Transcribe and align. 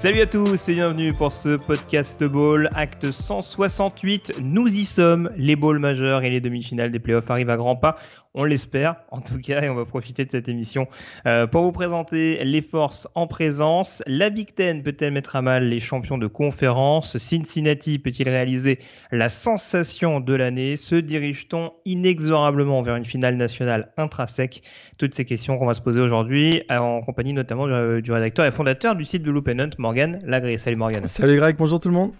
Salut 0.00 0.22
à 0.22 0.26
tous 0.26 0.70
et 0.70 0.72
bienvenue 0.72 1.12
pour 1.12 1.34
ce 1.34 1.58
podcast 1.58 2.24
Ball, 2.24 2.70
acte 2.74 3.10
168. 3.10 4.32
Nous 4.40 4.66
y 4.66 4.84
sommes, 4.86 5.28
les 5.36 5.56
balls 5.56 5.78
majeurs 5.78 6.22
et 6.22 6.30
les 6.30 6.40
demi-finales 6.40 6.90
des 6.90 6.98
playoffs 6.98 7.30
arrivent 7.30 7.50
à 7.50 7.58
grands 7.58 7.76
pas 7.76 7.98
on 8.34 8.44
l'espère 8.44 8.96
en 9.10 9.20
tout 9.20 9.38
cas, 9.38 9.62
et 9.62 9.68
on 9.68 9.74
va 9.74 9.84
profiter 9.84 10.24
de 10.24 10.30
cette 10.30 10.48
émission 10.48 10.86
euh, 11.26 11.46
pour 11.46 11.62
vous 11.62 11.72
présenter 11.72 12.42
les 12.44 12.62
forces 12.62 13.08
en 13.14 13.26
présence. 13.26 14.02
La 14.06 14.30
Big 14.30 14.54
Ten 14.54 14.82
peut-elle 14.82 15.12
mettre 15.12 15.36
à 15.36 15.42
mal 15.42 15.68
les 15.68 15.80
champions 15.80 16.18
de 16.18 16.26
conférence? 16.26 17.18
Cincinnati 17.18 17.98
peut-il 17.98 18.28
réaliser 18.28 18.78
la 19.10 19.28
sensation 19.28 20.20
de 20.20 20.34
l'année? 20.34 20.76
Se 20.76 20.94
dirige-t-on 20.94 21.72
inexorablement 21.84 22.82
vers 22.82 22.96
une 22.96 23.04
finale 23.04 23.36
nationale 23.36 23.92
intrinsèque? 23.96 24.62
Toutes 24.98 25.14
ces 25.14 25.24
questions 25.24 25.58
qu'on 25.58 25.66
va 25.66 25.74
se 25.74 25.82
poser 25.82 26.00
aujourd'hui 26.00 26.62
en 26.70 27.00
compagnie 27.00 27.32
notamment 27.32 27.66
du, 28.00 28.12
rédacteur 28.12 28.46
et 28.46 28.52
fondateur 28.52 28.94
du 28.94 29.04
site 29.04 29.22
de 29.22 29.30
Loop 29.30 29.48
Hunt, 29.48 29.70
Morgan 29.78 30.20
Lagré. 30.24 30.56
Salut 30.56 30.76
Morgan. 30.76 31.06
Salut 31.06 31.36
Greg, 31.36 31.56
bonjour 31.56 31.80
tout 31.80 31.88
le 31.88 31.94
monde. 31.94 32.12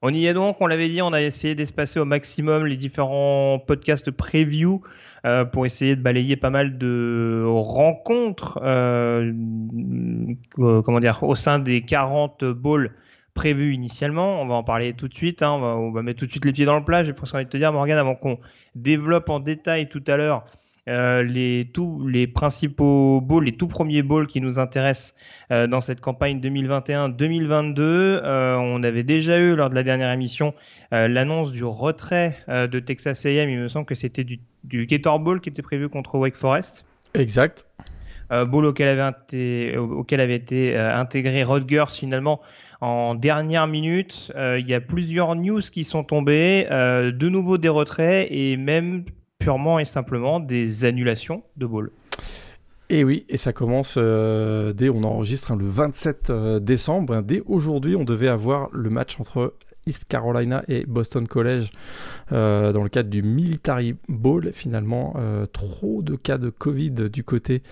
On 0.00 0.14
y 0.14 0.26
est 0.26 0.34
donc, 0.34 0.58
on 0.60 0.68
l'avait 0.68 0.88
dit, 0.88 1.02
on 1.02 1.12
a 1.12 1.20
essayé 1.20 1.56
d'espacer 1.56 1.98
au 1.98 2.04
maximum 2.04 2.66
les 2.66 2.76
différents 2.76 3.58
podcasts 3.58 4.12
preview 4.12 4.80
euh, 5.24 5.44
pour 5.44 5.66
essayer 5.66 5.96
de 5.96 6.02
balayer 6.02 6.36
pas 6.36 6.50
mal 6.50 6.78
de 6.78 7.44
rencontres 7.46 8.58
euh, 8.62 9.32
euh, 10.58 10.82
au 11.22 11.34
sein 11.34 11.58
des 11.58 11.82
40 11.82 12.44
balls 12.44 12.92
prévus 13.34 13.72
initialement. 13.72 14.40
On 14.40 14.46
va 14.46 14.54
en 14.54 14.64
parler 14.64 14.94
tout 14.94 15.08
de 15.08 15.14
suite. 15.14 15.42
Hein. 15.42 15.52
On, 15.60 15.90
va, 15.90 16.02
mettre 16.02 16.20
tout 16.20 16.26
de 16.26 16.30
suite 16.30 16.44
les 16.44 16.52
pieds 16.52 16.64
dans 16.64 16.78
le 16.78 16.84
plat. 16.84 17.04
J'ai 17.04 17.12
presque 17.12 17.34
envie 17.34 17.44
de 17.44 17.50
te 17.50 17.56
dire, 17.56 17.72
Morgan, 17.72 17.98
avant 17.98 18.14
qu'on 18.14 18.38
développe 18.74 19.28
en 19.28 19.40
détail 19.40 19.88
tout 19.88 20.02
à 20.06 20.16
l'heure 20.16 20.44
euh, 20.88 21.22
les, 21.22 21.68
tous 21.72 22.06
les 22.06 22.26
principaux 22.26 23.20
balls, 23.20 23.44
les 23.44 23.56
tout 23.56 23.68
premiers 23.68 24.02
balls 24.02 24.26
qui 24.26 24.40
nous 24.40 24.58
intéressent 24.58 25.14
euh, 25.50 25.66
dans 25.66 25.82
cette 25.82 26.00
campagne 26.00 26.40
2021-2022. 26.40 27.80
Euh, 27.80 28.56
on 28.56 28.82
avait 28.82 29.02
déjà 29.02 29.38
eu 29.38 29.54
lors 29.54 29.68
de 29.68 29.74
la 29.74 29.82
dernière 29.82 30.10
émission 30.10 30.54
l'annonce 30.90 31.52
du 31.52 31.64
retrait 31.64 32.38
de 32.48 32.80
Texas 32.80 33.26
A&M. 33.26 33.50
Il 33.50 33.58
me 33.58 33.68
semble 33.68 33.84
que 33.84 33.94
c'était 33.94 34.24
du, 34.24 34.40
du 34.64 34.86
Gator 34.86 35.20
Bowl 35.20 35.38
qui 35.40 35.50
était 35.50 35.60
prévu 35.60 35.90
contre 35.90 36.16
Wake 36.16 36.36
Forest. 36.36 36.86
Exact. 37.12 37.66
ball 38.30 38.64
auquel 38.64 38.88
avait, 38.88 39.10
été, 39.10 39.76
auquel 39.76 40.22
avait 40.22 40.36
été 40.36 40.74
intégré 40.78 41.44
Rutgers 41.44 41.90
finalement 41.90 42.40
en 42.80 43.14
dernière 43.14 43.66
minute. 43.66 44.32
Il 44.34 44.66
y 44.66 44.72
a 44.72 44.80
plusieurs 44.80 45.34
news 45.36 45.60
qui 45.60 45.84
sont 45.84 46.04
tombées, 46.04 46.66
de 46.70 47.28
nouveau 47.28 47.58
des 47.58 47.68
retraits 47.68 48.26
et 48.30 48.56
même 48.56 49.04
et 49.78 49.84
simplement 49.84 50.40
des 50.40 50.84
annulations 50.84 51.42
de 51.56 51.66
ball. 51.66 51.90
Et 52.90 53.04
oui, 53.04 53.24
et 53.28 53.36
ça 53.36 53.52
commence 53.52 53.96
euh, 53.98 54.72
dès 54.72 54.88
on 54.88 55.02
enregistre 55.04 55.52
hein, 55.52 55.56
le 55.56 55.66
27 55.66 56.30
euh, 56.30 56.58
décembre. 56.58 57.14
Hein, 57.14 57.22
dès 57.22 57.42
aujourd'hui, 57.46 57.96
on 57.96 58.04
devait 58.04 58.28
avoir 58.28 58.68
le 58.72 58.90
match 58.90 59.18
entre 59.20 59.54
East 59.88 60.04
Carolina 60.08 60.62
et 60.68 60.84
Boston 60.86 61.26
College 61.26 61.70
euh, 62.32 62.72
dans 62.72 62.82
le 62.82 62.88
cadre 62.88 63.10
du 63.10 63.22
Military 63.22 63.96
Bowl. 64.08 64.50
Finalement, 64.52 65.14
euh, 65.18 65.46
trop 65.46 66.02
de 66.02 66.16
cas 66.16 66.38
de 66.38 66.50
Covid 66.50 66.90
du 66.90 67.24
côté 67.24 67.62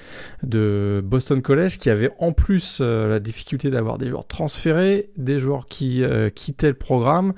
de 0.43 1.03
Boston 1.05 1.43
College 1.43 1.79
qui 1.79 1.91
avait 1.91 2.11
en 2.19 2.33
plus 2.33 2.79
euh, 2.81 3.09
la 3.09 3.21
difficulté 3.21 3.71
d'avoir 3.71 3.99
des 3.99 4.09
joueurs 4.09 4.27
transférés, 4.27 5.11
des 5.17 5.39
joueurs 5.39 5.67
qui 5.67 6.03
quittaient 6.35 6.69
le 6.69 6.75
programme, 6.75 7.33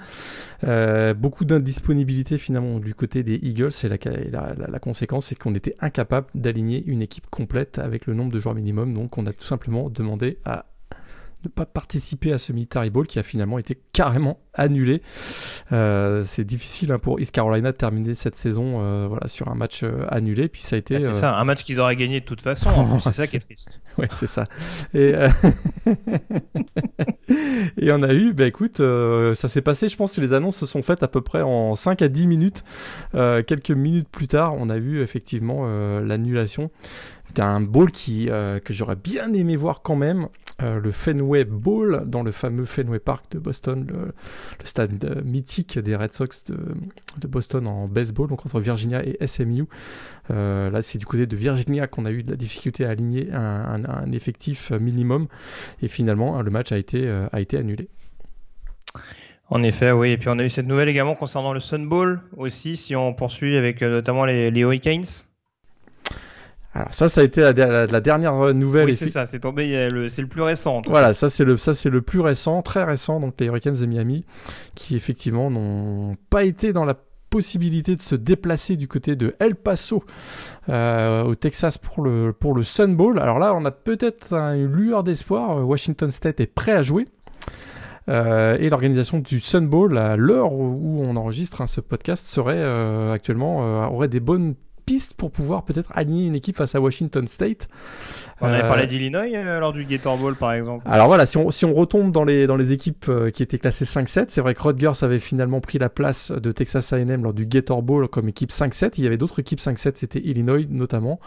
beaucoup 1.16 1.44
d'indisponibilité 1.44 2.38
finalement 2.38 2.78
du 2.78 2.94
côté 2.94 3.22
des 3.22 3.34
Eagles. 3.42 3.70
Et 3.84 3.88
la, 4.30 4.54
la 4.54 4.78
conséquence, 4.78 5.26
c'est 5.26 5.34
qu'on 5.34 5.54
était 5.54 5.74
incapable 5.80 6.28
d'aligner 6.34 6.84
une 6.86 7.02
équipe 7.02 7.28
complète 7.30 7.78
avec 7.78 8.06
le 8.06 8.14
nombre 8.14 8.32
de 8.32 8.38
joueurs 8.38 8.54
minimum. 8.54 8.94
Donc, 8.94 9.18
on 9.18 9.26
a 9.26 9.32
tout 9.32 9.44
simplement 9.44 9.90
demandé 9.90 10.38
à 10.44 10.66
ne 11.44 11.48
pas 11.48 11.66
participer 11.66 12.32
à 12.32 12.38
ce 12.38 12.52
Military 12.52 12.90
Bowl 12.90 13.06
qui 13.06 13.18
a 13.18 13.22
finalement 13.22 13.58
été 13.58 13.80
carrément 13.92 14.38
annulé. 14.54 15.02
Euh, 15.72 16.24
c'est 16.26 16.44
difficile 16.44 16.90
hein, 16.90 16.98
pour 16.98 17.20
East 17.20 17.30
Carolina 17.30 17.70
de 17.70 17.76
terminer 17.76 18.14
cette 18.14 18.36
saison 18.36 18.80
euh, 18.80 19.06
voilà, 19.08 19.28
sur 19.28 19.48
un 19.48 19.54
match 19.54 19.84
euh, 19.84 20.04
annulé. 20.08 20.48
Puis 20.48 20.62
ça 20.62 20.76
a 20.76 20.78
été. 20.78 20.96
Ah, 20.96 21.00
c'est 21.00 21.14
ça, 21.14 21.36
un 21.36 21.44
match 21.44 21.62
qu'ils 21.62 21.78
auraient 21.80 21.96
gagné 21.96 22.20
de 22.20 22.24
toute 22.24 22.40
façon. 22.40 22.98
c'est 23.04 23.12
ça 23.12 23.26
qui 23.26 23.36
est 23.36 23.40
triste. 23.40 23.80
Oui, 23.98 24.06
c'est 24.12 24.28
ça. 24.28 24.44
Et, 24.94 25.12
Et 27.78 27.90
on 27.90 28.02
a 28.02 28.14
eu, 28.14 28.32
bah 28.32 28.46
écoute, 28.46 28.76
ça 28.78 29.48
s'est 29.48 29.62
passé, 29.62 29.88
je 29.88 29.96
pense 29.96 30.14
que 30.14 30.20
les 30.20 30.32
annonces 30.32 30.56
se 30.56 30.66
sont 30.66 30.82
faites 30.82 31.02
à 31.02 31.08
peu 31.08 31.20
près 31.20 31.42
en 31.42 31.74
5 31.74 32.02
à 32.02 32.08
10 32.08 32.28
minutes. 32.28 32.62
quelques 33.12 33.72
minutes 33.72 34.08
plus 34.08 34.28
tard, 34.28 34.54
on 34.56 34.68
a 34.68 34.78
vu 34.78 35.02
effectivement 35.02 35.66
l'annulation 36.00 36.70
d'un 37.34 37.60
bowl 37.60 37.90
qui, 37.90 38.26
que 38.26 38.72
j'aurais 38.72 38.94
bien 38.94 39.32
aimé 39.32 39.56
voir 39.56 39.82
quand 39.82 39.96
même. 39.96 40.28
Euh, 40.60 40.80
le 40.80 40.90
Fenway 40.90 41.44
Bowl 41.44 42.02
dans 42.06 42.24
le 42.24 42.32
fameux 42.32 42.64
Fenway 42.64 42.98
Park 42.98 43.26
de 43.30 43.38
Boston, 43.38 43.86
le, 43.88 44.12
stade 44.64 45.04
euh, 45.04 45.22
mythique 45.22 45.78
des 45.78 45.94
Red 45.94 46.12
Sox 46.12 46.42
de, 46.48 47.28
Boston 47.28 47.68
en 47.68 47.86
baseball, 47.86 48.28
donc 48.28 48.44
entre 48.44 48.58
Virginia 48.58 49.00
et 49.06 49.24
SMU. 49.24 49.66
Euh, 50.32 50.68
là, 50.68 50.82
c'est 50.82 50.98
du 50.98 51.06
côté 51.06 51.26
de 51.26 51.36
Virginia 51.36 51.86
qu'on 51.86 52.06
a 52.06 52.10
eu 52.10 52.24
de 52.24 52.30
la 52.32 52.36
difficulté 52.36 52.84
à 52.84 52.90
aligner 52.90 53.28
un, 53.32 54.10
effectif 54.10 54.72
minimum, 54.72 55.28
et 55.80 55.86
finalement, 55.86 56.42
le 56.42 56.50
match 56.50 56.72
a 56.72 56.78
été, 56.78 57.08
a 57.08 57.40
été 57.40 57.56
annulé. 57.56 57.88
En 59.50 59.62
effet, 59.62 59.92
oui. 59.92 60.10
Et 60.10 60.18
puis 60.18 60.28
on 60.28 60.38
a 60.38 60.42
eu 60.42 60.48
cette 60.48 60.66
nouvelle 60.66 60.88
également 60.88 61.14
concernant 61.14 61.52
le 61.52 61.60
Sun 61.60 61.88
Bowl 61.88 62.20
aussi, 62.36 62.76
si 62.76 62.96
on 62.96 63.14
poursuit 63.14 63.56
avec 63.56 63.80
notamment 63.82 64.24
les, 64.24 64.50
les 64.50 64.60
Hurricanes. 64.60 65.04
Alors 66.74 66.92
ça, 66.92 67.08
ça 67.08 67.22
a 67.22 67.24
été 67.24 67.40
la, 67.40 68.00
dernière 68.00 68.54
nouvelle. 68.54 68.86
Oui, 68.86 68.94
c'est 68.94 69.08
ça, 69.08 69.26
c'est 69.26 69.40
tombé, 69.40 69.88
c'est 70.08 70.22
le 70.22 70.28
plus 70.28 70.42
récent. 70.42 70.82
Voilà, 70.86 71.14
ça 71.14 71.30
c'est 71.30 71.44
le, 71.44 71.56
ça 71.56 71.74
c'est 71.74 71.90
le 71.90 72.02
plus 72.02 72.20
récent, 72.20 72.62
très 72.62 72.84
récent, 72.84 73.20
donc 73.20 73.34
les 73.38 73.46
Hurricanes 73.46 73.76
de 73.76 73.86
Miami, 73.86 74.24
qui 74.74 74.94
effectivement 74.94 75.50
n'ont 75.50 76.16
pas 76.30 76.44
été 76.44 76.72
dans 76.72 76.84
la 76.84 76.94
possibilité 77.28 77.94
de 77.94 78.00
se 78.00 78.14
déplacer 78.14 78.76
du 78.76 78.88
côté 78.88 79.16
de 79.16 79.34
El 79.38 79.54
Paso 79.54 80.04
euh, 80.68 81.24
au 81.24 81.34
Texas 81.34 81.78
pour 81.78 82.02
le, 82.02 82.32
pour 82.32 82.54
le 82.54 82.62
Sun 82.62 82.96
Bowl. 82.96 83.18
Alors 83.18 83.38
là, 83.38 83.54
on 83.54 83.64
a 83.64 83.70
peut-être 83.70 84.32
une 84.32 84.72
lueur 84.72 85.04
d'espoir. 85.04 85.66
Washington 85.66 86.10
State 86.10 86.40
est 86.40 86.46
prêt 86.46 86.72
à 86.72 86.82
jouer. 86.82 87.06
Euh, 88.08 88.56
et 88.58 88.70
l'organisation 88.70 89.18
du 89.18 89.40
Sun 89.40 89.68
Bowl, 89.68 89.98
à 89.98 90.16
l'heure 90.16 90.52
où 90.52 91.02
on 91.04 91.16
enregistre 91.16 91.60
hein, 91.60 91.66
ce 91.66 91.82
podcast, 91.82 92.26
serait 92.26 92.54
euh, 92.56 93.12
actuellement 93.12 93.88
aurait 93.92 94.08
des 94.08 94.20
bonnes 94.20 94.54
pour 95.16 95.30
pouvoir 95.30 95.64
peut-être 95.64 95.90
aligner 95.94 96.26
une 96.26 96.34
équipe 96.34 96.56
face 96.56 96.74
à 96.74 96.80
Washington 96.80 97.26
State. 97.26 97.68
On 98.40 98.46
avait 98.46 98.60
parlé 98.60 98.84
euh, 98.84 98.86
d'Illinois 98.86 99.26
euh, 99.34 99.60
lors 99.60 99.72
du 99.72 99.84
Gator 99.84 100.16
Bowl 100.16 100.36
par 100.36 100.52
exemple. 100.52 100.86
Alors 100.88 101.08
voilà, 101.08 101.26
si 101.26 101.36
on, 101.36 101.50
si 101.50 101.64
on 101.64 101.74
retombe 101.74 102.12
dans 102.12 102.24
les, 102.24 102.46
dans 102.46 102.56
les 102.56 102.72
équipes 102.72 103.06
euh, 103.08 103.30
qui 103.30 103.42
étaient 103.42 103.58
classées 103.58 103.84
5-7, 103.84 104.26
c'est 104.28 104.40
vrai 104.40 104.54
que 104.54 104.62
Rutgers 104.62 105.02
avait 105.02 105.18
finalement 105.18 105.60
pris 105.60 105.78
la 105.78 105.88
place 105.88 106.30
de 106.30 106.52
Texas 106.52 106.92
A&M 106.92 107.22
lors 107.22 107.34
du 107.34 107.46
Gator 107.46 107.82
Bowl 107.82 108.08
comme 108.08 108.28
équipe 108.28 108.50
5-7. 108.50 108.92
Il 108.98 109.04
y 109.04 109.06
avait 109.06 109.18
d'autres 109.18 109.40
équipes 109.40 109.60
5-7, 109.60 109.92
c'était 109.96 110.20
Illinois 110.20 110.64
notamment. 110.70 111.20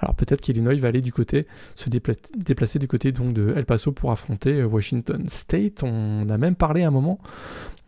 Alors 0.00 0.14
peut-être 0.14 0.40
qu'Illinois 0.40 0.74
va 0.76 0.88
aller 0.88 1.02
du 1.02 1.12
côté, 1.12 1.46
se 1.74 1.88
déplacer 1.90 2.78
du 2.78 2.88
côté 2.88 3.12
donc 3.12 3.32
de 3.34 3.54
El 3.56 3.66
Paso 3.66 3.92
pour 3.92 4.10
affronter 4.10 4.64
Washington 4.64 5.26
State. 5.28 5.82
On 5.82 6.28
a 6.28 6.38
même 6.38 6.56
parlé 6.56 6.82
à 6.82 6.88
un 6.88 6.92
moment 6.92 7.18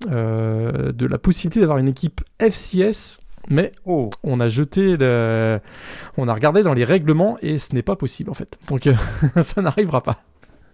de 0.07 1.07
la 1.07 1.19
possibilité 1.19 1.61
d'avoir 1.61 1.79
une 1.79 1.89
équipe 1.89 2.21
FCS 2.39 3.21
mais 3.49 3.73
oh. 3.85 4.11
on 4.23 4.41
a 4.41 4.49
jeté 4.49 4.97
le... 4.97 5.61
on 6.17 6.29
a 6.29 6.35
regardé 6.35 6.63
dans 6.63 6.75
les 6.75 6.85
règlements 6.85 7.37
et 7.43 7.59
ce 7.59 7.75
n'est 7.75 7.83
pas 7.83 7.97
possible 7.97 8.31
en 8.31 8.35
fait. 8.35 8.59
Donc 8.69 8.89
ça 9.43 9.63
n'arrivera 9.63 10.03
pas. 10.03 10.23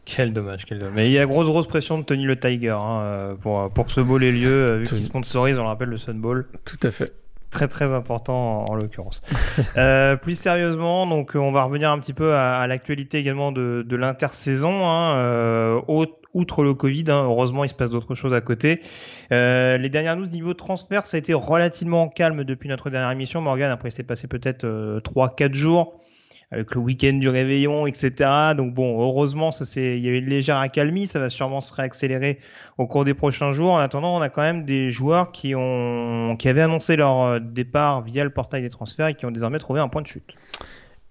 Quel 0.04 0.32
dommage, 0.32 0.64
quel 0.66 0.78
dommage. 0.78 0.94
Mais 0.94 1.06
il 1.06 1.12
y 1.12 1.18
a 1.18 1.26
grosse 1.26 1.46
grosse 1.46 1.68
pression 1.68 1.98
de 1.98 2.04
Tony 2.04 2.24
le 2.24 2.38
Tiger 2.38 2.70
hein, 2.70 3.00
euh, 3.02 3.34
pour, 3.34 3.70
pour 3.70 3.86
que 3.86 3.92
ce 3.92 4.00
ball 4.00 4.24
ait 4.24 4.32
lieu, 4.32 4.48
euh, 4.48 4.76
vu 4.78 4.84
qu'il 4.84 5.02
sponsorise, 5.02 5.58
on 5.58 5.62
le 5.62 5.68
rappelle, 5.68 5.90
le 5.90 5.98
Sun 5.98 6.20
Bowl. 6.20 6.46
Tout 6.64 6.86
à 6.86 6.90
fait 6.90 7.12
très 7.52 7.68
très 7.68 7.92
important 7.92 8.64
en, 8.68 8.74
l'occurrence. 8.74 9.22
euh, 9.76 10.16
plus 10.16 10.36
sérieusement, 10.36 11.06
donc 11.06 11.32
on 11.34 11.52
va 11.52 11.62
revenir 11.64 11.90
un 11.92 11.98
petit 12.00 12.14
peu 12.14 12.34
à, 12.34 12.66
l'actualité 12.66 13.18
également 13.18 13.52
de, 13.52 13.84
de 13.86 13.96
l'intersaison. 13.96 14.84
Hein, 14.84 15.14
euh, 15.16 15.80
outre 16.34 16.62
le 16.62 16.74
Covid. 16.74 17.04
Hein. 17.08 17.22
heureusement, 17.24 17.64
il 17.64 17.68
se 17.68 17.74
passe 17.74 17.90
d'autres 17.90 18.14
choses 18.14 18.34
à 18.34 18.40
côté. 18.40 18.80
Euh, 19.32 19.76
les 19.78 19.88
dernières 19.88 20.16
news 20.16 20.26
niveau 20.26 20.54
transfert, 20.54 21.06
ça 21.06 21.16
a 21.16 21.18
été 21.18 21.34
relativement 21.34 22.08
calme 22.08 22.44
depuis 22.44 22.68
notre 22.68 22.90
dernière 22.90 23.10
émission. 23.10 23.40
Morgan, 23.40 23.70
après, 23.70 23.90
c'est 23.90 24.02
passé 24.02 24.28
peut-être 24.28 24.64
euh, 24.64 25.00
3-4 25.00 25.54
jours 25.54 26.00
avec 26.52 26.74
le 26.74 26.80
week-end 26.82 27.14
du 27.14 27.28
réveillon, 27.30 27.86
etc. 27.86 28.12
Donc 28.56 28.74
bon, 28.74 29.00
heureusement, 29.00 29.50
ça 29.52 29.64
c'est, 29.64 29.96
il 29.96 30.04
y 30.04 30.08
avait 30.08 30.18
une 30.18 30.28
légère 30.28 30.58
accalmie, 30.58 31.06
ça 31.06 31.18
va 31.18 31.30
sûrement 31.30 31.62
se 31.62 31.72
réaccélérer 31.72 32.38
au 32.76 32.86
cours 32.86 33.04
des 33.04 33.14
prochains 33.14 33.52
jours. 33.52 33.72
En 33.72 33.78
attendant, 33.78 34.16
on 34.16 34.20
a 34.20 34.28
quand 34.28 34.42
même 34.42 34.64
des 34.64 34.90
joueurs 34.90 35.32
qui 35.32 35.54
ont, 35.54 36.36
qui 36.38 36.48
avaient 36.48 36.60
annoncé 36.60 36.96
leur 36.96 37.22
euh, 37.22 37.38
départ 37.40 38.02
via 38.02 38.22
le 38.22 38.30
portail 38.30 38.60
des 38.60 38.68
transferts 38.68 39.08
et 39.08 39.14
qui 39.14 39.24
ont 39.24 39.30
désormais 39.30 39.58
trouvé 39.58 39.80
un 39.80 39.88
point 39.88 40.02
de 40.02 40.06
chute. 40.06 40.36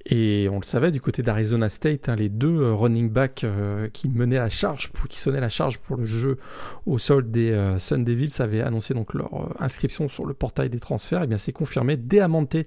Et 0.05 0.49
on 0.51 0.57
le 0.57 0.63
savait, 0.63 0.91
du 0.91 0.99
côté 0.99 1.21
d'Arizona 1.21 1.69
State, 1.69 2.09
hein, 2.09 2.15
les 2.15 2.29
deux 2.29 2.61
euh, 2.61 2.73
running 2.73 3.09
backs 3.09 3.43
euh, 3.43 3.87
qui 3.89 4.09
menaient 4.09 4.37
la 4.37 4.49
charge, 4.49 4.91
qui 5.09 5.19
sonnaient 5.19 5.41
la 5.41 5.49
charge 5.49 5.77
pour 5.77 5.97
le 5.97 6.05
jeu 6.05 6.37
au 6.85 6.97
sol 6.97 7.29
des 7.29 7.51
euh, 7.51 7.77
Sun 7.77 8.03
Devils 8.03 8.33
avaient 8.39 8.61
annoncé 8.61 8.93
donc 8.93 9.13
leur 9.13 9.33
euh, 9.33 9.53
inscription 9.59 10.09
sur 10.09 10.25
le 10.25 10.33
portail 10.33 10.69
des 10.69 10.79
transferts. 10.79 11.23
Et 11.23 11.27
bien 11.27 11.37
c'est 11.37 11.51
confirmé, 11.51 11.97
Deamante 11.97 12.57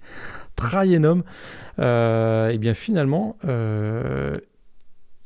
Trayenum, 0.54 1.25
et 1.78 2.58
bien 2.58 2.75
finalement, 2.75 3.36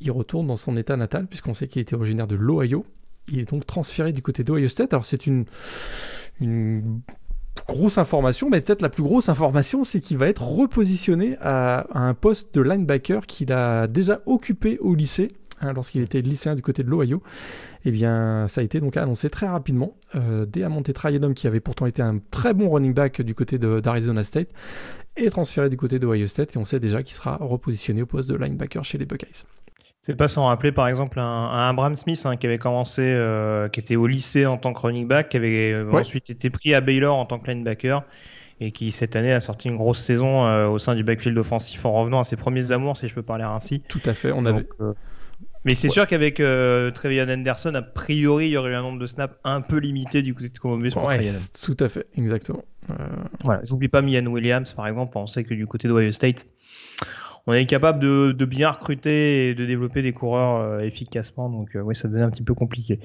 il 0.01 0.11
retourne 0.11 0.47
dans 0.47 0.57
son 0.57 0.77
état 0.79 0.97
natal 0.97 1.27
puisqu'on 1.27 1.53
sait 1.53 1.69
qu'il 1.69 1.83
était 1.83 1.95
originaire 1.95 2.27
de 2.27 2.37
l'Ohio. 2.37 2.87
Il 3.31 3.41
est 3.41 3.51
donc 3.51 3.67
transféré 3.67 4.13
du 4.15 4.23
côté 4.23 4.43
d'Ohio 4.45 4.69
State. 4.69 4.95
Alors 4.95 5.05
c'est 5.05 5.27
une 5.27 5.45
grosse 7.67 7.99
information, 7.99 8.49
mais 8.51 8.61
peut-être 8.61 8.83
la 8.83 8.89
plus 8.89 9.03
grosse 9.03 9.29
information, 9.29 9.85
c'est 9.85 10.01
qu'il 10.01 10.19
va 10.19 10.29
être 10.29 10.43
repositionné 10.43 11.37
à, 11.41 11.87
un 11.99 12.15
poste 12.15 12.55
de 12.55 12.61
linebacker 12.61 13.27
qu'il 13.27 13.53
a 13.53 13.87
déjà 13.87 14.21
occupé 14.27 14.79
au 14.79 14.95
lycée. 14.95 15.29
Hein, 15.61 15.73
lorsqu'il 15.73 16.03
était 16.03 16.21
lycéen 16.21 16.55
du 16.55 16.63
côté 16.63 16.85
de 16.85 16.89
l'Ohio, 16.89 17.21
eh 17.85 17.91
bien, 17.91 18.47
ça 18.49 18.61
a 18.61 18.65
été 18.65 18.79
donc 18.79 18.97
annoncé 18.97 19.29
très 19.29 19.49
rapidement. 19.49 19.97
Euh, 20.15 20.47
Trayanum, 20.95 21.35
qui 21.35 21.49
avait 21.49 21.59
pourtant 21.59 21.87
été 21.87 22.01
un 22.01 22.19
très 22.31 22.55
bon 22.55 22.71
running 22.71 22.95
back 22.95 23.23
du 23.23 23.35
côté 23.35 23.59
d'Arizona 23.59 24.23
State, 24.23 24.51
est 25.17 25.31
transféré 25.31 25.69
du 25.69 25.77
côté 25.77 25.99
d'Ohio 25.99 26.29
State 26.29 26.55
et 26.55 26.59
on 26.59 26.65
sait 26.65 26.79
déjà 26.79 27.03
qu'il 27.03 27.15
sera 27.15 27.39
repositionné 27.41 28.03
au 28.03 28.07
poste 28.07 28.31
de 28.31 28.37
linebacker 28.37 28.85
chez 28.85 28.99
les 28.99 29.07
Buckeyes. 29.07 29.45
C'est 30.09 30.17
pas 30.17 30.27
sans 30.27 30.47
rappeler 30.47 30.73
par 30.73 30.89
exemple 30.89 31.21
un, 31.21 31.23
un 31.25 31.69
Abraham 31.69 31.95
Smith 31.95 32.21
hein, 32.25 32.37
qui 32.37 32.47
avait 32.47 32.57
commencé, 32.59 33.03
euh, 33.05 33.69
qui 33.69 33.79
était 33.79 33.95
au 33.97 34.07
lycée 34.07 34.47
en 34.47 34.57
tant 34.57 34.73
que 34.73 34.81
running 34.81 35.07
back, 35.07 35.29
qui 35.29 35.37
avait 35.37 35.73
euh, 35.73 35.85
Ouais. 35.85 36.01
ensuite 36.01 36.31
été 36.31 36.49
pris 36.49 36.75
à 36.75 36.81
Baylor 36.81 37.15
en 37.17 37.27
tant 37.27 37.39
que 37.39 37.51
linebacker 37.51 38.03
et 38.61 38.73
qui 38.73 38.91
cette 38.91 39.17
année 39.17 39.33
a 39.33 39.41
sorti 39.41 39.69
une 39.69 39.77
grosse 39.77 40.01
saison 40.01 40.47
euh, 40.47 40.67
au 40.67 40.79
sein 40.79 40.95
du 40.95 41.05
backfield 41.05 41.37
offensif 41.39 41.85
en 41.85 41.93
revenant 41.93 42.21
à 42.21 42.25
ses 42.25 42.37
premiers 42.37 42.73
amours, 42.73 42.97
si 42.97 43.07
je 43.07 43.15
peux 43.15 43.23
parler 43.23 43.45
ainsi. 43.45 43.81
Tout 43.89 44.01
à 44.07 44.15
fait. 44.15 44.33
On 44.33 44.47
avait, 44.47 44.67
Donc, 44.81 44.97
Mais 45.65 45.75
c'est 45.75 45.89
Ouais. 45.89 45.93
sûr 45.93 46.07
qu'avec 46.07 46.41
euh, 46.41 46.91
Trevion 46.91 47.29
Anderson, 47.29 47.75
a 47.75 47.83
priori, 47.83 48.47
il 48.47 48.53
y 48.53 48.57
aurait 48.57 48.71
eu 48.71 48.75
un 48.75 48.83
nombre 48.83 48.99
de 48.99 49.07
snaps 49.07 49.35
un 49.45 49.61
peu 49.61 49.77
limité 49.77 50.23
du 50.23 50.33
côté 50.35 50.49
de 50.49 50.59
Columbus 50.59 50.91
pour 50.93 51.05
Ouais, 51.05 51.21
tout 51.63 51.77
à 51.81 51.89
fait, 51.91 52.07
exactement. 52.17 52.65
Euh, 52.91 52.95
Voilà, 53.45 53.61
j'oublie 53.65 53.89
pas 53.89 54.01
Mian 54.01 54.25
Williams 54.27 54.73
par 54.73 54.87
exemple. 54.87 55.19
On 55.19 55.27
sait 55.27 55.45
que 55.45 55.53
du 55.53 55.67
côté 55.67 55.87
d'Ohio 55.87 56.11
State, 56.13 56.47
on 57.49 57.55
est 57.55 57.65
capable 57.65 57.99
de, 57.99 58.45
bien 58.45 58.71
recruter 58.71 59.49
et 59.49 59.55
de 59.55 59.65
développer 59.65 60.03
des 60.03 60.13
coureurs 60.13 60.61
euh, 60.61 60.81
efficacement. 60.81 61.49
Donc 61.49 61.75
euh, 61.75 61.81
oui, 61.81 61.97
ça 61.97 62.07
devient 62.07 62.23
un 62.23 62.31
petit 62.31 62.43
peu 62.43 62.53
compliqué. 62.53 63.01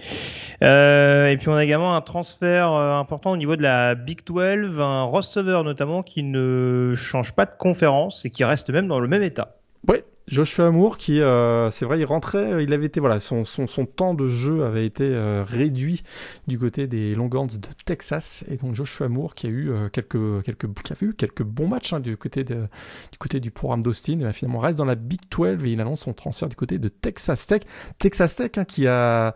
Euh, 0.62 1.30
et 1.30 1.38
puis 1.38 1.48
on 1.48 1.54
a 1.54 1.64
également 1.64 1.96
un 1.96 2.02
transfert 2.02 2.68
important 2.74 3.32
au 3.32 3.38
niveau 3.38 3.56
de 3.56 3.62
la 3.62 3.96
Big 3.96 4.26
12, 4.26 4.82
un 4.82 5.04
receveur 5.04 5.64
notamment 5.64 6.04
qui 6.04 6.24
ne 6.24 6.94
change 6.94 7.32
pas 7.32 7.46
de 7.46 7.54
conférence 7.58 8.26
et 8.26 8.30
qui 8.30 8.44
reste 8.44 8.70
même 8.70 8.88
dans 8.88 9.00
le 9.00 9.08
même 9.08 9.24
état. 9.24 9.56
Ouais, 9.88 10.06
Joshua 10.28 10.72
Moore 10.72 10.98
qui, 10.98 11.20
euh, 11.20 11.70
c'est 11.72 11.86
vrai, 11.86 12.00
il 12.00 12.06
rentrait, 12.06 12.54
euh, 12.54 12.64
il 12.64 12.72
avait 12.72 12.86
été, 12.86 13.00
voilà, 13.00 13.20
son, 13.20 13.44
son, 13.44 13.68
son 13.68 13.86
temps 13.86 14.14
de 14.14 14.28
jeu 14.28 14.64
avait 14.64 14.86
été 14.86 15.04
euh, 15.04 15.44
réduit 15.44 16.04
du 16.48 16.58
côté 16.58 16.88
des 16.88 17.14
Longhorns 17.14 17.48
de 17.48 17.68
Texas. 17.86 18.46
Et 18.50 18.56
donc 18.56 18.74
Joshua 18.74 19.10
Moore 19.10 19.36
qui 19.36 19.48
a 19.48 19.50
eu 19.50 19.70
euh, 19.70 19.90
quelques, 19.90 20.44
quelques, 20.44 20.74
qui 20.82 20.94
a 20.94 20.96
eu 21.02 21.14
quelques 21.14 21.44
bons 21.44 21.68
matchs 21.68 21.92
hein, 21.92 22.00
du 22.00 22.16
côté 22.16 22.46
de, 22.46 22.68
du 23.12 23.18
côté 23.18 23.42
du 23.42 23.52
programme 23.52 23.84
d'Austin, 23.84 24.14
et 24.14 24.24
ben, 24.24 24.32
finalement 24.32 24.60
reste 24.60 24.78
dans 24.78 24.86
la 24.86 24.96
Big 24.96 25.20
12 25.30 25.66
et 25.66 25.72
il 25.72 25.82
annonce 25.82 26.02
son 26.02 26.14
transfert 26.14 26.48
du 26.48 26.56
côté 26.56 26.80
de 26.80 26.88
Texas 26.88 27.46
Tech, 27.46 27.64
Texas 28.00 28.36
Tech 28.36 28.52
hein, 28.56 28.66
qui 28.66 28.88
a 28.88 29.36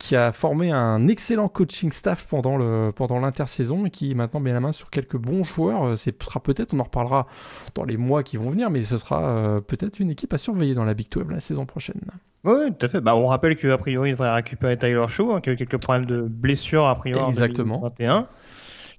qui 0.00 0.16
a 0.16 0.32
formé 0.32 0.72
un 0.72 1.06
excellent 1.08 1.48
coaching 1.48 1.92
staff 1.92 2.26
pendant 2.26 2.56
le 2.56 2.90
pendant 2.90 3.20
l'intersaison 3.20 3.84
et 3.84 3.90
qui 3.90 4.14
maintenant 4.14 4.40
met 4.40 4.52
la 4.52 4.60
main 4.60 4.72
sur 4.72 4.88
quelques 4.88 5.18
bons 5.18 5.44
joueurs. 5.44 5.88
Euh, 5.88 5.96
C'est 5.96 6.20
sera 6.22 6.40
peut-être, 6.40 6.72
on 6.72 6.80
en 6.80 6.84
reparlera 6.84 7.26
dans 7.74 7.84
les 7.84 7.98
mois 7.98 8.22
qui 8.22 8.38
vont 8.38 8.50
venir, 8.50 8.70
mais 8.70 8.82
ce 8.82 8.96
sera 8.96 9.22
euh, 9.22 9.60
peut-être 9.60 10.00
une 10.00 10.10
équipe 10.10 10.32
à 10.32 10.38
surveiller 10.38 10.74
dans 10.74 10.84
la 10.84 10.94
Big 10.94 11.08
12 11.10 11.26
la 11.30 11.40
saison 11.40 11.66
prochaine. 11.66 12.00
Oui, 12.44 12.72
tout 12.78 12.86
à 12.86 12.88
fait. 12.88 13.00
Bah, 13.02 13.14
on 13.14 13.26
rappelle 13.26 13.56
qu'a 13.56 13.76
priori, 13.76 14.10
il 14.10 14.12
devrait 14.12 14.32
récupérer 14.32 14.78
Tyler 14.78 15.04
Shaw, 15.06 15.34
hein, 15.34 15.40
qui 15.42 15.50
a 15.50 15.52
eu 15.52 15.56
quelques 15.56 15.78
problèmes 15.78 16.06
de 16.06 16.22
blessures 16.22 16.86
a 16.86 16.94
priori 16.94 17.28
Exactement. 17.28 17.76
en 17.84 17.90
2021, 17.90 18.26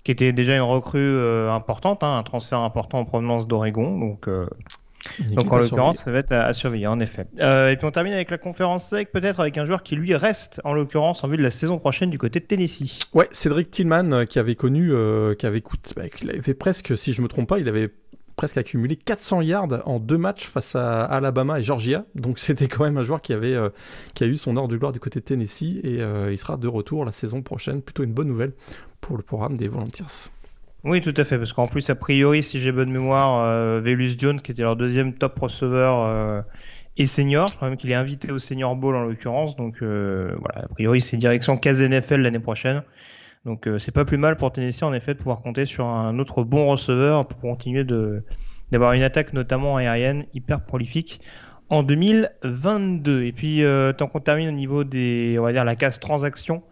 qui 0.03 0.11
était 0.11 0.33
déjà 0.33 0.55
une 0.55 0.61
recrue 0.61 0.99
euh, 0.99 1.51
importante, 1.51 2.03
hein, 2.03 2.17
un 2.17 2.23
transfert 2.23 2.59
important 2.59 2.99
en 2.99 3.05
provenance 3.05 3.47
d'Oregon. 3.47 3.97
Donc, 3.97 4.27
euh, 4.27 4.45
donc 5.19 5.51
en 5.51 5.57
l'occurrence, 5.57 5.97
ça 5.97 6.11
va 6.11 6.19
être 6.19 6.31
à, 6.31 6.45
à 6.45 6.53
surveiller, 6.53 6.87
en 6.87 6.99
effet. 6.99 7.27
Euh, 7.39 7.71
et 7.71 7.77
puis 7.77 7.85
on 7.85 7.91
termine 7.91 8.13
avec 8.13 8.31
la 8.31 8.37
conférence 8.37 8.85
sec, 8.85 9.11
peut-être 9.11 9.39
avec 9.39 9.57
un 9.57 9.65
joueur 9.65 9.83
qui 9.83 9.95
lui 9.95 10.15
reste, 10.15 10.61
en 10.63 10.73
l'occurrence, 10.73 11.23
en 11.23 11.27
vue 11.27 11.37
de 11.37 11.43
la 11.43 11.51
saison 11.51 11.77
prochaine 11.79 12.09
du 12.09 12.17
côté 12.17 12.39
de 12.39 12.45
Tennessee. 12.45 12.99
Ouais, 13.13 13.27
Cédric 13.31 13.71
Tillman 13.71 14.11
euh, 14.11 14.25
qui 14.25 14.39
avait 14.39 14.55
connu, 14.55 14.91
euh, 14.91 15.35
qui 15.35 15.45
avait 15.45 15.61
coûté, 15.61 15.93
bah, 15.95 16.09
qu'il 16.09 16.29
avait 16.29 16.41
fait 16.41 16.53
presque, 16.53 16.97
si 16.97 17.13
je 17.13 17.21
me 17.21 17.27
trompe 17.27 17.47
pas, 17.47 17.59
il 17.59 17.67
avait 17.67 17.91
presque 18.41 18.57
accumulé 18.57 18.95
400 18.95 19.41
yards 19.41 19.83
en 19.85 19.99
deux 19.99 20.17
matchs 20.17 20.47
face 20.47 20.75
à 20.75 21.03
Alabama 21.03 21.59
et 21.59 21.63
Georgia. 21.63 22.05
Donc 22.15 22.39
c'était 22.39 22.67
quand 22.67 22.83
même 22.83 22.97
un 22.97 23.03
joueur 23.03 23.19
qui 23.19 23.33
avait, 23.33 23.53
euh, 23.53 23.69
qui 24.15 24.23
a 24.23 24.27
eu 24.27 24.35
son 24.35 24.57
heure 24.57 24.67
de 24.67 24.77
gloire 24.77 24.91
du 24.91 24.99
côté 24.99 25.19
de 25.19 25.25
Tennessee 25.25 25.79
et 25.83 26.01
euh, 26.01 26.31
il 26.31 26.37
sera 26.39 26.57
de 26.57 26.67
retour 26.67 27.05
la 27.05 27.11
saison 27.11 27.43
prochaine. 27.43 27.83
Plutôt 27.83 28.03
une 28.03 28.13
bonne 28.13 28.27
nouvelle 28.27 28.53
pour 28.99 29.15
le 29.15 29.23
programme 29.23 29.57
des 29.57 29.67
Volunteers. 29.67 30.31
Oui, 30.83 30.99
tout 30.99 31.13
à 31.15 31.23
fait, 31.23 31.37
parce 31.37 31.53
qu'en 31.53 31.67
plus, 31.67 31.89
a 31.91 31.95
priori, 31.95 32.41
si 32.41 32.59
j'ai 32.59 32.71
bonne 32.71 32.91
mémoire, 32.91 33.43
euh, 33.45 33.79
Velus 33.79 34.15
Jones, 34.17 34.41
qui 34.41 34.51
était 34.51 34.63
leur 34.63 34.75
deuxième 34.75 35.13
top 35.13 35.37
receveur, 35.37 36.03
euh, 36.05 36.41
est 36.97 37.05
senior. 37.05 37.47
Je 37.49 37.55
crois 37.55 37.69
même 37.69 37.77
qu'il 37.77 37.91
est 37.91 37.95
invité 37.95 38.31
au 38.31 38.39
Senior 38.39 38.75
Bowl 38.75 38.95
en 38.95 39.03
l'occurrence. 39.03 39.55
Donc 39.55 39.83
euh, 39.83 40.35
voilà, 40.39 40.65
a 40.65 40.67
priori, 40.69 40.99
c'est 40.99 41.17
direction 41.17 41.57
case 41.57 41.83
NFL 41.83 42.21
l'année 42.21 42.39
prochaine. 42.39 42.81
Donc 43.45 43.67
euh, 43.67 43.77
c'est 43.77 43.91
pas 43.91 44.05
plus 44.05 44.17
mal 44.17 44.37
pour 44.37 44.51
Tennessee 44.51 44.83
en 44.83 44.93
effet 44.93 45.13
de 45.13 45.19
pouvoir 45.19 45.41
compter 45.41 45.65
sur 45.65 45.85
un 45.85 46.17
autre 46.17 46.43
bon 46.43 46.67
receveur 46.67 47.27
pour 47.27 47.39
continuer 47.39 47.83
de 47.83 48.23
d'avoir 48.71 48.93
une 48.93 49.03
attaque 49.03 49.33
notamment 49.33 49.77
aérienne 49.77 50.25
hyper 50.33 50.63
prolifique 50.63 51.21
en 51.69 51.83
2022. 51.83 53.23
Et 53.23 53.31
puis 53.31 53.63
tant 53.97 54.07
qu'on 54.07 54.19
termine 54.19 54.49
au 54.49 54.53
niveau 54.53 54.83
des 54.83 55.37
on 55.39 55.43
va 55.43 55.53
dire 55.53 55.63
la 55.63 55.75
case 55.75 55.99
transaction 55.99 56.63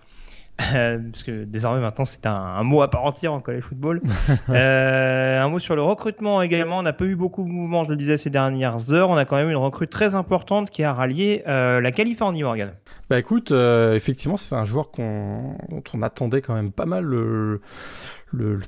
euh, 0.74 0.98
parce 1.12 1.24
que 1.24 1.44
désormais 1.44 1.80
maintenant 1.80 2.06
c'est 2.06 2.26
un, 2.26 2.34
un 2.34 2.64
mot 2.64 2.82
à 2.82 2.90
part 2.90 3.06
entière 3.06 3.34
en 3.34 3.40
college 3.40 3.64
football. 3.64 4.02
Euh, 4.50 5.42
un 5.42 5.48
mot 5.50 5.60
sur 5.60 5.76
le 5.76 5.82
recrutement 5.82 6.42
également. 6.42 6.80
On 6.80 6.82
n'a 6.82 6.94
pas 6.94 7.06
eu 7.06 7.16
beaucoup 7.16 7.44
de 7.44 7.50
mouvements, 7.50 7.84
je 7.84 7.92
le 7.92 7.96
disais 7.96 8.18
ces 8.18 8.30
dernières 8.30 8.94
heures. 8.94 9.10
On 9.10 9.16
a 9.16 9.26
quand 9.26 9.36
même 9.36 9.50
une 9.50 9.58
recrue 9.58 9.88
très 9.88 10.16
importante 10.16 10.70
qui 10.70 10.84
a 10.84 10.94
rallié 10.94 11.44
euh, 11.48 11.80
la 11.80 11.92
Californie, 11.92 12.44
Morgan. 12.44 12.72
Bah 13.10 13.18
écoute, 13.18 13.52
euh, 13.52 13.96
effectivement, 13.96 14.38
c'est 14.38 14.54
un 14.54 14.66
joueur 14.66 14.92
qu'on, 14.92 15.58
dont 15.70 15.82
on 15.96 16.04
attendait 16.04 16.44
quand 16.44 16.54
même 16.54 16.72
pas 16.72 16.86
mal 16.86 17.04
le, 17.04 17.60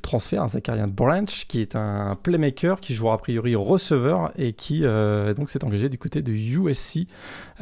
transfert, 0.02 0.50
Zacharian 0.50 0.88
Branch, 0.88 1.46
qui 1.48 1.62
est 1.62 1.76
un 1.76 2.16
playmaker 2.16 2.82
qui 2.82 2.96
jouera 2.96 3.14
a 3.14 3.18
priori 3.20 3.54
receveur 3.54 4.32
et 4.36 4.54
qui 4.54 4.84
euh, 4.84 5.36
donc 5.36 5.52
s'est 5.52 5.64
engagé 5.64 5.90
du 5.90 6.00
côté 6.00 6.24
de 6.24 6.32
USC. 6.32 7.06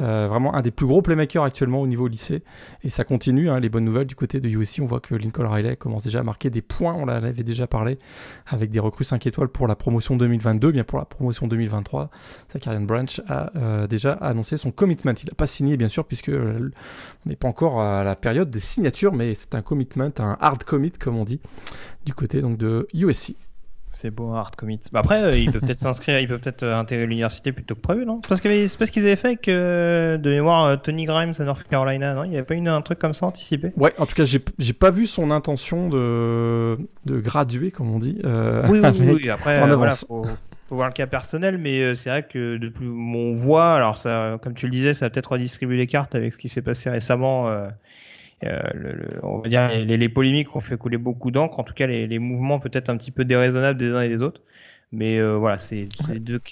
Euh, 0.00 0.26
vraiment 0.26 0.54
un 0.54 0.62
des 0.62 0.70
plus 0.70 0.86
gros 0.86 1.02
playmakers 1.02 1.44
actuellement 1.44 1.82
au 1.82 1.86
niveau 1.86 2.08
lycée. 2.08 2.42
Et 2.82 2.88
ça 2.88 3.04
continue, 3.04 3.50
hein, 3.50 3.60
les 3.60 3.68
bonnes 3.68 3.84
nouvelles 3.84 4.06
du 4.06 4.14
côté 4.14 4.40
de 4.40 4.48
USC. 4.48 4.80
On 4.80 4.86
voit 4.86 5.00
que 5.00 5.14
Lincoln 5.14 5.50
Riley 5.50 5.76
commence 5.76 6.04
déjà 6.04 6.20
à 6.20 6.22
marquer 6.22 6.48
des 6.48 6.62
points, 6.62 6.94
on 6.94 7.02
en 7.02 7.08
avait 7.08 7.44
déjà 7.44 7.66
parlé, 7.66 7.98
avec 8.46 8.70
des 8.70 8.80
recrues 8.80 9.04
5 9.04 9.26
étoiles 9.26 9.50
pour 9.50 9.68
la 9.68 9.76
promotion 9.76 10.16
2022. 10.16 10.72
Bien 10.72 10.84
pour 10.84 10.98
la 10.98 11.04
promotion 11.04 11.46
2023, 11.46 12.08
Zacharian 12.54 12.80
Branch 12.80 13.20
a 13.28 13.86
déjà 13.86 14.12
annoncé 14.12 14.56
son 14.56 14.70
commitment. 14.70 15.12
Il 15.22 15.26
n'a 15.26 15.34
pas 15.34 15.46
signé, 15.46 15.76
bien 15.76 15.88
sûr, 15.88 16.06
puisque 16.06 16.30
on 17.26 17.30
n'est 17.30 17.36
pas 17.36 17.48
encore 17.48 17.80
à 17.80 18.04
la 18.04 18.16
période 18.16 18.50
des 18.50 18.60
signatures, 18.60 19.12
mais 19.12 19.34
c'est 19.34 19.54
un 19.54 19.62
commitment, 19.62 20.10
un 20.18 20.36
hard 20.40 20.64
commit, 20.64 20.92
comme 20.92 21.16
on 21.16 21.24
dit, 21.24 21.40
du 22.04 22.14
côté 22.14 22.40
donc 22.42 22.56
de 22.58 22.86
USC. 22.94 23.34
C'est 23.92 24.12
beau, 24.12 24.28
un 24.28 24.36
hard 24.38 24.54
commit. 24.54 24.78
Bah 24.92 25.00
après, 25.00 25.20
euh, 25.20 25.36
il 25.36 25.50
peut 25.50 25.58
peut-être 25.58 25.78
s'inscrire, 25.80 26.20
il 26.20 26.28
peut 26.28 26.38
peut-être 26.38 26.62
euh, 26.62 26.78
intégrer 26.78 27.06
l'université 27.06 27.50
plutôt 27.50 27.74
que 27.74 27.80
prévu, 27.80 28.06
non? 28.06 28.20
C'est 28.24 28.28
parce 28.28 28.46
avait- 28.46 28.68
c'est 28.68 28.78
parce 28.78 28.90
qu'ils 28.92 29.02
avaient 29.02 29.16
fait 29.16 29.26
avec, 29.28 29.48
euh, 29.48 30.16
de 30.16 30.30
mémoire, 30.30 30.64
euh, 30.66 30.76
Tony 30.76 31.06
Grimes 31.06 31.32
à 31.36 31.42
North 31.42 31.64
Carolina, 31.68 32.14
non? 32.14 32.22
Il 32.22 32.30
n'y 32.30 32.36
avait 32.36 32.46
pas 32.46 32.54
eu 32.54 32.64
un 32.68 32.80
truc 32.82 33.00
comme 33.00 33.14
ça 33.14 33.26
anticipé? 33.26 33.72
Ouais, 33.76 33.92
en 33.98 34.06
tout 34.06 34.14
cas, 34.14 34.24
j'ai 34.24 34.40
j'ai 34.60 34.74
pas 34.74 34.92
vu 34.92 35.08
son 35.08 35.32
intention 35.32 35.88
de, 35.88 36.78
de 37.04 37.18
graduer, 37.20 37.72
comme 37.72 37.90
on 37.92 37.98
dit. 37.98 38.20
euh, 38.24 38.62
Oui, 38.68 38.78
oui, 38.80 38.90
oui, 39.00 39.18
oui. 39.24 39.28
Après, 39.30 39.60
euh, 39.60 39.74
voilà, 39.74 39.96
faut, 39.96 40.24
faut 40.70 40.76
voir 40.76 40.88
le 40.88 40.94
cas 40.94 41.08
personnel, 41.08 41.58
mais 41.58 41.80
euh, 41.82 41.94
c'est 41.96 42.10
vrai 42.10 42.22
que 42.22 42.56
depuis 42.56 42.86
on 42.86 43.34
voit, 43.34 43.74
alors 43.74 43.98
ça, 43.98 44.38
comme 44.40 44.54
tu 44.54 44.66
le 44.66 44.70
disais, 44.70 44.94
ça 44.94 45.06
va 45.06 45.10
peut-être 45.10 45.32
redistribuer 45.32 45.76
les 45.76 45.88
cartes 45.88 46.14
avec 46.14 46.32
ce 46.32 46.38
qui 46.38 46.48
s'est 46.48 46.62
passé 46.62 46.88
récemment. 46.90 47.48
euh, 47.48 47.68
euh, 48.44 48.60
le- 48.74 48.92
le- 48.94 49.20
on 49.24 49.40
va 49.40 49.48
dire 49.48 49.68
les, 49.70 49.96
les 49.96 50.08
polémiques 50.08 50.56
ont 50.56 50.60
fait 50.60 50.76
couler 50.78 50.98
beaucoup 50.98 51.30
d'encre, 51.30 51.60
en 51.60 51.64
tout 51.64 51.74
cas 51.74 51.86
les, 51.88 52.06
les 52.06 52.18
mouvements 52.20 52.60
peut-être 52.60 52.90
un 52.90 52.96
petit 52.96 53.10
peu 53.12 53.24
déraisonnables 53.24 53.78
des 53.78 53.90
uns 53.92 54.02
et 54.02 54.08
des 54.08 54.22
autres. 54.22 54.42
Mais 54.92 55.20
voilà, 55.22 55.58
c'est 55.58 55.88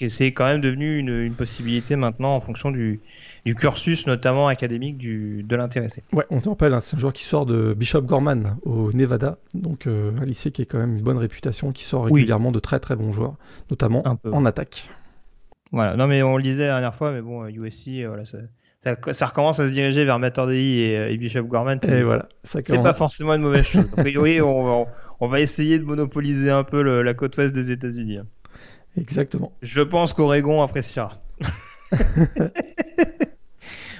c'est 0.09 0.33
quand 0.33 0.45
même 0.45 0.61
devenu 0.61 0.99
une, 0.99 1.09
une, 1.09 1.35
possibilité 1.35 1.95
maintenant 1.97 2.35
en 2.35 2.41
fonction 2.41 2.71
du, 2.71 3.01
du 3.45 3.55
cursus, 3.55 4.07
notamment 4.07 4.47
académique, 4.47 4.97
du, 4.97 5.43
de 5.43 5.55
l'intéressé. 5.55 6.03
Ouais, 6.13 6.25
on 6.29 6.39
te 6.39 6.49
rappelle, 6.49 6.73
hein, 6.73 6.81
c'est 6.81 6.95
un 6.95 6.99
joueur 6.99 7.13
qui 7.13 7.23
sort 7.23 7.45
de 7.45 7.73
Bishop 7.73 8.01
Gorman 8.01 8.57
au 8.63 8.91
Nevada, 8.93 9.37
donc 9.53 9.87
un 9.87 10.25
lycée 10.25 10.51
qui 10.51 10.63
a 10.63 10.65
quand 10.65 10.79
même 10.79 10.97
une 10.97 11.03
bonne 11.03 11.17
réputation, 11.17 11.71
qui 11.71 11.83
sort 11.83 12.05
régulièrement 12.05 12.51
de 12.51 12.59
très 12.59 12.79
très 12.79 12.95
bons 12.95 13.11
joueurs, 13.11 13.35
notamment 13.69 14.03
en 14.23 14.45
attaque. 14.45 14.89
Voilà, 15.71 15.95
non 15.95 16.07
mais 16.07 16.23
on 16.23 16.37
le 16.37 16.43
disait 16.43 16.63
la 16.63 16.73
dernière 16.73 16.95
fois, 16.95 17.11
mais 17.11 17.21
bon, 17.21 17.45
USC, 17.45 18.05
voilà, 18.07 18.25
ça, 18.25 18.39
ça, 19.11 19.25
recommence 19.25 19.59
à 19.59 19.67
se 19.67 19.71
diriger 19.71 20.05
vers 20.05 20.19
Matt 20.19 20.37
et, 20.49 20.93
et 20.93 21.17
Bishop 21.17 21.43
Gorman. 21.43 21.79
Et 21.83 22.01
voilà, 22.01 22.27
c'est 22.43 22.81
pas 22.81 22.93
forcément 22.93 23.35
une 23.35 23.41
mauvaise 23.41 23.65
chose. 23.65 23.85
A 23.97 24.01
priori, 24.01 24.41
on, 24.41 24.87
on, 25.19 25.27
va 25.27 25.41
essayer 25.41 25.79
de 25.79 25.83
monopoliser 25.83 26.49
un 26.49 26.63
peu 26.63 26.81
la 26.81 27.13
côte 27.13 27.37
ouest 27.37 27.53
des 27.53 27.71
États-Unis. 27.71 28.17
Hein. 28.17 28.25
Exactement. 28.97 29.51
Je 29.61 29.81
pense 29.81 30.13
qu'Oregon 30.13 30.61
appréciera. 30.61 31.21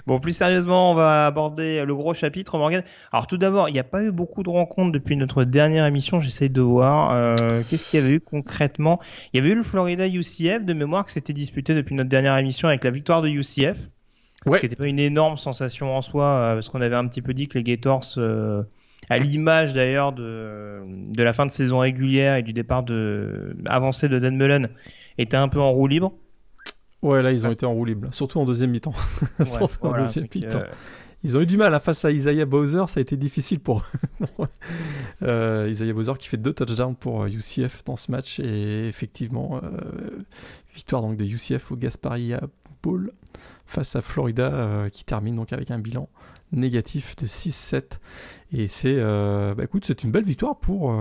Bon, 0.08 0.20
plus 0.20 0.36
sérieusement, 0.36 0.92
on 0.92 0.96
va 0.96 1.28
aborder 1.28 1.86
le 1.86 1.96
gros 1.96 2.16
chapitre, 2.16 2.58
Morgan. 2.58 2.82
Alors, 3.12 3.28
tout 3.28 3.38
d'abord, 3.38 3.70
il 3.70 3.74
n'y 3.74 3.80
a 3.80 3.84
pas 3.84 4.04
eu 4.04 4.12
beaucoup 4.12 4.42
de 4.42 4.50
rencontres 4.50 4.92
depuis 4.92 5.16
notre 5.16 5.44
dernière 5.44 5.86
émission. 5.86 6.20
J'essaye 6.20 6.50
de 6.50 6.62
voir. 6.62 7.12
Euh, 7.12 7.62
qu'est-ce 7.70 7.86
qu'il 7.86 8.00
y 8.00 8.04
avait 8.04 8.14
eu 8.14 8.20
concrètement? 8.20 9.00
Il 9.34 9.38
y 9.38 9.44
avait 9.44 9.54
eu 9.54 9.56
le 9.56 9.62
Florida 9.62 10.08
UCF 10.08 10.66
de 10.66 10.74
mémoire 10.74 11.06
qui 11.06 11.14
s'était 11.14 11.34
disputé 11.34 11.76
depuis 11.76 11.94
notre 11.94 12.10
dernière 12.10 12.36
émission 12.38 12.68
avec 12.68 12.84
la 12.84 12.90
victoire 12.90 13.22
de 13.22 13.30
UCF. 13.30 13.78
Ouais. 14.46 14.60
Qui 14.60 14.66
n'était 14.66 14.78
pas 14.78 14.88
une 14.88 15.00
énorme 15.00 15.38
sensation 15.38 15.96
en 15.96 16.02
soi, 16.02 16.26
euh, 16.26 16.54
parce 16.56 16.70
qu'on 16.70 16.82
avait 16.82 16.96
un 16.96 17.08
petit 17.08 17.22
peu 17.22 17.36
dit 17.36 17.48
que 17.48 17.58
les 17.58 17.64
Gators, 17.64 18.06
euh, 18.18 18.64
à 19.10 19.18
l'image 19.18 19.74
d'ailleurs 19.74 20.14
de, 20.14 20.82
de 20.88 21.24
la 21.24 21.34
fin 21.34 21.46
de 21.46 21.52
saison 21.52 21.80
régulière 21.80 22.38
et 22.38 22.42
du 22.42 22.54
départ 22.54 22.84
de, 22.84 23.58
avancé 23.66 24.08
de 24.08 24.18
Dan 24.18 24.38
Mullen, 24.38 24.70
étaient 25.18 25.38
un 25.38 25.50
peu 25.50 25.60
en 25.60 25.72
roue 25.72 25.88
libre. 25.88 26.14
Ouais, 27.02 27.22
là, 27.22 27.32
ils 27.32 27.48
ont 27.48 27.52
été 27.52 27.66
en 27.66 27.74
roue 27.74 27.86
libre, 27.86 28.10
surtout 28.14 28.40
en 28.40 28.46
deuxième 28.46 28.72
mi-temps. 28.72 28.94
surtout 29.46 29.86
en 29.86 29.98
deuxième 29.98 30.28
mi-temps. 30.34 30.64
Ils 31.24 31.36
ont 31.36 31.42
eu 31.42 31.46
du 31.46 31.58
mal 31.58 31.74
hein, 31.74 31.80
face 31.80 32.06
à 32.06 32.12
Isaiah 32.12 32.46
Bowser, 32.46 32.86
ça 32.88 33.00
a 33.00 33.02
été 33.02 33.18
difficile 33.18 33.60
pour 33.60 33.84
euh, 35.22 35.68
Isaiah 35.70 35.92
Bowser 35.92 36.14
qui 36.18 36.30
fait 36.30 36.38
deux 36.38 36.54
touchdowns 36.54 36.96
pour 36.96 37.26
UCF 37.26 37.60
euh, 37.60 37.68
dans 37.86 37.98
ce 37.98 38.10
match 38.10 38.40
et 38.40 38.88
effectivement 38.88 39.60
euh, 39.62 40.24
victoire 40.74 41.02
donc 41.02 41.18
de 41.18 41.26
UCF 41.26 41.74
au 41.74 41.76
Gasparia 41.76 42.42
Bowl 42.82 43.12
face 43.66 43.98
à 43.98 44.02
Florida 44.02 44.54
euh, 44.54 44.90
qui 44.90 45.04
termine 45.04 45.36
donc 45.36 45.52
avec 45.52 45.72
un 45.72 45.80
bilan 45.80 46.08
négatif 46.54 47.18
de 47.18 47.28
6-7 47.28 47.84
et 48.54 48.68
c'est 48.68 48.96
bah, 48.96 49.64
écoute 49.64 49.84
c'est 49.86 50.04
une 50.04 50.12
belle 50.12 50.24
victoire 50.24 50.58
pour 50.58 50.96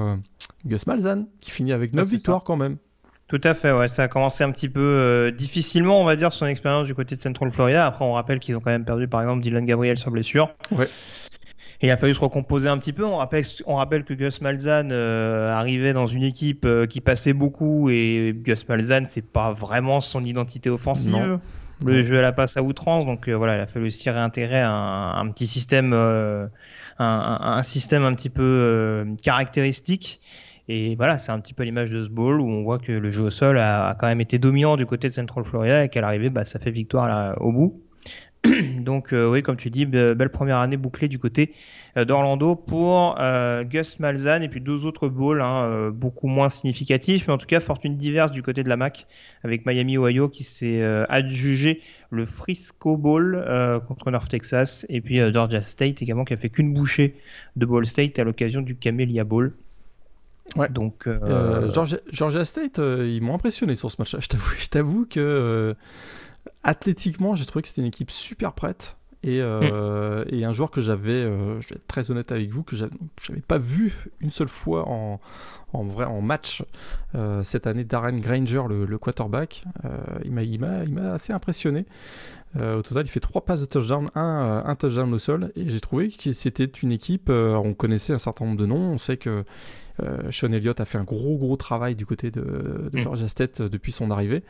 Gus 0.67 0.87
Malzahn 0.87 1.27
qui 1.41 1.53
finit 1.53 1.73
avec 1.73 1.95
9 1.95 2.07
victoires 2.07 2.45
quand 2.45 2.57
même. 2.57 2.77
Tout 3.29 3.41
à 3.45 3.53
fait, 3.53 3.73
ouais, 3.73 3.89
ça 3.89 4.05
a 4.05 4.09
commencé 4.09 4.43
un 4.43 4.51
petit 4.53 4.71
peu 4.71 4.81
euh, 4.81 5.31
difficilement, 5.31 6.01
on 6.01 6.05
va 6.05 6.17
dire, 6.17 6.33
son 6.33 6.47
expérience 6.47 6.87
du 6.87 6.95
côté 6.95 7.15
de 7.15 7.21
Central 7.21 7.51
Florida. 7.51 7.87
Après, 7.87 8.03
on 8.03 8.15
rappelle 8.15 8.41
qu'ils 8.41 8.57
ont 8.57 8.61
quand 8.61 8.71
même 8.71 8.87
perdu, 8.87 9.07
par 9.07 9.21
exemple, 9.21 9.43
Dylan 9.43 9.67
Gabriel 9.67 9.99
sur 9.99 10.11
blessure. 10.11 10.49
Ouais. 10.71 10.89
Et 11.83 11.89
il 11.89 11.91
a 11.91 11.99
fallu 11.99 12.15
se 12.15 12.21
recomposer 12.21 12.71
un 12.71 12.79
petit 12.79 12.95
peu. 12.95 13.05
On 13.05 13.19
rappelle, 13.19 13.45
on 13.67 13.77
rappelle 13.77 14.05
que 14.05 14.15
Gus 14.15 14.41
Malzahn 14.41 14.91
euh, 14.93 15.53
arrivait 15.53 15.93
dans 15.93 16.07
une 16.07 16.23
équipe 16.23 16.65
euh, 16.65 16.87
qui 16.87 17.03
passait 17.03 17.35
beaucoup 17.35 17.91
et 17.91 18.35
Gus 18.35 18.67
Malzahn, 18.67 19.05
c'est 19.05 19.23
pas 19.23 19.53
vraiment 19.53 20.01
son 20.01 20.25
identité 20.25 20.71
offensive. 20.71 21.39
Le 21.85 22.03
jeu 22.03 22.19
à 22.19 22.23
la 22.23 22.33
passe 22.33 22.57
à 22.57 22.63
outrance, 22.63 23.05
donc 23.05 23.29
voilà, 23.29 23.57
il 23.57 23.61
a 23.61 23.67
fallu 23.67 23.87
aussi 23.87 24.11
réintégrer 24.11 24.59
un, 24.59 25.13
un 25.15 25.31
petit 25.31 25.47
système, 25.47 25.93
un, 25.93 26.49
un, 26.99 27.63
système 27.63 28.03
un 28.03 28.15
petit 28.15 28.31
peu 28.31 29.07
caractéristique. 29.23 30.21
Et 30.69 30.97
voilà, 30.97 31.19
c'est 31.19 31.33
un 31.33 31.41
petit 31.41 31.55
peu 31.55 31.63
l'image 31.63 31.91
de 31.91 32.03
ce 32.03 32.11
bowl 32.11 32.41
où 32.41 32.47
on 32.47 32.63
voit 32.63 32.79
que 32.79 32.93
le 32.93 33.11
jeu 33.11 33.25
au 33.25 33.31
sol 33.31 33.59
a, 33.59 33.97
quand 33.99 34.07
même 34.07 34.21
été 34.21 34.39
dominant 34.39 34.77
du 34.77 34.85
côté 34.85 35.09
de 35.09 35.13
Central 35.15 35.45
Florida 35.45 35.85
et 35.85 35.89
qu'à 35.89 36.03
l'arrivée, 36.03 36.29
bah, 36.29 36.45
ça 36.45 36.59
fait 36.59 36.71
victoire 36.71 37.41
au 37.41 37.53
bout. 37.53 37.83
Donc 38.81 39.13
euh, 39.13 39.29
oui, 39.29 39.43
comme 39.43 39.57
tu 39.57 39.71
dis, 39.71 39.87
belle 39.87 40.31
première 40.31 40.59
année 40.59 40.77
bouclée 40.77 41.09
du 41.09 41.19
côté 41.19 41.53
euh, 41.97 42.05
d'Orlando 42.05 42.55
pour 42.55 43.17
euh, 43.19 43.65
Gus 43.65 43.99
Malzahn 43.99 44.43
et 44.43 44.49
puis 44.49 44.61
deux 44.61 44.87
autres 44.87 45.09
bowls 45.09 45.41
hein, 45.41 45.91
beaucoup 45.91 46.29
moins 46.29 46.49
significatifs, 46.49 47.27
mais 47.27 47.35
en 47.35 47.39
tout 47.39 47.47
cas 47.47 47.61
fortune 47.61 47.97
diverse 47.97 48.31
du 48.31 48.43
côté 48.43 48.63
de 48.63 48.69
la 48.69 48.77
MAC 48.77 49.07
avec 49.43 49.67
Miami 49.67 49.99
Ohio 49.99 50.29
qui 50.29 50.45
s'est 50.45 50.83
adjugé 51.09 51.83
le 52.11 52.27
Frisco 52.27 52.97
Bowl 52.97 53.45
contre 53.87 54.11
North 54.11 54.31
Texas 54.31 54.87
et 54.89 55.01
puis 55.01 55.21
Georgia 55.33 55.61
State 55.61 56.03
également 56.03 56.25
qui 56.25 56.35
a 56.35 56.37
fait 56.37 56.51
qu'une 56.51 56.73
bouchée 56.73 57.17
de 57.57 57.67
Ball 57.67 57.87
State 57.87 58.19
à 58.19 58.25
l'occasion 58.25 58.61
du 58.61 58.77
Camellia 58.77 59.25
Bowl. 59.25 59.53
Ouais. 60.57 60.69
Donc, 60.69 61.07
euh... 61.07 61.19
euh 61.23 61.99
Georgia, 62.11 62.45
State, 62.45 62.79
euh, 62.79 63.09
ils 63.09 63.23
m'ont 63.23 63.35
impressionné 63.35 63.77
sur 63.77 63.91
ce 63.91 63.97
match-là. 63.99 64.21
Je 64.59 64.69
t'avoue 64.69 65.07
que 65.07 65.21
euh, 65.21 65.75
athlétiquement, 66.63 67.35
j'ai 67.35 67.47
trouvé 67.47 67.63
que 67.63 67.69
c'était 67.69 67.83
une 67.83 67.89
équipe 67.89 68.11
super 68.11 68.53
prête. 68.53 68.97
Et, 69.25 69.43
mm. 69.43 70.27
et 70.29 70.45
un 70.45 70.53
joueur 70.53 70.71
que 70.71 70.81
j'avais, 70.81 71.23
je 71.23 71.69
vais 71.69 71.75
être 71.75 71.89
très 71.89 72.09
honnête 72.13 72.31
avec 72.31 72.51
vous, 72.51 72.63
que 72.63 72.77
j'avais 72.77 73.41
pas 73.49 73.59
vu 73.59 74.07
une 74.21 74.31
seule 74.31 74.47
fois 74.47 74.89
en, 74.89 75.21
en 75.73 75.83
vrai 75.83 76.05
en 76.05 76.21
match 76.21 76.63
cette 77.43 77.67
année, 77.67 77.83
Darren 77.83 78.21
Granger, 78.21 78.63
le, 78.69 78.97
quarterback, 78.97 79.65
il 80.25 80.31
m'a 80.61 81.13
assez 81.13 81.33
impressionné. 81.33 81.85
au 82.55 82.81
total, 82.83 83.07
il 83.07 83.09
fait 83.09 83.19
trois 83.19 83.45
passes 83.45 83.61
de 83.61 83.67
touchdown, 83.67 84.07
un, 84.15 84.63
un 84.65 84.77
touchdown 84.77 85.13
au 85.13 85.19
sol, 85.19 85.51
et 85.57 85.69
j'ai 85.69 85.81
trouvé 85.81 86.11
que 86.11 86.33
c'était 86.33 86.67
une 86.67 86.93
équipe. 86.93 87.29
on 87.29 87.75
connaissait 87.75 88.13
un 88.13 88.19
certain 88.19 88.45
nombre 88.45 88.57
de 88.57 88.67
noms, 88.67 88.93
on 88.93 88.99
sait 88.99 89.17
que 89.17 89.45
Sean 90.31 90.53
Elliott 90.53 90.81
a 90.81 90.85
fait 90.85 90.99
un 90.99 91.05
gros 91.05 91.37
gros 91.37 91.57
travail 91.57 91.95
du 91.95 92.07
côté 92.07 92.31
de, 92.31 92.91
de 92.93 92.99
mm. 92.99 93.01
Georgia 93.01 93.29
State 93.29 93.61
euh, 93.61 93.69
depuis 93.69 93.93
son 93.93 94.11
arrivée. 94.11 94.43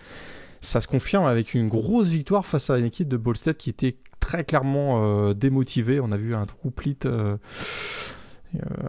Ça 0.60 0.80
se 0.80 0.88
confirme 0.88 1.24
avec 1.24 1.54
une 1.54 1.68
grosse 1.68 2.08
victoire 2.08 2.44
face 2.44 2.70
à 2.70 2.78
une 2.78 2.84
équipe 2.84 3.08
de 3.08 3.16
Ball 3.16 3.36
State 3.36 3.58
qui 3.58 3.70
était 3.70 3.96
très 4.18 4.44
clairement 4.44 5.28
euh, 5.28 5.34
démotivée. 5.34 6.00
On 6.00 6.10
a 6.10 6.16
vu 6.16 6.34
un 6.34 6.46
trouplit 6.46 6.96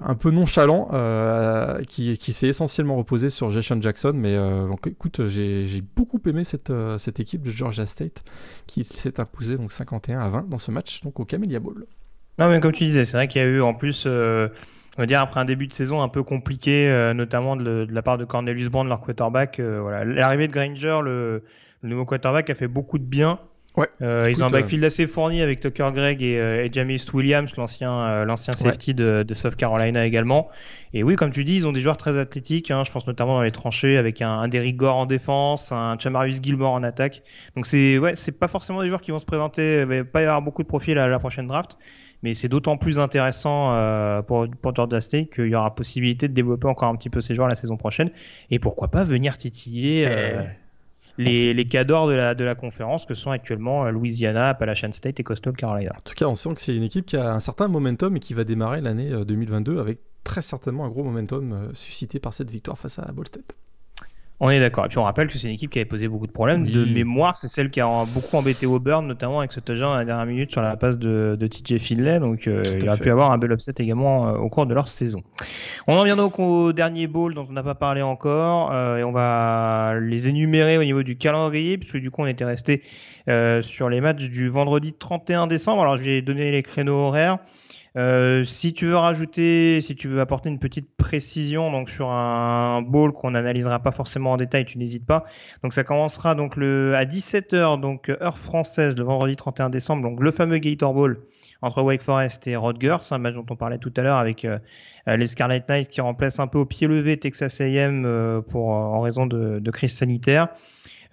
un 0.01 0.15
peu 0.15 0.31
nonchalant 0.31 0.87
qui, 1.87 2.17
qui 2.17 2.33
s'est 2.33 2.47
essentiellement 2.47 2.95
reposé 2.95 3.29
sur 3.29 3.51
Jason 3.51 3.79
Jackson. 3.81 4.13
Mais 4.15 4.35
écoute, 4.87 5.27
j'ai 5.27 5.83
beaucoup 5.95 6.19
aimé 6.25 6.43
cette, 6.43 6.73
cette 6.97 7.19
équipe 7.19 7.43
de 7.43 7.51
Georgia 7.51 7.85
State 7.85 8.23
qui 8.65 8.83
s'est 8.83 9.19
imposée 9.19 9.57
donc 9.57 9.71
51 9.71 10.21
à 10.21 10.29
20 10.29 10.49
dans 10.49 10.57
ce 10.57 10.71
match 10.71 11.01
donc 11.03 11.19
au 11.19 11.25
Camellia 11.25 11.59
Bowl. 11.59 11.85
Non, 12.39 12.49
mais 12.49 12.59
comme 12.61 12.71
tu 12.71 12.85
disais, 12.85 13.03
c'est 13.03 13.17
vrai 13.17 13.27
qu'il 13.27 13.41
y 13.41 13.45
a 13.45 13.47
eu 13.47 13.61
en 13.61 13.75
plus 13.75 14.07
on 14.97 15.03
va 15.03 15.05
dire 15.05 15.21
après 15.21 15.39
un 15.39 15.45
début 15.45 15.67
de 15.67 15.73
saison 15.73 16.01
un 16.01 16.09
peu 16.09 16.23
compliqué, 16.23 16.89
euh, 16.89 17.13
notamment 17.13 17.55
de, 17.55 17.87
la 17.89 18.01
part 18.01 18.17
de 18.17 18.25
Cornelius 18.25 18.67
Brand, 18.67 18.87
leur 18.87 19.01
quarterback. 19.01 19.59
Euh, 19.59 19.79
voilà, 19.81 20.03
l'arrivée 20.03 20.47
de 20.47 20.53
Granger, 20.53 20.99
le, 21.03 21.43
nouveau 21.83 22.05
quarterback, 22.05 22.49
a 22.49 22.55
fait 22.55 22.67
beaucoup 22.67 22.97
de 22.97 23.03
bien. 23.03 23.39
Ouais, 23.77 23.87
euh, 24.01 24.25
ils 24.27 24.43
ont 24.43 24.47
un 24.47 24.49
backfield 24.49 24.83
assez 24.83 25.05
fourni 25.05 25.41
avec 25.41 25.59
Tucker 25.59 25.91
Gregg 25.93 26.21
et, 26.23 26.33
et 26.33 26.97
Williams, 27.13 27.55
l'ancien 27.55 28.25
l'ancien 28.25 28.51
safety 28.51 28.95
de, 28.95 29.23
South 29.33 29.55
Carolina 29.55 30.05
également. 30.05 30.49
Et 30.91 31.03
oui, 31.03 31.15
comme 31.15 31.29
tu 31.29 31.45
dis, 31.45 31.55
ils 31.55 31.67
ont 31.67 31.71
des 31.71 31.79
joueurs 31.79 31.95
très 31.95 32.17
athlétiques. 32.17 32.71
Hein, 32.71 32.83
je 32.83 32.91
pense 32.91 33.05
notamment 33.07 33.35
dans 33.35 33.43
les 33.43 33.51
tranchées 33.51 33.95
avec 33.95 34.23
un, 34.23 34.31
un 34.31 34.47
Derrick 34.47 34.75
Gore 34.75 34.97
en 34.97 35.05
défense, 35.05 35.71
un 35.71 35.97
Chamarius 35.99 36.41
Gilmore 36.41 36.73
en 36.73 36.83
attaque. 36.83 37.21
Donc 37.55 37.67
c'est 37.67 37.99
ouais, 37.99 38.15
c'est 38.15 38.37
pas 38.37 38.47
forcément 38.47 38.81
des 38.81 38.87
joueurs 38.87 39.01
qui 39.01 39.11
vont 39.11 39.19
se 39.19 39.25
présenter. 39.25 39.81
Il 39.81 39.85
va 39.85 40.03
pas 40.03 40.21
y 40.21 40.23
avoir 40.23 40.41
beaucoup 40.41 40.63
de 40.63 40.67
profils 40.67 40.97
à 40.97 41.07
la 41.07 41.19
prochaine 41.19 41.47
draft 41.47 41.77
mais 42.23 42.33
c'est 42.33 42.49
d'autant 42.49 42.77
plus 42.77 42.99
intéressant 42.99 43.73
euh, 43.73 44.21
pour, 44.21 44.47
pour 44.61 44.75
Georgia 44.75 45.01
State 45.01 45.29
qu'il 45.29 45.47
y 45.47 45.55
aura 45.55 45.73
possibilité 45.73 46.27
de 46.27 46.33
développer 46.33 46.67
encore 46.67 46.89
un 46.89 46.95
petit 46.95 47.09
peu 47.09 47.21
ces 47.21 47.35
joueurs 47.35 47.47
la 47.47 47.55
saison 47.55 47.77
prochaine 47.77 48.11
et 48.51 48.59
pourquoi 48.59 48.89
pas 48.89 49.03
venir 49.03 49.37
titiller 49.37 50.05
euh, 50.07 50.43
eh. 51.17 51.23
les, 51.23 51.53
les 51.53 51.65
cadors 51.65 52.07
de 52.07 52.13
la, 52.13 52.35
de 52.35 52.43
la 52.43 52.55
conférence 52.55 53.05
que 53.05 53.13
sont 53.13 53.31
actuellement 53.31 53.85
euh, 53.85 53.91
Louisiana, 53.91 54.49
Appalachian 54.49 54.91
State 54.91 55.19
et 55.19 55.23
Coastal 55.23 55.53
Carolina. 55.53 55.91
En 55.95 56.01
tout 56.01 56.13
cas, 56.13 56.25
on 56.25 56.35
sent 56.35 56.55
que 56.55 56.61
c'est 56.61 56.75
une 56.75 56.83
équipe 56.83 57.05
qui 57.05 57.17
a 57.17 57.33
un 57.33 57.39
certain 57.39 57.67
momentum 57.67 58.15
et 58.17 58.19
qui 58.19 58.33
va 58.33 58.43
démarrer 58.43 58.81
l'année 58.81 59.09
2022 59.09 59.79
avec 59.79 59.99
très 60.23 60.41
certainement 60.41 60.85
un 60.85 60.89
gros 60.89 61.03
momentum 61.03 61.71
suscité 61.73 62.19
par 62.19 62.33
cette 62.33 62.51
victoire 62.51 62.77
face 62.77 62.99
à 62.99 63.11
Ball 63.11 63.27
State. 63.27 63.55
On 64.41 64.49
est 64.49 64.59
d'accord. 64.59 64.85
Et 64.85 64.87
puis 64.87 64.97
on 64.97 65.03
rappelle 65.03 65.27
que 65.27 65.37
c'est 65.37 65.47
une 65.49 65.53
équipe 65.53 65.69
qui 65.69 65.79
avait 65.79 65.85
posé 65.85 66.07
beaucoup 66.07 66.27
de 66.27 66.31
problèmes. 66.31 66.65
De 66.65 66.85
mémoire, 66.85 67.35
c'est 67.35 67.49
celle 67.49 67.69
qui 67.69 67.81
a 67.81 68.05
beaucoup 68.13 68.37
embêté 68.37 68.65
Auburn, 68.65 69.05
notamment 69.05 69.39
avec 69.39 69.51
ce 69.51 69.59
touchdown 69.59 69.93
à 69.93 69.97
la 69.97 70.05
dernière 70.05 70.25
minute 70.25 70.51
sur 70.51 70.61
la 70.61 70.77
passe 70.77 70.97
de, 70.97 71.35
de 71.37 71.47
TJ 71.47 71.77
Finlay. 71.77 72.19
Donc 72.19 72.47
euh, 72.47 72.63
il 72.81 72.87
aurait 72.87 72.97
pu 72.97 73.11
avoir 73.11 73.31
un 73.31 73.37
bel 73.37 73.51
upset 73.51 73.73
également 73.79 74.29
euh, 74.29 74.37
au 74.37 74.47
cours 74.47 74.65
de 74.65 74.73
leur 74.73 74.87
saison. 74.87 75.23
On 75.87 75.97
en 75.97 76.03
vient 76.03 76.15
donc 76.15 76.39
au 76.39 76.71
dernier 76.71 77.07
bowl 77.07 77.33
dont 77.33 77.47
on 77.49 77.53
n'a 77.53 77.63
pas 77.63 77.75
parlé 77.75 78.01
encore. 78.01 78.71
Euh, 78.71 78.97
et 78.97 79.03
on 79.03 79.11
va 79.11 79.95
les 79.99 80.29
énumérer 80.29 80.77
au 80.77 80.83
niveau 80.85 81.03
du 81.03 81.17
calendrier, 81.17 81.77
puisque 81.77 81.97
du 81.97 82.09
coup 82.09 82.21
on 82.21 82.27
était 82.27 82.45
resté 82.45 82.81
sur 83.61 83.89
les 83.89 84.01
matchs 84.01 84.29
du 84.29 84.49
vendredi 84.49 84.93
31 84.93 85.47
décembre. 85.47 85.81
Alors 85.81 85.97
je 85.97 86.03
vais 86.03 86.21
donner 86.21 86.49
les 86.49 86.63
créneaux 86.63 86.95
horaires. 86.95 87.39
Euh, 87.97 88.43
si 88.43 88.73
tu 88.73 88.85
veux 88.85 88.97
rajouter, 88.97 89.81
si 89.81 89.95
tu 89.95 90.07
veux 90.07 90.21
apporter 90.21 90.49
une 90.49 90.59
petite 90.59 90.89
précision 90.95 91.71
donc 91.71 91.89
sur 91.89 92.09
un 92.11 92.81
bowl 92.81 93.13
qu'on 93.13 93.31
n'analysera 93.31 93.79
pas 93.79 93.91
forcément 93.91 94.33
en 94.33 94.37
détail, 94.37 94.65
tu 94.65 94.77
n'hésites 94.77 95.05
pas. 95.05 95.25
Donc 95.63 95.73
ça 95.73 95.83
commencera 95.83 96.35
donc 96.35 96.55
le 96.55 96.95
à 96.95 97.05
17h 97.05 97.79
donc 97.79 98.09
heure 98.09 98.37
française 98.37 98.97
le 98.97 99.03
vendredi 99.03 99.35
31 99.35 99.69
décembre 99.69 100.03
donc 100.03 100.21
le 100.21 100.31
fameux 100.31 100.59
Gator 100.59 100.93
Bowl 100.93 101.21
entre 101.61 101.81
Wake 101.81 102.01
Forest 102.01 102.47
et 102.47 102.55
Rutgers, 102.55 102.97
un 103.11 103.17
match 103.17 103.35
dont 103.35 103.45
on 103.49 103.55
parlait 103.55 103.79
tout 103.79 103.91
à 103.97 104.01
l'heure 104.01 104.17
avec 104.17 104.47
les 105.07 105.25
Scarlet 105.27 105.61
Knights 105.67 105.89
qui 105.89 105.99
remplacent 105.99 106.39
un 106.39 106.47
peu 106.47 106.57
au 106.57 106.65
pied 106.65 106.87
levé 106.87 107.17
Texas 107.17 107.59
A&M 107.59 108.41
pour 108.47 108.69
en 108.69 109.01
raison 109.01 109.25
de, 109.25 109.59
de 109.59 109.71
crise 109.71 109.93
sanitaire. 109.93 110.47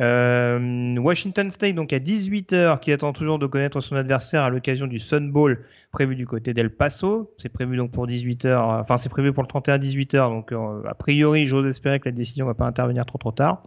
Euh, 0.01 0.97
Washington 0.99 1.51
State, 1.51 1.75
donc 1.75 1.93
à 1.93 1.99
18h, 1.99 2.81
qui 2.81 2.93
attend 2.93 3.13
toujours 3.13 3.39
de 3.39 3.47
connaître 3.47 3.81
son 3.81 3.97
adversaire 3.97 4.43
à 4.43 4.51
l'occasion 4.51 4.87
du 4.87 4.99
Sun 4.99 5.31
Bowl 5.31 5.65
prévu 5.91 6.17
du 6.17 6.27
côté 6.27 6.53
d'El 6.53 6.71
Paso. 6.71 7.35
C'est 7.39 7.49
prévu 7.49 7.77
donc 7.77 7.93
pour 7.93 8.07
18h, 8.07 8.55
enfin 8.81 8.99
c'est 8.99 9.09
prévu 9.09 9.33
pour 9.33 9.43
le 9.43 9.49
31 9.49 9.79
18h, 9.79 10.29
donc 10.29 10.53
euh, 10.53 10.83
a 10.87 10.95
priori 10.95 11.47
j'ose 11.47 11.67
espérer 11.67 11.99
que 11.99 12.09
la 12.09 12.15
décision 12.15 12.45
va 12.47 12.55
pas 12.55 12.67
intervenir 12.67 13.07
trop 13.07 13.19
trop 13.19 13.33
tard. 13.33 13.63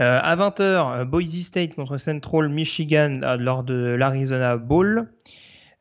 Euh, 0.00 0.20
à 0.22 0.36
20h, 0.36 1.04
Boise 1.04 1.40
State 1.42 1.74
contre 1.74 1.96
Central 1.96 2.48
Michigan 2.48 3.20
lors 3.38 3.64
de 3.64 3.74
l'Arizona 3.74 4.56
Bowl. 4.56 5.08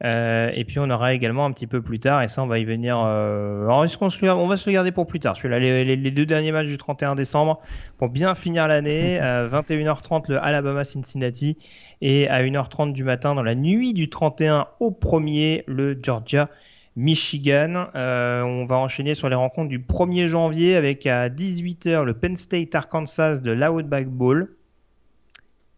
Euh, 0.04 0.50
et 0.54 0.66
puis 0.66 0.80
on 0.80 0.90
aura 0.90 1.14
également 1.14 1.46
un 1.46 1.52
petit 1.52 1.68
peu 1.68 1.82
plus 1.82 2.00
tard, 2.00 2.24
et 2.24 2.28
ça 2.28 2.42
on 2.42 2.48
va 2.48 2.58
y 2.58 2.66
venir. 2.66 2.98
Euh... 3.00 3.66
Alors, 3.66 3.84
est-ce 3.84 3.98
qu'on 3.98 4.10
se... 4.10 4.26
on 4.26 4.48
va 4.48 4.58
se 4.58 4.70
le 4.70 4.74
garder 4.74 4.92
pour 4.92 5.06
plus 5.06 5.20
tard. 5.20 5.38
Celui-là, 5.38 5.60
les, 5.60 5.96
les, 5.96 6.12
deux 6.12 6.26
derniers 6.26 6.52
matchs 6.52 6.68
du 6.68 6.78
31 6.78 7.16
décembre 7.16 7.60
pour 7.98 8.10
bien 8.10 8.34
finir 8.36 8.68
l'année. 8.68 9.20
à 9.20 9.48
21h30 9.48 10.30
le 10.30 10.44
Alabama 10.44 10.84
Cincinnati 10.84 11.58
et 12.02 12.28
à 12.28 12.42
1h30 12.44 12.94
du 12.94 13.04
matin 13.04 13.36
dans 13.36 13.44
la 13.44 13.56
nuit 13.56 13.94
du 13.94 14.10
31 14.10 14.68
au 14.80 14.92
1er 14.92 15.64
le 15.68 15.98
Georgia 16.02 16.50
Michigan. 16.96 17.88
Euh, 17.96 18.42
on 18.42 18.66
va 18.66 18.78
enchaîner 18.78 19.16
sur 19.16 19.30
les 19.30 19.36
rencontres 19.36 19.70
du 19.70 19.80
1er 19.80 20.28
janvier 20.28 20.76
avec 20.76 21.06
à 21.06 21.30
18h 21.30 22.04
le 22.04 22.14
Penn 22.14 22.36
State 22.38 22.74
Arkansas 22.76 23.40
de 23.40 23.52
l'Outback 23.52 24.08
Bowl. 24.08 24.56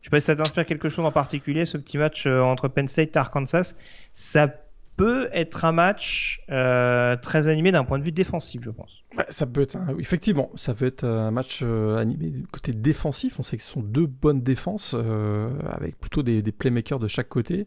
Je 0.04 0.08
sais 0.08 0.10
pas 0.10 0.20
si 0.20 0.26
ça 0.26 0.36
t'inspire 0.36 0.66
quelque 0.66 0.90
chose 0.90 1.06
en 1.06 1.14
particulier, 1.14 1.66
ce 1.66 1.78
petit 1.78 1.98
match 1.98 2.28
euh, 2.28 2.42
entre 2.42 2.68
Penn 2.68 2.90
State 2.90 3.16
et 3.16 3.18
Arkansas. 3.18 3.76
Ça 4.12 4.50
peut 4.98 5.30
être 5.32 5.64
un 5.64 5.72
match 5.72 6.42
euh, 6.50 7.16
très 7.16 7.48
animé 7.48 7.72
d'un 7.72 7.86
point 7.86 8.00
de 8.00 8.04
vue 8.04 8.12
défensif, 8.12 8.62
je 8.66 8.70
pense. 8.70 9.03
Ça 9.30 9.46
peut 9.46 9.62
être 9.62 9.78
effectivement, 10.00 10.50
ça 10.56 10.74
peut 10.74 10.86
être 10.86 11.04
un 11.04 11.32
match 11.32 11.60
euh, 11.62 11.98
animé 11.98 12.30
du 12.30 12.48
côté 12.48 12.72
défensif. 12.72 13.40
On 13.40 13.44
sait 13.44 13.58
que 13.58 13.64
ce 13.64 13.70
sont 13.70 13.82
deux 13.82 14.08
bonnes 14.08 14.42
défenses 14.42 14.96
euh, 14.98 15.50
avec 15.70 16.00
plutôt 16.00 16.24
des, 16.24 16.42
des, 16.42 16.52
playmakers 16.52 17.00
de 17.00 17.08
chaque 17.08 17.30
côté. 17.30 17.66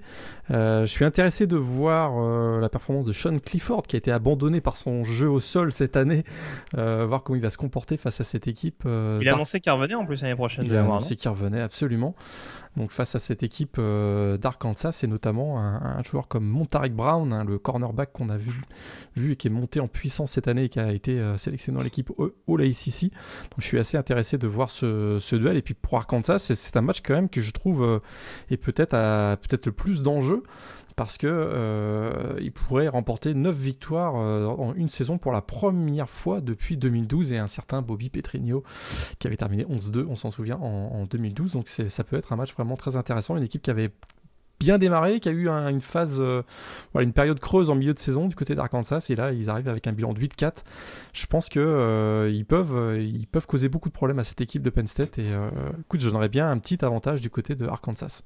je 0.50 0.86
suis 0.86 1.04
intéressé 1.04 1.46
de 1.46 1.56
voir 1.56 2.60
la 2.60 2.68
performance 2.68 3.06
de 3.06 3.12
Sean 3.12 3.38
Clifford 3.38 3.82
qui 3.82 3.96
a 3.96 3.98
été 3.98 4.10
abandonné 4.10 4.60
par 4.60 4.76
son 4.76 5.04
jeu 5.04 5.28
au 5.28 5.40
sol 5.40 5.72
cette 5.72 5.96
année, 5.96 6.24
voir 6.72 7.22
comment 7.22 7.36
il 7.36 7.42
va 7.42 7.50
se 7.50 7.58
comporter 7.58 7.96
face 7.96 8.20
à 8.20 8.24
cette 8.24 8.48
équipe. 8.48 8.84
il 8.84 9.28
a 9.28 9.34
annoncé 9.34 9.60
qu'il 9.60 9.72
revenait 9.72 9.94
en 9.94 10.06
plus 10.06 10.22
l'année 10.22 10.34
prochaine. 10.34 10.64
Il 10.64 10.74
a 10.76 10.80
annoncé 10.80 11.16
qu'il 11.16 11.30
revenait 11.30 11.60
absolument. 11.60 12.14
Donc 12.76 12.92
face 12.92 13.14
à 13.14 13.18
cette 13.18 13.42
équipe 13.42 13.76
euh, 13.78 14.36
d'Arkansas, 14.36 15.00
et 15.02 15.06
notamment 15.06 15.58
un, 15.58 16.02
joueur 16.02 16.28
comme 16.28 16.44
Montarik 16.44 16.94
Brown, 16.94 17.32
hein, 17.32 17.44
le 17.44 17.58
cornerback 17.58 18.12
qu'on 18.12 18.28
a 18.28 18.36
vu, 18.36 18.52
vu 19.16 19.32
et 19.32 19.36
qui 19.36 19.48
est 19.48 19.50
monté 19.50 19.80
en 19.80 19.88
puissance 19.88 20.32
cette 20.32 20.46
année 20.46 20.64
et 20.64 20.68
qui 20.68 20.78
a 20.78 20.92
été 20.92 21.18
euh, 21.36 21.38
sélectionné 21.38 21.76
dans 21.76 21.84
l'équipe 21.84 22.10
All 22.18 22.60
ACC. 22.60 23.10
Donc 23.50 23.58
je 23.58 23.66
suis 23.66 23.78
assez 23.78 23.96
intéressé 23.96 24.38
de 24.38 24.46
voir 24.46 24.70
ce, 24.70 25.36
duel. 25.36 25.56
Et 25.56 25.62
puis 25.62 25.74
pour 25.74 25.98
Arkansas, 25.98 26.38
c'est 26.38 26.76
un 26.76 26.82
match 26.82 27.00
quand 27.02 27.14
même 27.14 27.28
que 27.28 27.40
je 27.40 27.52
trouve 27.52 27.82
euh, 27.82 27.98
est 28.50 28.56
peut-être 28.56 28.96
peut-être 29.36 29.66
le 29.66 29.72
plus 29.72 30.02
d'enjeux 30.02 30.42
parce 30.96 31.18
que 31.18 31.26
euh, 31.28 32.50
pourrait 32.54 32.88
remporter 32.88 33.34
9 33.34 33.54
victoires 33.54 34.14
en 34.14 34.74
une 34.74 34.88
saison 34.88 35.18
pour 35.18 35.30
la 35.30 35.42
première 35.42 36.08
fois 36.08 36.40
depuis 36.40 36.78
2012 36.78 37.32
et 37.32 37.38
un 37.38 37.48
certain 37.48 37.82
Bobby 37.82 38.08
Petrigno 38.08 38.64
qui 39.18 39.26
avait 39.26 39.36
terminé 39.36 39.64
11-2, 39.64 40.06
on 40.08 40.16
s'en 40.16 40.30
souvient, 40.30 40.56
en, 40.56 41.04
2012. 41.04 41.52
Donc 41.52 41.68
ça 41.68 42.04
peut 42.04 42.16
être 42.16 42.32
un 42.32 42.36
match 42.36 42.54
vraiment 42.54 42.76
très 42.76 42.96
intéressant. 42.96 43.36
Une 43.36 43.44
équipe 43.44 43.62
qui 43.62 43.70
avait 43.70 43.90
bien 44.58 44.78
démarré, 44.78 45.20
qui 45.20 45.28
a 45.28 45.32
eu 45.32 45.48
une 45.48 45.80
phase, 45.80 46.16
euh, 46.20 46.42
voilà, 46.92 47.04
une 47.04 47.12
période 47.12 47.38
creuse 47.40 47.70
en 47.70 47.74
milieu 47.74 47.94
de 47.94 47.98
saison 47.98 48.28
du 48.28 48.34
côté 48.34 48.54
d'Arkansas, 48.54 49.06
et 49.10 49.16
là 49.16 49.32
ils 49.32 49.50
arrivent 49.50 49.68
avec 49.68 49.86
un 49.86 49.92
bilan 49.92 50.12
de 50.12 50.20
8-4. 50.20 50.64
Je 51.12 51.26
pense 51.26 51.48
que 51.48 52.30
ils 52.32 52.44
peuvent, 52.44 52.98
ils 53.00 53.26
peuvent 53.26 53.46
causer 53.46 53.68
beaucoup 53.68 53.88
de 53.88 53.94
problèmes 53.94 54.18
à 54.18 54.24
cette 54.24 54.40
équipe 54.40 54.62
de 54.62 54.70
Penn 54.70 54.86
State, 54.86 55.18
et 55.18 55.30
écoute, 55.80 56.00
j'en 56.00 56.14
aurais 56.14 56.28
bien 56.28 56.50
un 56.50 56.58
petit 56.58 56.84
avantage 56.84 57.20
du 57.20 57.30
côté 57.30 57.54
de 57.54 57.66
Arkansas. 57.66 58.22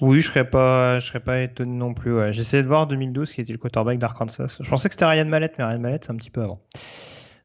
Oui, 0.00 0.20
je 0.20 0.28
serais 0.28 0.48
pas, 0.48 1.00
je 1.00 1.06
serais 1.06 1.20
pas 1.20 1.40
étonné 1.40 1.72
non 1.72 1.94
plus. 1.94 2.32
J'essayais 2.32 2.62
de 2.62 2.68
voir 2.68 2.86
2012 2.86 3.32
qui 3.32 3.40
était 3.40 3.52
le 3.52 3.58
quarterback 3.58 3.98
d'Arkansas. 3.98 4.58
Je 4.60 4.68
pensais 4.68 4.88
que 4.88 4.94
c'était 4.94 5.06
Ryan 5.06 5.26
Mallett, 5.26 5.54
mais 5.58 5.64
Ryan 5.64 5.80
Mallett 5.80 6.04
c'est 6.04 6.12
un 6.12 6.16
petit 6.16 6.30
peu 6.30 6.42
avant. 6.42 6.60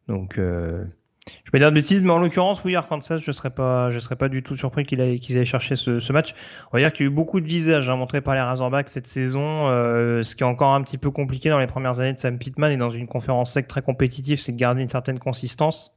Donc, 0.08 0.38
euh, 0.38 0.84
je 1.26 1.52
vais 1.52 1.60
dire 1.60 1.70
de 1.70 1.76
bêtises, 1.76 2.02
mais 2.02 2.12
en 2.12 2.20
l'occurrence, 2.20 2.64
oui, 2.64 2.76
Arkansas, 2.76 3.20
je 3.20 3.32
serais 3.32 3.50
pas, 3.50 3.90
je 3.92 4.00
serais 4.00 4.16
pas 4.16 4.28
du 4.28 4.44
tout 4.44 4.58
surpris 4.58 4.86
qu'ils 4.86 5.00
aient, 5.00 5.20
qu'ils 5.20 5.38
aient 5.38 5.46
cherché 5.46 5.76
ce, 5.76 6.00
ce, 6.00 6.14
match. 6.14 6.34
On 6.72 6.78
va 6.78 6.84
dire 6.84 6.92
qu'il 6.92 7.06
y 7.06 7.10
a 7.10 7.12
eu 7.12 7.14
beaucoup 7.14 7.40
de 7.40 7.46
visages 7.46 7.90
hein, 7.90 7.96
montrés 7.96 8.22
par 8.22 8.34
les 8.36 8.42
Razorbacks 8.42 8.90
cette 8.90 9.08
saison. 9.08 9.68
Euh, 9.68 10.24
ce 10.24 10.36
qui 10.36 10.44
est 10.44 10.48
encore 10.48 10.74
un 10.74 10.82
petit 10.82 10.98
peu 10.98 11.12
compliqué 11.12 11.50
dans 11.50 11.60
les 11.60 11.68
premières 11.68 12.00
années 12.00 12.14
de 12.14 12.18
Sam 12.18 12.38
Pittman 12.38 12.72
et 12.72 12.78
dans 12.78 12.90
une 12.90 13.08
conférence 13.08 13.54
sec 13.54 13.68
très 13.68 13.82
compétitive, 13.82 14.40
c'est 14.40 14.52
de 14.52 14.58
garder 14.58 14.82
une 14.82 14.90
certaine 14.90 15.20
consistance. 15.20 15.96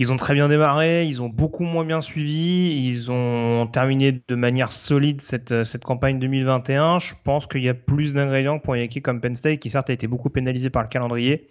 Ils 0.00 0.12
ont 0.12 0.16
très 0.16 0.34
bien 0.34 0.48
démarré, 0.48 1.06
ils 1.06 1.20
ont 1.22 1.28
beaucoup 1.28 1.64
moins 1.64 1.84
bien 1.84 2.00
suivi, 2.00 2.86
ils 2.86 3.10
ont 3.10 3.66
terminé 3.66 4.22
de 4.28 4.34
manière 4.36 4.70
solide 4.70 5.20
cette, 5.20 5.64
cette 5.64 5.82
campagne 5.82 6.20
2021. 6.20 7.00
Je 7.00 7.14
pense 7.24 7.48
qu'il 7.48 7.64
y 7.64 7.68
a 7.68 7.74
plus 7.74 8.14
d'ingrédients 8.14 8.60
pour 8.60 8.74
une 8.74 8.82
équipe 8.82 9.02
comme 9.02 9.20
Penn 9.20 9.34
State, 9.34 9.58
qui 9.58 9.70
certes 9.70 9.90
a 9.90 9.92
été 9.92 10.06
beaucoup 10.06 10.30
pénalisée 10.30 10.70
par 10.70 10.82
le 10.82 10.88
calendrier, 10.88 11.48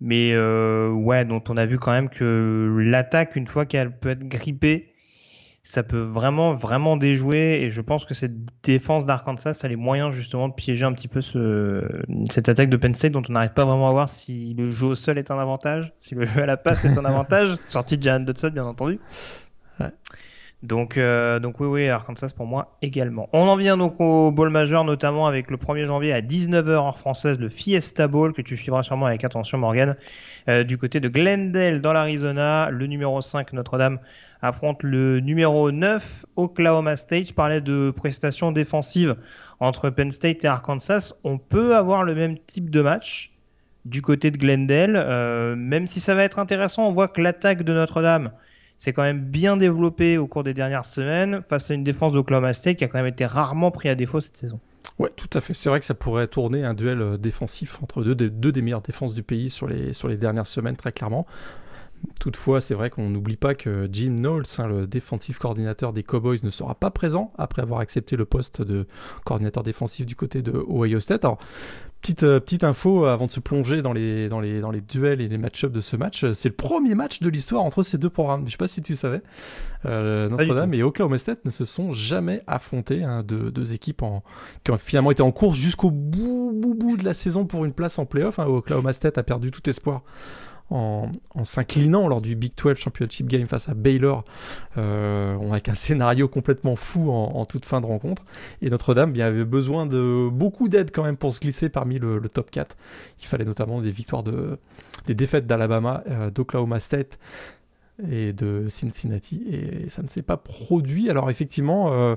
mais 0.00 0.32
euh, 0.32 0.90
ouais, 0.90 1.24
dont 1.24 1.42
on 1.48 1.56
a 1.56 1.66
vu 1.66 1.78
quand 1.78 1.92
même 1.92 2.08
que 2.08 2.76
l'attaque, 2.80 3.36
une 3.36 3.46
fois 3.46 3.66
qu'elle 3.66 3.96
peut 3.98 4.10
être 4.10 4.26
grippée, 4.26 4.94
ça 5.62 5.82
peut 5.82 6.00
vraiment, 6.00 6.54
vraiment 6.54 6.96
déjouer. 6.96 7.62
Et 7.62 7.70
je 7.70 7.80
pense 7.80 8.04
que 8.04 8.14
cette 8.14 8.32
défense 8.62 9.06
d'Arkansas 9.06 9.60
a 9.62 9.68
les 9.68 9.76
moyens 9.76 10.14
justement 10.14 10.48
de 10.48 10.54
piéger 10.54 10.84
un 10.84 10.92
petit 10.92 11.08
peu 11.08 11.20
ce, 11.20 11.84
cette 12.30 12.48
attaque 12.48 12.70
de 12.70 12.76
Penn 12.76 12.94
State 12.94 13.12
dont 13.12 13.22
on 13.28 13.32
n'arrive 13.32 13.52
pas 13.52 13.64
vraiment 13.64 13.88
à 13.88 13.92
voir 13.92 14.08
si 14.08 14.54
le 14.54 14.70
jeu 14.70 14.88
au 14.88 14.94
sol 14.94 15.18
est 15.18 15.30
un 15.30 15.38
avantage, 15.38 15.92
si 15.98 16.14
le 16.14 16.24
jeu 16.24 16.42
à 16.42 16.46
la 16.46 16.56
passe 16.56 16.84
est 16.84 16.96
un 16.96 17.04
avantage. 17.04 17.56
Sorti 17.66 17.98
de 17.98 18.02
Jan 18.02 18.20
Dodson, 18.20 18.50
bien 18.50 18.64
entendu. 18.64 19.00
Ouais. 19.78 19.90
Donc, 20.62 20.98
euh, 20.98 21.38
donc 21.38 21.58
oui, 21.58 21.66
oui, 21.66 21.88
Arkansas 21.88 22.30
pour 22.36 22.46
moi 22.46 22.76
également. 22.82 23.30
On 23.32 23.48
en 23.48 23.56
vient 23.56 23.78
donc 23.78 23.98
au 23.98 24.30
bowl 24.30 24.50
majeur, 24.50 24.84
notamment 24.84 25.26
avec 25.26 25.50
le 25.50 25.56
1er 25.56 25.86
janvier 25.86 26.12
à 26.12 26.20
19h 26.20 26.76
en 26.76 26.92
française, 26.92 27.38
le 27.38 27.48
Fiesta 27.48 28.08
Bowl, 28.08 28.34
que 28.34 28.42
tu 28.42 28.58
suivras 28.58 28.82
sûrement 28.82 29.06
avec 29.06 29.24
attention, 29.24 29.56
Morgan, 29.56 29.96
euh, 30.48 30.62
du 30.62 30.76
côté 30.76 31.00
de 31.00 31.08
Glendale 31.08 31.80
dans 31.80 31.94
l'Arizona. 31.94 32.68
Le 32.70 32.86
numéro 32.86 33.22
5, 33.22 33.54
Notre-Dame, 33.54 34.00
affronte 34.42 34.82
le 34.82 35.20
numéro 35.20 35.72
9, 35.72 36.26
Oklahoma 36.36 36.96
State. 36.96 37.28
Je 37.28 37.34
parlais 37.34 37.62
de 37.62 37.90
prestations 37.90 38.52
défensives 38.52 39.16
entre 39.60 39.88
Penn 39.88 40.12
State 40.12 40.44
et 40.44 40.48
Arkansas. 40.48 41.14
On 41.24 41.38
peut 41.38 41.74
avoir 41.74 42.04
le 42.04 42.14
même 42.14 42.36
type 42.38 42.68
de 42.68 42.82
match 42.82 43.32
du 43.86 44.02
côté 44.02 44.30
de 44.30 44.36
Glendale, 44.36 44.94
euh, 44.96 45.56
même 45.56 45.86
si 45.86 46.00
ça 46.00 46.14
va 46.14 46.22
être 46.22 46.38
intéressant. 46.38 46.86
On 46.86 46.92
voit 46.92 47.08
que 47.08 47.22
l'attaque 47.22 47.62
de 47.62 47.72
Notre-Dame 47.72 48.30
c'est 48.80 48.94
quand 48.94 49.02
même 49.02 49.20
bien 49.20 49.58
développé 49.58 50.16
au 50.16 50.26
cours 50.26 50.42
des 50.42 50.54
dernières 50.54 50.86
semaines 50.86 51.42
face 51.46 51.70
à 51.70 51.74
une 51.74 51.84
défense 51.84 52.14
d'Oklahoma 52.14 52.54
State 52.54 52.78
qui 52.78 52.84
a 52.84 52.88
quand 52.88 52.96
même 52.96 53.08
été 53.08 53.26
rarement 53.26 53.70
pris 53.70 53.90
à 53.90 53.94
défaut 53.94 54.20
cette 54.20 54.38
saison. 54.38 54.58
Ouais, 54.98 55.12
tout 55.16 55.28
à 55.34 55.42
fait. 55.42 55.52
C'est 55.52 55.68
vrai 55.68 55.80
que 55.80 55.84
ça 55.84 55.92
pourrait 55.92 56.28
tourner 56.28 56.64
un 56.64 56.72
duel 56.72 57.02
euh, 57.02 57.16
défensif 57.18 57.78
entre 57.82 58.02
deux, 58.02 58.14
des 58.14 58.62
meilleures 58.62 58.80
défenses 58.80 59.12
du 59.12 59.22
pays 59.22 59.50
sur 59.50 59.68
les, 59.68 60.16
dernières 60.16 60.46
semaines, 60.46 60.76
très 60.76 60.92
clairement. 60.92 61.26
Toutefois, 62.20 62.62
c'est 62.62 62.72
vrai 62.72 62.88
qu'on 62.88 63.10
n'oublie 63.10 63.36
pas 63.36 63.54
que 63.54 63.86
Jim 63.92 64.16
Knowles, 64.16 64.44
hein, 64.56 64.66
le 64.66 64.86
défensif 64.86 65.38
coordinateur 65.38 65.92
des 65.92 66.02
Cowboys, 66.02 66.38
ne 66.42 66.48
sera 66.48 66.74
pas 66.74 66.90
présent 66.90 67.34
après 67.36 67.60
avoir 67.60 67.80
accepté 67.80 68.16
le 68.16 68.24
poste 68.24 68.62
de 68.62 68.86
coordinateur 69.26 69.62
défensif 69.62 70.06
du 70.06 70.16
côté 70.16 70.40
de 70.40 70.52
Ohio 70.52 71.00
State. 71.00 71.26
Petite, 72.00 72.22
euh, 72.22 72.40
petite 72.40 72.64
info 72.64 73.04
avant 73.04 73.26
de 73.26 73.30
se 73.30 73.40
plonger 73.40 73.82
dans 73.82 73.92
les, 73.92 74.28
dans 74.30 74.40
les, 74.40 74.60
dans 74.60 74.70
les 74.70 74.80
duels 74.80 75.20
et 75.20 75.28
les 75.28 75.36
match-ups 75.36 75.72
de 75.72 75.80
ce 75.82 75.96
match. 75.96 76.24
C'est 76.32 76.48
le 76.48 76.54
premier 76.54 76.94
match 76.94 77.20
de 77.20 77.28
l'histoire 77.28 77.62
entre 77.62 77.82
ces 77.82 77.98
deux 77.98 78.08
programmes. 78.08 78.44
Je 78.46 78.52
sais 78.52 78.56
pas 78.56 78.68
si 78.68 78.80
tu 78.80 78.96
savais. 78.96 79.20
Euh, 79.84 80.28
Notre-Dame 80.30 80.72
et 80.72 80.82
Oklahoma 80.82 81.18
State 81.18 81.44
ne 81.44 81.50
se 81.50 81.64
sont 81.66 81.92
jamais 81.92 82.42
affrontés. 82.46 83.04
Hein, 83.04 83.22
deux, 83.22 83.50
deux, 83.50 83.74
équipes 83.74 84.02
en, 84.02 84.22
qui 84.64 84.70
ont 84.70 84.78
finalement 84.78 85.10
été 85.10 85.22
en 85.22 85.32
course 85.32 85.58
jusqu'au 85.58 85.90
bout, 85.90 86.52
bout, 86.54 86.74
bout 86.74 86.96
de 86.96 87.04
la 87.04 87.14
saison 87.14 87.44
pour 87.44 87.66
une 87.66 87.72
place 87.72 87.98
en 87.98 88.06
playoff. 88.06 88.38
Hein. 88.38 88.46
Oklahoma 88.46 88.94
State 88.94 89.18
a 89.18 89.22
perdu 89.22 89.50
tout 89.50 89.68
espoir 89.68 90.02
en, 90.70 91.10
s'inclinant 91.44 92.08
lors 92.08 92.20
du 92.20 92.36
Big 92.36 92.52
12 92.56 92.76
Championship 92.76 93.26
Game 93.26 93.46
face 93.46 93.68
à 93.68 93.74
Baylor. 93.74 94.24
On 94.76 95.52
a 95.52 95.60
qu'un 95.60 95.74
scénario 95.74 96.28
complètement 96.28 96.76
fou 96.76 97.10
en, 97.10 97.44
toute 97.44 97.64
fin 97.64 97.80
de 97.80 97.86
rencontre. 97.86 98.22
Et 98.62 98.70
Notre-Dame 98.70 99.12
bien, 99.12 99.26
avait 99.26 99.44
besoin 99.44 99.86
de 99.86 100.28
beaucoup 100.30 100.68
d'aide 100.68 100.90
quand 100.92 101.02
même 101.02 101.16
pour 101.16 101.34
se 101.34 101.40
glisser 101.40 101.68
parmi 101.68 101.98
le, 101.98 102.20
top 102.32 102.50
4. 102.50 102.76
Il 103.20 103.26
fallait 103.26 103.44
notamment 103.44 103.80
des 103.80 103.90
victoires 103.90 104.22
de, 104.22 104.58
des 105.06 105.14
défaites 105.14 105.46
d'Alabama, 105.46 106.02
euh, 106.08 106.30
d'Oklahoma 106.30 106.80
State 106.80 107.18
et 108.10 108.32
de 108.32 108.66
Cincinnati 108.70 109.42
et 109.50 109.88
ça 109.88 110.02
ne 110.02 110.08
s'est 110.08 110.22
pas 110.22 110.38
produit. 110.38 111.10
Alors 111.10 111.28
effectivement, 111.30 111.92
euh, 111.92 112.14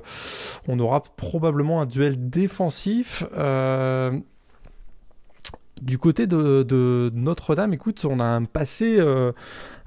on 0.66 0.78
aura 0.78 1.02
probablement 1.16 1.82
un 1.82 1.86
duel 1.86 2.30
défensif. 2.30 3.24
Euh, 3.36 4.18
du 5.82 5.98
côté 5.98 6.26
de, 6.26 7.10
Notre-Dame, 7.14 7.72
écoute, 7.74 8.04
on 8.08 8.20
a 8.20 8.24
un 8.24 8.44
passé, 8.44 8.96
euh, 8.98 9.32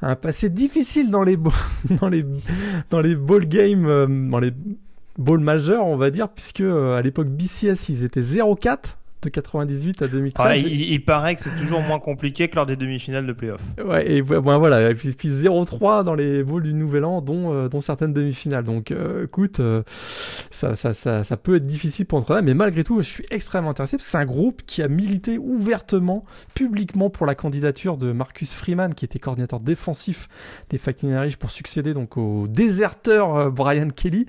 un 0.01 0.15
passé 0.15 0.49
difficile 0.49 1.11
dans 1.11 1.23
les, 1.23 1.37
dans 2.01 2.09
les, 2.09 2.25
dans 2.89 3.01
les 3.01 3.15
ball 3.15 3.45
games, 3.45 3.85
euh, 3.85 4.07
dans 4.07 4.39
les 4.39 4.51
bowl 5.17 5.39
majeur, 5.39 5.85
on 5.85 5.97
va 5.97 6.11
dire, 6.11 6.29
puisque 6.29 6.61
à 6.61 7.01
l'époque 7.01 7.27
BCS, 7.27 7.89
ils 7.89 8.03
étaient 8.03 8.21
0-4 8.21 8.97
de 9.21 9.29
98 9.29 10.01
à 10.03 10.07
2013. 10.07 10.63
il, 10.63 11.03
paraît 11.03 11.35
que 11.35 11.41
c'est 11.41 11.55
toujours 11.55 11.81
moins 11.81 11.99
compliqué 11.99 12.47
que 12.47 12.55
lors 12.55 12.67
des 12.67 12.75
demi-finales 12.75 13.25
de 13.25 13.33
playoff. 13.33 13.61
Ouais, 13.83 14.09
et 14.09 14.21
voilà, 14.21 14.91
et 14.91 14.93
puis, 14.93 15.09
0-3 15.09 16.03
dans 16.03 16.13
les 16.13 16.43
bowls 16.43 16.63
du 16.63 16.73
Nouvel 16.73 17.03
An, 17.03 17.21
dont, 17.21 17.53
euh, 17.53 17.67
dont 17.67 17.81
certaines 17.81 18.13
demi-finales. 18.13 18.63
Donc 18.63 18.91
euh, 18.91 19.25
écoute, 19.25 19.59
euh, 19.59 19.81
ça, 20.51 20.75
ça, 20.75 20.93
ça, 20.93 21.23
ça, 21.23 21.37
peut 21.37 21.55
être 21.55 21.65
difficile 21.65 22.05
pour 22.05 22.19
Notre-Dame, 22.19 22.45
mais 22.45 22.53
malgré 22.53 22.83
tout, 22.83 23.01
je 23.01 23.07
suis 23.07 23.25
extrêmement 23.31 23.71
intéressé 23.71 23.97
parce 23.97 24.05
que 24.05 24.11
c'est 24.11 24.17
un 24.17 24.25
groupe 24.25 24.61
qui 24.65 24.83
a 24.83 24.87
milité 24.87 25.37
ouvertement, 25.37 26.25
publiquement 26.53 27.09
pour 27.09 27.25
la 27.25 27.33
candidature 27.33 27.97
de 27.97 28.11
Marcus 28.11 28.53
Freeman, 28.53 28.93
qui 28.93 29.05
était 29.05 29.19
coordinateur 29.19 29.59
défensif 29.59 30.27
des 30.69 30.79
Irish 31.03 31.37
pour 31.37 31.51
succéder 31.51 31.93
donc 31.93 32.17
au 32.17 32.47
déserteur 32.47 33.51
Brian 33.51 33.89
Kelly, 33.89 34.25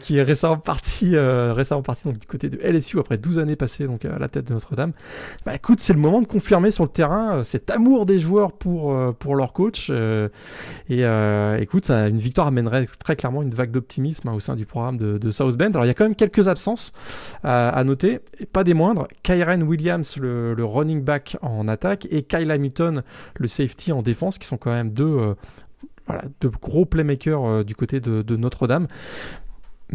qui 0.00 0.18
est 0.18 0.22
récemment 0.22 0.56
parti, 0.56 1.16
récemment 1.16 1.82
parti 1.82 2.04
donc, 2.04 2.18
du 2.18 2.26
côté 2.26 2.48
de 2.48 2.58
LSU 2.58 2.98
après 2.98 3.18
12 3.18 3.38
années 3.38 3.56
passées 3.56 3.86
donc 3.86 4.03
à 4.08 4.18
la 4.18 4.28
tête 4.28 4.48
de 4.48 4.52
Notre-Dame. 4.52 4.92
Bah 5.46 5.54
écoute, 5.54 5.80
c'est 5.80 5.92
le 5.92 5.98
moment 5.98 6.20
de 6.20 6.26
confirmer 6.26 6.70
sur 6.70 6.84
le 6.84 6.90
terrain 6.90 7.38
euh, 7.38 7.44
cet 7.44 7.70
amour 7.70 8.06
des 8.06 8.18
joueurs 8.18 8.52
pour, 8.52 8.92
euh, 8.92 9.12
pour 9.12 9.36
leur 9.36 9.52
coach. 9.52 9.88
Euh, 9.90 10.28
et 10.88 11.02
écoute, 11.62 11.90
une 11.90 12.16
victoire 12.16 12.48
amènerait 12.48 12.86
très 13.02 13.16
clairement 13.16 13.42
une 13.42 13.54
vague 13.54 13.70
d'optimisme 13.70 14.28
hein, 14.28 14.34
au 14.34 14.40
sein 14.40 14.56
du 14.56 14.66
programme 14.66 14.98
de, 14.98 15.30
South 15.30 15.56
Bend. 15.56 15.70
Alors 15.70 15.84
il 15.84 15.88
y 15.88 15.90
a 15.90 15.94
quand 15.94 16.04
même 16.04 16.14
quelques 16.14 16.48
absences 16.48 16.92
à, 17.42 17.82
noter, 17.84 18.20
et 18.38 18.46
pas 18.46 18.64
des 18.64 18.74
moindres. 18.74 19.08
Kyren 19.22 19.62
Williams, 19.62 20.16
le, 20.18 20.54
running 20.64 21.02
back 21.02 21.36
en 21.42 21.66
attaque, 21.68 22.06
et 22.10 22.22
Kyle 22.22 22.50
Hamilton, 22.50 23.02
le 23.38 23.48
safety 23.48 23.92
en 23.92 24.02
défense, 24.02 24.38
qui 24.38 24.46
sont 24.46 24.56
quand 24.56 24.70
même 24.70 24.90
deux 24.90 25.34
de 26.40 26.48
gros 26.48 26.84
playmakers 26.84 27.64
du 27.64 27.74
côté 27.74 28.00
de 28.00 28.36
Notre-Dame. 28.36 28.86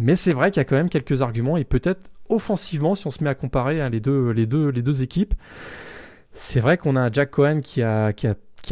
Mais 0.00 0.16
c'est 0.16 0.32
vrai 0.32 0.50
qu'il 0.50 0.60
y 0.60 0.62
a 0.62 0.64
quand 0.64 0.76
même 0.76 0.88
quelques 0.88 1.20
arguments 1.20 1.58
et 1.58 1.64
peut-être 1.64 2.10
offensivement, 2.30 2.94
si 2.94 3.06
on 3.06 3.10
se 3.10 3.22
met 3.22 3.28
à 3.28 3.34
comparer 3.34 3.82
hein, 3.82 3.90
les, 3.90 4.00
deux, 4.00 5.02
équipes, 5.02 5.34
c'est 6.32 6.60
vrai 6.60 6.78
qu'on 6.78 6.96
a 6.96 7.00
un 7.00 7.12
Jack 7.12 7.32
Cohen 7.32 7.60
qui 7.60 7.82
a, 7.82 8.14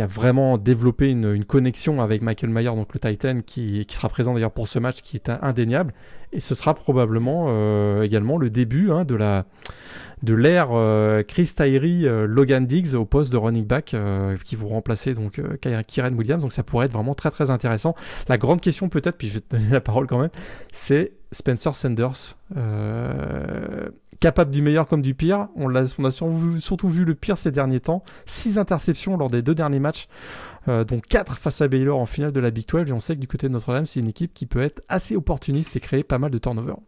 vraiment 0.08 0.56
développé 0.56 1.10
une, 1.10 1.44
connexion 1.44 2.00
avec 2.00 2.22
Michael 2.22 2.48
Mayer, 2.48 2.70
donc 2.70 2.94
le 2.94 3.00
Titan, 3.00 3.40
qui, 3.44 3.86
sera 3.90 4.08
présent 4.08 4.32
d'ailleurs 4.32 4.52
pour 4.52 4.68
ce 4.68 4.78
match, 4.78 5.02
qui 5.02 5.18
est 5.18 5.28
indéniable. 5.28 5.92
Et 6.32 6.40
ce 6.40 6.54
sera 6.54 6.72
probablement 6.72 7.48
euh, 7.48 8.02
également 8.04 8.38
le 8.38 8.48
début 8.48 8.90
hein, 8.90 9.04
de 9.04 10.34
l'ère 10.34 10.68
euh, 10.72 11.22
Chris 11.24 11.52
Tyree, 11.54 12.06
euh, 12.06 12.26
Logan 12.26 12.66
Diggs 12.66 12.94
au 12.94 13.04
poste 13.04 13.30
de 13.32 13.36
running 13.36 13.66
back 13.66 13.94
qui 14.44 14.56
vont 14.56 14.68
remplacer 14.68 15.12
donc 15.12 15.42
Kyren 15.86 16.14
Williams. 16.14 16.40
Donc 16.40 16.54
ça 16.54 16.62
pourrait 16.62 16.86
être 16.86 16.92
vraiment 16.92 17.14
très 17.14 17.30
très 17.30 17.50
intéressant. 17.50 17.94
La 18.28 18.38
grande 18.38 18.62
question 18.62 18.88
peut-être, 18.88 19.18
puis 19.18 19.28
je 19.28 19.34
vais 19.34 19.40
te 19.40 19.56
donner 19.56 19.70
la 19.70 19.82
parole 19.82 20.06
quand 20.06 20.20
même, 20.20 20.30
c'est 20.72 21.17
Spencer 21.32 21.74
Sanders, 21.74 22.36
euh, 22.56 23.88
capable 24.20 24.50
du 24.50 24.62
meilleur 24.62 24.86
comme 24.86 25.02
du 25.02 25.14
pire. 25.14 25.48
On, 25.56 25.74
a, 25.74 25.86
surtout 25.86 26.88
vu, 26.88 27.04
le 27.04 27.14
pire 27.14 27.36
ces 27.36 27.50
derniers 27.50 27.80
temps. 27.80 28.02
6 28.26 28.58
interceptions 28.58 29.16
lors 29.16 29.28
des 29.28 29.42
deux 29.42 29.54
derniers 29.54 29.80
matchs, 29.80 30.08
euh, 30.68 30.84
dont 30.84 31.00
4 31.00 31.38
face 31.38 31.60
à 31.60 31.68
Baylor 31.68 32.00
en 32.00 32.06
finale 32.06 32.32
de 32.32 32.40
la 32.40 32.50
Big 32.50 32.66
12. 32.66 32.88
Et 32.88 32.92
on 32.92 33.00
sait 33.00 33.14
que 33.14 33.20
du 33.20 33.28
côté 33.28 33.48
de 33.48 33.52
Notre-Dame, 33.52 33.86
c'est 33.86 34.00
une 34.00 34.08
équipe 34.08 34.32
qui 34.32 34.46
peut 34.46 34.62
être 34.62 34.82
assez 34.88 35.16
opportuniste 35.16 35.76
et 35.76 35.80
créer 35.80 36.02
pas 36.02 36.18
mal 36.18 36.30
de 36.30 36.38
turnovers. 36.38 36.78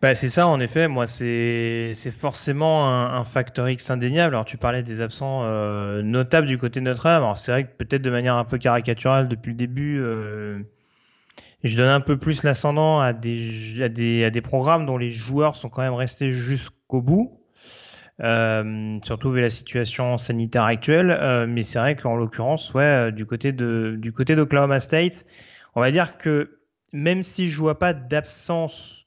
Bah, 0.00 0.14
c'est 0.14 0.28
ça, 0.28 0.46
en 0.46 0.60
effet. 0.60 0.86
Moi, 0.86 1.06
c'est 1.06 1.92
forcément 2.12 2.88
un, 2.88 3.24
facteur 3.24 3.68
X 3.68 3.90
indéniable. 3.90 4.36
Alors, 4.36 4.44
tu 4.44 4.56
parlais 4.56 4.84
des 4.84 5.00
absents 5.00 5.42
euh, 5.42 6.02
notables 6.02 6.46
du 6.46 6.56
côté 6.56 6.78
de 6.78 6.84
Notre-Dame. 6.84 7.24
Alors, 7.24 7.36
c'est 7.36 7.50
vrai 7.50 7.64
que 7.64 7.76
peut-être 7.76 8.02
de 8.02 8.10
manière 8.10 8.36
un 8.36 8.44
peu 8.44 8.58
caricaturale 8.58 9.26
depuis 9.26 9.50
le 9.50 9.56
début, 9.56 10.00
je 11.64 11.76
donne 11.76 11.88
un 11.88 12.00
peu 12.00 12.16
plus 12.16 12.42
l'ascendant 12.42 13.00
à 13.00 13.12
des, 13.12 13.82
à, 13.82 13.88
des, 13.88 14.24
à 14.24 14.30
des 14.30 14.40
programmes 14.40 14.86
dont 14.86 14.98
les 14.98 15.10
joueurs 15.10 15.56
sont 15.56 15.68
quand 15.68 15.82
même 15.82 15.94
restés 15.94 16.30
jusqu'au 16.30 17.02
bout. 17.02 17.40
Euh, 18.20 18.98
surtout 19.04 19.30
vu 19.30 19.40
la 19.40 19.50
situation 19.50 20.18
sanitaire 20.18 20.64
actuelle, 20.64 21.12
euh, 21.12 21.46
mais 21.48 21.62
c'est 21.62 21.78
vrai 21.78 21.94
qu'en 21.94 22.16
l'occurrence, 22.16 22.74
ouais, 22.74 22.82
euh, 22.82 23.10
du 23.12 23.26
côté 23.26 23.52
de 23.52 23.94
du 23.96 24.12
côté 24.12 24.34
d'Oklahoma 24.34 24.80
State, 24.80 25.24
on 25.76 25.80
va 25.80 25.92
dire 25.92 26.18
que 26.18 26.58
même 26.92 27.22
si 27.22 27.48
je 27.48 27.56
vois 27.58 27.78
pas 27.78 27.92
d'absence 27.92 29.06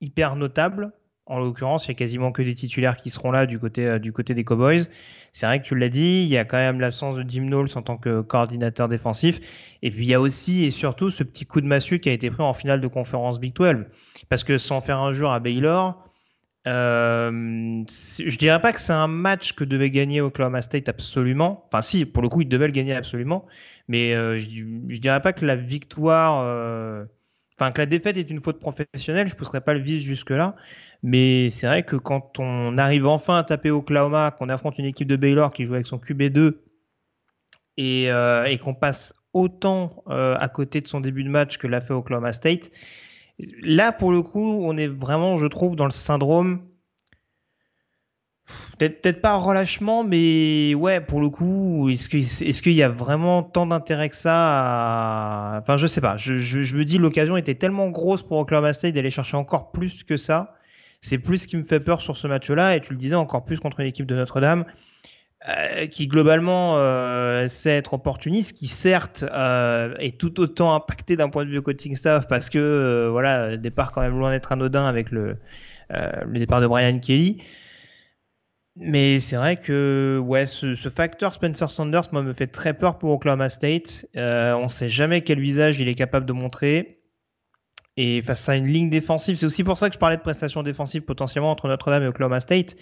hyper 0.00 0.34
notable, 0.34 0.92
en 1.28 1.38
l'occurrence, 1.38 1.86
il 1.86 1.88
y 1.88 1.90
a 1.92 1.94
quasiment 1.94 2.32
que 2.32 2.42
des 2.42 2.54
titulaires 2.54 2.96
qui 2.96 3.10
seront 3.10 3.30
là 3.30 3.46
du 3.46 3.58
côté, 3.58 3.86
euh, 3.86 3.98
du 3.98 4.12
côté 4.12 4.34
des 4.34 4.44
Cowboys. 4.44 4.84
C'est 5.32 5.46
vrai 5.46 5.60
que 5.60 5.66
tu 5.66 5.76
l'as 5.76 5.90
dit, 5.90 6.22
il 6.22 6.28
y 6.28 6.38
a 6.38 6.44
quand 6.44 6.56
même 6.56 6.80
l'absence 6.80 7.14
de 7.14 7.24
Jim 7.28 7.42
Knowles 7.42 7.68
en 7.74 7.82
tant 7.82 7.98
que 7.98 8.22
coordinateur 8.22 8.88
défensif. 8.88 9.38
Et 9.82 9.90
puis 9.90 10.06
il 10.06 10.08
y 10.08 10.14
a 10.14 10.20
aussi 10.20 10.64
et 10.64 10.70
surtout 10.70 11.10
ce 11.10 11.22
petit 11.22 11.44
coup 11.44 11.60
de 11.60 11.66
massue 11.66 12.00
qui 12.00 12.08
a 12.08 12.12
été 12.12 12.30
pris 12.30 12.42
en 12.42 12.54
finale 12.54 12.80
de 12.80 12.88
conférence 12.88 13.38
Big 13.38 13.54
12. 13.54 13.84
Parce 14.30 14.42
que 14.42 14.56
sans 14.56 14.80
faire 14.80 14.98
un 14.98 15.12
jour 15.12 15.30
à 15.30 15.38
Baylor, 15.38 16.02
euh, 16.66 17.30
je 17.88 18.38
dirais 18.38 18.60
pas 18.60 18.72
que 18.72 18.80
c'est 18.80 18.92
un 18.92 19.06
match 19.06 19.52
que 19.52 19.64
devait 19.64 19.90
gagner 19.90 20.22
Oklahoma 20.22 20.62
State 20.62 20.88
absolument. 20.88 21.64
Enfin 21.66 21.82
si, 21.82 22.06
pour 22.06 22.22
le 22.22 22.30
coup, 22.30 22.40
il 22.40 22.48
devait 22.48 22.66
le 22.66 22.72
gagner 22.72 22.94
absolument. 22.94 23.46
Mais 23.86 24.14
euh, 24.14 24.38
je, 24.38 24.64
je 24.88 24.98
dirais 24.98 25.20
pas 25.20 25.34
que 25.34 25.44
la 25.44 25.56
victoire... 25.56 26.42
Euh, 26.42 27.04
enfin 27.58 27.72
que 27.72 27.80
la 27.80 27.86
défaite 27.86 28.16
est 28.16 28.30
une 28.30 28.40
faute 28.40 28.60
professionnelle, 28.60 29.28
je 29.28 29.34
ne 29.34 29.38
pousserai 29.38 29.60
pas 29.60 29.74
le 29.74 29.80
vice 29.80 30.02
jusque-là. 30.02 30.56
Mais 31.02 31.48
c'est 31.50 31.66
vrai 31.66 31.84
que 31.84 31.96
quand 31.96 32.38
on 32.38 32.76
arrive 32.76 33.06
enfin 33.06 33.38
à 33.38 33.44
taper 33.44 33.70
Oklahoma, 33.70 34.34
qu'on 34.36 34.48
affronte 34.48 34.78
une 34.78 34.84
équipe 34.84 35.08
de 35.08 35.16
Baylor 35.16 35.52
qui 35.52 35.64
joue 35.64 35.74
avec 35.74 35.86
son 35.86 35.98
QB2 35.98 36.54
et, 37.76 38.10
euh, 38.10 38.44
et 38.44 38.58
qu'on 38.58 38.74
passe 38.74 39.14
autant 39.32 40.02
euh, 40.08 40.36
à 40.38 40.48
côté 40.48 40.80
de 40.80 40.88
son 40.88 41.00
début 41.00 41.22
de 41.22 41.28
match 41.28 41.58
que 41.58 41.68
l'a 41.68 41.80
fait 41.80 41.94
Oklahoma 41.94 42.32
State, 42.32 42.72
là 43.62 43.92
pour 43.92 44.10
le 44.10 44.22
coup, 44.22 44.60
on 44.64 44.76
est 44.76 44.88
vraiment, 44.88 45.38
je 45.38 45.46
trouve, 45.46 45.76
dans 45.76 45.84
le 45.84 45.92
syndrome. 45.92 46.64
Peut-être 48.78 49.20
pas 49.20 49.36
relâchement, 49.36 50.04
mais 50.04 50.74
ouais, 50.74 51.00
pour 51.00 51.20
le 51.20 51.28
coup, 51.28 51.90
est-ce 51.90 52.08
qu'il 52.62 52.72
y 52.72 52.82
a 52.82 52.88
vraiment 52.88 53.42
tant 53.42 53.66
d'intérêt 53.66 54.08
que 54.08 54.16
ça 54.16 55.58
Enfin, 55.60 55.76
je 55.76 55.86
sais 55.86 56.00
pas. 56.00 56.16
Je 56.16 56.76
me 56.76 56.84
dis 56.84 56.98
l'occasion 56.98 57.36
était 57.36 57.56
tellement 57.56 57.90
grosse 57.90 58.22
pour 58.22 58.38
Oklahoma 58.38 58.72
State 58.72 58.94
d'aller 58.94 59.10
chercher 59.10 59.36
encore 59.36 59.70
plus 59.70 60.02
que 60.02 60.16
ça 60.16 60.57
c'est 61.00 61.18
plus 61.18 61.38
ce 61.38 61.48
qui 61.48 61.56
me 61.56 61.62
fait 61.62 61.80
peur 61.80 62.02
sur 62.02 62.16
ce 62.16 62.26
match-là, 62.26 62.76
et 62.76 62.80
tu 62.80 62.92
le 62.92 62.98
disais 62.98 63.14
encore 63.14 63.44
plus 63.44 63.60
contre 63.60 63.80
une 63.80 63.86
équipe 63.86 64.06
de 64.06 64.14
Notre-Dame. 64.14 64.64
Euh, 65.46 65.86
qui 65.86 66.08
globalement 66.08 66.78
euh, 66.78 67.46
sait 67.46 67.76
être 67.76 67.94
opportuniste, 67.94 68.58
qui 68.58 68.66
certes 68.66 69.24
euh, 69.32 69.94
est 69.98 70.18
tout 70.18 70.40
autant 70.40 70.74
impacté 70.74 71.16
d'un 71.16 71.28
point 71.28 71.44
de 71.44 71.50
vue 71.50 71.62
coaching 71.62 71.94
staff 71.94 72.26
parce 72.26 72.50
que 72.50 72.58
euh, 72.58 73.08
voilà, 73.08 73.50
le 73.50 73.56
départ 73.56 73.92
quand 73.92 74.00
même 74.00 74.18
loin 74.18 74.32
d'être 74.32 74.50
anodin 74.50 74.84
avec 74.84 75.12
le, 75.12 75.36
euh, 75.92 76.10
le 76.26 76.40
départ 76.40 76.60
de 76.60 76.66
Brian 76.66 76.98
Kelly. 76.98 77.40
Mais 78.74 79.20
c'est 79.20 79.36
vrai 79.36 79.56
que 79.58 80.20
ouais, 80.20 80.46
ce, 80.46 80.74
ce, 80.74 80.88
facteur 80.88 81.32
Spencer 81.32 81.70
Sanders 81.70 82.08
moi, 82.10 82.22
me 82.22 82.32
fait 82.32 82.48
très 82.48 82.74
peur 82.74 82.98
pour 82.98 83.10
Oklahoma 83.12 83.48
State. 83.48 84.06
on 84.16 84.64
ne 84.64 84.68
sait 84.68 84.88
jamais 84.88 85.22
quel 85.22 85.38
visage 85.38 85.78
il 85.80 85.86
est 85.86 85.94
capable 85.94 86.26
de 86.26 86.32
montrer. 86.32 86.97
Et 88.00 88.22
face 88.22 88.48
à 88.48 88.54
une 88.54 88.68
ligne 88.68 88.90
défensive, 88.90 89.34
c'est 89.34 89.46
aussi 89.46 89.64
pour 89.64 89.76
ça 89.76 89.88
que 89.88 89.94
je 89.94 89.98
parlais 89.98 90.16
de 90.16 90.22
prestations 90.22 90.62
défensives 90.62 91.02
potentiellement 91.02 91.50
entre 91.50 91.66
Notre-Dame 91.66 92.04
et 92.04 92.06
Oklahoma 92.06 92.38
State. 92.38 92.76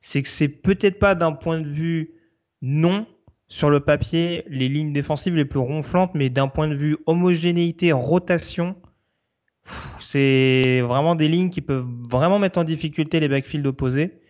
C'est 0.00 0.22
que 0.22 0.28
c'est 0.28 0.48
peut-être 0.48 0.98
pas 0.98 1.14
d'un 1.14 1.32
point 1.32 1.60
de 1.60 1.68
vue 1.68 2.14
non 2.62 3.06
sur 3.48 3.68
le 3.68 3.80
papier 3.80 4.44
les 4.48 4.70
lignes 4.70 4.94
défensives 4.94 5.36
les 5.36 5.44
plus 5.44 5.58
ronflantes, 5.58 6.12
mais 6.14 6.30
d'un 6.30 6.48
point 6.48 6.68
de 6.68 6.74
vue 6.74 6.96
homogénéité, 7.04 7.92
rotation, 7.92 8.76
c'est 10.00 10.80
vraiment 10.80 11.16
des 11.16 11.28
lignes 11.28 11.50
qui 11.50 11.60
peuvent 11.60 11.86
vraiment 12.08 12.38
mettre 12.38 12.58
en 12.58 12.64
difficulté 12.64 13.20
les 13.20 13.28
backfields 13.28 13.66
opposés. 13.66 14.22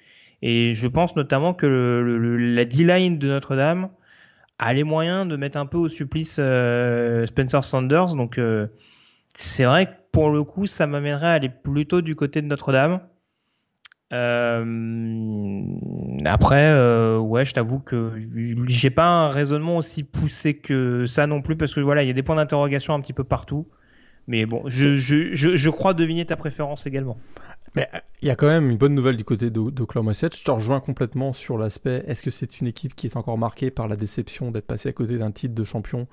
Et 0.42 0.74
je 0.74 0.88
pense 0.88 1.14
notamment 1.14 1.54
que 1.54 1.66
la 2.56 2.64
D-line 2.64 3.18
de 3.18 3.28
Notre-Dame 3.28 3.90
a 4.58 4.74
les 4.74 4.82
moyens 4.82 5.28
de 5.28 5.36
mettre 5.36 5.56
un 5.56 5.66
peu 5.66 5.78
au 5.78 5.88
supplice 5.88 6.38
euh, 6.40 7.26
Spencer 7.26 7.62
Sanders. 7.62 8.16
Donc 8.16 8.38
euh, 8.38 8.66
c'est 9.34 9.64
vrai 9.64 9.86
que 9.86 9.92
pour 10.12 10.30
le 10.30 10.44
coup, 10.44 10.66
ça 10.66 10.86
m'amènerait 10.86 11.26
à 11.26 11.32
aller 11.32 11.48
plutôt 11.48 12.02
du 12.02 12.14
côté 12.14 12.42
de 12.42 12.46
Notre-Dame. 12.46 13.00
Euh, 14.12 15.62
après, 16.26 16.66
euh, 16.66 17.18
ouais, 17.18 17.46
je 17.46 17.54
t'avoue 17.54 17.78
que 17.78 18.12
j'ai 18.66 18.90
pas 18.90 19.06
un 19.06 19.28
raisonnement 19.28 19.78
aussi 19.78 20.04
poussé 20.04 20.54
que 20.54 21.06
ça 21.06 21.26
non 21.26 21.40
plus, 21.40 21.56
parce 21.56 21.74
que 21.74 21.80
voilà, 21.80 22.02
il 22.02 22.08
y 22.08 22.10
a 22.10 22.14
des 22.14 22.22
points 22.22 22.36
d'interrogation 22.36 22.92
un 22.92 23.00
petit 23.00 23.14
peu 23.14 23.24
partout. 23.24 23.66
Mais 24.28 24.46
bon, 24.46 24.62
je, 24.66 24.96
je, 24.96 25.34
je, 25.34 25.56
je, 25.56 25.70
crois 25.70 25.94
deviner 25.94 26.24
ta 26.24 26.36
préférence 26.36 26.86
également. 26.86 27.18
Mais 27.74 27.88
euh, 27.94 27.98
il 28.20 28.28
y 28.28 28.30
a 28.30 28.36
quand 28.36 28.46
même 28.46 28.70
une 28.70 28.76
bonne 28.76 28.94
nouvelle 28.94 29.16
du 29.16 29.24
côté 29.24 29.50
d'Oklahoma 29.50 30.12
State. 30.14 30.36
Je 30.36 30.44
te 30.44 30.50
rejoins 30.50 30.80
complètement 30.80 31.32
sur 31.32 31.58
l'aspect 31.58 32.04
est-ce 32.06 32.22
que 32.22 32.30
c'est 32.30 32.60
une 32.60 32.66
équipe 32.66 32.94
qui 32.94 33.06
est 33.06 33.16
encore 33.16 33.38
marquée 33.38 33.70
par 33.70 33.88
la 33.88 33.96
déception 33.96 34.50
d'être 34.50 34.66
passée 34.66 34.90
à 34.90 34.92
côté 34.92 35.18
d'un 35.18 35.32
titre 35.32 35.54
de 35.54 35.64
champion 35.64 36.06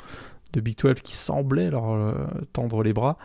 de 0.53 0.61
Big 0.61 0.77
12 0.77 0.95
qui 1.01 1.13
semblait 1.13 1.69
leur 1.69 1.91
euh, 1.91 2.13
tendre 2.53 2.83
les 2.83 2.93
bras. 2.93 3.17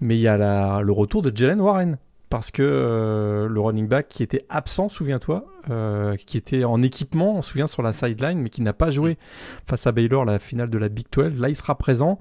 Mais 0.00 0.16
il 0.16 0.20
y 0.20 0.28
a 0.28 0.80
le 0.80 0.92
retour 0.92 1.22
de 1.22 1.34
Jalen 1.34 1.60
Warren. 1.60 1.98
Parce 2.32 2.50
que 2.50 2.62
euh, 2.62 3.46
le 3.46 3.60
running 3.60 3.86
back 3.86 4.08
qui 4.08 4.22
était 4.22 4.46
absent, 4.48 4.88
souviens-toi, 4.88 5.44
euh, 5.68 6.16
qui 6.16 6.38
était 6.38 6.64
en 6.64 6.82
équipement, 6.82 7.36
on 7.36 7.42
se 7.42 7.50
souvient, 7.50 7.66
sur 7.66 7.82
la 7.82 7.92
sideline, 7.92 8.40
mais 8.40 8.48
qui 8.48 8.62
n'a 8.62 8.72
pas 8.72 8.88
joué 8.88 9.18
face 9.66 9.86
à 9.86 9.92
Baylor 9.92 10.24
la 10.24 10.38
finale 10.38 10.70
de 10.70 10.78
la 10.78 10.88
Big 10.88 11.04
12, 11.12 11.38
là 11.38 11.50
il 11.50 11.56
sera 11.56 11.76
présent. 11.76 12.18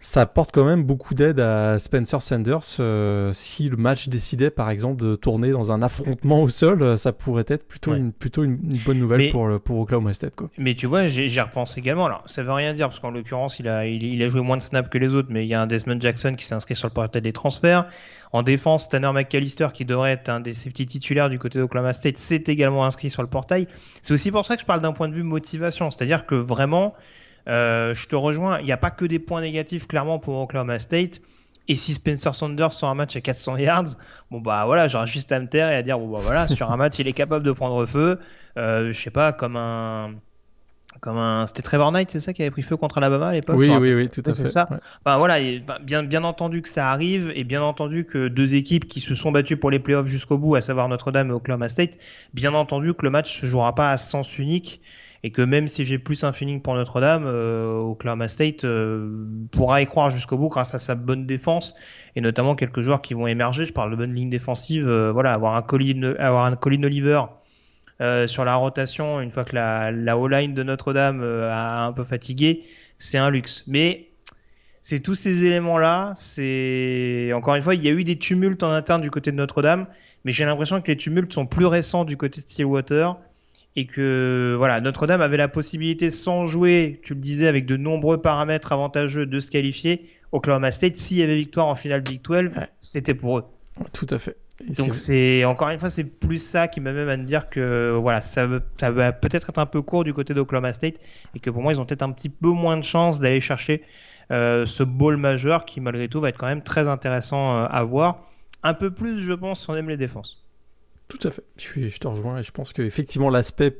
Ça 0.00 0.20
apporte 0.20 0.52
quand 0.52 0.64
même 0.64 0.84
beaucoup 0.84 1.14
d'aide 1.14 1.40
à 1.40 1.78
Spencer 1.80 2.22
Sanders. 2.22 2.60
Euh, 2.78 3.32
si 3.32 3.68
le 3.68 3.76
match 3.76 4.08
décidait, 4.08 4.50
par 4.50 4.70
exemple, 4.70 5.02
de 5.02 5.16
tourner 5.16 5.50
dans 5.50 5.72
un 5.72 5.82
affrontement 5.82 6.42
au 6.42 6.48
sol, 6.48 6.82
euh, 6.82 6.96
ça 6.96 7.12
pourrait 7.12 7.46
être 7.48 7.66
plutôt, 7.66 7.94
une, 7.94 8.12
plutôt 8.12 8.44
une, 8.44 8.58
bonne 8.86 8.98
nouvelle 8.98 9.30
pour, 9.30 9.48
pour 9.60 9.80
Oklahoma 9.80 10.12
State. 10.12 10.36
Quoi. 10.36 10.50
Mais 10.56 10.74
tu 10.74 10.86
vois, 10.86 11.08
j'ai 11.08 11.40
repensé 11.40 11.80
également. 11.80 12.06
Alors, 12.06 12.22
ça 12.26 12.44
veut 12.44 12.52
rien 12.52 12.74
dire, 12.74 12.88
parce 12.88 13.00
qu'en 13.00 13.10
l'occurrence, 13.10 13.58
il 13.58 13.68
a, 13.68 13.86
il, 13.86 14.22
a 14.22 14.28
joué 14.28 14.40
moins 14.40 14.56
de 14.56 14.62
snaps 14.62 14.88
que 14.88 14.98
les 14.98 15.14
autres, 15.14 15.28
mais 15.30 15.44
il 15.44 15.48
y 15.48 15.54
a 15.54 15.60
un 15.60 15.66
Desmond 15.66 16.00
Jackson 16.00 16.34
qui 16.36 16.44
s'est 16.44 16.54
inscrit 16.54 16.76
sur 16.76 16.86
le 16.86 16.94
portail 16.94 17.22
des 17.22 17.32
transferts. 17.32 17.86
En 18.32 18.42
défense, 18.42 18.88
Tanner 18.88 19.10
McAllister, 19.12 19.68
qui 19.74 19.84
devrait 19.84 20.12
être 20.12 20.28
un 20.28 20.40
des 20.40 20.54
safety 20.54 20.86
titulaires 20.86 21.28
du 21.28 21.38
côté 21.38 21.58
d'Oklahoma 21.58 21.92
State, 21.92 22.18
s'est 22.18 22.44
également 22.46 22.84
inscrit 22.84 23.10
sur 23.10 23.22
le 23.22 23.28
portail. 23.28 23.66
C'est 24.02 24.14
aussi 24.14 24.30
pour 24.30 24.46
ça 24.46 24.54
que 24.54 24.60
je 24.60 24.66
parle 24.66 24.80
d'un 24.80 24.92
point 24.92 25.08
de 25.08 25.14
vue 25.14 25.22
motivation. 25.22 25.90
C'est-à-dire 25.90 26.26
que 26.26 26.34
vraiment, 26.34 26.94
euh, 27.48 27.94
je 27.94 28.06
te 28.06 28.16
rejoins, 28.16 28.60
il 28.60 28.66
n'y 28.66 28.72
a 28.72 28.76
pas 28.76 28.90
que 28.90 29.04
des 29.04 29.18
points 29.18 29.40
négatifs 29.40 29.86
clairement 29.86 30.18
pour 30.18 30.38
Oklahoma 30.38 30.78
State. 30.78 31.20
Et 31.70 31.74
si 31.74 31.92
Spencer 31.94 32.34
Sanders 32.34 32.72
sort 32.72 32.88
un 32.88 32.94
match 32.94 33.16
à 33.16 33.20
400 33.20 33.58
yards, 33.58 33.96
bon 34.30 34.40
bah 34.40 34.64
voilà, 34.64 34.88
j'aurais 34.88 35.06
juste 35.06 35.32
à 35.32 35.40
me 35.40 35.46
taire 35.46 35.70
et 35.70 35.76
à 35.76 35.82
dire 35.82 35.98
bon 35.98 36.08
bah 36.08 36.20
voilà, 36.22 36.48
sur 36.48 36.70
un 36.70 36.76
match 36.76 36.98
il 36.98 37.06
est 37.06 37.12
capable 37.12 37.44
de 37.44 37.52
prendre 37.52 37.84
feu. 37.84 38.18
Euh, 38.56 38.90
je 38.90 38.98
sais 38.98 39.10
pas, 39.10 39.32
comme 39.32 39.56
un 39.56 40.12
comme 41.00 41.18
un 41.18 41.46
c'était 41.46 41.60
Trevor 41.60 41.92
Knight, 41.92 42.10
c'est 42.10 42.20
ça 42.20 42.32
qui 42.32 42.40
avait 42.40 42.50
pris 42.50 42.62
feu 42.62 42.78
contre 42.78 42.98
Alabama 42.98 43.28
à 43.28 43.32
l'époque. 43.32 43.56
Oui, 43.58 43.68
oui, 43.68 43.92
oui, 43.92 44.08
tout 44.08 44.22
à 44.24 44.32
fait. 44.32 44.44
C'est 44.44 44.48
ça. 44.48 44.68
voilà, 45.04 45.38
bien 45.82 46.02
bien 46.02 46.24
entendu 46.24 46.62
que 46.62 46.70
ça 46.70 46.90
arrive 46.90 47.30
et 47.34 47.44
bien 47.44 47.62
entendu 47.62 48.06
que 48.06 48.28
deux 48.28 48.54
équipes 48.54 48.86
qui 48.86 49.00
se 49.00 49.14
sont 49.14 49.30
battues 49.30 49.58
pour 49.58 49.70
les 49.70 49.78
playoffs 49.78 50.06
jusqu'au 50.06 50.38
bout, 50.38 50.54
à 50.54 50.62
savoir 50.62 50.88
Notre-Dame 50.88 51.28
et 51.28 51.34
Oklahoma 51.34 51.68
State, 51.68 51.98
bien 52.32 52.54
entendu 52.54 52.94
que 52.94 53.04
le 53.04 53.10
match 53.10 53.40
se 53.40 53.46
jouera 53.46 53.74
pas 53.74 53.90
à 53.90 53.98
sens 53.98 54.38
unique 54.38 54.80
et 55.24 55.30
que 55.30 55.42
même 55.42 55.68
si 55.68 55.84
j'ai 55.84 55.98
plus 55.98 56.22
un 56.24 56.32
feeling 56.32 56.62
pour 56.62 56.74
Notre-Dame, 56.74 57.24
euh, 57.26 57.78
Oklahoma 57.78 58.28
State 58.28 58.64
euh, 58.64 59.12
pourra 59.50 59.82
y 59.82 59.86
croire 59.86 60.10
jusqu'au 60.10 60.36
bout 60.36 60.48
grâce 60.48 60.74
à 60.74 60.78
sa 60.78 60.94
bonne 60.94 61.26
défense 61.26 61.74
et 62.14 62.20
notamment 62.20 62.54
quelques 62.54 62.82
joueurs 62.82 63.02
qui 63.02 63.14
vont 63.14 63.26
émerger. 63.26 63.66
Je 63.66 63.72
parle 63.72 63.90
de 63.90 63.96
bonne 63.96 64.14
ligne 64.14 64.30
défensive, 64.30 64.88
euh, 64.88 65.10
voilà, 65.12 65.32
avoir 65.32 65.56
un 65.56 65.62
Colin, 65.62 66.14
avoir 66.18 66.44
un 66.44 66.56
Colin 66.56 66.82
Oliver 66.84 67.22
euh, 68.00 68.28
sur 68.28 68.44
la 68.44 68.54
rotation 68.54 69.20
une 69.20 69.30
fois 69.30 69.44
que 69.44 69.56
la, 69.56 69.90
la 69.90 70.16
O-line 70.16 70.54
de 70.54 70.62
Notre-Dame 70.62 71.22
a 71.22 71.86
un 71.86 71.92
peu 71.92 72.04
fatigué, 72.04 72.62
c'est 72.96 73.18
un 73.18 73.30
luxe. 73.30 73.64
Mais 73.66 74.08
c'est 74.82 75.00
tous 75.00 75.16
ces 75.16 75.44
éléments-là. 75.44 76.14
C'est 76.16 77.32
encore 77.34 77.56
une 77.56 77.62
fois, 77.62 77.74
il 77.74 77.82
y 77.82 77.88
a 77.88 77.90
eu 77.90 78.04
des 78.04 78.16
tumultes 78.16 78.62
en 78.62 78.70
interne 78.70 79.02
du 79.02 79.10
côté 79.10 79.32
de 79.32 79.36
Notre-Dame, 79.36 79.86
mais 80.24 80.32
j'ai 80.32 80.44
l'impression 80.44 80.80
que 80.80 80.86
les 80.86 80.96
tumultes 80.96 81.32
sont 81.32 81.46
plus 81.46 81.66
récents 81.66 82.04
du 82.04 82.16
côté 82.16 82.40
de 82.40 82.46
Stillwater 82.46 83.16
et 83.76 83.86
que 83.86 84.54
voilà, 84.56 84.80
Notre-Dame 84.80 85.20
avait 85.20 85.36
la 85.36 85.48
possibilité, 85.48 86.10
sans 86.10 86.46
jouer, 86.46 87.00
tu 87.04 87.14
le 87.14 87.20
disais, 87.20 87.46
avec 87.46 87.66
de 87.66 87.76
nombreux 87.76 88.20
paramètres 88.20 88.72
avantageux, 88.72 89.26
de 89.26 89.40
se 89.40 89.50
qualifier. 89.50 90.10
Oklahoma 90.32 90.70
State, 90.70 90.96
s'il 90.96 91.18
y 91.18 91.22
avait 91.22 91.36
victoire 91.36 91.66
en 91.66 91.74
finale 91.74 92.02
Big 92.02 92.20
12, 92.22 92.50
c'était 92.80 93.14
pour 93.14 93.38
eux. 93.38 93.44
Tout 93.92 94.06
à 94.10 94.18
fait. 94.18 94.36
Donc 94.76 94.92
c'est 94.92 95.44
encore 95.44 95.68
une 95.68 95.78
fois 95.78 95.88
c'est 95.88 96.02
plus 96.02 96.40
ça 96.40 96.66
qui 96.66 96.80
m'amène 96.80 97.08
à 97.08 97.16
me 97.16 97.24
dire 97.24 97.48
que 97.48 97.96
voilà 97.96 98.20
ça, 98.20 98.48
ça 98.76 98.90
va 98.90 99.12
peut-être 99.12 99.50
être 99.50 99.58
un 99.60 99.66
peu 99.66 99.82
court 99.82 100.02
du 100.02 100.12
côté 100.12 100.34
d'Oklahoma 100.34 100.72
State 100.72 100.96
et 101.36 101.38
que 101.38 101.48
pour 101.48 101.62
moi 101.62 101.72
ils 101.72 101.80
ont 101.80 101.86
peut-être 101.86 102.02
un 102.02 102.10
petit 102.10 102.28
peu 102.28 102.48
moins 102.48 102.76
de 102.76 102.82
chance 102.82 103.20
d'aller 103.20 103.40
chercher 103.40 103.84
euh, 104.32 104.66
ce 104.66 104.82
bowl 104.82 105.16
majeur 105.16 105.64
qui 105.64 105.80
malgré 105.80 106.08
tout 106.08 106.20
va 106.20 106.30
être 106.30 106.38
quand 106.38 106.48
même 106.48 106.62
très 106.62 106.88
intéressant 106.88 107.56
euh, 107.56 107.66
à 107.70 107.84
voir. 107.84 108.18
Un 108.64 108.74
peu 108.74 108.90
plus 108.90 109.20
je 109.20 109.32
pense 109.32 109.62
si 109.62 109.70
on 109.70 109.76
aime 109.76 109.88
les 109.88 109.96
défenses. 109.96 110.44
Tout 111.08 111.26
à 111.26 111.30
fait. 111.30 111.42
Je, 111.56 111.98
te 111.98 112.06
rejoins 112.06 112.38
et 112.38 112.42
je 112.42 112.52
pense 112.52 112.74
qu'effectivement 112.74 113.30
l'aspect, 113.30 113.78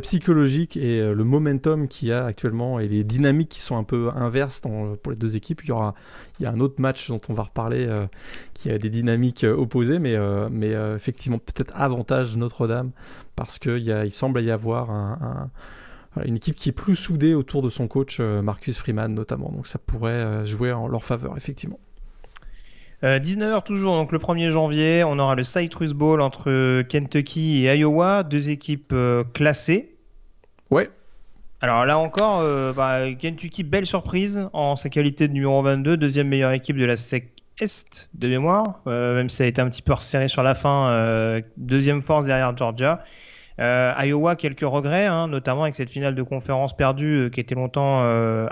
psychologique 0.00 0.78
et 0.78 0.98
euh, 0.98 1.12
le 1.12 1.22
momentum 1.22 1.88
qu'il 1.88 2.08
y 2.08 2.12
a 2.12 2.24
actuellement 2.24 2.80
et 2.80 2.88
les 2.88 3.04
dynamiques 3.04 3.50
qui 3.50 3.60
sont 3.60 3.76
un 3.76 3.84
peu 3.84 4.08
inverses 4.16 4.62
dans, 4.62 4.96
pour 4.96 5.12
les 5.12 5.18
deux 5.18 5.36
équipes, 5.36 5.62
il 5.64 5.68
y 5.68 5.72
aura, 5.72 5.94
il 6.40 6.44
y 6.44 6.46
a 6.46 6.50
un 6.50 6.60
autre 6.60 6.80
match 6.80 7.08
dont 7.08 7.20
on 7.28 7.34
va 7.34 7.42
reparler 7.42 7.84
euh, 7.86 8.06
qui 8.54 8.70
a 8.70 8.78
des 8.78 8.88
dynamiques 8.88 9.44
euh, 9.44 9.54
opposées, 9.54 9.98
mais, 9.98 10.14
effectivement 10.96 11.38
peut-être 11.38 11.74
avantage 11.76 12.36
Notre-Dame 12.38 12.92
parce 13.36 13.58
qu'il 13.58 13.86
il 13.86 14.12
semble 14.12 14.42
y 14.42 14.50
avoir 14.50 14.90
un, 14.90 15.50
une 16.24 16.36
équipe 16.36 16.56
qui 16.56 16.70
est 16.70 16.72
plus 16.72 16.96
soudée 16.96 17.34
autour 17.34 17.60
de 17.60 17.68
son 17.68 17.88
coach 17.88 18.20
Marcus 18.20 18.78
Freeman 18.78 19.12
notamment. 19.12 19.50
Donc 19.52 19.66
ça 19.66 19.78
pourrait 19.78 20.46
jouer 20.46 20.72
en 20.72 20.88
leur 20.88 21.04
faveur 21.04 21.36
effectivement. 21.36 21.78
19h 23.04 23.42
euh, 23.42 23.60
toujours, 23.60 23.96
donc 23.96 24.12
le 24.12 24.18
1er 24.18 24.50
janvier, 24.50 25.04
on 25.04 25.18
aura 25.18 25.34
le 25.34 25.42
Citrus 25.42 25.92
Bowl 25.92 26.22
entre 26.22 26.82
Kentucky 26.82 27.66
et 27.66 27.76
Iowa, 27.76 28.22
deux 28.22 28.48
équipes 28.48 28.92
euh, 28.94 29.24
classées. 29.34 29.94
Ouais. 30.70 30.88
Alors 31.60 31.84
là 31.84 31.98
encore, 31.98 32.40
euh, 32.40 32.72
bah, 32.72 33.12
Kentucky, 33.18 33.62
belle 33.62 33.84
surprise 33.84 34.48
en 34.54 34.76
sa 34.76 34.88
qualité 34.88 35.28
de 35.28 35.34
numéro 35.34 35.62
22, 35.62 35.98
deuxième 35.98 36.28
meilleure 36.28 36.52
équipe 36.52 36.78
de 36.78 36.84
la 36.86 36.96
SEC 36.96 37.30
Est 37.60 38.08
de 38.14 38.28
mémoire, 38.28 38.80
même 38.86 39.28
si 39.28 39.36
ça 39.36 39.44
a 39.44 39.46
été 39.48 39.60
un 39.60 39.68
petit 39.68 39.82
peu 39.82 39.92
resserré 39.92 40.28
sur 40.28 40.42
la 40.42 40.54
fin, 40.54 41.40
deuxième 41.56 42.02
force 42.02 42.26
derrière 42.26 42.56
Georgia. 42.56 43.04
Iowa, 43.58 44.34
quelques 44.36 44.60
regrets, 44.60 45.06
hein, 45.06 45.28
notamment 45.28 45.62
avec 45.62 45.74
cette 45.74 45.90
finale 45.90 46.14
de 46.14 46.22
conférence 46.22 46.76
perdue 46.76 47.30
qui 47.32 47.40
était 47.40 47.54
longtemps 47.54 48.02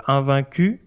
invaincue. 0.07 0.82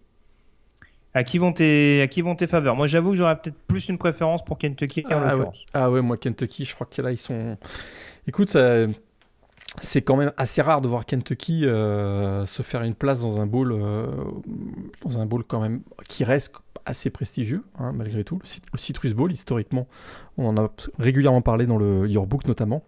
À 1.17 1.25
qui 1.25 1.39
vont 1.39 1.53
tes, 1.53 2.03
à 2.03 2.09
qui 2.09 2.21
vont 2.21 2.35
tes 2.35 2.47
faveurs? 2.47 2.77
Moi, 2.77 2.89
j'avoue 2.89 3.13
que 3.13 3.17
j'aurais 3.17 3.41
peut-être 3.41 3.59
plus 3.67 3.89
une 3.89 3.97
préférence 3.97 4.45
pour 4.45 4.59
Kentucky 4.59 5.03
en 5.07 5.13
ah, 5.13 5.37
ouais. 5.37 5.47
ah 5.73 5.91
ouais, 5.91 6.03
moi 6.03 6.19
Kentucky, 6.19 6.67
je 6.67 6.75
crois 6.75 6.87
que 6.87 7.01
là 7.01 7.11
ils 7.11 7.17
sont. 7.19 7.57
Écoute, 8.29 8.55
c'est 9.81 10.03
quand 10.03 10.17
même 10.17 10.33
assez 10.37 10.61
rare 10.63 10.81
de 10.81 10.89
voir 10.89 11.07
Kentucky 11.07 11.67
euh, 11.67 12.45
se 12.45 12.63
faire 12.63 12.83
une 12.83 12.95
place 12.95 13.21
dans 13.21 13.41
un 13.41 13.47
bowl, 13.47 13.73
euh, 13.73 14.07
dans 15.05 15.21
un 15.21 15.27
bowl 15.27 15.45
quand 15.45 15.61
même 15.61 15.83
qui 16.07 16.25
reste 16.25 16.53
assez 16.85 17.11
prestigieux, 17.11 17.65
hein, 17.79 17.93
malgré 17.93 18.23
tout. 18.23 18.39
Le, 18.73 18.79
Citrus 18.79 19.15
Bowl, 19.15 19.33
historiquement, 19.33 19.89
on 20.37 20.49
en 20.49 20.65
a 20.65 20.71
régulièrement 20.99 21.43
parlé 21.43 21.67
dans 21.67 21.79
le 21.79 22.07
Yearbook 22.09 22.47
notamment. 22.47 22.85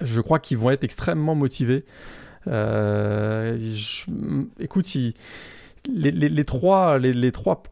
Je 0.00 0.20
crois 0.20 0.38
qu'ils 0.38 0.58
vont 0.58 0.70
être 0.70 0.84
extrêmement 0.84 1.34
motivés. 1.34 1.84
Euh, 2.46 3.58
écoute, 4.58 4.94
ils 4.94 5.14
les, 5.88 6.44
trois, 6.44 6.98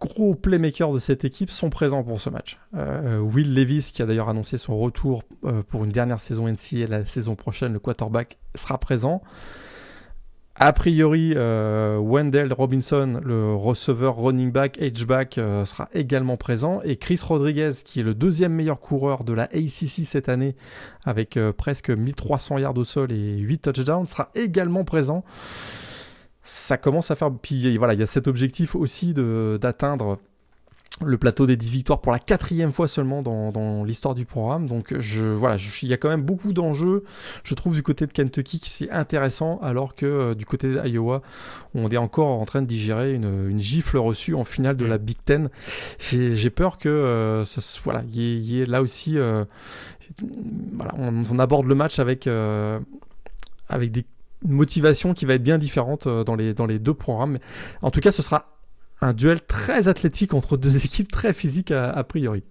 gros 0.00 0.34
playmakers 0.34 0.92
de 0.92 0.98
cette 0.98 1.24
équipe 1.24 1.50
sont 1.50 1.70
présents 1.70 2.02
pour 2.02 2.20
ce 2.20 2.30
match. 2.30 2.58
Euh, 2.74 3.18
Will 3.18 3.54
Levis, 3.54 3.90
qui 3.92 4.02
a 4.02 4.06
d'ailleurs 4.06 4.28
annoncé 4.28 4.58
son 4.58 4.78
retour 4.78 5.22
euh, 5.44 5.62
pour 5.62 5.84
une 5.84 5.92
dernière 5.92 6.20
saison 6.20 6.48
NCA 6.48 6.86
la 6.88 7.04
saison 7.04 7.36
prochaine, 7.36 7.72
le 7.72 7.78
quarterback, 7.78 8.38
sera 8.54 8.78
présent. 8.78 9.22
A 10.56 10.72
priori, 10.72 11.32
euh, 11.36 11.98
Wendell 11.98 12.52
Robinson, 12.52 13.20
le 13.24 13.54
receveur 13.54 14.16
running 14.16 14.52
back, 14.52 14.78
H-back, 14.78 15.36
sera 15.64 15.88
également 15.94 16.36
présent. 16.36 16.82
Et 16.82 16.96
Chris 16.96 17.20
Rodriguez, 17.24 17.70
qui 17.82 18.00
est 18.00 18.02
le 18.02 18.14
deuxième 18.14 18.52
meilleur 18.52 18.80
coureur 18.80 19.24
de 19.24 19.32
la 19.32 19.44
ACC 19.44 20.04
cette 20.04 20.28
année, 20.28 20.56
avec 21.04 21.38
presque 21.56 21.88
1300 21.88 22.58
yards 22.58 22.76
au 22.76 22.84
sol 22.84 23.10
et 23.12 23.38
8 23.38 23.58
touchdowns, 23.72 24.06
sera 24.06 24.30
également 24.34 24.84
présent 24.84 25.24
ça 26.50 26.76
commence 26.76 27.12
à 27.12 27.14
faire. 27.14 27.30
Puis 27.30 27.76
voilà, 27.78 27.94
il 27.94 28.00
y 28.00 28.02
a 28.02 28.06
cet 28.06 28.26
objectif 28.26 28.74
aussi 28.74 29.14
d'atteindre 29.14 30.18
le 31.06 31.16
plateau 31.16 31.46
des 31.46 31.56
10 31.56 31.70
victoires 31.70 32.00
pour 32.00 32.10
la 32.10 32.18
quatrième 32.18 32.72
fois 32.72 32.88
seulement 32.88 33.22
dans, 33.22 33.84
l'histoire 33.84 34.16
du 34.16 34.26
programme. 34.26 34.68
Donc 34.68 34.92
je, 34.98 35.24
voilà, 35.24 35.56
il 35.82 35.88
y 35.88 35.92
a 35.92 35.96
quand 35.96 36.08
même 36.08 36.22
beaucoup 36.22 36.52
d'enjeux, 36.52 37.04
je 37.44 37.54
trouve, 37.54 37.74
du 37.76 37.84
côté 37.84 38.04
de 38.06 38.12
Kentucky 38.12 38.58
qui 38.58 38.68
c'est 38.68 38.90
intéressant, 38.90 39.60
alors 39.62 39.94
que 39.94 40.04
euh, 40.04 40.34
du 40.34 40.44
côté 40.44 40.68
d'Iowa, 40.68 41.22
on 41.74 41.88
est 41.88 41.96
encore 41.96 42.40
en 42.40 42.44
train 42.44 42.62
de 42.62 42.66
digérer 42.66 43.14
une, 43.14 43.58
gifle 43.58 43.98
reçue 43.98 44.34
en 44.34 44.44
finale 44.44 44.76
de 44.76 44.84
la 44.84 44.98
Big 44.98 45.18
Ten. 45.24 45.50
J'ai 46.00 46.50
peur 46.50 46.78
que 46.78 46.88
euh, 46.88 47.44
voilà, 47.84 48.02
il 48.12 48.40
y, 48.40 48.60
ait 48.60 48.66
là 48.66 48.82
aussi, 48.82 49.18
euh, 49.18 49.44
voilà, 50.72 50.92
on, 50.98 51.38
aborde 51.38 51.66
le 51.66 51.76
match 51.76 52.00
avec 52.00 52.28
avec 53.68 53.92
des 53.92 54.04
une 54.04 54.19
motivation 54.46 55.14
qui 55.14 55.26
va 55.26 55.34
être 55.34 55.42
bien 55.42 55.58
différente 55.58 56.06
euh, 56.06 56.24
dans 56.24 56.34
les, 56.34 56.54
dans 56.54 56.66
les 56.66 56.78
deux 56.78 56.94
programmes. 56.94 57.38
En 57.82 57.90
tout 57.90 58.00
cas, 58.00 58.12
ce 58.12 58.22
sera 58.22 58.56
un 59.00 59.12
duel 59.12 59.40
très 59.40 59.88
athlétique 59.88 60.34
entre 60.34 60.56
deux 60.56 60.76
équipes 60.84 61.10
très 61.10 61.32
physiques 61.32 61.70
a, 61.70 62.02
priori. 62.04 62.42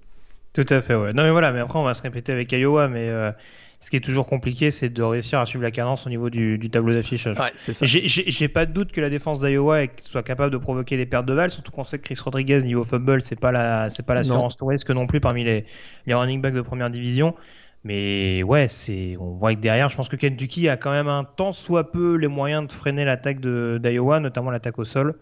Tout 0.54 0.66
à 0.70 0.82
fait, 0.82 0.96
ouais. 0.96 1.14
Non, 1.14 1.24
mais 1.24 1.32
voilà, 1.32 1.52
mais 1.52 1.60
après, 1.60 1.80
on 1.80 1.84
va 1.84 1.94
se 1.94 2.02
répéter 2.02 2.32
avec 2.32 2.52
Iowa, 2.52 2.88
mais 2.88 3.08
euh, 3.10 3.32
ce 3.80 3.90
qui 3.90 3.96
est 3.96 4.02
toujours 4.02 4.26
compliqué, 4.26 4.72
c'est 4.72 4.90
de 4.90 5.04
réussir 5.04 5.40
à 5.40 5.46
suivre 5.46 5.64
la 5.64 5.72
cadence 5.72 6.06
au 6.06 6.10
niveau 6.10 6.30
du, 6.30 6.58
du 6.58 6.70
tableau 6.70 6.92
d'affichage. 6.92 7.38
Ouais, 7.40 7.54
J'ai 7.82 8.48
pas 8.50 8.66
de 8.66 8.74
doute 8.74 8.92
que 8.92 9.00
la 9.00 9.10
défense 9.10 9.40
d'Iowa 9.40 9.84
soit 10.04 10.24
capable 10.24 10.52
de 10.52 10.58
provoquer 10.58 10.98
des 10.98 11.06
pertes 11.06 11.26
de 11.26 11.36
balles, 11.36 11.52
surtout 11.52 11.72
qu'on 11.72 11.84
sait 11.86 12.00
que 12.00 12.04
Chris 12.04 12.18
Rodriguez, 12.22 12.64
niveau 12.64 12.84
fumble, 12.84 13.22
c'est 13.22 13.40
pas 13.40 13.52
la, 13.52 13.90
c'est 13.90 14.06
pas 14.06 14.16
l'assurance 14.16 14.58
touriste 14.58 14.90
non 14.90 15.08
plus 15.08 15.22
parmi 15.22 15.44
les, 15.44 15.66
les 16.08 16.14
running 16.14 16.42
backs 16.42 16.56
de 16.56 16.62
première 16.62 16.90
division. 16.90 17.36
Mais 17.84 18.44
ouais, 18.44 18.68
c'est, 18.68 19.16
on 19.20 19.32
voit 19.36 19.56
que 19.56 19.60
derrière, 19.60 19.90
je 19.90 19.96
pense 19.96 20.10
que 20.10 20.18
Kentucky 20.18 20.68
a 20.68 20.78
quand 20.78 20.92
même 20.92 21.08
un 21.08 21.24
tant 21.24 21.54
soit 21.54 21.92
peu 21.92 22.16
les 22.16 22.28
moyens 22.28 22.68
de 22.68 22.72
freiner 22.72 23.06
l'attaque 23.06 23.40
d'Iowa, 23.40 24.20
notamment 24.20 24.52
l'attaque 24.52 24.80
au 24.80 24.86
sol. 24.86 25.16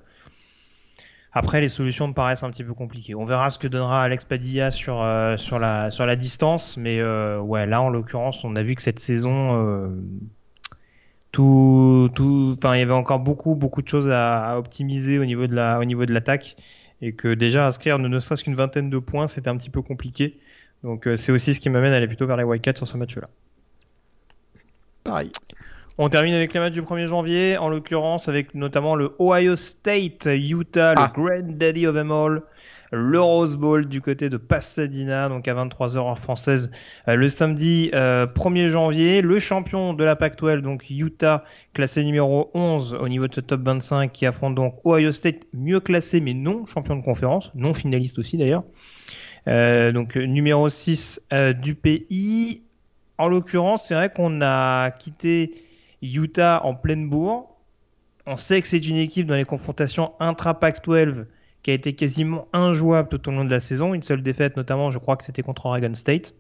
Après, 1.34 1.62
les 1.62 1.70
solutions 1.70 2.08
me 2.08 2.14
paraissent 2.14 2.42
un 2.42 2.50
petit 2.50 2.64
peu 2.64 2.74
compliquées. 2.74 3.14
On 3.14 3.24
verra 3.24 3.52
ce 3.52 3.60
que 3.60 3.68
donnera 3.68 4.02
Alex 4.02 4.26
Padilla 4.26 4.72
sur, 4.72 5.04
euh, 5.04 5.38
sur, 5.38 5.60
la, 5.60 5.92
sur 5.92 6.08
la 6.08 6.16
distance. 6.16 6.78
Mais 6.78 7.00
euh, 7.00 7.40
ouais, 7.40 7.68
là, 7.68 7.80
en 7.82 7.90
l'occurrence, 7.90 8.44
on 8.44 8.56
a 8.56 8.64
vu 8.64 8.74
que 8.74 8.82
cette 8.82 9.00
saison, 9.00 9.56
euh, 9.56 9.90
tout, 11.32 12.10
tout, 12.16 12.58
il 12.64 12.80
y 12.80 12.82
avait 12.82 12.92
encore 12.92 13.20
beaucoup, 13.20 13.56
beaucoup 13.56 13.84
de 13.84 13.88
choses 13.88 14.10
à, 14.10 14.58
optimiser 14.58 15.20
au 15.20 15.26
niveau 15.26 15.46
de 15.46 15.54
la, 15.54 15.80
au 15.80 15.86
niveau 15.86 16.08
de 16.08 16.14
l'attaque. 16.14 16.56
et 17.04 17.14
que 17.14 17.36
déjà 17.36 17.68
inscrire 17.68 18.00
ne, 18.00 18.20
serait-ce 18.20 18.44
qu'une 18.44 18.56
vingtaine 18.56 18.90
de 18.90 18.98
points, 18.98 19.28
c'était 19.28 19.50
un 19.50 19.58
petit 19.58 19.70
peu 19.70 19.84
compliqué. 19.84 20.40
Donc 20.84 21.10
c'est 21.16 21.32
aussi 21.32 21.54
ce 21.54 21.60
qui 21.60 21.70
m'amène 21.70 21.94
à 21.94 21.98
aller 21.98 22.08
plutôt 22.08 22.28
vers 22.28 22.38
les 22.38 22.44
Wildcats 22.44 22.76
sur 22.76 22.88
ce 22.88 22.98
match-là. 22.98 23.28
Pareil. 25.04 25.32
On 26.00 26.10
termine 26.10 26.36
avec 26.36 26.54
les 26.54 26.60
matchs 26.60 26.74
du 26.74 26.84
1er 26.84 27.08
janvier, 27.08 27.58
en 27.58 27.70
l'occurrence 27.70 28.30
avec 28.30 28.54
notamment 28.54 28.96
le 28.96 29.16
Ohio 29.20 29.56
State, 29.56 30.28
Utah, 30.32 30.94
le 30.94 31.02
ah. 31.02 31.14
Granddaddy 31.16 31.88
of 31.88 31.96
them 31.96 32.12
all, 32.12 32.44
le 32.92 33.20
Rose 33.20 33.56
Bowl 33.56 33.88
du 33.88 34.00
côté 34.00 34.30
de 34.30 34.38
Pasadena, 34.38 35.28
donc 35.28 35.48
à 35.48 35.56
23h 35.56 35.98
heure 35.98 36.20
française, 36.20 36.72
euh, 37.08 37.16
le 37.16 37.28
samedi 37.30 37.90
1er 37.92 37.96
euh, 37.96 38.70
janvier. 38.70 39.22
Le 39.24 39.40
champion 39.40 39.94
de 39.94 40.04
la 40.04 40.16
Pac-12, 40.16 40.62
donc 40.62 40.88
Utah, 40.90 41.44
classé 41.74 42.04
numéro 42.04 42.52
11 42.54 42.98
au 43.02 43.10
niveau 43.10 43.28
de 43.28 43.34
ce 43.34 43.42
top 43.42 43.62
25, 43.64 44.12
qui 44.12 44.28
affronte 44.28 44.54
donc 44.54 44.76
Ohio 44.86 45.12
State, 45.12 45.48
mieux 45.54 45.80
classé 45.80 46.22
mais 46.22 46.36
non 46.36 46.68
champion 46.68 46.96
de 46.96 47.04
conférence, 47.04 47.52
non 47.56 47.74
finaliste 47.74 48.20
aussi 48.20 48.38
d'ailleurs. 48.38 48.64
Euh, 49.48 49.92
donc 49.92 50.16
numéro 50.16 50.70
6 50.70 51.28
du 51.62 51.76
pays. 51.76 52.62
En 53.18 53.28
l'occurrence, 53.28 53.88
c'est 53.88 53.96
vrai 53.96 54.10
qu'on 54.10 54.42
a 54.42 54.92
quitté 54.92 55.54
Utah 56.02 56.62
en 56.64 56.76
pleine 56.76 57.10
bourre. 57.10 57.56
On 58.26 58.38
sait 58.38 58.62
que 58.62 58.68
c'est 58.68 58.86
une 58.86 58.98
équipe 58.98 59.26
dans 59.26 59.36
les 59.36 59.46
confrontations 59.46 60.14
intra-Pac-12 60.20 61.26
qui 61.64 61.72
a 61.72 61.74
été 61.74 61.94
quasiment 61.94 62.48
injouable 62.54 63.10
tout 63.10 63.30
au 63.30 63.32
long 63.32 63.46
de 63.46 63.50
la 63.50 63.60
saison. 63.60 63.94
Une 63.94 64.04
seule 64.04 64.22
défaite, 64.22 64.58
notamment, 64.58 64.92
je 64.92 65.00
crois 65.00 65.18
que 65.18 65.24
c'était 65.24 65.42
contre 65.42 65.66
Oregon 65.66 65.94
State. 65.94 66.34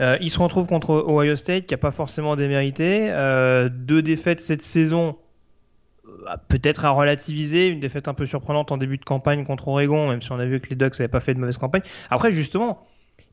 Euh, 0.00 0.18
ils 0.20 0.30
se 0.30 0.38
retrouvent 0.38 0.66
contre 0.66 0.90
Ohio 1.08 1.36
State, 1.36 1.66
qui 1.66 1.74
n'a 1.74 1.78
pas 1.78 1.90
forcément 1.90 2.36
démérité. 2.36 3.08
Euh, 3.10 3.68
deux 3.68 4.02
défaites 4.02 4.40
cette 4.40 4.62
saison, 4.62 5.10
euh, 5.10 5.12
peut-être 6.48 6.84
à 6.84 6.90
relativiser. 6.90 7.68
Une 7.68 7.80
défaite 7.80 8.08
un 8.08 8.14
peu 8.14 8.26
surprenante 8.26 8.72
en 8.72 8.76
début 8.76 8.98
de 8.98 9.04
campagne 9.04 9.44
contre 9.44 9.68
Oregon, 9.68 10.10
même 10.10 10.22
si 10.22 10.32
on 10.32 10.38
a 10.38 10.44
vu 10.44 10.60
que 10.60 10.70
les 10.70 10.76
Ducks 10.76 10.98
n'avaient 10.98 11.08
pas 11.08 11.20
fait 11.20 11.34
de 11.34 11.40
mauvaise 11.40 11.58
campagne. 11.58 11.82
Après, 12.10 12.32
justement, 12.32 12.82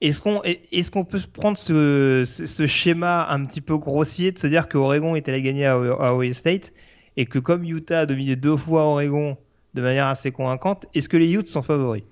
est-ce 0.02 0.92
qu'on 0.92 1.06
peut 1.06 1.22
prendre 1.32 1.58
ce, 1.58 2.66
schéma 2.68 3.28
un 3.30 3.46
petit 3.46 3.62
peu 3.62 3.78
grossier 3.78 4.32
de 4.32 4.40
se 4.40 4.48
dire 4.48 4.68
que 4.68 4.78
Oregon 4.78 5.16
est 5.16 5.30
allé 5.30 5.42
gagner 5.42 5.66
à, 5.66 5.80
Ohio 5.80 6.34
State 6.34 6.74
et 7.16 7.26
que 7.26 7.40
comme 7.40 7.64
Utah 7.64 8.02
a 8.02 8.06
dominé 8.06 8.36
deux 8.36 8.58
fois 8.58 8.84
Oregon 8.84 9.38
de 9.74 9.82
manière 9.82 10.08
assez 10.08 10.32
convaincante, 10.32 10.86
est-ce 10.94 11.10
que 11.10 11.18
les 11.18 11.32
Utes 11.32 11.48
sont 11.48 11.62
favoris? 11.62 12.04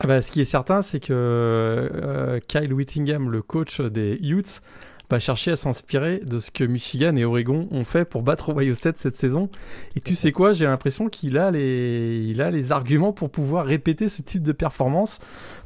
Ah 0.00 0.06
bah, 0.06 0.22
Ce 0.22 0.30
qui 0.30 0.40
est 0.40 0.46
certain, 0.46 0.82
c'est 0.82 1.00
que 1.00 1.12
euh, 1.12 2.40
Kyle 2.46 2.72
Whittingham, 2.72 3.30
le 3.30 3.42
coach 3.42 3.80
des 3.80 4.18
Utes, 4.20 4.62
va 5.10 5.18
chercher 5.18 5.52
à 5.52 5.56
s'inspirer 5.56 6.20
de 6.20 6.38
ce 6.38 6.50
que 6.50 6.64
Michigan 6.64 7.16
et 7.16 7.24
Oregon 7.24 7.68
ont 7.70 7.84
fait 7.84 8.04
pour 8.04 8.22
battre 8.22 8.50
Ohio 8.50 8.74
State 8.74 8.98
cette 8.98 9.16
saison. 9.16 9.50
Et 9.96 10.00
tu 10.00 10.14
sais 10.14 10.32
quoi, 10.32 10.52
j'ai 10.52 10.66
l'impression 10.66 11.08
qu'il 11.08 11.36
a 11.36 11.50
les, 11.50 12.24
il 12.28 12.40
a 12.40 12.50
les 12.50 12.72
arguments 12.72 13.12
pour 13.12 13.30
pouvoir 13.30 13.66
répéter 13.66 14.08
ce 14.08 14.22
type 14.22 14.42
de 14.42 14.52
performance 14.52 15.18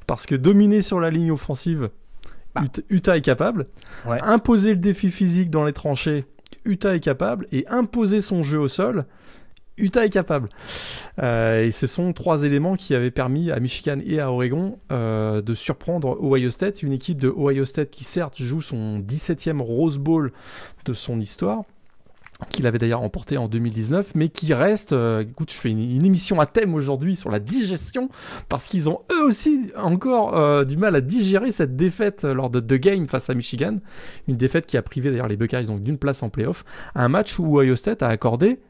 parce 0.07 0.27
que 0.27 0.35
dominer 0.35 0.83
sur 0.83 1.01
la 1.01 1.11
ligne 1.11 1.31
offensive, 1.31 1.91
bah. 2.55 2.63
Utah 2.89 3.17
est 3.17 3.23
capable. 3.23 3.67
Imposer 4.07 4.71
le 4.71 4.81
défi 4.81 5.11
physique 5.11 5.51
dans 5.51 5.65
les 5.65 5.73
tranchées, 5.73 6.25
Utah 6.65 6.95
est 6.95 7.01
capable. 7.01 7.47
Et 7.53 7.67
imposer 7.69 8.21
son 8.21 8.43
jeu 8.43 8.59
au 8.59 8.69
sol, 8.69 9.05
Utah 9.77 10.05
est 10.05 10.11
capable. 10.11 10.49
Euh, 11.23 11.65
et 11.65 11.71
ce 11.71 11.87
sont 11.87 12.13
trois 12.13 12.45
éléments 12.45 12.77
qui 12.77 12.95
avaient 12.95 13.11
permis 13.11 13.51
à 13.51 13.59
Michigan 13.61 13.99
et 14.05 14.21
à 14.21 14.31
Oregon 14.31 14.79
euh, 14.93 15.43
de 15.43 15.55
surprendre 15.55 16.19
Ohio 16.23 16.51
State, 16.51 16.83
une 16.83 16.93
équipe 16.93 17.19
de 17.19 17.29
Ohio 17.29 17.65
State 17.65 17.91
qui 17.91 18.05
certes 18.05 18.37
joue 18.41 18.63
son 18.63 19.01
17e 19.01 19.61
Rose 19.61 19.99
Bowl 19.99 20.33
de 20.85 20.93
son 20.93 21.19
histoire, 21.19 21.63
qu'il 22.51 22.67
avait 22.67 22.79
d'ailleurs 22.79 23.01
remporté 23.01 23.37
en 23.37 23.49
2019, 23.49 24.15
mais 24.15 24.29
qui 24.29 24.55
reste, 24.55 24.93
euh, 24.93 25.23
écoute, 25.23 25.53
je 25.53 25.57
fais 25.57 25.71
une, 25.71 26.05
émission 26.05 26.39
à 26.39 26.47
thème 26.47 26.75
aujourd'hui 26.75 27.17
sur 27.17 27.31
la 27.31 27.41
digestion, 27.41 28.11
parce 28.49 28.69
qu'ils 28.69 28.89
ont 28.89 29.01
eux 29.11 29.25
aussi 29.25 29.73
encore 29.77 30.65
du 30.65 30.77
mal 30.77 30.95
à 30.95 31.01
digérer 31.01 31.51
cette 31.51 31.75
défaite 31.75 32.23
lors 32.23 32.51
de 32.51 32.61
The 32.61 32.75
Game 32.75 33.09
face 33.09 33.29
à 33.29 33.35
Michigan, 33.35 33.79
une 34.29 34.37
défaite 34.37 34.67
qui 34.67 34.77
a 34.77 34.83
privé 34.83 35.11
d'ailleurs 35.11 35.29
les 35.29 35.37
Buckeyes 35.37 35.67
d'une 35.81 35.99
place 35.99 36.23
en 36.23 36.29
playoff, 36.29 36.65
un 36.95 37.09
match 37.09 37.39
où 37.41 37.59
Ohio 37.59 37.75
State 37.75 38.03
a 38.03 38.09
accordé 38.09 38.61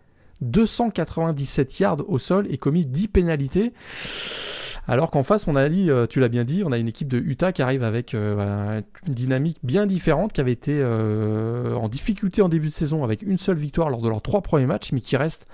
297 0.41 1.81
yards 1.81 2.09
au 2.09 2.19
sol 2.19 2.47
et 2.51 2.59
commis 2.59 2.87
10 2.87 3.09
pénalités. 3.09 3.73
Alors 4.87 5.11
qu'en 5.11 5.23
face, 5.23 5.49
on 5.49 5.57
a 5.57 5.69
dit, 5.69 5.91
euh, 5.91 6.07
tu 6.07 6.21
l'as 6.21 6.29
bien 6.29 6.45
dit, 6.45 6.63
on 6.65 6.73
a 6.73 6.79
une 6.79 6.89
équipe 6.89 7.09
de 7.09 7.19
Utah 7.19 7.53
qui 7.53 7.63
arrive 7.63 7.83
avec 7.85 8.15
euh, 8.15 8.83
une 9.07 9.15
dynamique 9.15 9.59
bien 9.63 9.87
différente, 9.87 10.33
qui 10.35 10.41
avait 10.41 10.53
été 10.53 10.79
euh, 10.79 11.75
en 11.75 11.89
difficulté 11.89 12.43
en 12.43 12.51
début 12.51 12.69
de 12.69 12.73
saison 12.73 13.03
avec 13.03 13.23
une 13.23 13.39
seule 13.39 13.57
victoire 13.57 13.89
lors 13.89 14.03
de 14.03 14.09
leurs 14.09 14.21
trois 14.21 14.43
premiers 14.43 14.67
matchs, 14.67 14.93
mais 14.93 15.01
qui 15.01 15.17
reste 15.17 15.47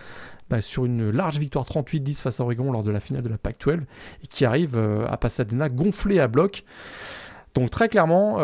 bah, 0.48 0.60
sur 0.60 0.84
une 0.84 1.10
large 1.10 1.38
victoire 1.38 1.64
38-10 1.64 2.16
face 2.16 2.40
à 2.40 2.42
Oregon 2.42 2.72
lors 2.72 2.82
de 2.82 2.90
la 2.90 2.98
finale 2.98 3.22
de 3.22 3.28
la 3.28 3.38
PAC-12 3.38 3.82
et 4.24 4.26
qui 4.26 4.44
arrive 4.44 4.76
à 4.76 5.16
Pasadena 5.16 5.68
gonflé 5.68 6.18
à 6.18 6.26
bloc. 6.26 6.64
Donc 7.54 7.70
très 7.70 7.88
clairement, 7.88 8.38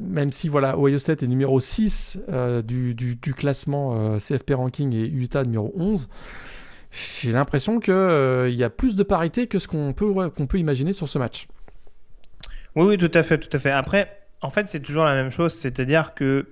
même 0.00 0.32
si 0.32 0.48
voilà, 0.48 0.78
Ohio 0.78 0.98
State 0.98 1.22
est 1.22 1.26
numéro 1.26 1.60
6 1.60 2.18
du, 2.64 2.94
du, 2.94 3.34
classement 3.34 4.16
CFP 4.18 4.52
ranking 4.54 4.94
et 4.94 5.06
Utah 5.06 5.44
numéro 5.44 5.72
11, 5.76 6.08
j'ai 6.92 7.32
l'impression 7.32 7.80
qu'il 7.80 7.94
euh, 7.94 8.50
y 8.50 8.64
a 8.64 8.70
plus 8.70 8.96
de 8.96 9.02
parité 9.02 9.46
que 9.46 9.58
ce 9.58 9.66
qu'on 9.66 9.92
peut, 9.94 10.12
qu'on 10.30 10.46
peut 10.46 10.58
imaginer 10.58 10.92
sur 10.92 11.08
ce 11.08 11.18
match. 11.18 11.48
Oui, 12.76 12.86
oui, 12.86 12.98
tout 12.98 13.10
à 13.14 13.22
fait, 13.22 13.38
tout 13.38 13.54
à 13.54 13.58
fait. 13.58 13.70
Après, 13.70 14.20
en 14.42 14.50
fait, 14.50 14.68
c'est 14.68 14.80
toujours 14.80 15.04
la 15.04 15.14
même 15.14 15.30
chose, 15.30 15.54
c'est-à-dire 15.54 16.14
que 16.14 16.48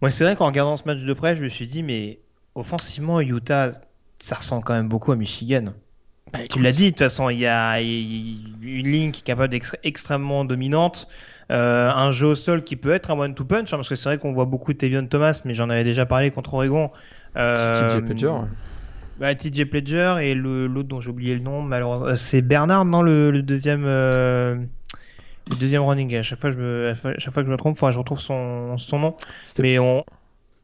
moi, 0.00 0.10
c'est 0.10 0.24
vrai 0.24 0.36
qu'en 0.36 0.46
regardant 0.46 0.76
ce 0.76 0.84
match 0.84 1.02
de 1.02 1.12
près, 1.14 1.34
je 1.34 1.42
me 1.42 1.48
suis 1.48 1.66
dit, 1.66 1.82
mais 1.82 2.20
offensivement, 2.54 3.20
Utah, 3.20 3.70
ça 4.18 4.36
ressemble 4.36 4.64
quand 4.64 4.74
même 4.74 4.88
beaucoup 4.88 5.12
à 5.12 5.16
Michigan. 5.16 5.72
Bah, 6.32 6.40
tu 6.48 6.60
l'as 6.60 6.72
dit, 6.72 6.84
de 6.84 6.90
toute 6.90 6.98
façon, 6.98 7.30
il 7.30 7.38
y 7.38 7.46
a 7.46 7.80
une 7.80 8.88
ligne 8.88 9.12
qui 9.12 9.20
est 9.20 9.24
capable 9.24 9.50
d'être 9.50 9.76
extrêmement 9.82 10.44
dominante. 10.44 11.08
Euh, 11.50 11.90
un 11.90 12.10
jeu 12.10 12.28
au 12.28 12.34
sol 12.34 12.64
qui 12.64 12.76
peut 12.76 12.92
être 12.92 13.10
un 13.10 13.18
one 13.18 13.34
to 13.34 13.44
punch, 13.44 13.72
hein, 13.72 13.76
parce 13.76 13.88
que 13.88 13.94
c'est 13.94 14.08
vrai 14.08 14.18
qu'on 14.18 14.32
voit 14.32 14.46
beaucoup 14.46 14.72
de 14.72 14.78
Tevion 14.78 15.06
Thomas, 15.06 15.40
mais 15.44 15.52
j'en 15.52 15.68
avais 15.68 15.84
déjà 15.84 16.06
parlé 16.06 16.30
contre 16.30 16.54
Oregon. 16.54 16.90
Euh, 17.36 17.88
TJ 17.88 18.04
Pledger. 18.04 18.32
Bah, 19.18 19.34
TJ 19.34 19.64
Pledger 19.64 20.16
et 20.22 20.34
l'autre 20.34 20.88
dont 20.88 21.00
j'ai 21.00 21.10
oublié 21.10 21.34
le 21.34 21.40
nom, 21.40 21.62
malheureusement, 21.62 22.08
euh, 22.08 22.16
c'est 22.16 22.42
Bernard, 22.42 22.84
non, 22.84 23.02
le, 23.02 23.42
deuxième. 23.42 23.84
Euh, 23.86 24.56
le 25.50 25.56
deuxième 25.56 25.82
running, 25.82 26.16
à 26.16 26.22
chaque 26.22 26.40
fois, 26.40 26.50
je 26.50 26.58
me, 26.58 26.94
chaque 27.18 27.34
fois 27.34 27.42
que 27.42 27.46
je 27.46 27.52
me 27.52 27.58
trompe, 27.58 27.76
je 27.76 27.98
retrouve 27.98 28.20
son, 28.20 28.78
son 28.78 28.98
nom. 28.98 29.14
Mais 29.58 29.78
on, 29.78 30.02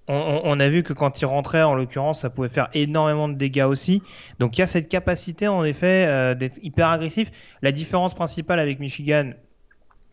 on, 0.08 0.40
on, 0.42 0.58
a 0.58 0.68
vu 0.70 0.82
que 0.82 0.94
quand 0.94 1.20
il 1.20 1.26
rentrait, 1.26 1.62
en 1.62 1.74
l'occurrence, 1.74 2.20
ça 2.20 2.30
pouvait 2.30 2.48
faire 2.48 2.70
énormément 2.72 3.28
de 3.28 3.34
dégâts 3.34 3.66
aussi. 3.68 4.02
Donc 4.38 4.56
il 4.56 4.62
y 4.62 4.64
a 4.64 4.66
cette 4.66 4.88
capacité, 4.88 5.48
en 5.48 5.64
effet, 5.64 6.34
d'être 6.34 6.58
hyper 6.62 6.88
agressif. 6.88 7.30
La 7.60 7.72
différence 7.72 8.14
principale 8.14 8.58
avec 8.58 8.80
Michigan, 8.80 9.32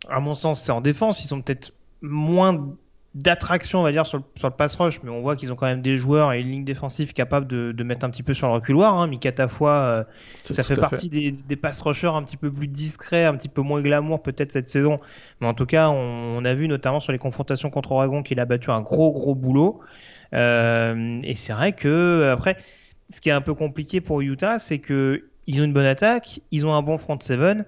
à 0.10 0.20
mon 0.20 0.36
sens, 0.36 0.62
c'est 0.62 0.72
en 0.72 0.82
défense. 0.82 1.24
Ils 1.24 1.28
sont 1.28 1.42
peut-être 1.42 1.74
moins 2.02 2.76
d'attraction, 3.16 3.80
on 3.80 3.84
va 3.84 3.92
dire, 3.92 4.06
sur 4.06 4.20
le, 4.20 4.24
sur 4.36 4.48
le 4.48 4.54
pass 4.54 4.76
rush, 4.76 5.02
mais 5.02 5.10
on 5.10 5.22
voit 5.22 5.36
qu'ils 5.36 5.52
ont 5.52 5.56
quand 5.56 5.66
même 5.66 5.82
des 5.82 5.98
joueurs 5.98 6.34
et 6.34 6.42
une 6.42 6.50
ligne 6.50 6.66
défensive 6.66 7.14
capable 7.14 7.48
de, 7.48 7.72
de 7.72 7.84
mettre 7.84 8.06
un 8.06 8.12
petit 8.12 8.22
peu 8.22 8.36
sur 8.36 8.48
le 8.48 8.54
reculoir. 8.54 8.94
Hein. 8.94 9.08
Mikatafoy, 9.08 9.70
euh, 9.70 10.04
ça 10.44 10.62
fait 10.62 10.76
partie 10.76 11.10
Des, 11.10 11.32
des, 11.32 11.56
pass 11.56 11.82
rushers 11.82 12.12
un 12.14 12.22
petit 12.24 12.38
peu 12.38 12.52
plus 12.52 12.68
discrets, 12.68 13.26
un 13.26 13.36
petit 13.36 13.50
peu 13.50 13.62
moins 13.62 13.82
glamour 13.82 14.22
peut-être 14.22 14.52
cette 14.52 14.70
saison. 14.70 15.00
Mais 15.42 15.48
en 15.48 15.56
tout 15.56 15.66
cas, 15.66 15.90
on, 15.90 16.46
a 16.46 16.54
vu 16.54 16.68
notamment 16.68 17.00
sur 17.00 17.12
les 17.12 17.18
confrontations 17.18 17.72
contre 17.72 17.94
Oregon 17.94 18.22
qu'il 18.22 18.40
a 18.40 18.46
battu 18.46 18.70
un 18.70 18.82
gros 18.82 19.12
gros 19.12 19.34
boulot. 19.34 19.80
Euh, 20.34 21.20
et 21.24 21.34
c'est 21.34 21.54
vrai 21.54 21.72
que 21.74 22.30
après, 22.32 22.58
ce 23.10 23.20
qui 23.20 23.30
est 23.30 23.34
un 23.34 23.42
peu 23.42 23.56
compliqué 23.56 24.00
pour 24.00 24.22
Utah, 24.22 24.60
c'est 24.60 24.80
que 24.80 25.24
ils 25.48 25.62
ont 25.62 25.64
une 25.64 25.74
bonne 25.74 25.86
attaque, 25.86 26.42
ils 26.52 26.66
ont 26.68 26.74
un 26.74 26.82
bon 26.82 26.98
front 26.98 27.18
seven, 27.20 27.66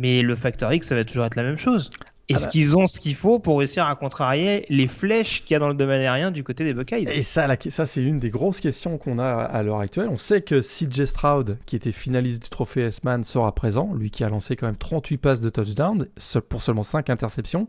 mais 0.00 0.22
le 0.22 0.34
factor 0.34 0.72
X, 0.72 0.86
ça 0.88 0.94
va 0.94 1.04
toujours 1.04 1.26
être 1.26 1.36
la 1.36 1.42
même 1.42 1.58
chose. 1.58 1.90
Est-ce 2.30 2.44
ah 2.44 2.46
bah. 2.46 2.50
qu'ils 2.52 2.76
ont 2.76 2.86
ce 2.86 3.00
qu'il 3.00 3.14
faut 3.16 3.38
pour 3.38 3.58
réussir 3.58 3.86
à 3.86 3.96
contrarier 3.96 4.64
les 4.68 4.86
flèches 4.86 5.44
qu'il 5.44 5.54
y 5.54 5.56
a 5.56 5.58
dans 5.58 5.68
le 5.68 5.74
domaine 5.74 6.00
aérien 6.00 6.30
du 6.30 6.44
côté 6.44 6.64
des 6.64 6.72
Buckeyes? 6.72 7.08
Et 7.12 7.22
ça, 7.22 7.48
ça 7.68 7.86
c'est 7.86 8.00
une 8.00 8.18
des 8.20 8.30
grosses 8.30 8.60
questions 8.60 8.98
qu'on 8.98 9.18
a 9.18 9.28
à 9.28 9.62
l'heure 9.62 9.80
actuelle. 9.80 10.08
On 10.08 10.16
sait 10.16 10.40
que 10.40 10.60
CJ 10.60 11.06
Stroud, 11.06 11.58
qui 11.66 11.76
était 11.76 11.92
finaliste 11.92 12.44
du 12.44 12.48
trophée 12.48 12.82
S-Man, 12.82 13.24
sera 13.24 13.52
présent. 13.54 13.92
Lui 13.94 14.10
qui 14.10 14.22
a 14.22 14.28
lancé 14.28 14.54
quand 14.56 14.66
même 14.66 14.76
38 14.76 15.18
passes 15.18 15.40
de 15.40 15.50
touchdown 15.50 16.06
pour 16.48 16.62
seulement 16.62 16.84
5 16.84 17.10
interceptions. 17.10 17.68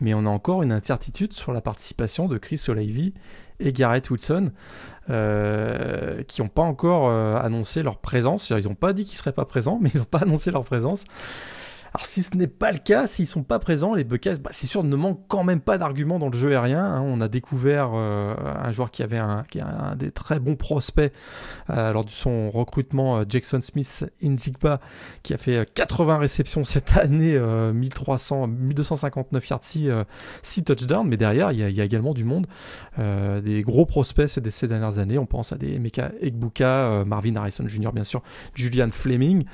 Mais 0.00 0.14
on 0.14 0.26
a 0.26 0.30
encore 0.30 0.62
une 0.62 0.72
incertitude 0.72 1.32
sur 1.32 1.52
la 1.52 1.60
participation 1.60 2.26
de 2.26 2.38
Chris 2.38 2.60
O'Leary 2.68 3.14
et 3.60 3.72
Garrett 3.72 4.10
Wilson, 4.10 4.50
euh, 5.10 6.22
qui 6.24 6.40
n'ont 6.40 6.48
pas 6.48 6.62
encore 6.62 7.08
euh, 7.08 7.36
annoncé 7.36 7.82
leur 7.82 7.98
présence. 7.98 8.50
Ils 8.50 8.68
n'ont 8.68 8.74
pas 8.74 8.92
dit 8.92 9.04
qu'ils 9.04 9.14
ne 9.14 9.18
seraient 9.18 9.32
pas 9.32 9.44
présents, 9.44 9.78
mais 9.82 9.90
ils 9.92 9.98
n'ont 9.98 10.04
pas 10.04 10.20
annoncé 10.20 10.50
leur 10.50 10.64
présence. 10.64 11.04
Alors 11.92 12.06
si 12.06 12.22
ce 12.22 12.36
n'est 12.36 12.46
pas 12.46 12.70
le 12.70 12.78
cas, 12.78 13.06
s'ils 13.06 13.26
sont 13.26 13.42
pas 13.42 13.58
présents, 13.58 13.94
les 13.94 14.04
Buckeyes, 14.04 14.38
bah, 14.40 14.50
c'est 14.52 14.66
sûr, 14.66 14.84
ne 14.84 14.96
manquent 14.96 15.26
quand 15.26 15.42
même 15.42 15.60
pas 15.60 15.76
d'arguments 15.76 16.20
dans 16.20 16.28
le 16.28 16.36
jeu 16.36 16.50
aérien. 16.52 16.84
Hein. 16.84 17.02
On 17.02 17.20
a 17.20 17.26
découvert 17.26 17.90
euh, 17.94 18.34
un 18.36 18.70
joueur 18.70 18.92
qui 18.92 19.02
avait 19.02 19.18
un, 19.18 19.44
des 19.96 20.12
très 20.12 20.38
bons 20.38 20.54
prospects 20.54 21.12
euh, 21.68 21.92
lors 21.92 22.04
de 22.04 22.10
son 22.10 22.50
recrutement, 22.50 23.18
euh, 23.18 23.24
Jackson 23.28 23.60
Smith 23.60 24.06
Injigba, 24.22 24.80
qui 25.24 25.34
a 25.34 25.36
fait 25.36 25.68
80 25.74 26.18
réceptions 26.18 26.62
cette 26.62 26.96
année, 26.96 27.36
1300, 27.38 28.46
1259 28.46 29.48
yards, 29.48 29.60
6, 30.42 30.64
touchdowns. 30.64 31.08
Mais 31.08 31.16
derrière, 31.16 31.50
il 31.50 31.58
y, 31.58 31.80
a, 31.80 31.84
également 31.84 32.14
du 32.14 32.24
monde, 32.24 32.46
des 32.98 33.62
gros 33.62 33.86
prospects 33.86 34.28
ces, 34.28 34.68
dernières 34.68 34.98
années. 34.98 35.18
On 35.18 35.26
pense 35.26 35.52
à 35.52 35.56
des 35.56 35.74
Emeka 35.74 36.12
Egbuka, 36.20 37.04
Marvin 37.06 37.34
Harrison 37.36 37.66
Jr. 37.66 37.90
bien 37.92 38.04
sûr, 38.04 38.22
Julian 38.54 38.90
Fleming. 38.90 39.44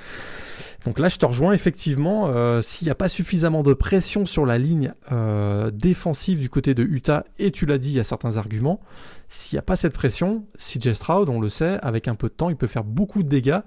Donc 0.85 0.99
là, 0.99 1.09
je 1.09 1.19
te 1.19 1.27
rejoins 1.27 1.53
effectivement. 1.53 2.26
Euh, 2.27 2.63
s'il 2.63 2.87
n'y 2.87 2.91
a 2.91 2.95
pas 2.95 3.09
suffisamment 3.09 3.63
de 3.63 3.73
pression 3.73 4.27
sur 4.27 4.47
la 4.47 4.59
ligne 4.59 4.93
euh, 5.13 5.71
défensive 5.71 6.39
du 6.39 6.51
côté 6.51 6.75
de 6.75 6.83
Utah, 6.83 7.25
et 7.39 7.51
tu 7.51 7.67
l'as 7.67 7.79
dit, 7.79 7.91
il 7.91 7.97
y 7.97 8.01
a 8.01 8.05
certains 8.05 8.37
arguments. 8.37 8.81
S'il 9.29 9.57
n'y 9.57 9.61
a 9.61 9.63
pas 9.63 9.77
cette 9.77 9.93
pression, 9.93 10.45
CJ 10.59 10.93
Stroud, 10.93 11.29
on 11.29 11.41
le 11.41 11.49
sait, 11.49 11.79
avec 11.83 12.09
un 12.09 12.15
peu 12.15 12.29
de 12.29 12.35
temps, 12.35 12.51
il 12.51 12.57
peut 12.57 12.67
faire 12.67 12.85
beaucoup 12.85 13.23
de 13.23 13.29
dégâts. 13.29 13.61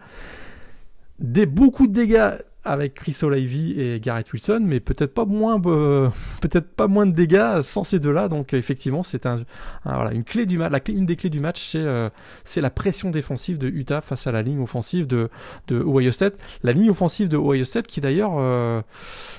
Des 1.19 1.45
beaucoup 1.45 1.87
de 1.87 1.93
dégâts 1.93 2.31
avec 2.69 2.93
Chris 2.93 3.17
O'Leary 3.23 3.81
et 3.81 3.99
Garrett 3.99 4.31
Wilson, 4.31 4.61
mais 4.63 4.79
peut-être 4.79 5.13
pas 5.13 5.25
moins, 5.25 5.59
euh, 5.65 6.09
peut-être 6.41 6.69
pas 6.69 6.87
moins 6.87 7.07
de 7.07 7.11
dégâts 7.11 7.61
sans 7.63 7.83
ces 7.83 7.99
deux-là. 7.99 8.27
Donc 8.29 8.53
effectivement, 8.53 9.01
c'est 9.01 9.25
un, 9.25 9.43
voilà, 9.83 10.13
une 10.13 10.23
clé 10.23 10.45
du 10.45 10.59
match. 10.59 10.71
La 10.71 10.79
une 10.89 11.07
des 11.07 11.15
clés 11.15 11.31
du 11.31 11.39
match, 11.39 11.71
c'est 11.71 11.79
euh, 11.79 12.09
c'est 12.43 12.61
la 12.61 12.69
pression 12.69 13.09
défensive 13.09 13.57
de 13.57 13.67
Utah 13.67 14.01
face 14.01 14.27
à 14.27 14.31
la 14.31 14.43
ligne 14.43 14.61
offensive 14.61 15.07
de, 15.07 15.29
de 15.67 15.81
Ohio 15.81 16.11
State. 16.11 16.35
La 16.61 16.71
ligne 16.71 16.91
offensive 16.91 17.27
de 17.27 17.37
Ohio 17.37 17.63
State 17.63 17.87
qui 17.87 18.01
d'ailleurs 18.01 18.33
euh, 18.37 18.81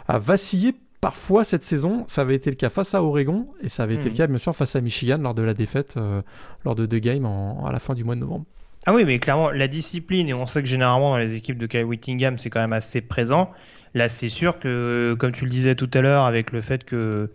a 0.09 0.19
vacillé 0.19 0.75
parfois 1.01 1.45
cette 1.45 1.63
saison. 1.63 2.05
Ça 2.09 2.23
avait 2.23 2.35
été 2.35 2.51
le 2.51 2.57
cas 2.57 2.69
face 2.69 2.95
à 2.95 3.03
Oregon 3.05 3.47
et 3.63 3.69
ça 3.69 3.85
avait 3.85 3.95
été 3.95 4.07
le 4.07 4.11
hmm. 4.11 4.19
cas 4.19 4.27
bien 4.27 4.39
sûr 4.39 4.57
face 4.57 4.75
à 4.75 4.81
Michigan 4.81 5.19
lors 5.19 5.35
de 5.35 5.43
la 5.43 5.55
défaite 5.55 5.97
lors 6.65 6.75
de 6.75 6.85
deux 6.85 6.99
games 6.99 7.27
à 7.65 7.71
la 7.71 7.79
fin 7.79 7.95
du 7.95 8.03
mois 8.03 8.17
de 8.17 8.21
novembre. 8.21 8.45
Ah 8.87 8.95
oui, 8.95 9.05
mais 9.05 9.19
clairement, 9.19 9.51
la 9.51 9.69
discipline, 9.69 10.29
et 10.29 10.35
on 10.35 10.47
sait 10.47 10.63
que 10.63 10.69
généralement 10.69 11.11
dans 11.11 11.19
les 11.19 11.35
équipes 11.35 11.59
de 11.59 11.67
Kyle 11.67 11.85
Whittingham, 11.85 12.39
c'est 12.39 12.49
quand 12.49 12.61
même 12.61 12.73
assez 12.73 13.03
présent. 13.03 13.51
Là, 13.95 14.09
c'est 14.09 14.31
sûr 14.31 14.59
que, 14.59 15.15
comme 15.19 15.33
tu 15.33 15.45
le 15.45 15.51
disais 15.51 15.75
tout 15.75 15.91
à 15.93 16.01
l'heure, 16.01 16.25
avec 16.25 16.51
le 16.51 16.63
fait 16.63 16.85
que 16.85 17.31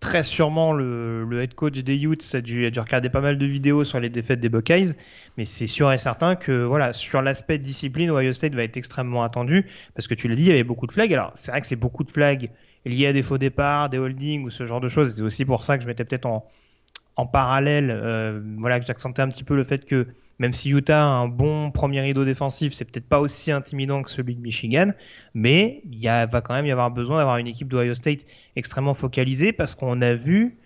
très 0.00 0.22
sûrement 0.22 0.72
le, 0.72 1.26
head 1.42 1.54
coach 1.54 1.78
des 1.78 2.04
Utes 2.04 2.34
a 2.34 2.40
dû, 2.40 2.66
regarder 2.66 3.10
pas 3.10 3.20
mal 3.20 3.38
de 3.38 3.46
vidéos 3.46 3.84
sur 3.84 4.00
les 4.00 4.08
défaites 4.08 4.40
des 4.40 4.48
Buckeyes, 4.48 4.94
mais 5.36 5.44
c'est 5.44 5.66
sûr 5.66 5.92
et 5.92 5.98
certain 5.98 6.36
que 6.36 6.64
voilà, 6.64 6.92
sur 6.92 7.22
l'aspect 7.22 7.58
discipline, 7.58 8.10
Ohio 8.10 8.32
State 8.32 8.54
va 8.54 8.64
être 8.64 8.76
extrêmement 8.76 9.22
attendu, 9.22 9.66
parce 9.94 10.08
que 10.08 10.14
tu 10.14 10.28
l'as 10.28 10.34
dit, 10.34 10.42
il 10.42 10.48
y 10.48 10.52
avait 10.52 10.64
beaucoup 10.64 10.86
de 10.86 10.92
flags. 10.92 11.12
Alors, 11.14 11.32
c'est 11.34 11.50
vrai 11.50 11.60
que 11.62 11.66
c'est 11.66 11.76
beaucoup 11.76 12.04
de 12.04 12.10
flags 12.10 12.50
liés 12.84 13.06
à 13.06 13.12
des 13.12 13.22
faux 13.22 13.38
départs, 13.38 13.88
des 13.88 13.98
holdings 13.98 14.44
ou 14.44 14.50
ce 14.50 14.64
genre 14.64 14.80
de 14.80 14.88
choses. 14.88 15.14
C'est 15.14 15.22
aussi 15.22 15.46
pour 15.46 15.64
ça 15.64 15.78
que 15.78 15.82
je 15.82 15.88
m'étais 15.88 16.04
peut-être 16.04 16.26
en, 16.26 16.46
en 17.16 17.26
parallèle, 17.26 17.90
euh, 17.90 18.40
voilà, 18.58 18.80
que 18.80 18.86
j'accentais 18.86 19.22
un 19.22 19.28
petit 19.28 19.44
peu 19.44 19.54
le 19.54 19.64
fait 19.64 19.84
que 19.84 20.06
même 20.40 20.52
si 20.52 20.70
Utah 20.70 21.00
a 21.00 21.06
un 21.06 21.28
bon 21.28 21.70
premier 21.70 22.00
rideau 22.00 22.24
défensif, 22.24 22.72
c'est 22.72 22.84
peut-être 22.84 23.08
pas 23.08 23.20
aussi 23.20 23.52
intimidant 23.52 24.02
que 24.02 24.10
celui 24.10 24.34
de 24.34 24.40
Michigan, 24.40 24.90
mais 25.34 25.82
il 25.84 26.00
y 26.00 26.06
va 26.06 26.40
quand 26.40 26.54
même 26.54 26.66
y 26.66 26.72
avoir 26.72 26.90
besoin 26.90 27.18
d'avoir 27.18 27.36
une 27.36 27.46
équipe 27.46 27.68
d'Ohio 27.68 27.94
State 27.94 28.26
extrêmement 28.56 28.94
focalisée 28.94 29.52
parce 29.52 29.76
qu'on 29.76 30.02
a 30.02 30.14
vu 30.14 30.58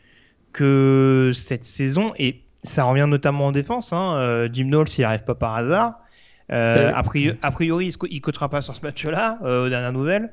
que 0.53 1.33
cette 1.35 1.65
saison, 1.65 2.15
et 2.19 2.41
ça 2.63 2.85
revient 2.85 3.07
notamment 3.07 3.49
en 3.49 3.53
défense, 3.53 3.93
hein, 3.93 4.17
euh, 4.17 4.49
Jim 4.51 4.67
Knowles, 4.67 4.89
s'il 4.89 5.03
n'arrive 5.03 5.25
pas 5.25 5.35
par 5.35 5.55
hasard, 5.57 5.99
euh, 6.51 6.93
a, 6.95 7.03
priori, 7.03 7.37
a, 7.43 7.51
priori, 7.51 7.93
il 8.09 8.15
ne 8.15 8.21
coachera 8.21 8.49
pas 8.49 8.63
sur 8.63 8.75
ce 8.75 8.83
match-là, 8.83 9.39
aux 9.43 9.69
dernières 9.69 9.93
nouvelles. 9.93 10.31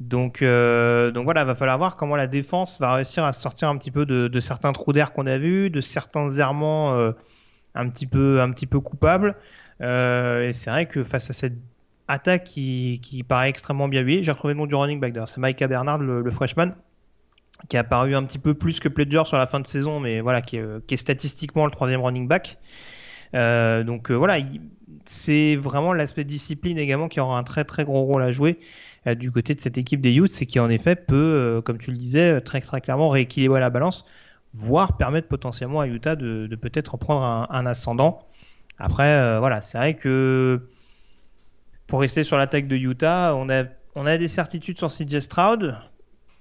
Donc, 0.00 0.42
euh, 0.42 1.10
donc 1.12 1.24
voilà, 1.24 1.44
va 1.44 1.54
falloir 1.54 1.78
voir 1.78 1.96
comment 1.96 2.16
la 2.16 2.26
défense 2.26 2.80
va 2.80 2.94
réussir 2.94 3.24
à 3.24 3.32
sortir 3.32 3.68
un 3.68 3.76
petit 3.76 3.90
peu 3.90 4.04
de, 4.04 4.40
certains 4.40 4.72
trous 4.72 4.92
d'air 4.92 5.12
qu'on 5.12 5.26
a 5.26 5.38
vus, 5.38 5.70
de 5.70 5.80
certains 5.80 6.30
errements 6.32 6.94
euh, 6.94 7.12
un 7.74 7.88
petit 7.88 8.06
peu, 8.06 8.40
un 8.40 8.50
petit 8.50 8.66
peu 8.66 8.80
coupables. 8.80 9.34
Euh, 9.80 10.48
et 10.48 10.52
c'est 10.52 10.70
vrai 10.70 10.86
que 10.86 11.02
face 11.02 11.30
à 11.30 11.32
cette 11.32 11.58
attaque 12.08 12.44
qui, 12.44 13.00
qui 13.02 13.22
paraît 13.22 13.48
extrêmement 13.48 13.88
bien 13.88 14.02
huilée, 14.02 14.22
j'ai 14.22 14.32
retrouvé 14.32 14.54
le 14.54 14.58
nom 14.58 14.66
du 14.66 14.74
running 14.74 15.00
back 15.00 15.12
d'ailleurs, 15.12 15.28
c'est 15.28 15.40
Micah 15.40 15.68
Bernard, 15.68 15.98
le, 15.98 16.30
freshman, 16.30 16.72
qui 17.68 17.76
a 17.76 17.80
apparu 17.80 18.14
un 18.14 18.24
petit 18.24 18.38
peu 18.38 18.54
plus 18.54 18.80
que 18.80 18.88
Pledger 18.88 19.22
sur 19.24 19.38
la 19.38 19.46
fin 19.46 19.60
de 19.60 19.66
saison, 19.66 20.00
mais 20.00 20.20
voilà, 20.20 20.42
qui 20.42 20.56
est, 20.56 20.96
statistiquement 20.96 21.64
le 21.64 21.70
troisième 21.70 22.00
running 22.00 22.28
back. 22.28 22.58
donc 23.32 24.10
voilà, 24.10 24.38
c'est 25.04 25.56
vraiment 25.56 25.92
l'aspect 25.92 26.24
discipline 26.24 26.78
également 26.78 27.08
qui 27.08 27.20
aura 27.20 27.38
un 27.38 27.44
très 27.44 27.64
très 27.64 27.84
gros 27.84 28.02
rôle 28.02 28.22
à 28.22 28.32
jouer. 28.32 28.58
Euh, 29.06 29.14
du 29.14 29.30
côté 29.30 29.54
de 29.54 29.60
cette 29.60 29.78
équipe 29.78 30.00
des 30.00 30.14
Utes, 30.14 30.32
c'est 30.32 30.46
qui 30.46 30.60
en 30.60 30.70
effet 30.70 30.96
peut, 30.96 31.16
euh, 31.16 31.60
comme 31.60 31.78
tu 31.78 31.90
le 31.90 31.96
disais, 31.96 32.40
très 32.40 32.60
très 32.60 32.80
clairement 32.80 33.08
rééquilibrer 33.08 33.60
la 33.60 33.70
balance, 33.70 34.04
voire 34.54 34.96
permettre 34.96 35.28
potentiellement 35.28 35.80
à 35.80 35.86
Utah 35.86 36.16
de, 36.16 36.48
peut-être 36.56 36.96
prendre 36.96 37.22
un, 37.50 37.66
ascendant. 37.66 38.26
Après, 38.78 39.14
euh, 39.14 39.38
voilà, 39.38 39.60
c'est 39.60 39.78
vrai 39.78 39.94
que 39.94 40.68
pour 41.86 42.00
rester 42.00 42.24
sur 42.24 42.36
l'attaque 42.36 42.68
de 42.68 42.76
Utah, 42.76 43.34
on 43.34 43.48
a, 43.48 43.64
on 43.94 44.06
a 44.06 44.18
des 44.18 44.28
certitudes 44.28 44.78
sur 44.78 44.88
CJ 44.88 45.20
Stroud, 45.20 45.76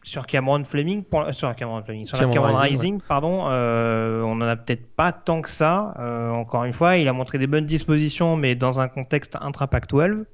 sur 0.03 0.25
Cameron 0.25 0.63
Fleming, 0.63 1.03
sur 1.31 1.55
Cameron 1.55 1.83
Fleming, 1.83 2.05
sur 2.05 2.17
Cameron, 2.17 2.55
Rising, 2.55 3.01
pardon, 3.07 3.43
on 3.43 4.35
n'en 4.35 4.47
a 4.47 4.55
peut-être 4.55 4.95
pas 4.95 5.11
tant 5.11 5.41
que 5.41 5.49
ça. 5.49 5.93
encore 6.33 6.63
une 6.63 6.73
fois, 6.73 6.97
il 6.97 7.07
a 7.07 7.13
montré 7.13 7.37
des 7.37 7.47
bonnes 7.47 7.65
dispositions, 7.65 8.35
mais 8.35 8.55
dans 8.55 8.79
un 8.79 8.87
contexte 8.87 9.37
intra-Pac-12 9.39 10.25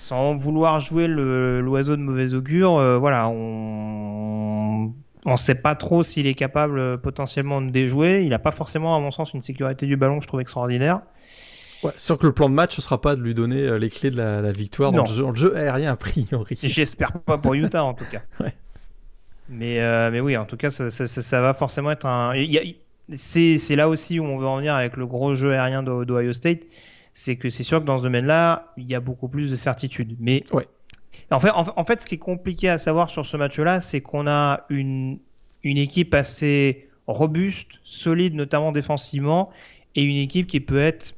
sans 0.00 0.36
vouloir 0.36 0.80
jouer 0.80 1.06
l'oiseau 1.08 1.96
de 1.96 2.02
mauvais 2.02 2.34
augure, 2.34 2.76
euh, 2.78 2.98
voilà, 2.98 3.28
on 3.28 4.29
ne 5.26 5.36
sait 5.36 5.54
pas 5.54 5.74
trop 5.74 6.02
s'il 6.02 6.26
est 6.26 6.34
capable 6.34 6.78
euh, 6.78 6.96
potentiellement 6.96 7.60
de 7.60 7.70
déjouer. 7.70 8.22
Il 8.22 8.30
n'a 8.30 8.38
pas 8.38 8.52
forcément, 8.52 8.96
à 8.96 9.00
mon 9.00 9.10
sens, 9.10 9.34
une 9.34 9.42
sécurité 9.42 9.86
du 9.86 9.96
ballon 9.96 10.18
que 10.18 10.22
je 10.22 10.28
trouve 10.28 10.40
extraordinaire. 10.40 11.00
Ouais, 11.82 11.92
sûr 11.96 12.18
que 12.18 12.26
le 12.26 12.32
plan 12.32 12.48
de 12.48 12.54
match 12.54 12.76
ne 12.76 12.82
sera 12.82 13.00
pas 13.00 13.16
de 13.16 13.22
lui 13.22 13.34
donner 13.34 13.62
euh, 13.62 13.78
les 13.78 13.88
clés 13.88 14.10
de 14.10 14.16
la, 14.16 14.52
victoire 14.52 14.92
dans 14.92 15.04
le, 15.04 15.34
jeu, 15.34 15.56
aérien 15.56 15.92
a 15.92 15.96
priori. 15.96 16.58
J'espère 16.62 17.12
pas 17.20 17.38
pour 17.38 17.54
Utah 17.54 17.84
en 17.84 17.94
tout 17.94 18.04
cas. 18.10 18.22
Mais, 19.52 19.80
mais 20.12 20.20
oui, 20.20 20.36
en 20.36 20.44
tout 20.44 20.56
cas, 20.56 20.70
ça, 20.70 20.90
ça, 20.90 21.40
va 21.40 21.54
forcément 21.54 21.90
être 21.90 22.06
un. 22.06 22.32
C'est 23.16 23.74
là 23.74 23.88
aussi 23.88 24.20
où 24.20 24.22
on 24.22 24.38
veut 24.38 24.46
en 24.46 24.58
venir 24.58 24.76
avec 24.76 24.96
le 24.96 25.06
gros 25.08 25.34
jeu 25.34 25.50
aérien 25.50 25.82
d'Ohio 25.82 26.32
State 26.32 26.66
c'est 27.12 27.36
que 27.36 27.50
c'est 27.50 27.62
sûr 27.62 27.80
que 27.80 27.84
dans 27.84 27.98
ce 27.98 28.02
domaine-là, 28.02 28.72
il 28.76 28.86
y 28.86 28.94
a 28.94 29.00
beaucoup 29.00 29.28
plus 29.28 29.50
de 29.50 29.56
certitude. 29.56 30.16
Mais 30.20 30.44
ouais. 30.52 30.66
En, 31.30 31.84
fait, 31.84 32.00
ce 32.00 32.06
qui 32.06 32.16
est 32.16 32.18
compliqué 32.18 32.68
à 32.68 32.78
savoir 32.78 33.08
sur 33.10 33.24
ce 33.24 33.36
match-là, 33.36 33.80
c'est 33.80 34.00
qu'on 34.00 34.26
a 34.26 34.66
une, 34.68 35.20
équipe 35.62 36.14
assez 36.14 36.88
robuste, 37.06 37.80
solide, 37.84 38.34
notamment 38.34 38.72
défensivement, 38.72 39.50
et 39.94 40.04
une 40.04 40.16
équipe 40.16 40.46
qui 40.46 40.60
peut 40.60 40.80
être 40.80 41.14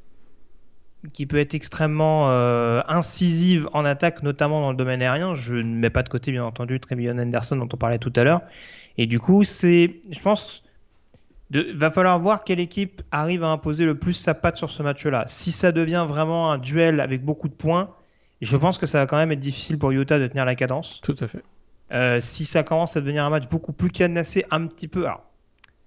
qui 1.12 1.26
peut 1.26 1.38
être 1.38 1.54
extrêmement 1.54 2.30
euh, 2.30 2.80
incisive 2.86 3.68
en 3.72 3.84
attaque, 3.84 4.22
notamment 4.22 4.60
dans 4.60 4.70
le 4.70 4.76
domaine 4.76 5.02
aérien. 5.02 5.34
Je 5.34 5.54
ne 5.54 5.74
mets 5.76 5.90
pas 5.90 6.04
de 6.04 6.08
côté, 6.08 6.30
bien 6.30 6.44
entendu, 6.44 6.78
Trevion 6.78 7.18
Anderson 7.18 7.56
dont 7.56 7.68
on 7.72 7.76
parlait 7.76 7.98
tout 7.98 8.12
à 8.14 8.22
l'heure. 8.22 8.42
Et 8.98 9.06
du 9.06 9.18
coup, 9.18 9.42
c'est, 9.42 10.00
je 10.10 10.20
pense, 10.20 10.62
de, 11.50 11.72
va 11.74 11.90
falloir 11.90 12.20
voir 12.20 12.44
quelle 12.44 12.60
équipe 12.60 13.02
arrive 13.10 13.42
à 13.42 13.48
imposer 13.48 13.84
le 13.84 13.98
plus 13.98 14.14
sa 14.14 14.34
patte 14.34 14.56
sur 14.56 14.70
ce 14.70 14.82
match-là. 14.84 15.24
Si 15.26 15.50
ça 15.50 15.72
devient 15.72 16.06
vraiment 16.08 16.52
un 16.52 16.58
duel 16.58 17.00
avec 17.00 17.24
beaucoup 17.24 17.48
de 17.48 17.54
points, 17.54 17.90
je 18.42 18.56
pense 18.56 18.76
que 18.76 18.86
ça 18.86 18.98
va 18.98 19.06
quand 19.06 19.16
même 19.16 19.32
être 19.32 19.40
difficile 19.40 19.78
pour 19.78 19.92
Utah 19.92 20.18
de 20.18 20.26
tenir 20.26 20.44
la 20.44 20.56
cadence. 20.56 21.00
Tout 21.02 21.16
à 21.20 21.28
fait. 21.28 21.42
Euh, 21.92 22.20
si 22.20 22.44
ça 22.44 22.62
commence 22.62 22.96
à 22.96 23.00
devenir 23.00 23.24
un 23.24 23.30
match 23.30 23.48
beaucoup 23.48 23.72
plus 23.72 23.90
cadenassé, 23.90 24.44
un 24.50 24.66
petit 24.66 24.88
peu. 24.88 25.04
Alors, 25.04 25.22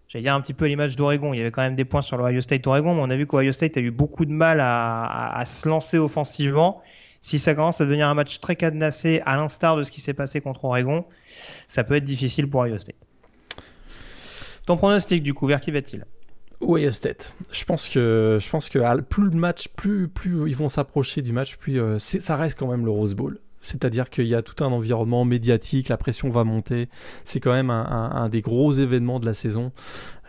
j'allais 0.07 0.23
dire 0.23 0.33
un 0.33 0.41
petit 0.41 0.53
peu 0.53 0.65
l'image 0.65 0.95
d'Oregon. 0.95 1.33
Il 1.33 1.37
y 1.37 1.41
avait 1.41 1.51
quand 1.51 1.63
même 1.63 1.75
des 1.75 1.83
points 1.83 2.01
sur 2.01 2.17
l'Ohio 2.17 2.41
State-Oregon, 2.41 2.95
mais 2.95 3.01
on 3.01 3.09
a 3.09 3.17
vu 3.17 3.25
qu'Ohio 3.25 3.51
State 3.51 3.75
a 3.75 3.81
eu 3.81 3.91
beaucoup 3.91 4.25
de 4.25 4.31
mal 4.31 4.59
à, 4.61 5.43
se 5.45 5.67
lancer 5.67 5.97
offensivement. 5.97 6.81
Si 7.19 7.39
ça 7.39 7.55
commence 7.55 7.81
à 7.81 7.85
devenir 7.85 8.07
un 8.07 8.13
match 8.13 8.39
très 8.39 8.55
cadenassé, 8.55 9.21
à 9.25 9.35
l'instar 9.35 9.75
de 9.75 9.83
ce 9.83 9.91
qui 9.91 9.99
s'est 9.99 10.13
passé 10.13 10.39
contre 10.39 10.63
Oregon, 10.63 11.05
ça 11.67 11.83
peut 11.83 11.95
être 11.95 12.03
difficile 12.03 12.47
pour 12.47 12.61
Ohio 12.61 12.77
State. 12.77 12.95
Ton 14.65 14.77
pronostic 14.77 15.23
du 15.23 15.33
coup, 15.33 15.47
vers 15.47 15.59
qui 15.59 15.71
va-t-il? 15.71 16.05
Ohio 16.61 16.91
State. 16.91 17.35
Je 17.51 17.63
pense 17.65 17.89
que 17.89 18.37
je 18.41 18.49
pense 18.49 18.69
que 18.69 19.01
plus 19.01 19.29
le 19.29 19.37
match, 19.37 19.67
plus 19.75 20.07
plus 20.07 20.49
ils 20.49 20.55
vont 20.55 20.69
s'approcher 20.69 21.21
du 21.21 21.33
match, 21.33 21.57
plus 21.57 21.79
euh, 21.79 21.99
ça 21.99 22.35
reste 22.35 22.57
quand 22.57 22.67
même 22.67 22.85
le 22.85 22.91
Rose 22.91 23.15
Bowl. 23.15 23.39
C'est-à-dire 23.65 24.11
qu'il 24.11 24.27
y 24.27 24.35
a 24.35 24.43
tout 24.43 24.63
un 24.63 24.67
environnement 24.67 25.25
médiatique, 25.25 25.89
la 25.89 25.97
pression 25.97 26.29
va 26.29 26.43
monter. 26.43 26.87
C'est 27.23 27.39
quand 27.39 27.51
même 27.51 27.71
un, 27.71 28.29
des 28.29 28.41
gros 28.41 28.71
événements 28.71 29.19
de 29.19 29.25
la 29.25 29.33
saison. 29.33 29.71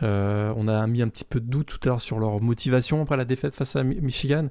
Euh, 0.03 0.55
on 0.57 0.69
a 0.69 0.87
mis 0.87 1.03
un 1.03 1.09
petit 1.09 1.25
peu 1.25 1.41
de 1.41 1.47
doute 1.47 1.67
tout 1.67 1.79
à 1.85 1.89
l'heure 1.89 2.01
sur 2.01 2.19
leur 2.19 2.41
motivation 2.41 3.03
après 3.03 3.19
la 3.19 3.27
défaite 3.27 3.55
face 3.55 3.77
à 3.77 3.83
Michigan. 3.83 4.49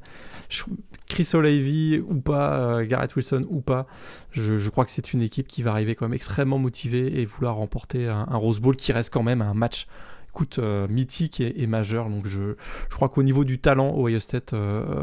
Chris 1.07 1.27
O'Leary 1.33 1.99
ou 1.99 2.19
pas, 2.21 2.57
euh, 2.57 2.85
Garrett 2.85 3.15
Wilson 3.15 3.45
ou 3.49 3.59
pas, 3.59 3.87
je, 4.31 4.69
crois 4.69 4.85
que 4.85 4.91
c'est 4.91 5.13
une 5.13 5.23
équipe 5.23 5.47
qui 5.47 5.63
va 5.63 5.71
arriver 5.71 5.95
quand 5.95 6.05
même 6.05 6.13
extrêmement 6.13 6.59
motivée 6.59 7.19
et 7.19 7.25
vouloir 7.25 7.55
remporter 7.55 8.07
un, 8.07 8.25
Rose 8.35 8.59
Bowl 8.59 8.75
qui 8.75 8.91
reste 8.91 9.11
quand 9.11 9.23
même 9.23 9.41
un 9.41 9.55
match 9.55 9.87
écoute, 10.35 10.59
euh, 10.59 10.87
mythique 10.89 11.39
et, 11.39 11.63
et, 11.63 11.67
majeur. 11.67 12.09
Donc 12.09 12.27
je, 12.27 12.55
crois 12.91 13.09
qu'au 13.09 13.23
niveau 13.23 13.45
du 13.45 13.59
talent, 13.59 13.97
Ohio 13.97 14.19
State 14.19 14.53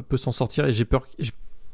peut 0.09 0.17
s'en 0.17 0.33
sortir 0.33 0.67
et 0.67 0.73
j'ai 0.73 0.85
peur, 0.85 1.07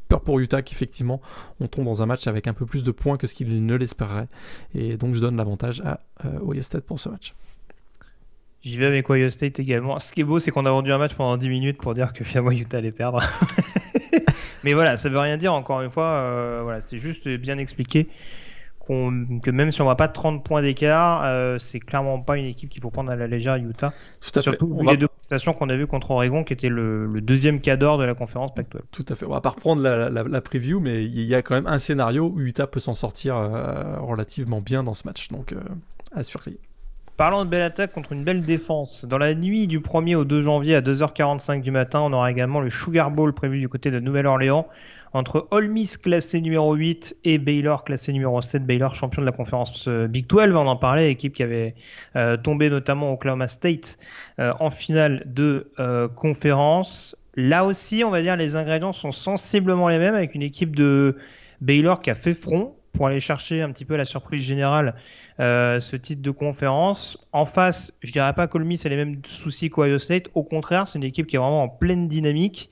peur 0.09 0.21
pour 0.21 0.41
Utah 0.41 0.63
qu'effectivement 0.63 1.21
on 1.61 1.69
tombe 1.69 1.85
dans 1.85 2.03
un 2.03 2.07
match 2.07 2.27
avec 2.27 2.47
un 2.47 2.55
peu 2.55 2.67
plus 2.67 2.83
de 2.83 2.91
points 2.91 3.17
que 3.17 3.27
ce 3.27 3.35
qu'il 3.35 3.65
ne 3.65 3.75
l'espérait. 3.77 4.29
Et 4.75 4.97
donc 4.97 5.15
je 5.15 5.21
donne 5.21 5.37
l'avantage 5.37 5.81
à 5.85 6.01
euh, 6.25 6.41
Ohio 6.41 6.63
State 6.63 6.85
pour 6.85 6.99
ce 6.99 7.09
match. 7.09 7.35
J'y 8.63 8.77
vais 8.77 8.87
avec 8.87 9.09
Ohio 9.09 9.31
State 9.31 9.61
également. 9.61 9.99
Ce 10.01 10.13
qui 10.13 10.23
est 10.23 10.25
beau, 10.25 10.41
c'est 10.41 10.51
qu'on 10.51 10.67
a 10.67 10.71
vendu 10.71 10.93
un 10.93 10.99
match 10.99 11.15
pendant 11.15 11.37
10 11.37 11.49
minutes 11.49 11.79
pour 11.79 11.95
dire 11.95 12.13
que 12.13 12.25
finalement 12.25 12.51
Utah 12.51 12.79
allait 12.79 12.91
perdre. 12.91 13.23
Mais 14.65 14.75
voilà, 14.75 14.97
ça 14.97 15.09
veut 15.09 15.19
rien 15.19 15.37
dire, 15.37 15.55
encore 15.55 15.81
une 15.83 15.91
fois. 15.91 16.05
Euh, 16.05 16.61
voilà, 16.65 16.81
c'est 16.81 16.99
juste 16.99 17.29
bien 17.29 17.57
expliqué 17.59 18.09
que 18.89 19.51
même 19.51 19.71
si 19.71 19.81
on 19.83 19.85
voit 19.85 19.97
pas 19.97 20.09
30 20.09 20.43
points 20.43 20.63
d'écart, 20.63 21.23
euh, 21.25 21.59
c'est 21.59 21.79
clairement 21.79 22.21
pas 22.21 22.39
une 22.39 22.47
équipe 22.47 22.71
qu'il 22.71 22.81
faut 22.81 22.91
prendre 22.91 23.11
à 23.11 23.17
la 23.17 23.27
légère 23.27 23.57
Utah. 23.57 23.93
Surtout 24.21 24.77
vu 24.77 24.87
les 24.87 24.97
deux 24.97 25.09
prestations 25.09 25.53
qu'on 25.53 25.69
a 25.69 25.77
vues 25.77 25.87
contre 25.87 26.11
Oregon, 26.11 26.43
qui 26.43 26.55
était 26.55 26.71
le, 26.71 27.21
deuxième 27.21 27.61
cadre 27.61 27.99
de 27.99 28.05
la 28.05 28.15
conférence 28.15 28.55
Pac-12. 28.55 28.81
Tout 28.91 29.05
à 29.09 29.15
fait. 29.15 29.27
On 29.27 29.31
va 29.31 29.41
pas 29.41 29.51
reprendre 29.51 29.83
la, 29.83 30.09
la, 30.11 30.41
preview, 30.41 30.81
mais 30.81 31.05
il 31.05 31.25
y 31.25 31.35
a 31.35 31.43
quand 31.43 31.55
même 31.55 31.67
un 31.67 31.79
scénario 31.79 32.33
où 32.35 32.41
Utah 32.41 32.67
peut 32.67 32.81
s'en 32.81 32.95
sortir 32.95 33.37
euh, 33.37 33.99
relativement 34.01 34.61
bien 34.61 34.83
dans 34.83 34.95
ce 34.95 35.07
match. 35.07 35.29
Donc, 35.29 35.53
euh, 35.53 35.61
à 36.15 36.23
surveiller. 36.23 36.61
Parlant 37.19 37.45
de 37.45 37.51
belle 37.51 37.63
attaque 37.63 37.93
contre 37.93 38.13
une 38.13 38.23
belle 38.23 38.43
défense, 38.43 39.05
dans 39.05 39.19
la 39.19 39.35
nuit 39.35 39.67
du 39.67 39.81
1er 39.81 40.15
au 40.15 40.25
2 40.25 40.41
janvier 40.41 40.77
à 40.77 40.81
2h45 40.81 41.63
du 41.63 41.73
matin, 41.73 42.01
on 42.01 42.13
aura 42.13 42.31
également 42.31 42.61
le 42.61 42.71
Sugar 42.71 43.11
Bowl 43.11 43.35
prévu 43.35 43.59
du 43.59 43.69
côté 43.69 43.91
de 43.91 43.99
Nouvelle-Orléans 43.99 44.69
entre 45.13 45.47
Ole 45.51 45.73
classé 46.03 46.41
numéro 46.41 46.75
8 46.75 47.17
et 47.25 47.39
Baylor 47.39 47.85
classé 47.85 48.13
numéro 48.13 48.41
7. 48.41 48.65
Baylor 48.67 48.95
champion 48.95 49.23
de 49.23 49.27
la 49.27 49.33
conférence 49.33 49.87
euh, 49.89 50.07
Big 50.07 50.27
12, 50.27 50.51
on 50.53 50.67
en 50.67 50.77
parlait, 50.77 51.11
équipe 51.11 51.35
qui 51.35 51.43
avait 51.43 51.75
euh, 52.17 52.37
tombé 52.37 52.71
notamment 52.71 53.13
Oklahoma 53.13 53.49
State 53.49 53.99
euh, 54.39 54.53
en 54.61 54.71
finale 54.71 55.23
de 55.27 55.71
conférence. 56.15 57.17
Là 57.35 57.65
aussi, 57.65 58.03
on 58.05 58.11
va 58.11 58.21
dire 58.23 58.37
les 58.37 58.57
ingrédients 58.57 58.93
sont 58.93 59.13
sensiblement 59.13 59.89
les 59.89 59.99
mêmes 59.99 60.15
avec 60.15 60.35
une 60.35 60.43
équipe 60.43 60.75
de 60.75 61.17
Baylor 61.61 62.01
qui 62.01 62.11
a 62.11 62.15
fait 62.15 62.35
front 62.35 62.75
pour 62.93 63.07
aller 63.07 63.21
chercher 63.21 63.63
un 63.63 63.71
petit 63.71 63.85
peu 63.85 63.97
la 63.97 64.05
surprise 64.05 64.43
générale 64.43 64.95
ce 65.39 65.97
titre 65.97 66.23
de 66.23 66.31
conférence. 66.31 67.17
En 67.33 67.45
face, 67.45 67.93
je 68.03 68.11
dirais 68.11 68.33
pas 68.35 68.49
qu'Ole 68.49 68.65
Miss 68.65 68.85
a 68.87 68.89
les 68.89 68.97
mêmes 68.97 69.21
soucis 69.25 69.71
qu'Ohio 69.71 69.99
State. 69.99 70.29
Au 70.35 70.43
contraire, 70.43 70.89
c'est 70.89 70.99
une 70.99 71.05
équipe 71.05 71.27
qui 71.27 71.37
est 71.37 71.39
vraiment 71.39 71.63
en 71.63 71.69
pleine 71.69 72.09
dynamique 72.09 72.71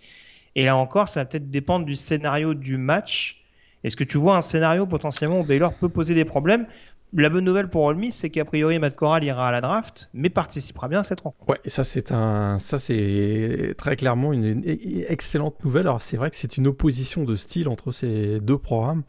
et 0.57 0.65
là 0.65 0.77
encore, 0.77 1.09
ça 1.09 1.21
va 1.21 1.27
peut-être 1.27 1.51
dépendre 1.51 1.87
du 1.87 1.95
scénario 1.95 2.55
du 2.55 2.79
match. 2.79 3.45
Est-ce 3.85 3.95
que 3.95 4.05
tu 4.05 4.19
vois 4.19 4.37
un 4.37 4.41
scénario 4.41 4.87
potentiellement 4.87 5.41
où 5.41 5.45
Baylor 5.45 5.73
peut 5.75 5.89
poser 5.89 6.15
des 6.15 6.25
problèmes? 6.25 6.67
La 7.13 7.29
bonne 7.31 7.45
nouvelle 7.45 7.69
pour 7.69 7.85
Ole 7.85 7.97
Miss, 7.97 8.17
c'est 8.17 8.31
qu'a 8.31 8.45
priori 8.45 8.79
Matt 8.79 8.97
Corral 8.97 9.23
ira 9.23 9.49
à 9.49 9.53
la 9.53 9.61
draft, 9.61 10.11
mais 10.13 10.29
participera 10.29 10.89
bien 10.89 11.01
à 11.01 11.05
cette 11.05 11.21
rencontre. 11.21 11.49
Ouais, 11.49 11.61
ça 11.67 11.85
c'est 11.85 12.11
un, 12.11 12.59
ça 12.59 12.79
c'est 12.79 13.75
très 13.79 13.97
clairement 13.97 14.33
une 14.33 14.63
excellente 15.09 15.63
nouvelle. 15.65 15.87
Alors 15.87 16.03
c'est 16.03 16.17
vrai 16.17 16.31
que 16.31 16.37
c'est 16.37 16.57
une 16.57 16.67
opposition 16.67 17.23
de 17.25 17.37
style 17.37 17.69
entre 17.69 17.93
ces 17.93 18.41
deux 18.41 18.59
programmes 18.59 19.05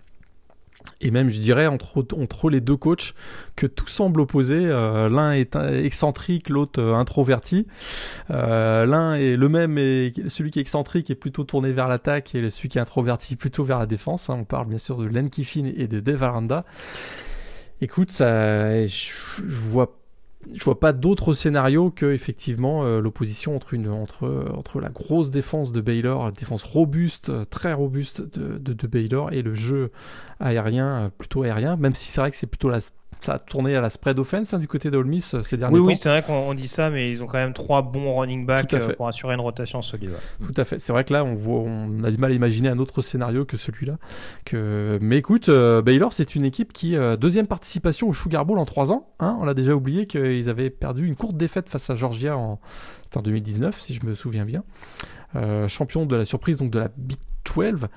et 1.01 1.11
même 1.11 1.29
je 1.29 1.39
dirais 1.39 1.67
entre, 1.67 2.05
entre 2.17 2.49
les 2.49 2.61
deux 2.61 2.77
coachs 2.77 3.13
que 3.55 3.67
tout 3.67 3.88
semble 3.88 4.21
opposé. 4.21 4.55
Euh, 4.55 5.09
l'un 5.09 5.31
est 5.31 5.55
excentrique, 5.55 6.49
l'autre 6.49 6.81
euh, 6.81 6.93
introverti. 6.93 7.67
Euh, 8.31 8.85
l'un 8.85 9.15
est 9.15 9.35
le 9.35 9.49
même 9.49 9.77
et 9.77 10.13
celui 10.27 10.51
qui 10.51 10.59
est 10.59 10.61
excentrique 10.61 11.09
est 11.09 11.15
plutôt 11.15 11.43
tourné 11.43 11.71
vers 11.71 11.88
l'attaque 11.88 12.35
et 12.35 12.49
celui 12.49 12.69
qui 12.69 12.77
est 12.77 12.81
introverti 12.81 13.35
plutôt 13.35 13.63
vers 13.63 13.79
la 13.79 13.85
défense. 13.85 14.29
Hein. 14.29 14.38
On 14.39 14.45
parle 14.45 14.67
bien 14.67 14.77
sûr 14.77 14.97
de 14.97 15.05
Len 15.05 15.29
Kiffin 15.29 15.71
et 15.75 15.88
de 15.88 15.99
Dave 15.99 16.23
Aranda. 16.23 16.63
Écoute, 17.79 18.11
ça, 18.11 18.85
je, 18.88 19.11
je 19.38 19.59
vois 19.67 19.93
je 20.53 20.63
vois 20.63 20.79
pas 20.79 20.93
d'autre 20.93 21.33
scénario 21.33 21.91
que 21.91 22.05
effectivement 22.05 22.85
l'opposition 22.99 23.55
entre 23.55 23.73
une 23.73 23.89
entre 23.89 24.45
entre 24.55 24.79
la 24.79 24.88
grosse 24.88 25.29
défense 25.29 25.73
de 25.73 25.81
Baylor, 25.81 26.25
la 26.25 26.31
défense 26.31 26.63
robuste, 26.63 27.49
très 27.49 27.73
robuste 27.73 28.21
de, 28.21 28.57
de 28.57 28.88
Baylor 28.88 29.33
et 29.33 29.41
le 29.41 29.53
jeu 29.53 29.91
aérien 30.39 30.89
euh, 30.89 31.09
plutôt 31.09 31.43
aérien, 31.43 31.75
même 31.77 31.93
si 31.93 32.11
c'est 32.11 32.21
vrai 32.21 32.31
que 32.31 32.38
c'est 32.38 32.47
plutôt 32.47 32.69
la 32.69 32.79
ça 33.21 33.33
a 33.33 33.39
tourné 33.39 33.75
à 33.75 33.81
la 33.81 33.89
spread 33.89 34.19
offense 34.19 34.53
hein, 34.53 34.59
du 34.59 34.67
côté 34.67 34.91
de 34.91 35.01
Miss 35.01 35.33
euh, 35.33 35.41
ces 35.41 35.57
derniers 35.57 35.75
oui, 35.75 35.81
temps. 35.81 35.88
Oui, 35.88 35.95
c'est 35.95 36.09
vrai 36.09 36.23
qu'on 36.23 36.53
dit 36.53 36.67
ça, 36.67 36.89
mais 36.89 37.11
ils 37.11 37.23
ont 37.23 37.25
quand 37.27 37.38
même 37.38 37.53
trois 37.53 37.81
bons 37.81 38.15
running 38.15 38.45
backs 38.45 38.73
euh, 38.73 38.93
pour 38.93 39.07
assurer 39.07 39.33
une 39.33 39.41
rotation 39.41 39.81
solide. 39.81 40.11
Tout 40.43 40.53
à 40.55 40.63
fait. 40.63 40.79
C'est 40.79 40.93
vrai 40.93 41.03
que 41.03 41.13
là, 41.13 41.23
on, 41.23 41.35
voit, 41.35 41.61
on 41.61 42.03
a 42.03 42.11
du 42.11 42.17
mal 42.17 42.31
à 42.31 42.33
imaginer 42.33 42.69
un 42.69 42.79
autre 42.79 43.01
scénario 43.01 43.45
que 43.45 43.57
celui-là. 43.57 43.97
Que... 44.45 44.97
Mais 45.01 45.17
écoute, 45.17 45.49
euh, 45.49 45.81
Baylor, 45.81 46.13
c'est 46.13 46.35
une 46.35 46.45
équipe 46.45 46.73
qui, 46.73 46.95
deuxième 47.19 47.47
participation 47.47 48.07
au 48.09 48.13
Sugar 48.13 48.45
Bowl 48.45 48.59
en 48.59 48.65
trois 48.65 48.91
ans. 48.91 49.09
Hein, 49.19 49.38
on 49.39 49.45
l'a 49.45 49.53
déjà 49.53 49.73
oublié 49.73 50.07
qu'ils 50.07 50.49
avaient 50.49 50.69
perdu 50.69 51.05
une 51.05 51.15
courte 51.15 51.38
défaite 51.38 51.69
face 51.69 51.89
à 51.89 51.95
Georgia 51.95 52.38
en, 52.38 52.59
en 53.15 53.21
2019, 53.21 53.79
si 53.79 53.93
je 53.93 54.05
me 54.05 54.15
souviens 54.15 54.45
bien. 54.45 54.63
champion 55.67 56.05
de 56.05 56.15
la 56.15 56.25
surprise, 56.25 56.59
donc 56.59 56.71
de 56.71 56.79
la 56.79 56.89
Big 56.95 57.17
12. 57.56 57.88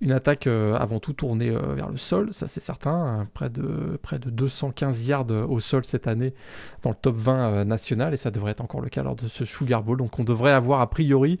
Une 0.00 0.12
attaque 0.12 0.46
euh, 0.46 0.74
avant 0.76 0.98
tout 0.98 1.12
tournée 1.12 1.50
euh, 1.50 1.74
vers 1.74 1.88
le 1.88 1.96
sol, 1.96 2.32
ça 2.32 2.46
c'est 2.46 2.60
certain. 2.60 2.90
Hein, 2.90 3.28
près, 3.32 3.48
de, 3.48 3.98
près 4.02 4.18
de 4.18 4.28
215 4.28 5.06
yards 5.06 5.30
au 5.48 5.60
sol 5.60 5.84
cette 5.84 6.06
année 6.06 6.34
dans 6.82 6.90
le 6.90 6.96
top 6.96 7.16
20 7.16 7.34
euh, 7.34 7.64
national 7.64 8.12
et 8.12 8.16
ça 8.16 8.30
devrait 8.30 8.50
être 8.50 8.60
encore 8.60 8.80
le 8.80 8.88
cas 8.88 9.02
lors 9.02 9.16
de 9.16 9.28
ce 9.28 9.44
Sugar 9.44 9.82
Bowl. 9.82 9.96
Donc 9.96 10.18
on 10.18 10.24
devrait 10.24 10.52
avoir 10.52 10.80
a 10.80 10.90
priori 10.90 11.38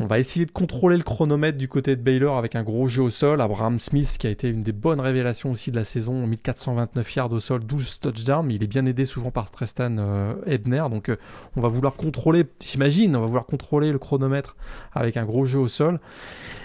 on 0.00 0.06
va 0.06 0.20
essayer 0.20 0.46
de 0.46 0.52
contrôler 0.52 0.96
le 0.96 1.02
chronomètre 1.02 1.58
du 1.58 1.66
côté 1.66 1.96
de 1.96 2.00
Baylor 2.00 2.38
avec 2.38 2.54
un 2.54 2.62
gros 2.62 2.86
jeu 2.86 3.02
au 3.02 3.10
sol. 3.10 3.40
Abraham 3.40 3.80
Smith, 3.80 4.16
qui 4.18 4.28
a 4.28 4.30
été 4.30 4.48
une 4.48 4.62
des 4.62 4.72
bonnes 4.72 5.00
révélations 5.00 5.50
aussi 5.50 5.72
de 5.72 5.76
la 5.76 5.82
saison, 5.82 6.24
1429 6.24 7.14
yards 7.16 7.32
au 7.32 7.40
sol, 7.40 7.64
12 7.64 7.98
touchdowns, 7.98 8.50
il 8.52 8.62
est 8.62 8.68
bien 8.68 8.86
aidé 8.86 9.04
souvent 9.04 9.32
par 9.32 9.50
Tristan 9.50 9.96
euh, 9.98 10.34
Ebner. 10.46 10.84
Donc 10.88 11.08
euh, 11.08 11.16
on 11.56 11.60
va 11.60 11.68
vouloir 11.68 11.94
contrôler, 11.94 12.44
j'imagine, 12.60 13.16
on 13.16 13.20
va 13.20 13.26
vouloir 13.26 13.46
contrôler 13.46 13.90
le 13.90 13.98
chronomètre 13.98 14.56
avec 14.92 15.16
un 15.16 15.24
gros 15.24 15.46
jeu 15.46 15.58
au 15.58 15.68
sol. 15.68 15.98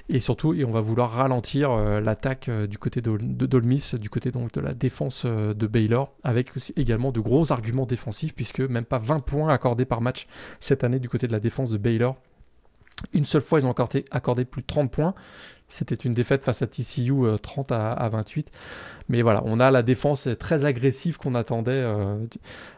Et 0.10 0.20
surtout, 0.20 0.54
on 0.68 0.72
va 0.72 0.82
vouloir 0.82 1.12
ralentir 1.12 1.72
euh, 1.72 2.02
l'attaque 2.02 2.52
du 2.52 2.78
côté 2.78 3.02
de, 3.02 3.18
de 3.20 3.98
du 3.98 4.10
côté 4.10 4.32
donc 4.32 4.52
de 4.52 4.62
la 4.62 4.74
défense 4.74 5.26
de 5.26 5.68
Baylor, 5.68 6.14
avec 6.24 6.50
également 6.76 7.12
de 7.12 7.20
gros 7.20 7.52
arguments 7.52 7.86
défensifs, 7.86 8.36
puisque 8.36 8.60
même 8.60 8.86
pas 8.86 9.00
20 9.00 9.22
points 9.22 9.50
accordés 9.52 9.86
par 9.86 10.02
match 10.02 10.28
cette 10.60 10.84
année 10.84 11.00
du 11.00 11.10
côté 11.10 11.26
de 11.26 11.32
la 11.32 11.40
défense 11.40 11.72
de 11.72 11.78
Baylor 11.78 12.18
une 13.14 13.26
seule 13.26 13.42
fois, 13.42 13.60
ils 13.60 13.66
ont 13.66 13.72
accordé, 13.72 14.06
accordé 14.12 14.46
plus 14.46 14.62
de 14.62 14.68
30 14.68 14.92
points. 14.92 15.14
C'était 15.74 15.96
une 15.96 16.14
défaite 16.14 16.44
face 16.44 16.62
à 16.62 16.68
TCU 16.68 17.14
30 17.42 17.72
euh, 17.72 17.76
à, 17.76 18.08
28. 18.08 18.52
Mais 19.10 19.24
voilà, 19.24 19.42
on 19.46 19.60
a 19.60 19.72
la 19.72 19.82
défense 19.82 20.30
très 20.38 20.66
agressive 20.66 21.18
qu'on 21.18 21.34
attendait 21.34 21.72
euh, 21.72 22.16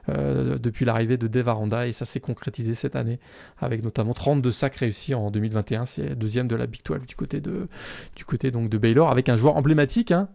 euh, 0.07 0.57
depuis 0.57 0.85
l'arrivée 0.85 1.17
de 1.17 1.27
Dave 1.27 1.49
Aranda 1.49 1.87
et 1.87 1.91
ça 1.91 2.05
s'est 2.05 2.21
concrétisé 2.21 2.73
cette 2.73 2.95
année 2.95 3.19
avec 3.59 3.83
notamment 3.83 4.13
32 4.13 4.49
sacs 4.49 4.77
réussis 4.77 5.13
en 5.13 5.29
2021. 5.29 5.85
C'est 5.85 6.17
deuxième 6.17 6.47
de 6.47 6.55
la 6.55 6.67
Big 6.67 6.81
12 6.85 7.01
du 7.05 7.15
côté 7.15 7.41
de, 7.41 7.67
du 8.15 8.23
côté 8.23 8.49
donc 8.49 8.69
de 8.69 8.77
Baylor 8.77 9.11
avec 9.11 9.27
un 9.27 9.35
joueur 9.35 9.57
emblématique. 9.57 10.13
Hein, 10.13 10.29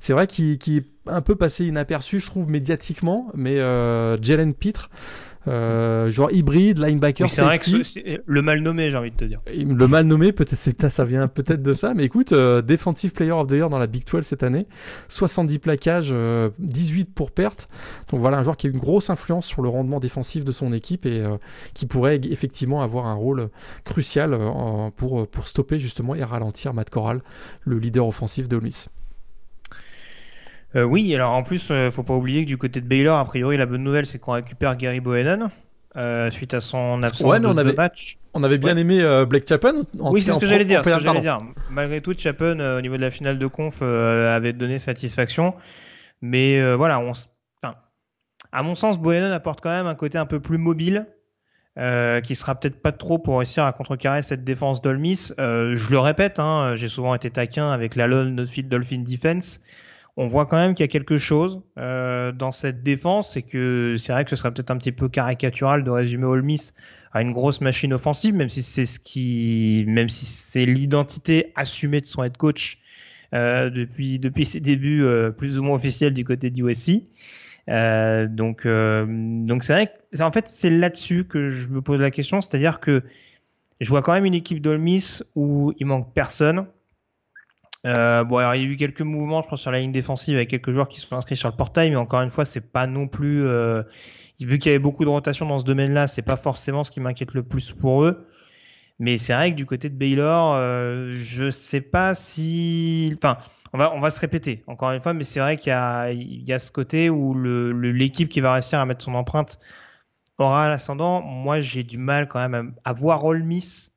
c'est 0.00 0.12
vrai 0.12 0.26
qu'il 0.26 0.58
est 0.68 0.86
un 1.06 1.22
peu 1.22 1.34
passé 1.34 1.64
inaperçu, 1.64 2.20
je 2.20 2.26
trouve, 2.26 2.46
médiatiquement, 2.48 3.30
mais 3.34 3.56
Jalen 4.20 4.52
Pitre. 4.52 4.90
Euh, 5.46 6.10
genre 6.10 6.32
hybride, 6.32 6.78
linebacker, 6.78 7.28
c'est 7.28 7.42
vrai 7.42 7.58
que 7.58 8.20
le 8.24 8.42
mal 8.42 8.60
nommé, 8.60 8.90
j'ai 8.90 8.96
envie 8.96 9.10
de 9.10 9.16
te 9.16 9.24
dire. 9.24 9.40
Le 9.46 9.86
mal 9.86 10.06
nommé, 10.06 10.32
peut-être 10.32 10.88
ça 10.88 11.04
vient 11.04 11.28
peut-être 11.28 11.62
de 11.62 11.74
ça, 11.74 11.94
mais 11.94 12.04
écoute, 12.04 12.32
euh, 12.32 12.62
defensive 12.62 13.12
player 13.12 13.32
of 13.32 13.48
the 13.48 13.52
year 13.52 13.68
dans 13.68 13.78
la 13.78 13.86
Big 13.86 14.04
12 14.04 14.24
cette 14.24 14.42
année, 14.42 14.66
70 15.08 15.58
plaquages, 15.58 16.14
18 16.58 17.08
euh, 17.08 17.12
pour 17.14 17.30
perte. 17.30 17.68
Donc 18.10 18.20
voilà 18.20 18.38
un 18.38 18.42
joueur 18.42 18.56
qui 18.56 18.66
a 18.66 18.70
une 18.70 18.78
grosse 18.78 19.10
influence 19.10 19.46
sur 19.46 19.62
le 19.62 19.68
rendement 19.68 20.00
défensif 20.00 20.44
de 20.44 20.52
son 20.52 20.72
équipe 20.72 21.06
et 21.06 21.22
qui 21.74 21.86
pourrait 21.86 22.20
effectivement 22.24 22.82
avoir 22.82 23.06
un 23.06 23.14
rôle 23.14 23.48
crucial 23.84 24.38
pour 24.96 25.26
pour 25.28 25.48
stopper 25.48 25.78
justement 25.78 26.14
et 26.14 26.24
ralentir 26.24 26.74
Matt 26.74 26.90
Corral, 26.90 27.22
le 27.62 27.78
leader 27.78 28.06
offensif 28.06 28.48
de 28.48 28.58
Miss. 28.58 28.88
Euh, 30.76 30.82
oui, 30.82 31.14
alors 31.14 31.32
en 31.32 31.42
plus, 31.42 31.70
euh, 31.70 31.90
faut 31.90 32.02
pas 32.02 32.14
oublier 32.14 32.42
que 32.44 32.48
du 32.48 32.58
côté 32.58 32.80
de 32.80 32.86
Baylor, 32.86 33.18
a 33.18 33.24
priori, 33.24 33.56
la 33.56 33.66
bonne 33.66 33.82
nouvelle, 33.82 34.06
c'est 34.06 34.18
qu'on 34.18 34.32
récupère 34.32 34.76
Gary 34.76 35.00
Bohannon 35.00 35.50
euh, 35.96 36.28
suite 36.32 36.54
à 36.54 36.60
son 36.60 37.04
absence 37.04 37.30
ouais, 37.30 37.38
mais 37.38 37.46
on 37.46 37.56
avait, 37.56 37.72
match. 37.72 38.18
On 38.32 38.42
avait 38.42 38.58
bien 38.58 38.76
aimé 38.76 39.00
Blake 39.28 39.48
Chapin. 39.48 39.74
oui, 39.94 40.22
c'est 40.22 40.32
ce 40.32 40.38
que 40.38 40.46
j'allais 40.46 40.64
dire. 40.64 40.82
dire. 40.82 41.38
Malgré 41.70 42.00
tout, 42.00 42.14
Chapin, 42.16 42.58
au 42.76 42.80
niveau 42.80 42.96
de 42.96 43.02
la 43.02 43.12
finale 43.12 43.38
de 43.38 43.46
conf, 43.46 43.82
avait 43.82 44.52
donné 44.52 44.78
satisfaction. 44.78 45.54
Mais 46.20 46.74
voilà, 46.74 46.98
on, 46.98 47.12
à 48.50 48.62
mon 48.62 48.74
sens, 48.74 48.98
Bohannon 48.98 49.32
apporte 49.32 49.60
quand 49.60 49.70
même 49.70 49.86
un 49.86 49.94
côté 49.94 50.18
un 50.18 50.26
peu 50.26 50.40
plus 50.40 50.58
mobile. 50.58 51.06
Euh, 51.76 52.20
qui 52.20 52.36
sera 52.36 52.54
peut-être 52.54 52.80
pas 52.80 52.92
trop 52.92 53.18
pour 53.18 53.38
réussir 53.38 53.64
à 53.64 53.72
contrecarrer 53.72 54.22
cette 54.22 54.44
défense 54.44 54.80
d'Olmis. 54.80 55.32
Euh, 55.40 55.74
je 55.74 55.90
le 55.90 55.98
répète, 55.98 56.38
hein, 56.38 56.74
j'ai 56.76 56.88
souvent 56.88 57.16
été 57.16 57.30
taquin 57.30 57.68
avec 57.72 57.96
la 57.96 58.06
Lone 58.06 58.46
Field 58.46 58.70
Dolphin 58.70 59.02
Defense 59.02 59.60
on 60.16 60.28
voit 60.28 60.46
quand 60.46 60.56
même 60.56 60.74
qu'il 60.74 60.84
y 60.84 60.88
a 60.88 60.88
quelque 60.88 61.18
chose 61.18 61.62
euh, 61.76 62.30
dans 62.32 62.52
cette 62.52 62.82
défense, 62.82 63.32
c'est 63.32 63.42
que 63.42 63.96
c'est 63.98 64.12
vrai 64.12 64.24
que 64.24 64.30
ce 64.30 64.36
serait 64.36 64.52
peut-être 64.52 64.70
un 64.70 64.78
petit 64.78 64.92
peu 64.92 65.08
caricatural 65.08 65.82
de 65.82 65.90
résumer 65.90 66.26
Ole 66.26 66.42
Miss 66.42 66.74
à 67.12 67.22
une 67.22 67.32
grosse 67.32 67.60
machine 67.60 67.92
offensive, 67.92 68.34
même 68.34 68.48
si 68.48 68.62
c'est 68.62 68.84
ce 68.84 69.00
qui, 69.00 69.84
même 69.88 70.08
si 70.08 70.24
c'est 70.24 70.66
l'identité 70.66 71.52
assumée 71.56 72.00
de 72.00 72.06
son 72.06 72.22
head 72.22 72.36
coach 72.36 72.78
euh, 73.34 73.70
depuis 73.70 74.18
depuis 74.18 74.44
ses 74.44 74.60
débuts 74.60 75.02
euh, 75.02 75.30
plus 75.30 75.58
ou 75.58 75.62
moins 75.62 75.76
officiels 75.76 76.12
du 76.12 76.24
côté 76.24 76.50
du 76.50 76.64
USC. 76.64 77.02
donc 77.66 78.66
donc 78.66 79.62
c'est 79.62 79.72
vrai 79.72 79.86
que 79.86 80.22
en 80.22 80.30
fait 80.30 80.48
c'est 80.48 80.70
là-dessus 80.70 81.24
que 81.24 81.48
je 81.48 81.68
me 81.68 81.82
pose 81.82 82.00
la 82.00 82.12
question, 82.12 82.40
c'est-à-dire 82.40 82.78
que 82.78 83.02
je 83.80 83.88
vois 83.88 84.02
quand 84.02 84.12
même 84.12 84.26
une 84.26 84.34
équipe 84.34 84.60
d'Olmis 84.60 85.22
où 85.34 85.72
il 85.78 85.86
manque 85.86 86.14
personne. 86.14 86.66
Euh, 87.86 88.24
bon, 88.24 88.38
alors, 88.38 88.54
il 88.54 88.62
y 88.62 88.64
a 88.64 88.68
eu 88.68 88.76
quelques 88.76 89.02
mouvements, 89.02 89.42
je 89.42 89.48
pense, 89.48 89.60
sur 89.60 89.70
la 89.70 89.80
ligne 89.80 89.92
défensive 89.92 90.36
avec 90.36 90.48
quelques 90.50 90.72
joueurs 90.72 90.88
qui 90.88 91.00
sont 91.00 91.16
inscrits 91.16 91.36
sur 91.36 91.50
le 91.50 91.56
portail, 91.56 91.90
mais 91.90 91.96
encore 91.96 92.22
une 92.22 92.30
fois, 92.30 92.44
c'est 92.44 92.72
pas 92.72 92.86
non 92.86 93.08
plus. 93.08 93.46
Euh, 93.46 93.82
vu 94.40 94.58
qu'il 94.58 94.70
y 94.70 94.74
avait 94.74 94.82
beaucoup 94.82 95.04
de 95.04 95.10
rotation 95.10 95.46
dans 95.46 95.58
ce 95.58 95.64
domaine-là, 95.64 96.06
c'est 96.08 96.22
pas 96.22 96.36
forcément 96.36 96.84
ce 96.84 96.90
qui 96.90 97.00
m'inquiète 97.00 97.34
le 97.34 97.42
plus 97.42 97.72
pour 97.72 98.04
eux. 98.04 98.26
Mais 98.98 99.18
c'est 99.18 99.34
vrai 99.34 99.50
que 99.50 99.56
du 99.56 99.66
côté 99.66 99.90
de 99.90 99.96
Baylor, 99.96 100.54
euh, 100.54 101.10
je 101.12 101.50
sais 101.50 101.80
pas 101.80 102.14
si. 102.14 103.12
Enfin, 103.16 103.38
on 103.72 103.78
va, 103.78 103.92
on 103.94 104.00
va 104.00 104.10
se 104.10 104.20
répéter 104.20 104.62
encore 104.68 104.92
une 104.92 105.00
fois, 105.00 105.14
mais 105.14 105.24
c'est 105.24 105.40
vrai 105.40 105.56
qu'il 105.56 105.72
y 105.72 106.44
y 106.46 106.52
a 106.52 106.58
ce 106.58 106.70
côté 106.70 107.10
où 107.10 107.34
l'équipe 107.34 108.28
qui 108.28 108.40
va 108.40 108.52
réussir 108.52 108.78
à 108.78 108.86
mettre 108.86 109.04
son 109.04 109.14
empreinte 109.14 109.58
aura 110.38 110.68
l'ascendant. 110.68 111.22
Moi, 111.22 111.60
j'ai 111.60 111.82
du 111.84 111.98
mal 111.98 112.28
quand 112.28 112.48
même 112.48 112.74
à, 112.84 112.92
voir 112.92 113.24
Ole 113.24 113.42
Miss 113.42 113.93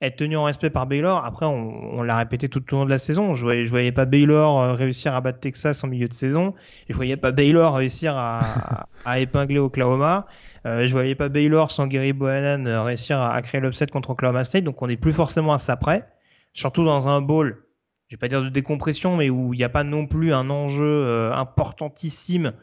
être 0.00 0.16
tenu 0.16 0.36
en 0.36 0.44
respect 0.44 0.70
par 0.70 0.86
Baylor. 0.86 1.24
Après, 1.24 1.46
on, 1.46 2.02
l'a 2.02 2.16
répété 2.16 2.48
tout 2.48 2.62
au 2.72 2.78
long 2.78 2.84
de 2.84 2.90
la 2.90 2.98
saison. 2.98 3.34
Je 3.34 3.44
voyais, 3.44 3.64
je 3.64 3.70
voyais 3.70 3.92
pas 3.92 4.06
Baylor 4.06 4.60
euh, 4.60 4.72
réussir 4.72 5.14
à 5.14 5.20
battre 5.20 5.40
Texas 5.40 5.84
en 5.84 5.88
milieu 5.88 6.08
de 6.08 6.14
saison. 6.14 6.54
Je 6.88 6.94
voyais 6.94 7.16
pas 7.16 7.32
Baylor 7.32 7.74
réussir 7.74 8.16
à, 8.16 8.86
à 9.04 9.18
épingler 9.20 9.58
Oklahoma. 9.58 10.26
Euh, 10.66 10.86
je 10.86 10.92
voyais 10.92 11.14
pas 11.14 11.28
Baylor 11.28 11.70
sans 11.70 11.86
Gary 11.86 12.12
Bohannon 12.12 12.66
euh, 12.66 12.82
réussir 12.82 13.20
à, 13.20 13.40
créer 13.42 13.60
l'upset 13.60 13.86
contre 13.86 14.10
Oklahoma 14.10 14.44
State. 14.44 14.64
Donc, 14.64 14.80
on 14.80 14.86
n'est 14.86 14.96
plus 14.96 15.12
forcément 15.12 15.52
à 15.52 15.58
ça 15.58 15.76
près. 15.76 16.08
Surtout 16.54 16.84
dans 16.84 17.08
un 17.08 17.20
bowl, 17.20 17.62
je 18.08 18.16
vais 18.16 18.18
pas 18.18 18.28
dire 18.28 18.42
de 18.42 18.48
décompression, 18.48 19.16
mais 19.16 19.28
où 19.28 19.52
il 19.52 19.58
n'y 19.58 19.64
a 19.64 19.68
pas 19.68 19.84
non 19.84 20.06
plus 20.06 20.32
un 20.32 20.50
enjeu 20.50 21.30
importantissime 21.32 22.54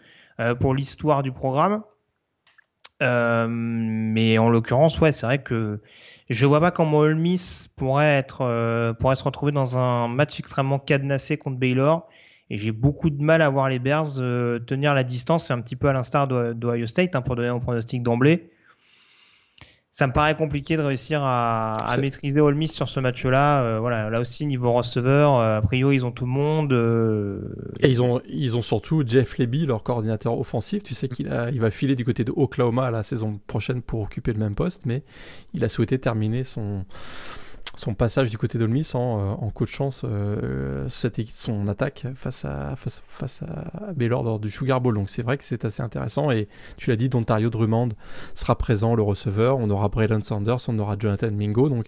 pour 0.59 0.75
l'histoire 0.75 1.23
du 1.23 1.31
programme. 1.31 1.83
Euh, 3.01 3.47
mais 3.49 4.37
en 4.37 4.49
l'occurrence, 4.49 4.99
ouais, 4.99 5.11
c'est 5.11 5.25
vrai 5.25 5.41
que 5.41 5.81
je 6.29 6.45
vois 6.45 6.59
pas 6.59 6.71
comment 6.71 6.99
Ole 6.99 7.17
pourrait 7.75 8.17
être 8.17 8.41
euh, 8.41 8.93
pourrait 8.93 9.15
se 9.15 9.23
retrouver 9.23 9.51
dans 9.51 9.77
un 9.77 10.07
match 10.07 10.39
extrêmement 10.39 10.79
cadenassé 10.79 11.37
contre 11.37 11.57
Baylor. 11.57 12.07
Et 12.49 12.57
j'ai 12.57 12.71
beaucoup 12.71 13.09
de 13.09 13.21
mal 13.21 13.41
à 13.41 13.49
voir 13.49 13.69
les 13.69 13.79
Bears 13.79 14.19
euh, 14.19 14.59
tenir 14.59 14.93
la 14.93 15.03
distance. 15.03 15.45
C'est 15.45 15.53
un 15.53 15.61
petit 15.61 15.75
peu 15.75 15.87
à 15.89 15.93
l'instar 15.93 16.27
d'Ohio 16.27 16.87
State 16.87 17.15
hein, 17.15 17.21
pour 17.21 17.35
donner 17.35 17.49
un 17.49 17.59
pronostic 17.59 18.03
d'emblée 18.03 18.49
ça 19.97 20.05
me 20.05 20.13
paraît 20.13 20.35
compliqué 20.35 20.77
de 20.77 20.83
réussir 20.83 21.23
à, 21.23 21.75
maîtriser 21.99 22.39
Ole 22.39 22.53
Miss 22.53 22.71
sur 22.71 22.87
ce 22.87 22.99
match-là. 22.99 23.63
Euh, 23.63 23.79
voilà, 23.79 24.11
là 24.11 24.21
aussi 24.21 24.45
niveau 24.45 24.71
receveur, 24.71 25.37
euh, 25.37 25.57
a 25.57 25.61
priori 25.61 25.95
ils 25.95 26.05
ont 26.05 26.11
tout 26.11 26.25
le 26.25 26.31
monde. 26.31 26.71
Euh, 26.71 27.39
Et 27.79 27.89
ils 27.89 28.03
ont 28.03 28.21
ils 28.29 28.55
ont 28.55 28.61
surtout 28.61 29.03
Jeff 29.03 29.39
Leby, 29.39 29.65
leur 29.65 29.81
coordinateur 29.81 30.37
offensif. 30.37 30.83
Tu 30.83 30.93
sais 30.93 31.09
qu'il 31.09 31.25
il 31.51 31.59
va 31.59 31.71
filer 31.71 31.95
du 31.95 32.05
côté 32.05 32.23
de 32.23 32.31
Oklahoma 32.35 32.91
la 32.91 33.01
saison 33.01 33.39
prochaine 33.47 33.81
pour 33.81 34.01
occuper 34.01 34.33
le 34.33 34.39
même 34.39 34.53
poste, 34.53 34.85
mais 34.85 35.01
il 35.55 35.65
a 35.65 35.69
souhaité 35.69 35.97
terminer 35.97 36.43
son 36.43 36.85
son 37.75 37.93
passage 37.93 38.29
du 38.29 38.37
côté 38.37 38.57
d'Olmis 38.57 38.89
en, 38.93 39.19
euh, 39.19 39.33
en 39.33 39.49
coachant 39.49 39.89
euh, 40.03 40.87
cette, 40.89 41.21
son 41.33 41.67
attaque 41.67 42.07
face 42.15 42.45
à, 42.45 42.75
face, 42.75 43.03
face 43.07 43.43
à 43.43 43.93
Baylor 43.93 44.23
lors 44.23 44.39
du 44.39 44.49
Sugar 44.49 44.81
Bowl. 44.81 44.95
Donc 44.95 45.09
c'est 45.09 45.21
vrai 45.21 45.37
que 45.37 45.43
c'est 45.43 45.63
assez 45.65 45.83
intéressant. 45.83 46.31
Et 46.31 46.47
tu 46.77 46.89
l'as 46.89 46.95
dit, 46.95 47.09
Dontario 47.09 47.49
Drummond 47.49 47.89
sera 48.33 48.55
présent, 48.57 48.95
le 48.95 49.03
receveur. 49.03 49.57
On 49.57 49.69
aura 49.69 49.89
Braylon 49.89 50.21
Sanders, 50.21 50.57
on 50.67 50.79
aura 50.79 50.95
Jonathan 50.97 51.31
Mingo. 51.31 51.69
Donc 51.69 51.85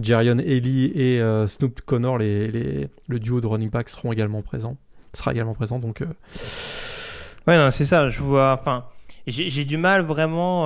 Jerion 0.00 0.38
Ely 0.38 0.92
et 0.94 1.20
euh, 1.20 1.46
Snoop 1.46 1.80
Connor, 1.82 2.18
les, 2.18 2.48
les, 2.48 2.88
le 3.08 3.18
duo 3.18 3.40
de 3.40 3.46
running 3.46 3.70
back, 3.70 3.88
seront 3.88 4.12
également 4.12 4.42
présents. 4.42 4.76
Sera 5.14 5.32
également 5.32 5.54
présent. 5.54 5.78
Donc. 5.78 6.02
Ouais, 7.46 7.70
c'est 7.70 7.84
ça. 7.84 8.08
Je 8.08 8.22
vois. 8.22 8.52
Enfin. 8.52 8.84
J'ai 9.26 9.64
du 9.64 9.76
mal 9.76 10.02
vraiment 10.02 10.64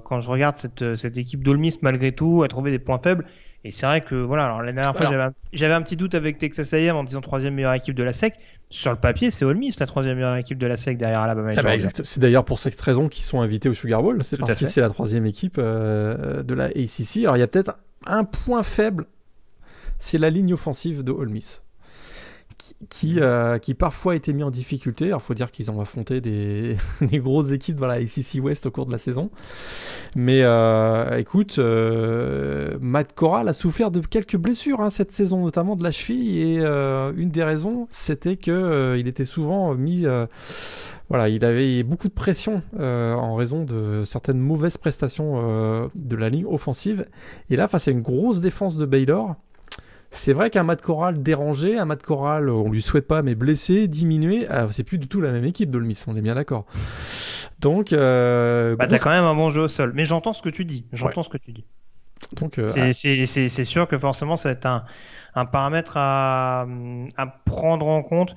quand 0.00 0.20
je 0.20 0.28
regarde 0.30 0.56
cette, 0.56 0.96
cette 0.96 1.18
équipe 1.18 1.44
d'Olmis 1.44 1.76
malgré 1.82 2.10
tout 2.10 2.42
à 2.42 2.48
trouver 2.48 2.70
des 2.70 2.78
points 2.78 2.98
faibles. 2.98 3.26
Et 3.66 3.72
c'est 3.72 3.84
vrai 3.84 4.00
que 4.00 4.14
voilà, 4.14 4.44
alors 4.44 4.62
la 4.62 4.70
dernière 4.70 4.94
fois 4.94 5.32
j'avais 5.52 5.74
un, 5.74 5.82
petit 5.82 5.96
doute 5.96 6.14
avec 6.14 6.38
Texas 6.38 6.72
A&M 6.72 6.94
en 6.94 7.02
disant 7.02 7.20
troisième 7.20 7.54
meilleure 7.54 7.72
équipe 7.72 7.96
de 7.96 8.04
la 8.04 8.12
SEC. 8.12 8.34
Sur 8.68 8.92
le 8.92 8.96
papier, 8.96 9.32
c'est 9.32 9.44
Ole 9.44 9.56
Miss 9.56 9.80
la 9.80 9.86
troisième 9.86 10.14
meilleure 10.14 10.36
équipe 10.36 10.58
de 10.58 10.68
la 10.68 10.76
SEC 10.76 10.96
derrière 10.96 11.20
Alabama. 11.20 11.50
Ah 11.56 11.62
bah 11.62 11.72
c'est 12.04 12.20
d'ailleurs 12.20 12.44
pour 12.44 12.60
cette 12.60 12.80
raison 12.80 13.08
qu'ils 13.08 13.24
sont 13.24 13.40
invités 13.40 13.68
au 13.68 13.74
Sugar 13.74 14.02
Bowl. 14.02 14.22
C'est 14.22 14.38
parce 14.38 14.54
que 14.54 14.68
c'est 14.68 14.80
la 14.80 14.88
troisième 14.88 15.26
équipe 15.26 15.56
euh, 15.58 16.44
de 16.44 16.54
la 16.54 16.66
ACC. 16.66 17.24
Alors 17.24 17.36
il 17.36 17.40
y 17.40 17.42
a 17.42 17.48
peut-être 17.48 17.76
un 18.06 18.22
point 18.22 18.62
faible, 18.62 19.06
c'est 19.98 20.18
la 20.18 20.30
ligne 20.30 20.54
offensive 20.54 21.02
de 21.02 21.10
Ole 21.10 21.30
Miss 21.30 21.64
qui, 22.88 23.20
euh, 23.20 23.58
qui 23.58 23.74
parfois 23.74 24.12
a 24.12 24.16
été 24.16 24.32
mis 24.32 24.42
en 24.42 24.50
difficulté. 24.50 25.06
Alors, 25.06 25.22
faut 25.22 25.34
dire 25.34 25.50
qu'ils 25.50 25.70
ont 25.70 25.80
affronté 25.80 26.20
des, 26.20 26.76
des, 27.00 27.18
grosses 27.18 27.50
équipes 27.52 27.76
dans 27.76 27.86
la 27.86 27.94
ACC 27.94 28.40
West 28.42 28.66
au 28.66 28.70
cours 28.70 28.86
de 28.86 28.92
la 28.92 28.98
saison. 28.98 29.30
Mais 30.14 30.40
euh, 30.42 31.18
écoute, 31.18 31.58
euh, 31.58 32.76
Matt 32.80 33.14
Corral 33.14 33.48
a 33.48 33.52
souffert 33.52 33.90
de 33.90 34.00
quelques 34.00 34.36
blessures 34.36 34.80
hein, 34.80 34.90
cette 34.90 35.12
saison, 35.12 35.42
notamment 35.42 35.76
de 35.76 35.82
la 35.82 35.90
cheville. 35.90 36.38
Et 36.38 36.56
une 36.58 37.30
des 37.30 37.44
raisons, 37.44 37.86
c'était 37.90 38.36
que 38.36 38.96
il 38.98 39.08
était 39.08 39.24
souvent 39.24 39.74
mis. 39.74 40.06
voilà, 41.08 41.28
il 41.28 41.44
avait 41.44 41.82
beaucoup 41.82 42.08
de 42.08 42.12
pression 42.12 42.62
en 42.78 43.34
raison 43.34 43.64
de 43.64 44.02
certaines 44.04 44.40
mauvaises 44.40 44.78
prestations 44.78 45.90
de 45.94 46.16
la 46.16 46.28
ligne 46.28 46.46
offensive. 46.46 47.06
Et 47.50 47.56
là, 47.56 47.68
face 47.68 47.88
à 47.88 47.90
une 47.90 48.02
grosse 48.02 48.40
défense 48.40 48.76
de 48.76 48.86
Baylor, 48.86 49.36
c'est 50.16 50.32
vrai 50.32 50.50
qu'un 50.50 50.62
Matt 50.62 50.82
Corral 50.82 51.22
dérangé, 51.22 51.78
un 51.78 51.84
Matt 51.84 52.02
Corral, 52.02 52.48
on 52.50 52.70
lui 52.70 52.82
souhaite 52.82 53.06
pas, 53.06 53.22
mais 53.22 53.34
blessé, 53.34 53.86
diminué, 53.88 54.46
ah, 54.48 54.66
c'est 54.70 54.84
plus 54.84 54.98
du 54.98 55.08
tout 55.08 55.20
la 55.20 55.30
même 55.30 55.44
équipe 55.44 55.70
de 55.70 55.78
Miss, 55.78 56.06
on 56.08 56.16
est 56.16 56.22
bien 56.22 56.34
d'accord. 56.34 56.66
Donc, 57.60 57.92
euh, 57.92 58.76
bah, 58.76 58.86
t'as 58.86 58.98
quand 58.98 59.10
même 59.10 59.24
un 59.24 59.34
bon 59.34 59.50
jeu 59.50 59.62
au 59.62 59.68
sol. 59.68 59.92
Mais 59.94 60.04
j'entends 60.04 60.32
ce 60.32 60.42
que 60.42 60.48
tu 60.48 60.64
dis. 60.64 60.84
J'entends 60.92 61.22
ce 61.22 61.28
que 61.28 61.38
tu 61.38 61.52
dis. 61.52 61.64
Donc, 62.36 62.58
euh, 62.58 62.66
ah. 62.76 62.92
c'est 62.92 63.64
sûr 63.64 63.88
que 63.88 63.98
forcément, 63.98 64.36
ça 64.36 64.50
va 64.50 64.52
être 64.54 64.66
un, 64.66 64.84
un 65.34 65.46
paramètre 65.46 65.92
à, 65.96 66.66
à 67.16 67.26
prendre 67.44 67.86
en 67.86 68.02
compte. 68.02 68.36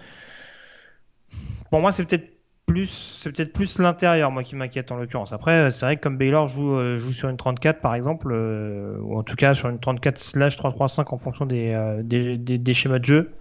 Pour 1.69 1.81
moi, 1.81 1.91
c'est 1.91 2.05
peut-être 2.05 2.38
plus, 2.69 3.17
c'est 3.21 3.31
peut-être 3.31 3.51
plus 3.51 3.79
l'intérieur, 3.79 4.29
moi, 4.29 4.43
qui 4.43 4.55
m'inquiète 4.55 4.91
en 4.91 4.97
l'occurrence. 4.97 5.33
Après, 5.33 5.71
c'est 5.71 5.85
vrai 5.85 5.97
que 5.97 6.01
comme 6.01 6.17
Baylor 6.17 6.47
joue, 6.47 6.75
euh, 6.75 6.97
joue 6.97 7.11
sur 7.11 7.27
une 7.27 7.37
34, 7.37 7.81
par 7.81 7.95
exemple, 7.95 8.29
euh, 8.31 8.99
ou 9.01 9.17
en 9.17 9.23
tout 9.23 9.35
cas 9.35 9.55
sur 9.55 9.69
une 9.69 9.79
34 9.79 10.19
slash 10.19 10.55
335 10.57 11.11
en 11.11 11.17
fonction 11.17 11.47
euh, 11.51 12.03
des, 12.03 12.37
des, 12.37 12.73
schémas 12.73 12.99
de 12.99 13.05
jeu, 13.05 13.31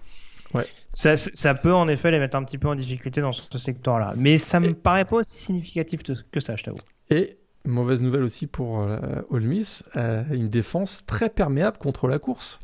ouais. 0.54 0.64
ça, 0.88 1.18
ça, 1.18 1.54
peut 1.54 1.74
en 1.74 1.88
effet 1.88 2.10
les 2.10 2.18
mettre 2.18 2.36
un 2.38 2.44
petit 2.44 2.56
peu 2.56 2.68
en 2.68 2.74
difficulté 2.74 3.20
dans 3.20 3.32
ce, 3.32 3.58
secteur-là. 3.58 4.14
Mais 4.16 4.38
ça 4.38 4.60
me 4.60 4.72
paraît 4.72 5.04
pas 5.04 5.16
aussi 5.16 5.36
significatif 5.38 6.00
que 6.02 6.40
ça, 6.40 6.56
je 6.56 6.64
t'avoue. 6.64 6.78
Et 7.10 7.36
mauvaise 7.66 8.02
nouvelle 8.02 8.22
aussi 8.22 8.46
pour 8.46 8.80
euh, 8.80 8.98
Miss, 9.30 9.84
une 9.94 10.48
défense 10.48 11.04
très 11.04 11.28
perméable 11.28 11.76
contre 11.76 12.08
la 12.08 12.18
course. 12.18 12.60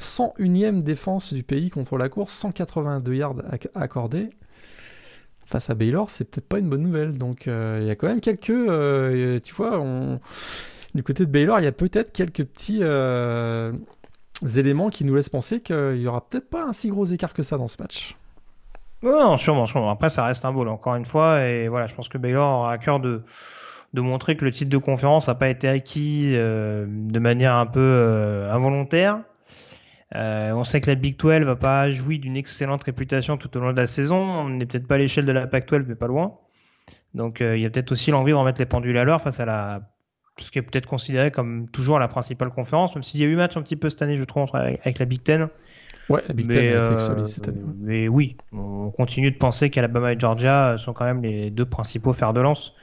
101e 0.00 0.82
défense 0.82 1.34
du 1.34 1.42
pays 1.42 1.68
contre 1.68 1.98
la 1.98 2.08
course, 2.08 2.32
182 2.32 3.14
yards 3.14 3.36
accordés 3.74 4.30
face 5.50 5.68
à 5.68 5.74
Baylor, 5.74 6.08
c'est 6.10 6.24
peut-être 6.24 6.48
pas 6.48 6.58
une 6.58 6.68
bonne 6.68 6.82
nouvelle. 6.82 7.18
Donc 7.18 7.48
euh, 7.48 7.78
il 7.80 7.86
y 7.86 7.90
a 7.90 7.96
quand 7.96 8.06
même 8.06 8.20
quelques, 8.20 8.50
euh, 8.50 9.38
tu 9.40 9.54
vois, 9.54 9.82
du 10.94 11.02
côté 11.02 11.26
de 11.26 11.30
Baylor, 11.30 11.58
il 11.60 11.64
y 11.64 11.68
a 11.68 11.72
peut-être 11.72 12.12
quelques 12.12 12.44
petits 12.44 12.78
euh, 12.82 13.72
éléments 14.56 14.90
qui 14.90 15.04
nous 15.04 15.14
laissent 15.14 15.28
penser 15.28 15.60
qu'il 15.60 16.00
y 16.00 16.06
aura 16.06 16.26
peut-être 16.26 16.48
pas 16.48 16.62
un 16.62 16.72
si 16.72 16.88
gros 16.88 17.04
écart 17.04 17.34
que 17.34 17.42
ça 17.42 17.56
dans 17.58 17.68
ce 17.68 17.82
match. 17.82 18.16
Non, 19.02 19.36
sûrement, 19.36 19.66
sûrement. 19.66 19.90
Après, 19.90 20.10
ça 20.10 20.24
reste 20.24 20.44
un 20.44 20.52
bowl, 20.52 20.68
encore 20.68 20.94
une 20.94 21.06
fois. 21.06 21.42
Et 21.46 21.68
voilà, 21.68 21.86
je 21.86 21.94
pense 21.94 22.08
que 22.08 22.18
Baylor 22.18 22.58
aura 22.58 22.72
à 22.72 22.78
cœur 22.78 23.00
de, 23.00 23.22
de 23.94 24.00
montrer 24.02 24.36
que 24.36 24.44
le 24.44 24.50
titre 24.50 24.70
de 24.70 24.76
conférence 24.76 25.28
n'a 25.28 25.34
pas 25.34 25.48
été 25.48 25.68
acquis 25.68 26.32
de 26.34 27.18
manière 27.18 27.54
un 27.54 27.64
peu 27.64 28.46
involontaire. 28.50 29.20
Euh, 30.16 30.52
on 30.52 30.64
sait 30.64 30.80
que 30.80 30.88
la 30.88 30.96
Big 30.96 31.16
12 31.16 31.42
va 31.42 31.56
pas 31.56 31.90
jouir 31.90 32.18
d'une 32.18 32.36
excellente 32.36 32.82
réputation 32.82 33.36
tout 33.36 33.56
au 33.56 33.60
long 33.60 33.72
de 33.72 33.76
la 33.76 33.86
saison. 33.86 34.16
On 34.16 34.48
n'est 34.48 34.66
peut-être 34.66 34.86
pas 34.86 34.96
à 34.96 34.98
l'échelle 34.98 35.24
de 35.24 35.32
la 35.32 35.46
Pac 35.46 35.68
12, 35.68 35.86
mais 35.86 35.94
pas 35.94 36.08
loin. 36.08 36.38
Donc 37.14 37.40
euh, 37.40 37.56
il 37.56 37.62
y 37.62 37.66
a 37.66 37.70
peut-être 37.70 37.92
aussi 37.92 38.10
l'envie 38.10 38.32
de 38.32 38.36
remettre 38.36 38.60
les 38.60 38.66
pendules 38.66 38.96
à 38.96 39.04
l'heure 39.04 39.20
face 39.20 39.40
à 39.40 39.44
la 39.44 39.82
ce 40.38 40.50
qui 40.50 40.58
est 40.58 40.62
peut-être 40.62 40.86
considéré 40.86 41.30
comme 41.30 41.68
toujours 41.68 41.98
la 41.98 42.08
principale 42.08 42.48
conférence, 42.48 42.94
même 42.94 43.02
s'il 43.02 43.20
y 43.20 43.24
a 43.24 43.26
eu 43.26 43.36
match 43.36 43.58
un 43.58 43.62
petit 43.62 43.76
peu 43.76 43.90
cette 43.90 44.00
année, 44.00 44.16
je 44.16 44.24
trouve, 44.24 44.48
avec, 44.54 44.98
la 44.98 45.04
Big 45.04 45.22
Ten. 45.22 45.48
Ouais, 46.08 46.22
la 46.26 46.32
Big 46.32 46.48
Ten 46.48 46.76
a 46.76 46.92
été 46.92 46.98
solide 46.98 47.26
cette 47.26 47.48
année. 47.48 47.60
Mais 47.78 48.08
oui, 48.08 48.38
on 48.52 48.90
continue 48.90 49.30
de 49.30 49.36
penser 49.36 49.68
qu'Alabama 49.68 50.14
et 50.14 50.18
Georgia 50.18 50.78
sont 50.78 50.94
quand 50.94 51.04
même 51.04 51.20
les 51.22 51.50
deux 51.50 51.66
principaux 51.66 52.14
fers 52.14 52.32
de 52.32 52.40
lance. 52.40 52.74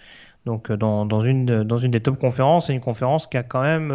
Donc 0.45 0.69
euh, 0.69 0.77
dans, 0.77 1.07
dans, 1.07 1.21
une, 1.21 1.63
dans 1.63 1.77
une 1.77 1.91
des 1.91 1.99
top 1.99 2.19
conférences, 2.19 2.69
et 2.69 2.73
une 2.73 2.79
conférence 2.79 3.25
qui 3.25 3.37
a 3.37 3.43
quand 3.43 3.63
même 3.63 3.91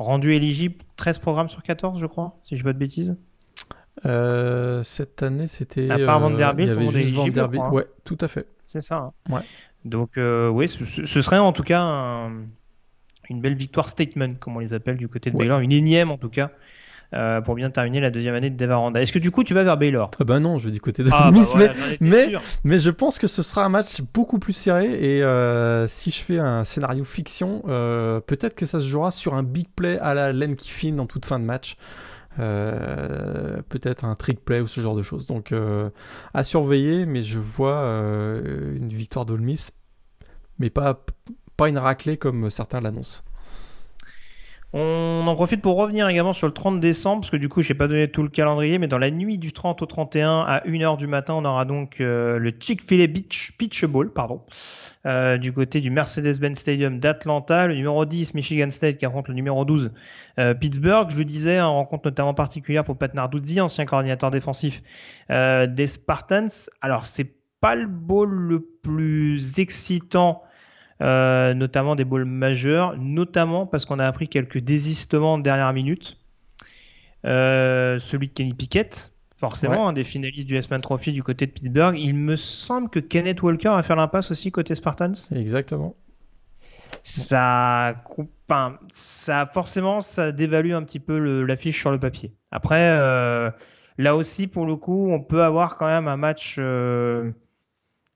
rendu 0.00 0.32
éligible 0.32 0.76
13 0.96 1.18
programmes 1.18 1.48
sur 1.48 1.62
14, 1.62 2.00
je 2.00 2.06
crois, 2.06 2.38
si 2.42 2.56
je 2.56 2.62
ne 2.62 2.64
pas 2.64 2.72
de 2.72 2.78
bêtises. 2.78 3.16
Euh, 4.06 4.82
cette 4.82 5.22
année, 5.22 5.46
c'était. 5.46 5.90
À 5.90 5.98
part 5.98 6.20
Vanderbilt, 6.20 6.70
euh, 6.70 6.76
il 6.78 6.84
y 6.84 6.88
avait 6.88 7.02
juste 7.02 7.14
Vanderbilt. 7.14 7.64
Ouais, 7.70 7.86
tout 8.04 8.18
à 8.20 8.28
fait. 8.28 8.46
C'est 8.64 8.80
ça. 8.80 8.96
Hein. 8.96 9.12
Ouais. 9.34 9.42
Donc, 9.84 10.16
euh, 10.16 10.48
oui, 10.48 10.68
ce, 10.68 11.04
serait 11.04 11.38
en 11.38 11.52
tout 11.52 11.62
cas 11.62 12.28
une 13.28 13.40
belle 13.40 13.56
victoire 13.56 13.88
statement, 13.88 14.34
comme 14.34 14.56
on 14.56 14.60
les 14.60 14.74
appelle 14.74 14.96
du 14.96 15.08
côté 15.08 15.30
de 15.30 15.36
Baylor, 15.36 15.60
une 15.60 15.72
énième 15.72 16.10
en 16.10 16.18
tout 16.18 16.28
cas, 16.28 16.50
euh, 17.12 17.40
pour 17.40 17.56
bien 17.56 17.70
terminer 17.70 18.00
la 18.00 18.10
deuxième 18.10 18.34
année 18.34 18.50
de 18.50 18.56
Dave 18.56 18.70
Aranda. 18.70 19.02
Est-ce 19.02 19.12
que 19.12 19.18
du 19.18 19.30
coup 19.30 19.42
tu 19.42 19.52
vas 19.52 19.64
vers 19.64 19.76
Baylor? 19.76 20.10
Ah 20.20 20.24
Bah 20.24 20.38
non, 20.38 20.58
je 20.58 20.66
vais 20.66 20.70
du 20.70 20.80
côté 20.80 21.02
de 21.02 21.10
ah, 21.12 21.30
Miss, 21.32 21.54
bah 21.54 21.72
mais, 22.00 22.32
mais, 22.62 22.78
je 22.78 22.90
pense 22.90 23.18
que 23.18 23.26
ce 23.26 23.42
sera 23.42 23.64
un 23.64 23.68
match 23.68 24.00
beaucoup 24.14 24.38
plus 24.38 24.52
serré 24.52 24.92
et 24.92 25.22
euh, 25.22 25.88
si 25.88 26.10
je 26.10 26.22
fais 26.22 26.38
un 26.38 26.64
scénario 26.64 27.04
fiction, 27.04 27.62
euh, 27.68 28.20
peut-être 28.20 28.54
que 28.54 28.64
ça 28.64 28.78
se 28.80 28.86
jouera 28.86 29.10
sur 29.10 29.34
un 29.34 29.42
big 29.42 29.66
play 29.74 29.98
à 29.98 30.14
la 30.14 30.32
Len 30.32 30.54
Kiffin 30.54 30.98
en 30.98 31.06
toute 31.06 31.26
fin 31.26 31.40
de 31.40 31.44
match. 31.44 31.76
Euh, 32.38 33.60
peut-être 33.68 34.04
un 34.04 34.14
trick 34.14 34.44
play 34.44 34.60
ou 34.60 34.68
ce 34.68 34.80
genre 34.80 34.94
de 34.94 35.02
choses. 35.02 35.26
Donc 35.26 35.52
à 36.32 36.44
surveiller, 36.44 37.06
mais 37.06 37.24
je 37.24 37.40
vois 37.40 37.80
une 37.80 38.88
victoire 38.88 39.26
d'Olmis, 39.26 39.70
mais 40.60 40.70
pas, 40.70 41.04
pas 41.56 41.68
une 41.68 41.78
raclée 41.78 42.16
comme 42.16 42.50
certains 42.50 42.80
l'annoncent. 42.80 43.22
On 44.72 45.26
en 45.26 45.34
profite 45.34 45.62
pour 45.62 45.76
revenir 45.76 46.08
également 46.08 46.32
sur 46.32 46.46
le 46.46 46.52
30 46.52 46.78
décembre, 46.78 47.22
parce 47.22 47.30
que 47.30 47.36
du 47.36 47.48
coup, 47.48 47.60
je 47.60 47.72
n'ai 47.72 47.76
pas 47.76 47.88
donné 47.88 48.08
tout 48.08 48.22
le 48.22 48.28
calendrier, 48.28 48.78
mais 48.78 48.86
dans 48.86 48.98
la 48.98 49.10
nuit 49.10 49.36
du 49.36 49.52
30 49.52 49.82
au 49.82 49.86
31 49.86 50.42
à 50.46 50.60
1h 50.60 50.96
du 50.96 51.08
matin, 51.08 51.34
on 51.34 51.44
aura 51.44 51.64
donc 51.64 52.00
euh, 52.00 52.38
le 52.38 52.52
Chick-fil-A 52.56 53.08
Beach 53.08 53.84
Bowl, 53.86 54.12
pardon, 54.12 54.42
euh, 55.06 55.38
du 55.38 55.52
côté 55.52 55.80
du 55.80 55.90
Mercedes-Benz 55.90 56.56
Stadium 56.56 57.00
d'Atlanta. 57.00 57.66
Le 57.66 57.74
numéro 57.74 58.04
10, 58.04 58.34
Michigan 58.34 58.70
State, 58.70 58.98
qui 58.98 59.06
affronte 59.06 59.26
le 59.26 59.34
numéro 59.34 59.64
12, 59.64 59.90
euh, 60.38 60.54
Pittsburgh. 60.54 61.10
Je 61.10 61.16
vous 61.16 61.24
disais, 61.24 61.58
une 61.58 61.64
rencontre 61.64 62.06
notamment 62.06 62.34
particulière 62.34 62.84
pour 62.84 62.96
Pat 62.96 63.12
Narduzzi, 63.12 63.60
ancien 63.60 63.86
coordinateur 63.86 64.30
défensif 64.30 64.82
des 65.28 65.86
Spartans. 65.88 66.70
Alors, 66.80 67.06
c'est 67.06 67.34
pas 67.60 67.74
le 67.74 67.88
bowl 67.88 68.30
le 68.30 68.60
plus 68.60 69.58
excitant 69.58 70.44
euh, 71.02 71.54
notamment 71.54 71.96
des 71.96 72.04
balls 72.04 72.26
majeurs, 72.26 72.96
notamment 72.98 73.66
parce 73.66 73.86
qu'on 73.86 73.98
a 73.98 74.06
appris 74.06 74.28
quelques 74.28 74.58
désistements 74.58 75.38
de 75.38 75.42
dernière 75.42 75.72
minute. 75.72 76.18
Euh, 77.24 77.98
celui 77.98 78.28
de 78.28 78.32
Kenny 78.32 78.52
Pickett, 78.52 79.12
forcément, 79.36 79.88
un 79.88 79.92
des 79.94 80.04
finalistes 80.04 80.46
du 80.46 80.56
S-Man 80.56 80.80
Trophy 80.82 81.12
du 81.12 81.22
côté 81.22 81.46
de 81.46 81.52
Pittsburgh. 81.52 81.96
Il 81.98 82.14
me 82.14 82.36
semble 82.36 82.90
que 82.90 82.98
Kenneth 82.98 83.42
Walker 83.42 83.70
va 83.70 83.82
faire 83.82 83.96
l'impasse 83.96 84.30
aussi 84.30 84.52
côté 84.52 84.74
Spartans. 84.74 85.12
Exactement. 85.34 85.94
Ça, 87.02 87.94
enfin, 88.48 88.78
ça 88.92 89.46
forcément, 89.46 90.02
ça 90.02 90.32
dévalue 90.32 90.72
un 90.72 90.82
petit 90.82 91.00
peu 91.00 91.18
l'affiche 91.44 91.80
sur 91.80 91.90
le 91.90 91.98
papier. 91.98 92.34
Après, 92.50 92.98
euh, 92.98 93.50
là 93.96 94.16
aussi, 94.16 94.48
pour 94.48 94.66
le 94.66 94.76
coup, 94.76 95.10
on 95.10 95.20
peut 95.20 95.42
avoir 95.42 95.78
quand 95.78 95.86
même 95.86 96.08
un 96.08 96.18
match 96.18 96.60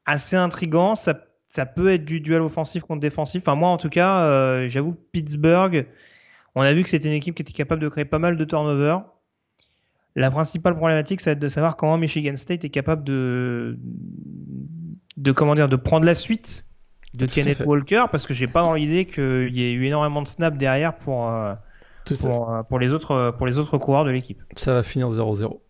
assez 0.05 0.37
intrigant. 0.37 0.97
Ça 0.97 1.14
ça 1.55 1.67
peut 1.67 1.93
être 1.93 2.05
du 2.05 2.21
duel 2.21 2.43
offensif 2.43 2.83
contre 2.83 3.01
défensif. 3.01 3.43
Enfin, 3.45 3.55
moi, 3.55 3.69
en 3.69 3.77
tout 3.77 3.89
cas, 3.89 4.25
euh, 4.25 4.69
j'avoue 4.69 4.97
Pittsburgh, 5.13 5.87
on 6.57 6.63
a 6.63 6.73
vu 6.73 6.83
que 6.83 6.89
c'était 6.89 7.07
une 7.07 7.15
équipe 7.15 7.37
qui 7.37 7.43
était 7.43 7.53
capable 7.53 7.81
de 7.81 7.89
créer 7.89 8.05
pas 8.05 8.19
mal 8.19 8.37
de 8.37 8.45
turnovers. 8.45 9.05
La 10.17 10.33
principale 10.33 10.75
problématique, 10.75 11.21
ça 11.21 11.31
va 11.31 11.33
être 11.35 11.39
de 11.39 11.47
savoir 11.47 11.77
comment 11.77 11.97
Michigan 11.97 12.37
State 12.37 12.65
est 12.65 12.71
capable 12.71 13.05
de, 13.05 13.79
de 15.17 15.31
comment 15.31 15.55
dire, 15.55 15.69
de 15.69 15.77
prendre 15.77 16.05
la 16.07 16.17
suite 16.17 16.67
de 17.15 17.27
Kenneth 17.27 17.63
Walker, 17.65 18.07
parce 18.11 18.27
que 18.27 18.35
j'ai 18.35 18.49
pas 18.49 18.63
dans 18.63 18.75
l'idée 18.75 19.05
qu'il 19.05 19.55
y 19.55 19.63
ait 19.63 19.73
eu 19.73 19.85
énormément 19.85 20.23
de 20.23 20.29
snaps 20.29 20.59
derrière 20.59 20.97
pour, 20.97 21.31
euh, 21.31 21.55
pour, 22.19 22.53
euh, 22.53 22.63
pour, 22.65 22.81
les 22.81 22.91
autres, 22.91 23.33
pour 23.39 23.47
les 23.47 23.59
autres 23.59 23.79
coureurs 23.79 24.05
de 24.05 24.11
l'équipe. 24.11 24.43
Ça 24.57 24.75
va 24.75 24.83
finir 24.83 25.09
0-0. 25.09 25.61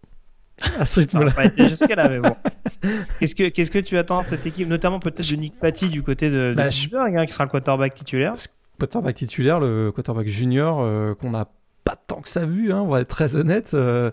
À 0.78 0.86
ce 0.86 1.00
rythme-là. 1.00 1.32
jusqu'à 1.68 1.94
là, 1.94 2.08
mais 2.08 2.20
bon. 2.20 2.34
Qu'est-ce 3.18 3.34
que, 3.34 3.48
qu'est-ce 3.48 3.70
que 3.70 3.78
tu 3.78 3.98
attends 3.98 4.22
de 4.22 4.26
cette 4.26 4.46
équipe, 4.46 4.68
notamment 4.68 5.00
peut-être 5.00 5.28
de 5.28 5.36
Nick 5.36 5.58
Patty 5.58 5.88
du 5.88 6.02
côté 6.02 6.30
de, 6.30 6.50
de 6.50 6.54
bah, 6.54 6.64
hein, 6.66 7.26
qui 7.26 7.32
sera 7.32 7.44
le 7.44 7.50
quarterback 7.50 7.94
titulaire? 7.94 8.34
Quarterback 8.78 9.14
titulaire, 9.14 9.60
le 9.60 9.90
quarterback 9.92 10.26
junior 10.26 10.80
euh, 10.80 11.14
qu'on 11.14 11.30
n'a 11.30 11.48
pas 11.84 11.96
tant 11.96 12.20
que 12.20 12.28
ça 12.28 12.46
vu, 12.46 12.72
hein, 12.72 12.80
on 12.80 12.88
va 12.88 13.00
être 13.00 13.08
très 13.08 13.36
honnête. 13.36 13.72
Euh, 13.74 14.10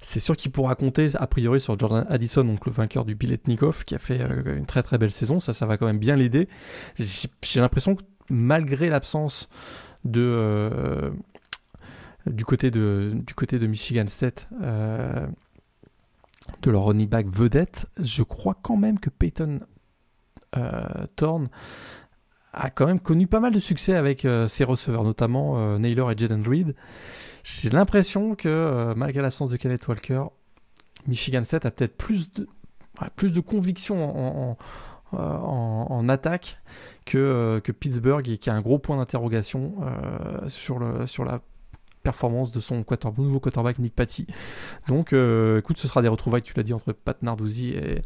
c'est 0.00 0.20
sûr 0.20 0.36
qu'il 0.36 0.50
pourra 0.50 0.74
compter 0.74 1.10
a 1.14 1.26
priori 1.26 1.60
sur 1.60 1.78
Jordan 1.78 2.06
Addison, 2.08 2.44
donc 2.44 2.66
le 2.66 2.72
vainqueur 2.72 3.04
du 3.04 3.14
Biletnikov, 3.14 3.84
qui 3.84 3.94
a 3.94 3.98
fait 3.98 4.20
euh, 4.20 4.56
une 4.56 4.66
très 4.66 4.82
très 4.82 4.98
belle 4.98 5.12
saison. 5.12 5.40
Ça, 5.40 5.52
ça 5.52 5.66
va 5.66 5.76
quand 5.76 5.86
même 5.86 5.98
bien 5.98 6.16
l'aider. 6.16 6.48
J'ai 6.98 7.60
l'impression 7.60 7.94
que 7.94 8.02
malgré 8.30 8.88
l'absence 8.88 9.48
de 10.04 11.12
du 12.26 12.44
côté 12.44 12.70
de 12.70 13.12
du 13.14 13.34
côté 13.34 13.58
de 13.58 13.66
Michigan 13.66 14.06
State 14.06 14.48
de 16.62 16.70
leur 16.70 16.84
running 16.84 17.08
back 17.08 17.26
vedette, 17.26 17.86
je 17.98 18.22
crois 18.22 18.56
quand 18.62 18.76
même 18.76 18.98
que 18.98 19.10
Peyton 19.10 19.60
euh, 20.56 21.06
Thorne 21.16 21.48
a 22.52 22.70
quand 22.70 22.86
même 22.86 23.00
connu 23.00 23.26
pas 23.26 23.40
mal 23.40 23.52
de 23.52 23.58
succès 23.58 23.94
avec 23.94 24.24
euh, 24.24 24.46
ses 24.46 24.64
receveurs, 24.64 25.02
notamment 25.02 25.58
euh, 25.58 25.78
Naylor 25.78 26.12
et 26.12 26.16
Jaden 26.16 26.46
Reed. 26.46 26.76
J'ai 27.42 27.70
l'impression 27.70 28.34
que 28.36 28.94
malgré 28.96 29.20
l'absence 29.20 29.50
de 29.50 29.56
Kenneth 29.56 29.86
Walker, 29.86 30.24
Michigan 31.06 31.42
State 31.44 31.66
a 31.66 31.70
peut-être 31.70 31.96
plus 31.96 32.32
de, 32.32 33.40
conviction 33.40 34.56
en, 35.12 36.08
attaque 36.08 36.62
que, 37.04 37.60
Pittsburgh 37.78 38.26
et 38.30 38.38
qui 38.38 38.48
a 38.48 38.54
un 38.54 38.62
gros 38.62 38.78
point 38.78 38.96
d'interrogation 38.96 39.74
sur 40.46 40.78
la 40.78 41.40
performance 42.04 42.52
de 42.52 42.60
son 42.60 42.84
nouveau 43.18 43.40
quarterback 43.40 43.80
Nick 43.80 43.94
Patty. 43.96 44.26
Donc, 44.86 45.12
euh, 45.12 45.58
écoute, 45.58 45.78
ce 45.78 45.88
sera 45.88 46.02
des 46.02 46.08
retrouvailles, 46.08 46.42
tu 46.42 46.54
l'as 46.54 46.62
dit, 46.62 46.72
entre 46.72 46.92
Pat 46.92 47.20
Narduzzi 47.22 47.70
et 47.70 48.02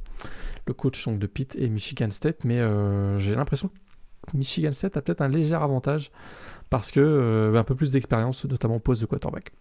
le 0.67 0.73
coach 0.73 1.07
de 1.07 1.27
Pitt 1.27 1.57
et 1.57 1.69
Michigan 1.69 2.11
State, 2.11 2.45
mais 2.45 2.61
euh, 2.61 3.19
j'ai 3.19 3.35
l'impression 3.35 3.69
que 3.69 4.37
Michigan 4.37 4.73
State 4.73 4.97
a 4.97 5.03
peut-être 5.03 5.21
un 5.21 5.29
léger 5.29 5.55
avantage 5.55 6.11
parce 6.71 6.91
que 6.91 7.01
euh, 7.01 7.59
un 7.59 7.65
peu 7.65 7.75
plus 7.75 7.93
d'expérience, 7.93 8.45
notamment 8.47 8.79
poste 8.79 9.03
de 9.03 9.07
quarterback. 9.07 9.53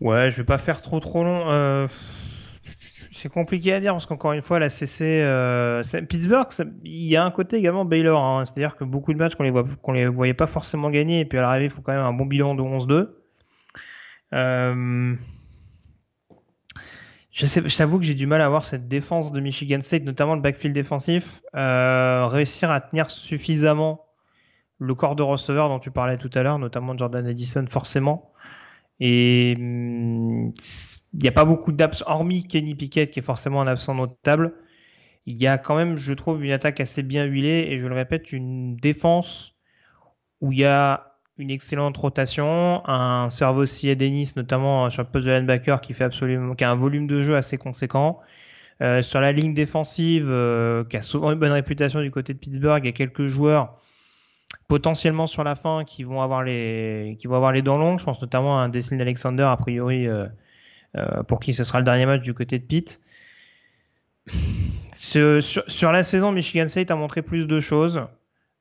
Ouais, 0.00 0.30
je 0.30 0.36
vais 0.36 0.44
pas 0.44 0.58
faire 0.58 0.82
trop 0.82 1.00
trop 1.00 1.24
long. 1.24 1.88
C'est 3.12 3.28
compliqué 3.28 3.72
à 3.72 3.80
dire 3.80 3.92
parce 3.92 4.06
qu'encore 4.06 4.32
une 4.32 4.42
fois, 4.42 4.58
la 4.58 4.68
CC, 4.68 5.22
euh, 5.22 5.82
Pittsburgh, 6.08 6.48
il 6.84 7.06
y 7.06 7.16
a 7.16 7.24
un 7.24 7.30
côté 7.30 7.56
également 7.56 7.84
Baylor. 7.84 8.22
Hein. 8.22 8.44
C'est-à-dire 8.44 8.76
que 8.76 8.84
beaucoup 8.84 9.12
de 9.12 9.18
matchs 9.18 9.34
qu'on 9.34 9.44
les, 9.44 10.00
les 10.00 10.06
voyait 10.06 10.34
pas 10.34 10.46
forcément 10.46 10.90
gagner 10.90 11.20
et 11.20 11.24
puis 11.24 11.38
à 11.38 11.42
l'arrivée, 11.42 11.66
il 11.66 11.70
faut 11.70 11.82
quand 11.82 11.92
même 11.92 12.04
un 12.04 12.12
bon 12.12 12.26
bilan 12.26 12.54
de 12.54 12.62
11-2. 12.62 13.08
Euh, 14.32 15.14
je 17.32 17.76
t'avoue 17.76 17.98
que 17.98 18.04
j'ai 18.06 18.14
du 18.14 18.26
mal 18.26 18.40
à 18.40 18.48
voir 18.48 18.64
cette 18.64 18.88
défense 18.88 19.30
de 19.30 19.40
Michigan 19.40 19.80
State, 19.82 20.04
notamment 20.04 20.34
le 20.34 20.40
backfield 20.40 20.74
défensif, 20.74 21.42
euh, 21.54 22.26
réussir 22.26 22.70
à 22.70 22.80
tenir 22.80 23.10
suffisamment 23.10 24.06
le 24.78 24.94
corps 24.94 25.16
de 25.16 25.22
receveur 25.22 25.68
dont 25.68 25.78
tu 25.78 25.90
parlais 25.90 26.16
tout 26.16 26.30
à 26.34 26.42
l'heure, 26.42 26.58
notamment 26.58 26.96
Jordan 26.96 27.26
Addison, 27.26 27.66
forcément. 27.68 28.32
Et 29.00 29.54
hum, 29.58 30.52
il 31.12 31.18
n'y 31.20 31.28
a 31.28 31.32
pas 31.32 31.44
beaucoup 31.44 31.72
d'absents, 31.72 32.04
hormis 32.08 32.44
Kenny 32.44 32.74
Pickett 32.74 33.10
qui 33.10 33.18
est 33.20 33.22
forcément 33.22 33.60
un 33.60 33.66
absent 33.66 33.94
notable. 33.94 34.54
Il 35.26 35.36
y 35.36 35.46
a 35.46 35.58
quand 35.58 35.76
même, 35.76 35.98
je 35.98 36.14
trouve, 36.14 36.44
une 36.44 36.52
attaque 36.52 36.80
assez 36.80 37.02
bien 37.02 37.24
huilée 37.24 37.68
et 37.70 37.78
je 37.78 37.86
le 37.86 37.94
répète, 37.94 38.32
une 38.32 38.76
défense 38.76 39.54
où 40.40 40.52
il 40.52 40.60
y 40.60 40.64
a 40.64 41.16
une 41.38 41.50
excellente 41.50 41.96
rotation, 41.96 42.82
un 42.88 43.28
cerveau 43.30 43.64
Dennis, 43.64 44.32
notamment 44.36 44.88
sur 44.90 45.02
le 45.02 45.08
poste 45.08 45.26
de 45.26 45.32
linebacker 45.32 45.80
qui 45.80 45.92
fait 45.92 46.04
absolument, 46.04 46.54
qui 46.54 46.64
a 46.64 46.70
un 46.70 46.76
volume 46.76 47.06
de 47.06 47.22
jeu 47.22 47.36
assez 47.36 47.58
conséquent. 47.58 48.20
Euh, 48.82 49.02
sur 49.02 49.20
la 49.20 49.32
ligne 49.32 49.54
défensive, 49.54 50.26
euh, 50.28 50.84
qui 50.84 50.96
a 50.96 51.02
souvent 51.02 51.32
une 51.32 51.38
bonne 51.38 51.52
réputation 51.52 52.02
du 52.02 52.10
côté 52.10 52.34
de 52.34 52.38
Pittsburgh, 52.38 52.82
il 52.84 52.86
y 52.86 52.90
a 52.90 52.92
quelques 52.92 53.26
joueurs 53.26 53.78
potentiellement 54.68 55.26
sur 55.26 55.44
la 55.44 55.54
fin 55.54 55.84
qui 55.84 56.02
vont 56.02 56.22
avoir 56.22 56.42
les 56.42 57.16
qui 57.18 57.26
vont 57.26 57.36
avoir 57.36 57.52
les 57.52 57.62
dents 57.62 57.78
longues. 57.78 57.98
Je 57.98 58.04
pense 58.04 58.20
notamment 58.20 58.58
à 58.58 58.62
un 58.62 58.68
Deslin 58.68 59.00
Alexander 59.00 59.44
a 59.44 59.56
priori 59.56 60.06
euh, 60.06 60.26
euh, 60.96 61.22
pour 61.22 61.40
qui 61.40 61.52
ce 61.54 61.64
sera 61.64 61.78
le 61.78 61.84
dernier 61.84 62.06
match 62.06 62.22
du 62.22 62.34
côté 62.34 62.58
de 62.58 62.64
Pitt. 62.64 63.00
sur, 64.94 65.42
sur, 65.42 65.92
la 65.92 66.02
saison, 66.02 66.32
Michigan 66.32 66.68
State 66.68 66.90
a 66.90 66.96
montré 66.96 67.22
plus 67.22 67.46
de 67.46 67.60
choses. 67.60 68.06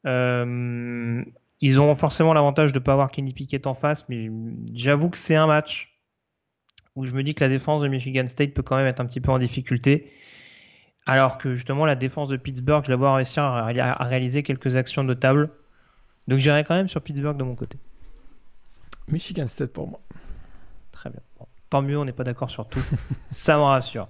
Euh, 0.05 1.23
ils 1.61 1.79
auront 1.79 1.95
forcément 1.95 2.33
l'avantage 2.33 2.71
de 2.71 2.79
ne 2.79 2.83
pas 2.83 2.93
avoir 2.93 3.09
Kenny 3.09 3.33
Pickett 3.33 3.65
en 3.65 3.73
face, 3.73 4.07
mais 4.09 4.29
j'avoue 4.73 5.09
que 5.09 5.17
c'est 5.17 5.35
un 5.35 5.47
match 5.47 5.97
où 6.95 7.05
je 7.05 7.13
me 7.13 7.23
dis 7.23 7.33
que 7.33 7.43
la 7.43 7.49
défense 7.49 7.81
de 7.81 7.87
Michigan 7.87 8.27
State 8.27 8.53
peut 8.53 8.61
quand 8.61 8.75
même 8.77 8.85
être 8.85 8.99
un 8.99 9.05
petit 9.05 9.21
peu 9.21 9.31
en 9.31 9.39
difficulté. 9.39 10.11
Alors 11.07 11.37
que 11.37 11.55
justement 11.55 11.85
la 11.85 11.95
défense 11.95 12.29
de 12.29 12.37
Pittsburgh, 12.37 12.83
je 12.85 12.91
la 12.91 12.95
vois 12.95 13.15
réussir 13.15 13.43
à 13.43 14.03
réaliser 14.05 14.43
quelques 14.43 14.75
actions 14.75 15.03
notables. 15.03 15.49
Donc 16.27 16.39
j'irai 16.39 16.63
quand 16.63 16.75
même 16.75 16.87
sur 16.87 17.01
Pittsburgh 17.01 17.37
de 17.37 17.43
mon 17.43 17.55
côté. 17.55 17.77
Michigan 19.07 19.47
State 19.47 19.71
pour 19.71 19.87
moi. 19.87 19.99
Très 20.91 21.09
bien. 21.09 21.19
tant 21.69 21.81
mieux, 21.81 21.97
on 21.97 22.05
n'est 22.05 22.13
pas 22.13 22.23
d'accord 22.23 22.49
sur 22.49 22.67
tout. 22.67 22.79
Ça 23.29 23.57
me 23.57 23.63
rassure. 23.63 24.07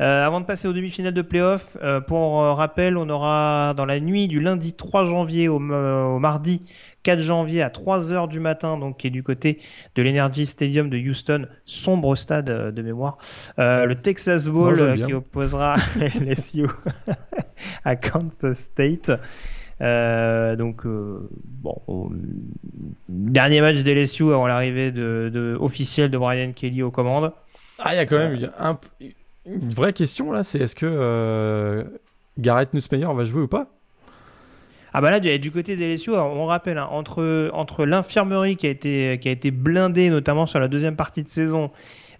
Euh, 0.00 0.24
avant 0.24 0.40
de 0.40 0.46
passer 0.46 0.68
aux 0.68 0.72
demi-finales 0.72 1.14
de 1.14 1.22
playoff, 1.22 1.76
euh, 1.82 2.00
pour 2.00 2.42
euh, 2.42 2.52
rappel, 2.52 2.96
on 2.96 3.08
aura 3.08 3.74
dans 3.76 3.86
la 3.86 3.98
nuit 3.98 4.28
du 4.28 4.38
lundi 4.38 4.74
3 4.74 5.06
janvier 5.06 5.48
au, 5.48 5.58
mardi 5.58 6.62
4 7.02 7.20
janvier 7.20 7.62
à 7.62 7.68
3h 7.68 8.28
du 8.28 8.38
matin, 8.38 8.78
donc 8.78 8.98
qui 8.98 9.08
est 9.08 9.10
du 9.10 9.22
côté 9.22 9.60
de 9.94 10.02
l'Energy 10.02 10.46
Stadium 10.46 10.90
de 10.90 10.98
Houston, 10.98 11.46
sombre 11.64 12.14
stade 12.16 12.72
de 12.74 12.82
mémoire, 12.82 13.18
le 13.56 13.94
Texas 13.94 14.46
Bowl 14.46 15.04
qui 15.06 15.14
opposera 15.14 15.76
LSU 15.96 16.66
à 17.84 17.96
Kansas 17.96 18.58
State. 18.58 19.12
Donc, 19.80 20.82
bon, 20.84 22.10
dernier 23.08 23.60
match 23.60 23.76
d'LSU 23.76 24.24
avant 24.24 24.46
l'arrivée 24.46 24.90
de, 24.90 25.30
de, 25.32 25.56
officielle 25.60 26.10
de 26.10 26.18
Brian 26.18 26.52
Kelly 26.52 26.82
aux 26.82 26.90
commandes. 26.90 27.32
Ah, 27.78 27.94
il 27.94 27.96
y 27.96 28.00
a 28.00 28.06
quand 28.06 28.18
même 28.18 28.48
une 29.44 29.68
vraie 29.70 29.92
question 29.92 30.32
là, 30.32 30.44
c'est 30.44 30.58
est-ce 30.60 30.74
que 30.74 31.84
Garrett 32.38 32.72
Nussmeyer 32.74 33.06
va 33.14 33.24
jouer 33.24 33.42
ou 33.42 33.48
pas? 33.48 33.68
Ah 34.98 35.02
bah 35.02 35.10
là, 35.10 35.20
du, 35.20 35.50
côté 35.50 35.76
des 35.76 35.94
LSU, 35.94 36.10
on 36.12 36.46
rappelle, 36.46 36.78
hein, 36.78 36.88
entre, 36.90 37.50
entre 37.52 37.84
l'infirmerie 37.84 38.56
qui, 38.56 38.66
a 38.66 38.70
été, 38.70 39.18
qui 39.20 39.28
a 39.28 39.30
été 39.30 39.50
blindée, 39.50 40.08
notamment 40.08 40.46
sur 40.46 40.58
la 40.58 40.68
deuxième 40.68 40.96
partie 40.96 41.22
de 41.22 41.28
saison, 41.28 41.70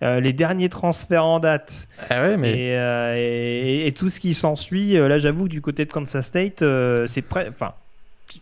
euh, 0.02 0.20
les 0.20 0.32
derniers 0.32 0.68
transferts 0.68 1.24
en 1.24 1.40
date 1.40 1.88
ah 2.10 2.22
ouais, 2.22 2.36
mais... 2.36 2.76
Euh, 2.76 3.14
et, 3.16 3.86
et, 3.86 3.92
tout 3.92 4.10
ce 4.10 4.20
qui 4.20 4.34
s'ensuit, 4.34 4.96
euh, 4.96 5.08
là 5.08 5.18
j'avoue 5.18 5.44
que 5.44 5.50
du 5.50 5.60
côté 5.60 5.84
de 5.84 5.92
Kansas 5.92 6.26
State, 6.26 6.64
c'est 7.06 7.24
enfin, 7.48 7.74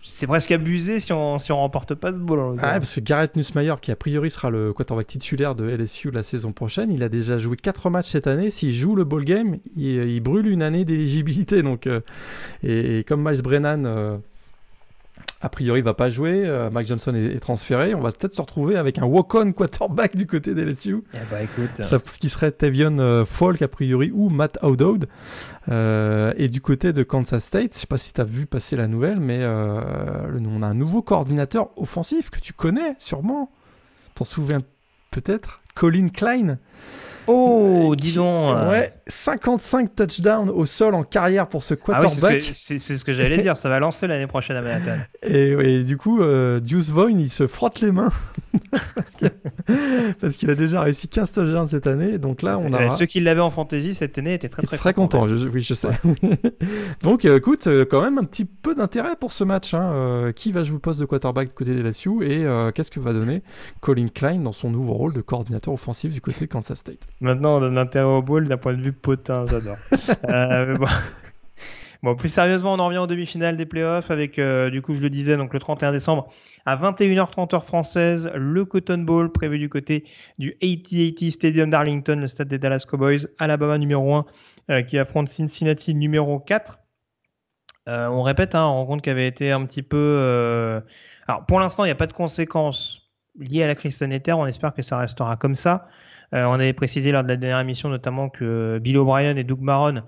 c'est 0.02 0.26
presque 0.26 0.50
abusé 0.50 1.00
si 1.00 1.12
on 1.12 1.38
si 1.38 1.52
on 1.52 1.58
remporte 1.58 1.94
pas 1.94 2.12
ce 2.12 2.20
ball. 2.20 2.56
Ah, 2.58 2.78
parce 2.78 2.94
que 2.94 3.00
Garrett 3.00 3.36
Nussmeyer, 3.36 3.74
qui 3.80 3.90
a 3.92 3.96
priori 3.96 4.30
sera 4.30 4.50
le 4.50 4.72
quarterback 4.72 5.06
titulaire 5.06 5.54
de 5.54 5.68
LSU 5.68 6.10
la 6.10 6.22
saison 6.22 6.52
prochaine, 6.52 6.90
il 6.90 7.02
a 7.02 7.08
déjà 7.08 7.38
joué 7.38 7.56
4 7.56 7.90
matchs 7.90 8.10
cette 8.10 8.26
année. 8.26 8.50
S'il 8.50 8.74
joue 8.74 8.94
le 8.94 9.04
ball 9.04 9.24
game, 9.24 9.58
il, 9.76 10.20
brûle 10.20 10.48
une 10.48 10.62
année 10.62 10.84
d'éligibilité. 10.84 11.62
Donc, 11.62 11.86
euh, 11.86 12.00
et, 12.62 13.04
comme 13.04 13.22
Miles 13.28 13.42
Brennan. 13.42 13.84
Euh, 13.86 14.16
a 15.44 15.50
priori, 15.50 15.80
il 15.80 15.84
va 15.84 15.92
pas 15.92 16.08
jouer. 16.08 16.44
Euh, 16.46 16.70
Mike 16.70 16.86
Johnson 16.88 17.14
est, 17.14 17.38
transféré. 17.38 17.94
On 17.94 18.00
va 18.00 18.10
peut-être 18.10 18.34
se 18.34 18.40
retrouver 18.40 18.76
avec 18.76 18.98
un 18.98 19.04
walk-on 19.04 19.52
quarterback 19.52 20.16
du 20.16 20.26
côté 20.26 20.54
des 20.54 20.64
LSU. 20.64 21.04
Eh 21.12 21.18
bah, 21.30 21.42
écoute. 21.42 21.84
Ça, 21.84 21.98
ce 22.02 22.18
qui 22.18 22.30
serait 22.30 22.50
Tavion 22.50 23.24
Falk, 23.26 23.60
a 23.60 23.68
priori, 23.68 24.10
ou 24.14 24.30
Matt 24.30 24.58
O'Dowd. 24.62 25.06
Euh, 25.68 26.32
et 26.38 26.48
du 26.48 26.62
côté 26.62 26.94
de 26.94 27.02
Kansas 27.02 27.44
State, 27.44 27.74
je 27.74 27.80
sais 27.80 27.86
pas 27.86 27.98
si 27.98 28.14
tu 28.14 28.20
as 28.22 28.24
vu 28.24 28.46
passer 28.46 28.76
la 28.76 28.86
nouvelle, 28.86 29.20
mais 29.20 29.40
euh, 29.42 30.40
on 30.46 30.62
a 30.62 30.66
un 30.66 30.74
nouveau 30.74 31.02
coordinateur 31.02 31.68
offensif 31.76 32.30
que 32.30 32.40
tu 32.40 32.54
connais 32.54 32.96
sûrement. 32.98 33.50
T'en 34.14 34.24
souviens 34.24 34.62
peut-être? 35.10 35.60
Colin 35.74 36.08
Klein. 36.08 36.58
Oh, 37.26 37.94
dis 37.96 38.14
donc. 38.14 38.68
Ouais, 38.68 38.92
55 39.06 39.94
touchdowns 39.94 40.50
au 40.50 40.66
sol 40.66 40.94
en 40.94 41.02
carrière 41.02 41.48
pour 41.48 41.62
ce 41.62 41.74
ah 41.74 41.76
quarterback. 41.76 42.42
c'est 42.42 42.78
ce 42.78 43.04
que, 43.04 43.12
j'allais 43.12 43.38
dire, 43.38 43.56
ça 43.56 43.68
va 43.68 43.80
lancer 43.80 44.06
l'année 44.06 44.26
prochaine 44.26 44.56
à 44.56 44.62
Manhattan. 44.62 44.98
Et, 45.22 45.82
du 45.84 45.96
coup, 45.96 46.22
euh, 46.22 46.60
Deuce 46.60 46.90
Vaughn, 46.90 47.18
il 47.18 47.30
se 47.30 47.46
frotte 47.46 47.80
les 47.80 47.92
mains 47.92 48.12
parce 50.20 50.36
qu'il 50.36 50.50
a 50.50 50.54
déjà 50.54 50.82
réussi 50.82 51.08
15 51.08 51.32
touchdowns 51.32 51.68
cette 51.68 51.86
année. 51.86 52.18
Donc 52.18 52.42
là, 52.42 52.58
on 52.58 52.72
a. 52.72 52.90
Ceux 52.90 53.06
qui 53.06 53.20
l'avaient 53.20 53.40
en 53.40 53.50
fantasy 53.50 53.94
cette 53.94 54.18
année 54.18 54.34
étaient 54.34 54.48
très 54.48 54.62
très, 54.62 54.76
très 54.76 54.94
contents. 54.94 55.26
oui, 55.26 55.60
je 55.60 55.74
sais. 55.74 55.88
donc, 57.02 57.24
euh, 57.24 57.38
écoute, 57.38 57.66
euh, 57.66 57.84
quand 57.88 58.02
même 58.02 58.18
un 58.18 58.24
petit 58.24 58.44
peu 58.44 58.74
d'intérêt 58.74 59.16
pour 59.16 59.32
ce 59.32 59.44
match. 59.44 59.74
Hein. 59.74 59.92
Euh, 59.94 60.32
qui 60.32 60.52
va 60.52 60.62
jouer 60.62 60.74
le 60.74 60.80
poste 60.80 61.00
de 61.00 61.04
quarterback 61.04 61.48
du 61.48 61.54
côté 61.54 61.74
des 61.74 61.82
LSU 61.82 62.24
et 62.24 62.46
qu'est-ce 62.74 62.90
que 62.90 63.00
va 63.00 63.12
donner 63.12 63.42
Colin 63.80 64.08
Klein 64.08 64.38
dans 64.38 64.52
son 64.52 64.70
nouveau 64.70 64.94
rôle 64.94 65.12
de 65.12 65.20
coordinateur 65.20 65.72
offensif 65.74 66.12
du 66.12 66.20
côté 66.20 66.46
de 66.46 66.50
Kansas 66.50 66.78
State? 66.78 67.06
Maintenant, 67.20 67.56
on 67.56 67.60
donne 67.60 67.78
intérêt 67.78 68.04
au 68.04 68.22
bowl 68.22 68.48
d'un 68.48 68.56
point 68.56 68.74
de 68.74 68.82
vue 68.82 68.92
potin, 68.92 69.46
j'adore. 69.46 69.76
bon. 70.78 70.86
Bon, 72.04 72.14
plus 72.14 72.28
sérieusement, 72.28 72.74
on 72.74 72.78
en 72.80 72.88
revient 72.88 72.98
aux 72.98 73.06
demi-finales 73.06 73.56
des 73.56 73.64
playoffs 73.64 74.10
avec, 74.10 74.38
euh, 74.38 74.68
du 74.68 74.82
coup, 74.82 74.94
je 74.94 75.00
le 75.00 75.08
disais, 75.08 75.38
donc 75.38 75.54
le 75.54 75.58
31 75.58 75.90
décembre 75.90 76.28
à 76.66 76.76
21h30 76.76 77.54
heure 77.54 77.64
française, 77.64 78.30
le 78.34 78.66
Cotton 78.66 78.98
Bowl 78.98 79.32
prévu 79.32 79.58
du 79.58 79.70
côté 79.70 80.04
du 80.38 80.54
AT&T 80.62 81.30
Stadium 81.30 81.70
d'Arlington, 81.70 82.16
le 82.20 82.26
stade 82.26 82.48
des 82.48 82.58
Dallas 82.58 82.84
Cowboys, 82.86 83.26
Alabama 83.38 83.78
numéro 83.78 84.16
1 84.16 84.26
euh, 84.68 84.82
qui 84.82 84.98
affronte 84.98 85.28
Cincinnati 85.28 85.94
numéro 85.94 86.40
4. 86.40 86.78
Euh, 87.88 88.08
on 88.08 88.20
répète, 88.20 88.54
hein, 88.54 88.66
on 88.66 88.74
rencontre 88.74 89.00
qui 89.02 89.08
avait 89.08 89.26
été 89.26 89.50
un 89.50 89.64
petit 89.64 89.82
peu. 89.82 90.82
Alors, 91.26 91.46
pour 91.46 91.58
l'instant, 91.58 91.84
il 91.84 91.88
n'y 91.88 91.92
a 91.92 91.96
pas 91.96 92.06
de 92.06 92.12
conséquences 92.12 93.00
liées 93.38 93.62
à 93.62 93.66
la 93.66 93.74
crise 93.74 93.96
sanitaire. 93.96 94.38
On 94.38 94.44
espère 94.44 94.74
que 94.74 94.82
ça 94.82 94.98
restera 94.98 95.36
comme 95.36 95.54
ça. 95.54 95.88
On 96.34 96.54
avait 96.54 96.72
précisé 96.72 97.12
lors 97.12 97.22
de 97.22 97.28
la 97.28 97.36
dernière 97.36 97.60
émission 97.60 97.88
notamment 97.88 98.28
que 98.28 98.78
Bill 98.82 98.98
O'Brien 98.98 99.36
et 99.36 99.44
Doug 99.44 99.60
Maron 99.60 100.02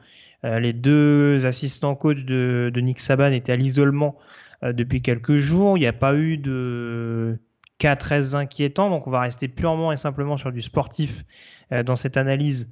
euh, 0.46 0.60
les 0.60 0.72
deux 0.72 1.46
assistants 1.46 1.94
coach 1.94 2.24
de, 2.24 2.72
Nick 2.76 3.00
Saban 3.00 3.32
étaient 3.32 3.52
à 3.52 3.56
l'isolement 3.56 4.16
euh, 4.62 4.72
depuis 4.72 5.02
quelques 5.02 5.36
jours. 5.36 5.76
Il 5.76 5.80
n'y 5.80 5.86
a 5.86 5.92
pas 5.92 6.14
eu 6.14 6.38
de 6.38 7.38
cas 7.78 7.96
très 7.96 8.34
inquiétants, 8.34 8.88
donc 8.90 9.06
on 9.06 9.10
va 9.10 9.20
rester 9.20 9.48
purement 9.48 9.92
et 9.92 9.96
simplement 9.96 10.36
sur 10.36 10.52
du 10.52 10.62
sportif 10.62 11.24
euh, 11.72 11.82
dans 11.82 11.96
cette 11.96 12.16
analyse 12.16 12.70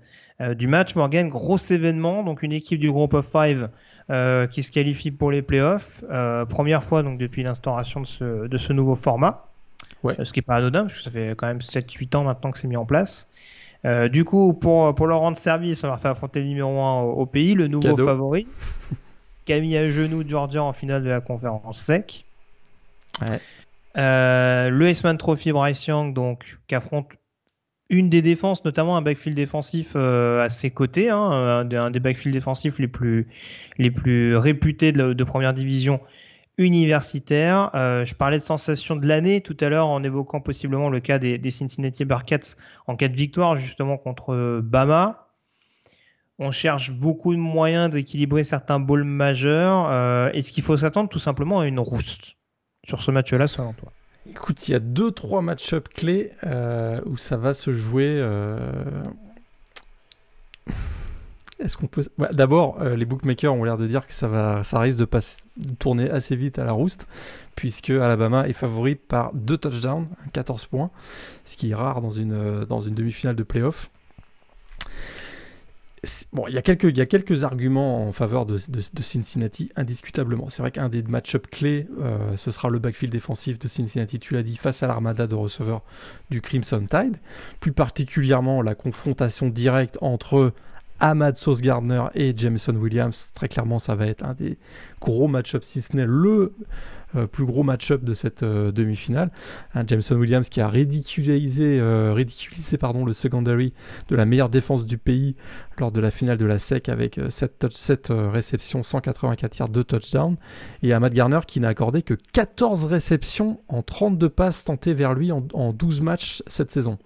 du 0.56 0.66
match. 0.66 0.96
Morgan, 0.96 1.28
gros 1.28 1.58
événement, 1.58 2.24
donc 2.24 2.42
une 2.42 2.50
équipe 2.50 2.80
du 2.80 2.90
groupe 2.90 3.14
of 3.14 3.24
five 3.24 3.68
qui 4.50 4.62
se 4.64 4.72
qualifie 4.72 5.12
pour 5.12 5.30
les 5.30 5.42
playoffs. 5.42 6.02
première 6.48 6.82
fois 6.82 7.04
donc 7.04 7.18
depuis 7.18 7.44
l'instauration 7.44 8.00
de 8.00 8.06
ce, 8.06 8.48
de 8.48 8.58
ce 8.58 8.72
nouveau 8.72 8.96
format. 8.96 9.46
Ce 10.02 10.32
qui 10.32 10.40
n'est 10.40 10.42
pas 10.42 10.56
anodin, 10.56 10.82
parce 10.82 10.96
que 10.96 11.02
ça 11.04 11.10
fait 11.12 11.36
quand 11.36 11.46
même 11.46 11.58
7-8 11.58 12.16
ans 12.16 12.24
maintenant 12.24 12.50
que 12.50 12.58
c'est 12.58 12.66
mis 12.66 12.76
en 12.76 12.84
place. 12.84 13.30
Euh, 13.84 14.08
du 14.08 14.24
coup, 14.24 14.54
pour, 14.54 14.94
pour 14.94 15.06
leur 15.06 15.20
rendre 15.20 15.36
service, 15.36 15.84
on 15.84 15.88
leur 15.88 16.00
fait 16.00 16.08
affronter 16.08 16.40
le 16.40 16.46
numéro 16.46 16.80
1 16.80 17.02
au, 17.02 17.26
pays, 17.26 17.54
le 17.54 17.68
nouveau 17.68 17.96
favori. 17.96 18.46
Camille 19.44 19.76
à 19.76 19.90
genoux 19.90 20.24
Georgia 20.26 20.62
en 20.62 20.72
finale 20.72 21.04
de 21.04 21.10
la 21.10 21.20
conférence 21.20 21.78
sec. 21.78 22.24
Euh, 23.96 24.70
le 24.70 24.88
Iceman 24.88 25.18
Trophy 25.18 25.52
Bryce 25.52 25.86
Young, 25.86 26.14
donc, 26.14 26.58
qui 26.66 26.74
affronte 26.74 27.12
une 27.90 28.08
des 28.08 28.22
défenses, 28.22 28.64
notamment 28.64 28.96
un 28.96 29.02
backfield 29.02 29.36
défensif 29.36 29.92
euh, 29.94 30.42
à 30.42 30.48
ses 30.48 30.70
côtés, 30.70 31.10
hein, 31.10 31.68
un, 31.70 31.90
des 31.90 32.00
backfields 32.00 32.32
défensifs 32.32 32.78
les 32.78 32.88
plus, 32.88 33.28
les 33.76 33.90
plus 33.90 34.34
réputés 34.36 34.92
de 34.92 35.24
première 35.24 35.52
division 35.52 36.00
universitaire. 36.58 37.70
Euh, 37.74 38.04
je 38.04 38.14
parlais 38.14 38.38
de 38.38 38.42
sensation 38.42 38.96
de 38.96 39.06
l'année 39.06 39.40
tout 39.40 39.56
à 39.60 39.68
l'heure 39.68 39.88
en 39.88 40.02
évoquant 40.02 40.40
possiblement 40.40 40.88
le 40.88 41.00
cas 41.00 41.18
des, 41.18 41.50
Cincinnati 41.50 42.04
Bearcats 42.04 42.56
en 42.86 42.96
cas 42.96 43.08
de 43.08 43.16
victoire 43.16 43.56
justement 43.56 43.96
contre 43.96 44.60
Bama. 44.62 45.28
On 46.38 46.50
cherche 46.50 46.90
beaucoup 46.90 47.32
de 47.32 47.38
moyens 47.38 47.90
d'équilibrer 47.90 48.42
certains 48.42 48.80
bowls 48.80 49.04
majeurs. 49.04 49.88
Euh, 49.90 50.30
est-ce 50.32 50.52
qu'il 50.52 50.64
faut 50.64 50.76
s'attendre 50.76 51.08
tout 51.08 51.20
simplement 51.20 51.60
à 51.60 51.66
une 51.66 51.78
rouste 51.78 52.36
sur 52.84 53.02
ce 53.02 53.10
match-là 53.10 53.46
selon 53.46 53.72
toi? 53.72 53.92
Écoute, 54.28 54.68
il 54.68 54.72
y 54.72 54.74
a 54.74 54.80
deux 54.80 55.12
trois 55.12 55.42
match-up 55.42 55.88
clés 55.88 56.32
euh, 56.44 57.00
où 57.06 57.16
ça 57.16 57.36
va 57.36 57.54
se 57.54 57.72
jouer. 57.72 58.18
Est-ce 61.60 61.76
qu'on 61.76 61.86
peut 61.86 62.04
D'abord, 62.32 62.80
euh, 62.80 62.96
les 62.96 63.04
bookmakers 63.04 63.54
ont 63.54 63.64
l'air 63.64 63.78
de 63.78 63.86
dire 63.86 64.06
que 64.06 64.14
ça 64.14 64.28
va, 64.28 64.64
ça 64.64 64.80
risque 64.80 64.98
de, 64.98 65.04
passer, 65.04 65.42
tourner 65.78 66.10
assez 66.10 66.36
vite 66.36 66.58
à 66.58 66.64
la 66.64 66.72
rouste, 66.72 67.06
puisque 67.54 67.90
Alabama 67.90 68.48
est 68.48 68.52
favori 68.52 68.96
par 68.96 69.32
deux 69.34 69.56
touchdowns, 69.56 70.08
14 70.32 70.66
points, 70.66 70.90
ce 71.44 71.56
qui 71.56 71.70
est 71.70 71.74
rare 71.74 72.00
dans 72.00 72.10
une 72.10 72.32
euh, 72.32 72.64
dans 72.64 72.80
une 72.80 72.94
demi-finale 72.94 73.36
de 73.36 73.42
playoff. 73.42 73.90
Bon, 76.32 76.46
il 76.48 76.54
y, 76.54 76.58
a 76.58 76.62
quelques, 76.62 76.84
il 76.84 76.96
y 76.96 77.00
a 77.00 77.06
quelques 77.06 77.44
arguments 77.44 78.06
en 78.06 78.12
faveur 78.12 78.46
de, 78.46 78.58
de, 78.68 79.02
Cincinnati, 79.02 79.70
indiscutablement. 79.76 80.50
C'est 80.50 80.62
vrai 80.62 80.70
qu'un 80.70 80.88
des 80.88 81.02
match-up 81.02 81.46
clés, 81.50 81.86
euh, 82.00 82.36
ce 82.36 82.50
sera 82.50 82.68
le 82.68 82.78
backfield 82.78 83.12
défensif 83.12 83.58
de 83.58 83.68
Cincinnati, 83.68 84.18
tu 84.18 84.34
l'as 84.34 84.42
dit, 84.42 84.56
face 84.56 84.82
à 84.82 84.86
l'armada 84.86 85.26
de 85.26 85.34
receveurs 85.34 85.82
du 86.30 86.40
Crimson 86.40 86.84
Tide. 86.88 87.16
Plus 87.60 87.72
particulièrement, 87.72 88.60
la 88.60 88.74
confrontation 88.74 89.48
directe 89.48 89.96
entre 90.00 90.52
Ahmad 91.00 91.36
Sauce 91.36 91.60
Gardner 91.60 92.04
et 92.14 92.36
Jameson 92.36 92.76
Williams. 92.76 93.30
Très 93.34 93.48
clairement, 93.48 93.78
ça 93.78 93.94
va 93.94 94.06
être 94.06 94.24
un 94.24 94.34
des 94.34 94.58
gros 95.00 95.28
match-ups, 95.28 95.66
si 95.66 95.80
ce 95.80 95.96
n'est 95.96 96.06
le 96.06 96.54
euh, 97.16 97.26
plus 97.26 97.44
gros 97.44 97.62
match-up 97.62 98.02
de 98.02 98.14
cette 98.14 98.42
euh, 98.42 98.72
demi-finale. 98.72 99.30
Jameson 99.86 100.16
Williams 100.16 100.48
qui 100.48 100.60
a 100.60 100.68
ridiculisé, 100.68 101.78
euh, 101.78 102.12
ridiculisé 102.12 102.76
pardon, 102.76 103.04
le 103.04 103.12
secondary 103.12 103.72
de 104.08 104.16
la 104.16 104.24
meilleure 104.24 104.48
défense 104.48 104.84
du 104.84 104.98
pays 104.98 105.36
lors 105.78 105.92
de 105.92 106.00
la 106.00 106.10
finale 106.10 106.36
de 106.36 106.46
la 106.46 106.58
SEC 106.58 106.88
avec 106.88 107.20
7, 107.28 107.66
7 107.70 108.08
réceptions, 108.10 108.82
184 108.82 109.58
yards, 109.58 109.68
2 109.68 109.84
touchdowns. 109.84 110.36
Et 110.82 110.92
Ahmad 110.92 111.12
Garner 111.12 111.40
qui 111.46 111.60
n'a 111.60 111.68
accordé 111.68 112.02
que 112.02 112.14
14 112.32 112.84
réceptions 112.86 113.60
en 113.68 113.82
32 113.82 114.28
passes 114.28 114.64
tentées 114.64 114.94
vers 114.94 115.14
lui 115.14 115.32
en 115.32 115.72
12 115.72 116.00
matchs 116.00 116.42
cette 116.46 116.70
saison. 116.70 116.98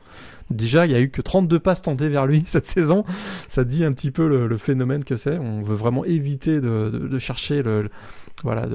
Déjà, 0.51 0.87
il 0.87 0.91
n'y 0.91 0.95
a 0.95 1.01
eu 1.01 1.11
que 1.11 1.21
32 1.21 1.59
passes 1.59 1.83
tentées 1.83 2.09
vers 2.09 2.27
lui 2.27 2.43
cette 2.47 2.67
saison. 2.67 3.05
Ça 3.49 3.65
dit 3.65 3.85
un 3.85 3.93
petit 3.93 4.11
peu 4.11 4.47
le, 4.47 4.57
phénomène 4.57 5.05
que 5.05 5.17
c'est. 5.17 5.39
On 5.39 5.63
veut 5.63 5.77
vraiment 5.77 6.05
éviter 6.05 6.61
de, 6.61 7.19
chercher 7.19 7.63
le, 7.63 7.91
voilà, 8.43 8.67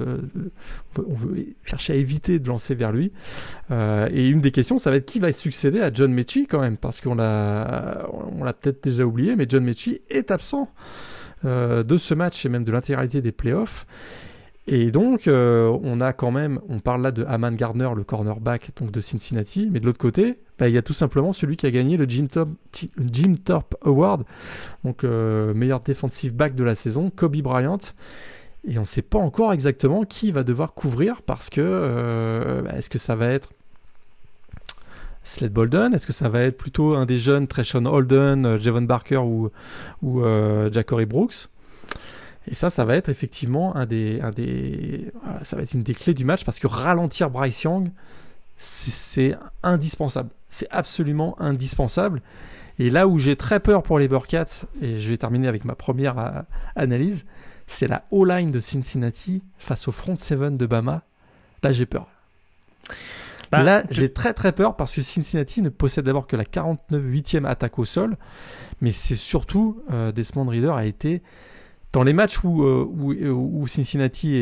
on 0.97 1.13
veut 1.13 1.45
chercher 1.65 1.93
à 1.93 1.95
éviter 1.95 2.39
de 2.39 2.47
lancer 2.47 2.75
vers 2.75 2.91
lui. 2.91 3.11
Euh, 3.71 4.09
et 4.11 4.27
une 4.27 4.41
des 4.41 4.51
questions, 4.51 4.77
ça 4.77 4.89
va 4.89 4.97
être 4.97 5.05
qui 5.05 5.19
va 5.19 5.31
succéder 5.31 5.79
à 5.79 5.91
John 5.93 6.13
Mechie 6.13 6.47
quand 6.47 6.59
même, 6.59 6.77
parce 6.77 7.01
qu'on 7.01 7.15
l'a, 7.15 8.07
on 8.11 8.43
l'a 8.43 8.53
peut-être 8.53 8.83
déjà 8.83 9.05
oublié, 9.05 9.35
mais 9.35 9.45
John 9.47 9.63
Mechie 9.63 10.01
est 10.09 10.31
absent 10.31 10.69
euh, 11.45 11.83
de 11.83 11.97
ce 11.97 12.13
match 12.13 12.45
et 12.45 12.49
même 12.49 12.63
de 12.63 12.71
l'intégralité 12.71 13.21
des 13.21 13.31
playoffs. 13.31 13.85
Et 14.65 14.91
donc, 14.91 15.27
euh, 15.27 15.77
on 15.83 15.99
a 15.99 16.13
quand 16.13 16.31
même, 16.31 16.59
on 16.69 16.79
parle 16.79 17.01
là 17.01 17.11
de 17.11 17.25
Aman 17.25 17.51
Gardner, 17.51 17.89
le 17.95 18.05
cornerback 18.05 18.71
donc 18.77 18.91
de 18.91 19.01
Cincinnati, 19.01 19.67
mais 19.69 19.81
de 19.81 19.85
l'autre 19.85 19.97
côté, 19.97 20.39
bah, 20.57 20.69
il 20.69 20.73
y 20.73 20.77
a 20.77 20.81
tout 20.81 20.93
simplement 20.93 21.33
celui 21.33 21.57
qui 21.57 21.65
a 21.65 21.71
gagné 21.71 21.97
le 21.97 22.05
Jim, 22.07 22.27
Top, 23.43 23.75
Award, 23.81 24.23
donc 24.85 25.03
meilleur 25.03 25.81
defensive 25.81 26.33
back 26.33 26.55
de 26.55 26.63
la 26.63 26.75
saison, 26.75 27.11
Kobe 27.13 27.41
Bryant. 27.41 27.79
Et 28.67 28.77
on 28.77 28.81
ne 28.81 28.85
sait 28.85 29.01
pas 29.01 29.19
encore 29.19 29.53
exactement 29.53 30.03
qui 30.03 30.31
va 30.31 30.43
devoir 30.43 30.73
couvrir 30.73 31.21
parce 31.21 31.49
que 31.49 32.61
bah, 32.63 32.77
est-ce 32.77 32.89
que 32.89 32.97
ça 32.97 33.15
va 33.15 33.27
être 33.27 33.49
Sled 35.23 35.51
Bolden? 35.51 35.93
Est-ce 35.93 36.07
que 36.07 36.13
ça 36.13 36.29
va 36.29 36.41
être 36.41 36.57
plutôt 36.57 36.95
un 36.95 37.05
des 37.05 37.17
jeunes, 37.17 37.47
Treshon 37.47 37.85
Holden, 37.85 38.57
Javon 38.59 38.83
Barker 38.83 39.17
ou, 39.17 39.51
ou 40.01 40.23
Jackory 40.71 41.05
Brooks? 41.05 41.49
Et 42.47 42.53
ça, 42.53 42.69
ça 42.69 42.83
va 42.83 42.95
être 42.95 43.09
effectivement 43.09 43.75
un 43.75 43.85
des, 43.85 44.19
un 44.21 44.31
des, 44.31 45.11
ça 45.43 45.55
va 45.55 45.63
être 45.63 45.73
une 45.73 45.83
des 45.83 45.93
clés 45.93 46.13
du 46.13 46.25
match 46.25 46.43
parce 46.43 46.59
que 46.59 46.67
ralentir 46.67 47.29
Bryce 47.29 47.63
Young, 47.63 47.89
c'est 48.57 49.35
indispensable. 49.61 50.29
C'est 50.49 50.67
absolument 50.69 51.39
indispensable. 51.39 52.21
Et 52.79 52.89
là 52.89 53.07
où 53.07 53.17
j'ai 53.17 53.35
très 53.35 53.59
peur 53.59 53.83
pour 53.83 53.99
les 53.99 54.07
Burkats, 54.07 54.65
et 54.81 54.99
je 54.99 55.09
vais 55.09 55.17
terminer 55.17 55.47
avec 55.47 55.63
ma 55.63 55.75
première 55.75 56.17
euh, 56.17 56.41
analyse, 56.75 57.23
c'est 57.67 57.87
la 57.87 58.05
O-line 58.11 58.51
de 58.51 58.59
Cincinnati 58.59 59.43
face 59.57 59.87
au 59.87 59.91
front 59.91 60.17
seven 60.17 60.57
de 60.57 60.65
Bama. 60.65 61.03
Là, 61.63 61.71
j'ai 61.71 61.85
peur. 61.85 62.07
Bah, 63.51 63.61
là, 63.61 63.83
j'ai 63.91 64.11
très 64.11 64.33
très 64.33 64.51
peur 64.51 64.75
parce 64.75 64.95
que 64.95 65.01
Cincinnati 65.03 65.61
ne 65.61 65.69
possède 65.69 66.05
d'abord 66.05 66.25
que 66.25 66.35
la 66.35 66.43
49e 66.43 67.45
attaque 67.45 67.77
au 67.77 67.85
sol, 67.85 68.17
mais 68.81 68.89
c'est 68.91 69.15
surtout 69.15 69.83
euh, 69.91 70.11
Desmond 70.11 70.47
Reader 70.47 70.71
a 70.71 70.85
été 70.85 71.21
dans 71.91 72.03
les 72.03 72.13
matchs 72.13 72.43
où, 72.43 72.63
euh, 72.63 72.89
euh, 73.21 73.29
où, 73.29 73.67
Cincinnati 73.67 74.35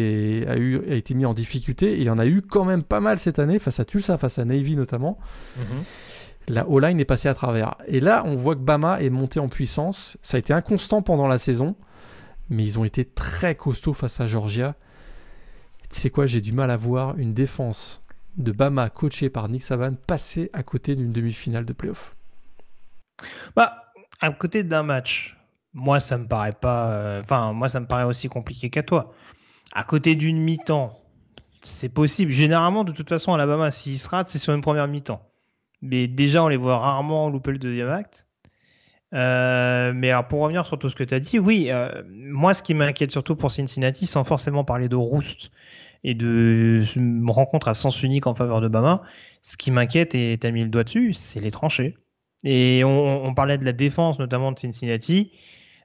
a, 0.48 0.56
eu, 0.56 0.90
a 0.90 0.96
été 0.96 1.14
mis 1.14 1.26
en 1.26 1.34
difficulté, 1.34 1.98
il 1.98 2.04
y 2.04 2.10
en 2.10 2.18
a 2.18 2.26
eu 2.26 2.42
quand 2.42 2.64
même 2.64 2.82
pas 2.84 3.02
mal 3.02 3.20
cette 3.20 3.40
année, 3.40 3.60
face 3.60 3.82
à 3.82 3.86
Tulsa, 3.86 4.18
face 4.18 4.40
à 4.40 4.46
Navy 4.46 4.78
notamment, 4.78 5.18
mhm. 5.58 5.84
la 6.48 6.70
O-line 6.70 6.98
est 7.02 7.06
passée 7.06 7.28
à 7.28 7.34
travers. 7.34 7.76
Et 7.88 8.00
là, 8.00 8.24
on 8.26 8.36
voit 8.36 8.56
que 8.56 8.62
Bama 8.62 9.02
est 9.02 9.10
monté 9.10 9.42
en 9.42 9.50
puissance. 9.50 10.18
Ça 10.22 10.38
a 10.38 10.40
été 10.40 10.54
inconstant 10.54 11.02
pendant 11.02 11.28
la 11.28 11.38
saison, 11.38 11.76
mais 12.52 12.64
ils 12.64 12.78
ont 12.78 12.84
été 12.84 13.04
très 13.04 13.56
costauds 13.56 13.95
face 13.95 14.20
à 14.20 14.28
Georgia. 14.28 14.76
Tu 15.89 15.99
sais 15.99 16.12
quoi, 16.12 16.28
j'ai 16.28 16.41
du 16.41 16.52
mal 16.54 16.70
à 16.70 16.78
voir 16.78 17.18
une 17.18 17.34
défense 17.34 18.04
de 18.38 18.52
Bama 18.52 18.91
coachée 18.91 19.32
par 19.32 19.49
Nick 19.49 19.64
Savan 19.64 19.95
passer 19.95 20.52
à 20.54 20.62
côté 20.62 20.95
d'une 20.95 21.12
demi-finale 21.12 21.66
de 21.66 21.74
playoff. 21.74 22.16
Bah, 23.56 23.91
à 24.20 24.32
côté 24.32 24.64
d'un 24.64 24.84
match 24.84 25.36
moi, 25.74 25.99
ça 25.99 26.18
me 26.18 26.28
paraît 26.28 26.54
pas. 26.54 26.91
Euh, 26.91 27.22
enfin, 27.22 27.54
moi, 27.54 27.70
ça 27.70 27.80
me 27.80 27.86
paraît 27.86 28.04
aussi 28.04 28.28
compliqué 28.28 28.70
qu'à 28.70 28.84
toi. 28.84 29.14
À 29.74 29.84
côté 29.84 30.16
d'une 30.16 30.38
mi-temps, 30.38 30.99
c'est 31.62 31.89
possible. 31.89 32.32
Généralement, 32.32 32.84
de 32.84 32.91
toute 32.91 33.10
façon, 33.10 33.34
Alabama, 33.34 33.72
s'il 33.72 33.97
se 33.97 34.10
rate, 34.10 34.30
c'est 34.30 34.39
sur 34.39 34.54
une 34.54 34.62
première 34.62 34.88
mi-temps. 34.88 35.22
Mais 35.82 36.08
déjà, 36.08 36.43
on 36.43 36.47
les 36.47 36.58
voit 36.58 36.78
rarement 36.78 37.30
louper 37.30 37.52
le 37.52 37.58
deuxième 37.58 37.89
acte. 37.89 38.28
Euh, 39.14 39.91
mais 39.93 40.09
alors, 40.09 40.28
pour 40.28 40.41
revenir 40.41 40.66
sur 40.66 40.80
tout 40.80 40.89
ce 40.89 40.95
que 40.95 41.03
tu 41.03 41.14
as 41.14 41.20
dit, 41.20 41.39
oui, 41.39 41.68
euh, 41.70 42.03
moi, 42.09 42.53
ce 42.53 42.64
qui 42.64 42.74
m'inquiète 42.74 43.12
surtout 43.12 43.36
pour 43.36 43.51
Cincinnati, 43.51 44.05
sans 44.05 44.24
forcément 44.24 44.64
parler 44.64 44.88
de 44.89 44.95
Roost 44.95 45.51
et 46.03 46.14
de 46.14 46.84
rencontre 47.28 47.68
à 47.68 47.74
sens 47.74 48.01
unique 48.03 48.28
en 48.28 48.36
faveur 48.36 48.62
de 48.62 48.68
Bama, 48.68 49.01
ce 49.41 49.57
qui 49.57 49.72
m'inquiète, 49.72 50.16
et 50.16 50.38
tu 50.39 50.47
as 50.47 50.51
mis 50.51 50.64
le 50.64 50.70
doigt 50.70 50.84
dessus, 50.84 51.14
c'est 51.14 51.39
les 51.39 51.51
tranchées. 51.51 51.95
Et 52.43 52.84
on, 52.84 53.26
on, 53.26 53.34
parlait 53.34 53.57
de 53.57 53.66
la 53.66 53.74
défense, 53.74 54.18
notamment 54.18 54.51
de 54.51 54.57
Cincinnati. 54.57 55.32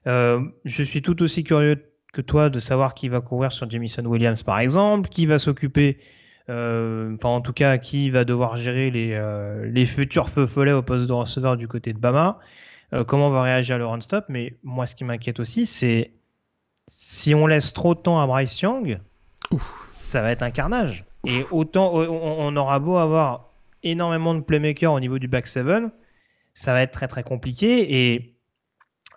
Euh, 0.07 0.41
je 0.65 0.83
suis 0.83 1.01
tout 1.01 1.21
aussi 1.21 1.43
curieux 1.43 1.91
que 2.13 2.21
toi 2.21 2.49
de 2.49 2.59
savoir 2.59 2.93
qui 2.93 3.09
va 3.09 3.21
courir 3.21 3.51
sur 3.51 3.69
Jamison 3.69 4.05
Williams 4.05 4.41
par 4.43 4.59
exemple, 4.59 5.09
qui 5.09 5.25
va 5.25 5.37
s'occuper, 5.37 5.99
euh, 6.49 7.13
enfin 7.15 7.29
en 7.29 7.41
tout 7.41 7.53
cas 7.53 7.77
qui 7.77 8.09
va 8.09 8.23
devoir 8.23 8.55
gérer 8.55 8.89
les, 8.89 9.11
euh, 9.13 9.69
les 9.69 9.85
futurs 9.85 10.29
feux 10.29 10.47
follets 10.47 10.71
au 10.71 10.81
poste 10.81 11.07
de 11.07 11.13
receveur 11.13 11.57
du 11.57 11.67
côté 11.67 11.93
de 11.93 11.99
Bama, 11.99 12.39
comment 13.07 13.29
va 13.29 13.41
réagir 13.43 13.77
le 13.77 13.85
run-stop. 13.85 14.25
Mais 14.29 14.55
moi 14.63 14.85
ce 14.85 14.95
qui 14.95 15.03
m'inquiète 15.03 15.39
aussi 15.39 15.65
c'est 15.65 16.11
si 16.87 17.35
on 17.35 17.47
laisse 17.47 17.73
trop 17.73 17.95
de 17.95 17.99
temps 17.99 18.19
à 18.19 18.27
Bryce 18.27 18.61
Young, 18.61 18.99
ça 19.89 20.21
va 20.21 20.31
être 20.31 20.43
un 20.43 20.51
carnage. 20.51 21.05
Et 21.25 21.45
autant 21.51 21.93
on, 21.93 22.55
aura 22.55 22.79
beau 22.79 22.97
avoir 22.97 23.49
énormément 23.83 24.33
de 24.35 24.41
playmakers 24.41 24.93
au 24.93 24.99
niveau 24.99 25.19
du 25.19 25.27
back 25.27 25.47
seven, 25.47 25.91
ça 26.53 26.73
va 26.73 26.81
être 26.81 26.91
très 26.91 27.07
très 27.07 27.23
compliqué 27.23 28.13
et 28.13 28.37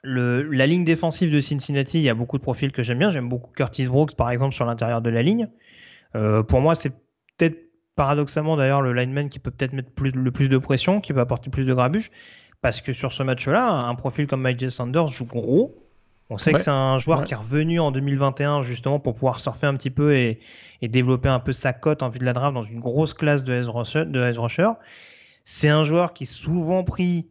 la 0.03 0.67
ligne 0.67 0.85
défensive 0.85 1.33
de 1.33 1.41
Cincinnati, 1.41 1.99
il 1.99 2.03
y 2.03 2.09
a 2.09 2.15
beaucoup 2.15 2.39
de 2.39 2.43
profils 2.43 2.73
que 2.73 2.83
j'aime 2.83 2.99
bien. 2.99 3.11
J'aime 3.11 3.29
beaucoup 3.29 3.53
Curtis 3.53 3.87
Brooks, 3.89 4.15
par 4.15 4.31
exemple, 4.31 4.55
sur 4.55 4.65
l'intérieur 4.65 5.03
de 5.03 5.11
la 5.11 5.23
ligne. 5.23 5.49
Euh, 6.15 6.43
pour 6.43 6.61
moi, 6.61 6.75
c'est 6.75 6.91
peut-être 7.37 7.59
paradoxalement 7.97 8.57
d'ailleurs 8.57 8.81
le 8.81 8.93
lineman 8.93 9.29
qui 9.29 9.39
peut 9.39 9.51
peut-être 9.51 9.73
mettre 9.73 9.91
plus, 9.91 10.13
le 10.13 10.31
plus 10.31 10.49
de 10.49 10.59
pression, 10.59 11.01
qui 11.01 11.13
peut 11.13 11.21
apporter 11.21 11.51
plus 11.51 11.67
de 11.67 11.75
grabuge. 11.75 12.11
Parce 12.63 12.81
que 12.81 12.93
sur 12.93 13.13
ce 13.13 13.23
match-là, 13.23 13.71
un 13.71 13.95
profil 13.95 14.27
comme 14.27 14.43
Michael 14.43 14.71
Sanders 14.71 15.09
joue 15.09 15.25
gros. 15.25 15.75
On 16.29 16.39
sait 16.39 16.53
que 16.53 16.61
c'est 16.61 16.71
un 16.71 16.99
joueur 17.01 17.25
qui 17.25 17.33
est 17.33 17.37
revenu 17.37 17.81
en 17.81 17.91
2021 17.91 18.63
justement 18.63 19.01
pour 19.01 19.15
pouvoir 19.15 19.41
surfer 19.41 19.67
un 19.67 19.75
petit 19.75 19.91
peu 19.91 20.15
et, 20.15 20.39
développer 20.81 21.29
un 21.29 21.41
peu 21.41 21.53
sa 21.53 21.73
cote 21.73 22.03
en 22.03 22.09
vue 22.09 22.21
de 22.21 22.25
la 22.25 22.33
draft 22.33 22.55
dans 22.55 22.63
une 22.63 22.79
grosse 22.79 23.15
classe 23.15 23.43
de 23.43 23.61
de 24.05 24.39
rusher. 24.39 24.71
C'est 25.45 25.69
un 25.69 25.85
joueur 25.85 26.13
qui 26.13 26.25
est 26.25 26.33
souvent 26.33 26.85
pris 26.85 27.29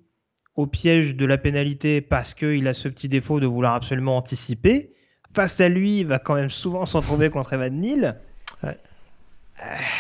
au 0.56 0.68
piège 0.68 1.16
de 1.16 1.26
la 1.26 1.38
pénalité 1.38 2.02
parce 2.02 2.34
qu'il 2.34 2.68
a 2.68 2.74
ce 2.74 2.90
petit 2.90 3.08
défaut 3.08 3.40
de 3.40 3.46
vouloir 3.48 3.76
absolument 3.76 4.18
anticiper. 4.18 4.92
Face 5.32 5.62
à 5.62 5.70
lui, 5.70 6.00
il 6.00 6.08
va 6.08 6.20
quand 6.20 6.36
même 6.36 6.50
souvent 6.50 6.86
s'en 6.88 7.02
trouver 7.02 7.30
contre 7.30 7.54
Evan 7.54 7.74
Neal. 7.74 8.20
Euh, 8.66 8.74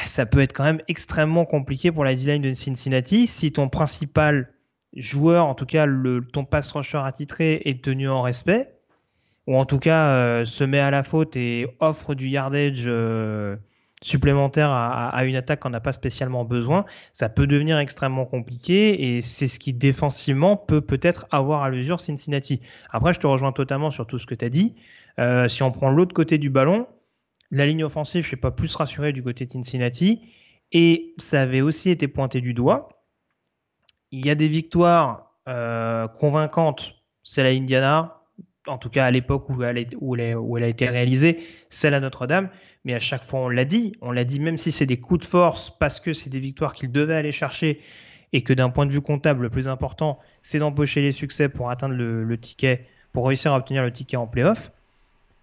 ça 0.06 0.26
peut 0.26 0.42
être 0.42 0.54
quand 0.54 0.66
même 0.66 0.82
extrêmement 0.90 1.46
compliqué 1.46 1.92
pour 1.92 2.04
la 2.04 2.14
D-line 2.16 2.42
de 2.42 2.52
Cincinnati 2.52 3.28
si 3.28 3.54
ton 3.54 3.70
principal 3.70 4.52
joueur, 4.96 5.46
en 5.46 5.56
tout 5.56 5.66
cas 5.66 5.86
le, 5.86 6.22
ton 6.26 6.46
pass 6.46 6.72
rusher 6.72 7.02
attitré, 7.04 7.62
est 7.66 7.84
tenu 7.84 8.10
en 8.10 8.22
respect, 8.22 8.74
ou 9.48 9.56
en 9.56 9.66
tout 9.66 9.80
cas 9.80 10.10
euh, 10.12 10.46
se 10.46 10.64
met 10.64 10.80
à 10.80 10.92
la 10.92 11.04
faute 11.04 11.36
et 11.36 11.68
offre 11.80 12.16
du 12.16 12.28
yardage 12.28 12.84
euh, 12.88 13.56
supplémentaire 14.02 14.70
à, 14.72 15.26
une 15.26 15.36
attaque 15.36 15.60
qu'on 15.60 15.70
n'a 15.70 15.82
pas 15.82 15.92
spécialement 15.92 16.46
besoin, 16.46 16.86
ça 17.12 17.28
peut 17.28 17.48
devenir 17.48 17.78
extrêmement 17.80 18.26
compliqué 18.26 19.16
et 19.16 19.22
c'est 19.22 19.48
ce 19.48 19.60
qui 19.60 19.74
défensivement 19.74 20.56
peut 20.56 20.82
peut-être 20.82 21.28
avoir 21.32 21.64
à 21.64 21.70
l'usure 21.70 22.00
Cincinnati. 22.00 22.62
Après, 22.92 23.14
je 23.14 23.20
te 23.20 23.28
rejoins 23.28 23.52
totalement 23.52 23.92
sur 23.92 24.08
tout 24.08 24.18
ce 24.18 24.26
que 24.26 24.36
tu 24.36 24.46
as 24.46 24.50
dit. 24.50 24.76
Euh, 25.20 25.50
si 25.50 25.64
on 25.64 25.72
prend 25.72 25.90
l'autre 25.90 26.14
côté 26.14 26.38
du 26.38 26.50
ballon, 26.50 26.88
la 27.52 27.66
ligne 27.66 27.84
offensive, 27.84 28.22
je 28.22 28.28
ne 28.28 28.30
suis 28.30 28.38
pas 28.38 28.52
plus 28.52 28.74
rassuré 28.76 29.12
du 29.12 29.22
côté 29.22 29.46
de 29.46 29.52
Cincinnati 29.52 30.22
et 30.72 31.14
ça 31.18 31.42
avait 31.42 31.62
aussi 31.62 31.90
été 31.90 32.08
pointé 32.08 32.40
du 32.40 32.54
doigt. 32.54 32.99
Il 34.12 34.26
y 34.26 34.30
a 34.30 34.36
des 34.36 34.48
victoires 34.48 35.34
euh, 35.48 36.08
convaincantes, 36.08 36.96
c'est 37.24 37.44
la 37.44 37.50
Indiana, 37.50 38.22
en 38.68 38.78
tout 38.78 38.90
cas 38.90 39.06
à 39.06 39.12
l'époque 39.12 39.50
où, 39.50 39.54
où, 39.54 40.16
où 40.18 40.58
elle 40.58 40.64
a 40.64 40.68
été 40.68 40.88
réalisée, 40.88 41.40
c'est 41.70 41.90
la 41.90 42.00
Notre-Dame 42.00 42.50
mais 42.86 42.94
à 42.94 43.00
chaque 43.00 43.24
fois 43.24 43.42
on 43.42 43.50
l'a 43.50 43.66
dit, 43.66 43.94
on 44.02 44.12
l'a 44.12 44.24
dit 44.24 44.40
même 44.40 44.58
si 44.58 44.72
c'est 44.72 44.86
des 44.86 44.98
coups 44.98 45.22
de 45.22 45.26
force 45.26 45.72
parce 45.78 46.00
que 46.00 46.14
c'est 46.14 46.30
des 46.30 46.40
victoires 46.40 46.74
qu'il 46.74 46.92
devait 46.92 47.16
aller 47.16 47.32
chercher 47.32 47.82
et 48.32 48.42
que 48.42 48.54
d'un 48.54 48.70
point 48.70 48.86
de 48.86 48.92
vue 48.92 49.02
comptable 49.02 49.44
le 49.44 49.50
plus 49.50 49.68
important 49.68 50.20
c'est 50.42 50.60
d'empocher 50.60 51.02
les 51.02 51.12
succès 51.12 51.50
pour 51.50 51.70
atteindre 51.70 51.96
le, 51.96 52.38
ticket, 52.38 52.86
pour 53.12 53.28
réussir 53.28 53.54
à 53.54 53.58
obtenir 53.58 53.84
le 53.84 53.92
ticket 53.92 54.18
en 54.18 54.28
playoff, 54.28 54.72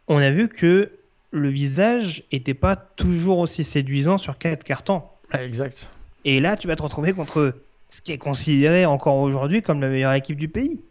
on 0.09 0.19
a 0.19 0.31
vu 0.31 0.49
que 0.49 0.93
le 1.31 1.49
visage 1.49 2.25
n'était 2.33 2.55
pas 2.55 2.77
toujours 2.77 3.39
aussi 3.39 3.65
séduisant 3.65 4.19
sur 4.19 4.39
quatre 4.39 4.65
cartons. 4.65 5.03
exact. 5.33 5.91
Et 6.25 6.41
là 6.41 6.57
tu 6.57 6.69
vas 6.69 6.77
te 6.77 6.83
retrouver 6.83 7.13
contre 7.13 7.55
ce 7.89 8.03
qui 8.03 8.13
est 8.13 8.19
considéré 8.19 8.87
encore 8.87 9.17
aujourd'hui 9.17 9.63
comme 9.63 9.81
la 9.81 9.89
meilleure 9.89 10.13
équipe 10.15 10.37
du 10.37 10.49
pays. 10.49 10.83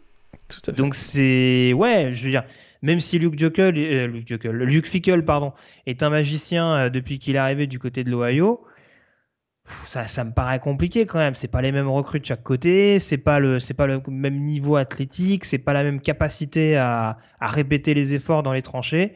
Tout 0.48 0.60
à 0.70 0.72
fait. 0.72 0.78
Donc 0.78 0.94
c'est 0.94 1.72
ouais, 1.72 2.12
je 2.12 2.24
veux 2.24 2.30
dire, 2.30 2.44
même 2.82 3.00
si 3.00 3.18
Luke 3.18 3.38
Jokel, 3.38 3.76
euh, 3.76 4.06
Luke, 4.06 4.28
Jokel, 4.28 4.52
Luke 4.52 4.86
Fickle, 4.86 5.24
pardon, 5.24 5.52
est 5.86 6.02
un 6.02 6.10
magicien 6.10 6.74
euh, 6.74 6.90
depuis 6.90 7.18
qu'il 7.18 7.36
est 7.36 7.38
arrivé 7.38 7.66
du 7.66 7.78
côté 7.78 8.04
de 8.04 8.10
l'Ohio, 8.10 8.64
ça, 9.86 10.04
ça, 10.04 10.24
me 10.24 10.32
paraît 10.32 10.60
compliqué 10.60 11.06
quand 11.06 11.18
même. 11.18 11.34
C'est 11.34 11.48
pas 11.48 11.62
les 11.62 11.72
mêmes 11.72 11.88
recrues 11.88 12.20
de 12.20 12.24
chaque 12.24 12.42
côté, 12.42 12.98
c'est 13.00 13.18
pas 13.18 13.40
le, 13.40 13.58
c'est 13.58 13.74
pas 13.74 13.86
le 13.86 14.00
même 14.08 14.36
niveau 14.36 14.76
athlétique, 14.76 15.44
c'est 15.44 15.58
pas 15.58 15.72
la 15.72 15.82
même 15.82 16.00
capacité 16.00 16.76
à, 16.76 17.18
à, 17.40 17.48
répéter 17.48 17.94
les 17.94 18.14
efforts 18.14 18.42
dans 18.42 18.52
les 18.52 18.62
tranchées. 18.62 19.14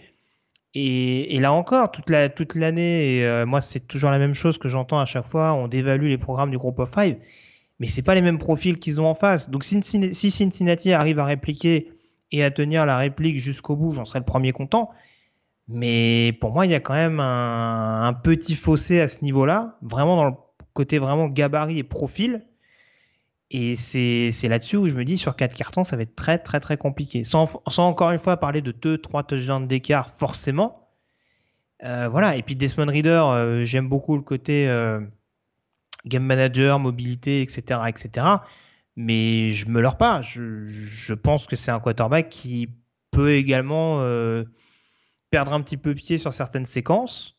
Et, 0.75 1.37
et 1.37 1.41
là 1.41 1.53
encore, 1.53 1.91
toute 1.91 2.11
la, 2.11 2.29
toute 2.29 2.55
l'année, 2.55 3.19
et 3.19 3.25
euh, 3.25 3.45
moi 3.47 3.61
c'est 3.61 3.81
toujours 3.87 4.11
la 4.11 4.19
même 4.19 4.35
chose 4.35 4.59
que 4.59 4.69
j'entends 4.69 5.01
à 5.01 5.05
chaque 5.05 5.25
fois. 5.25 5.55
On 5.55 5.69
dévalue 5.69 6.07
les 6.09 6.19
programmes 6.19 6.51
du 6.51 6.59
groupe 6.59 6.79
of 6.79 6.93
five, 6.93 7.17
mais 7.81 7.87
c'est 7.87 8.03
pas 8.03 8.15
les 8.15 8.21
mêmes 8.21 8.39
profils 8.39 8.79
qu'ils 8.79 9.01
ont 9.01 9.07
en 9.07 9.15
face. 9.15 9.51
Donc 9.51 9.65
si 9.65 9.83
Cincinnati 10.31 10.93
arrive 10.93 11.19
à 11.19 11.25
répliquer 11.25 11.93
et 12.31 12.45
à 12.45 12.51
tenir 12.51 12.87
la 12.87 12.99
réplique 12.99 13.39
jusqu'au 13.39 13.75
bout, 13.75 13.95
j'en 13.95 14.05
serais 14.05 14.21
le 14.21 14.25
premier 14.25 14.53
content. 14.53 14.91
Mais 15.67 16.37
pour 16.41 16.53
moi, 16.53 16.67
il 16.67 16.73
y 16.73 16.75
a 16.75 16.81
quand 16.81 16.95
même 16.95 17.21
un, 17.21 18.13
petit 18.23 18.55
fossé 18.55 19.01
à 19.01 19.09
ce 19.09 19.25
niveau-là, 19.25 19.79
vraiment 19.83 20.17
dans 20.17 20.27
le 20.27 20.35
côté 20.75 20.99
vraiment 20.99 21.29
gabarit 21.29 21.79
et 21.79 21.83
profil. 21.83 22.45
Et 23.51 23.77
c'est 23.77 24.49
là-dessus 24.49 24.77
où 24.77 24.87
je 24.87 24.95
me 24.95 25.05
dis 25.05 25.17
sur 25.17 25.35
quatre 25.35 25.57
cartons, 25.57 25.83
ça 25.83 25.97
va 25.97 26.03
être 26.03 26.15
très 26.15 26.39
très 26.39 26.61
très 26.61 26.77
compliqué. 26.77 27.25
Sans, 27.25 27.61
encore 27.79 28.11
une 28.11 28.19
fois 28.19 28.37
parler 28.37 28.61
de 28.61 28.73
2-3 28.73 29.27
touchdowns 29.27 29.67
d'écart, 29.67 30.11
forcément. 30.11 30.89
Euh, 31.85 32.09
voilà. 32.09 32.37
Et 32.37 32.43
puis 32.43 32.57
Desmond 32.57 32.87
Reader, 32.87 33.25
euh, 33.27 33.65
j'aime 33.65 33.89
beaucoup 33.89 34.17
le 34.17 34.23
côté 34.23 34.69
euh, 34.69 35.01
game 36.07 36.25
manager, 36.25 36.79
mobilité, 36.79 37.43
etc. 37.43 37.81
etc 37.89 38.39
mais 38.97 39.49
je 39.49 39.69
me 39.69 39.81
leurre 39.81 39.97
pas. 39.97 40.23
Je, 40.23 41.15
pense 41.15 41.47
que 41.47 41.57
c'est 41.57 41.71
un 41.71 41.81
quarterback 41.81 42.29
qui 42.29 42.69
peut 43.11 43.33
également 43.33 44.01
euh, 44.01 44.45
perdre 45.31 45.53
un 45.53 45.61
petit 45.63 45.77
peu 45.77 45.95
pied 45.95 46.19
sur 46.19 46.33
certaines 46.33 46.67
séquences. 46.67 47.37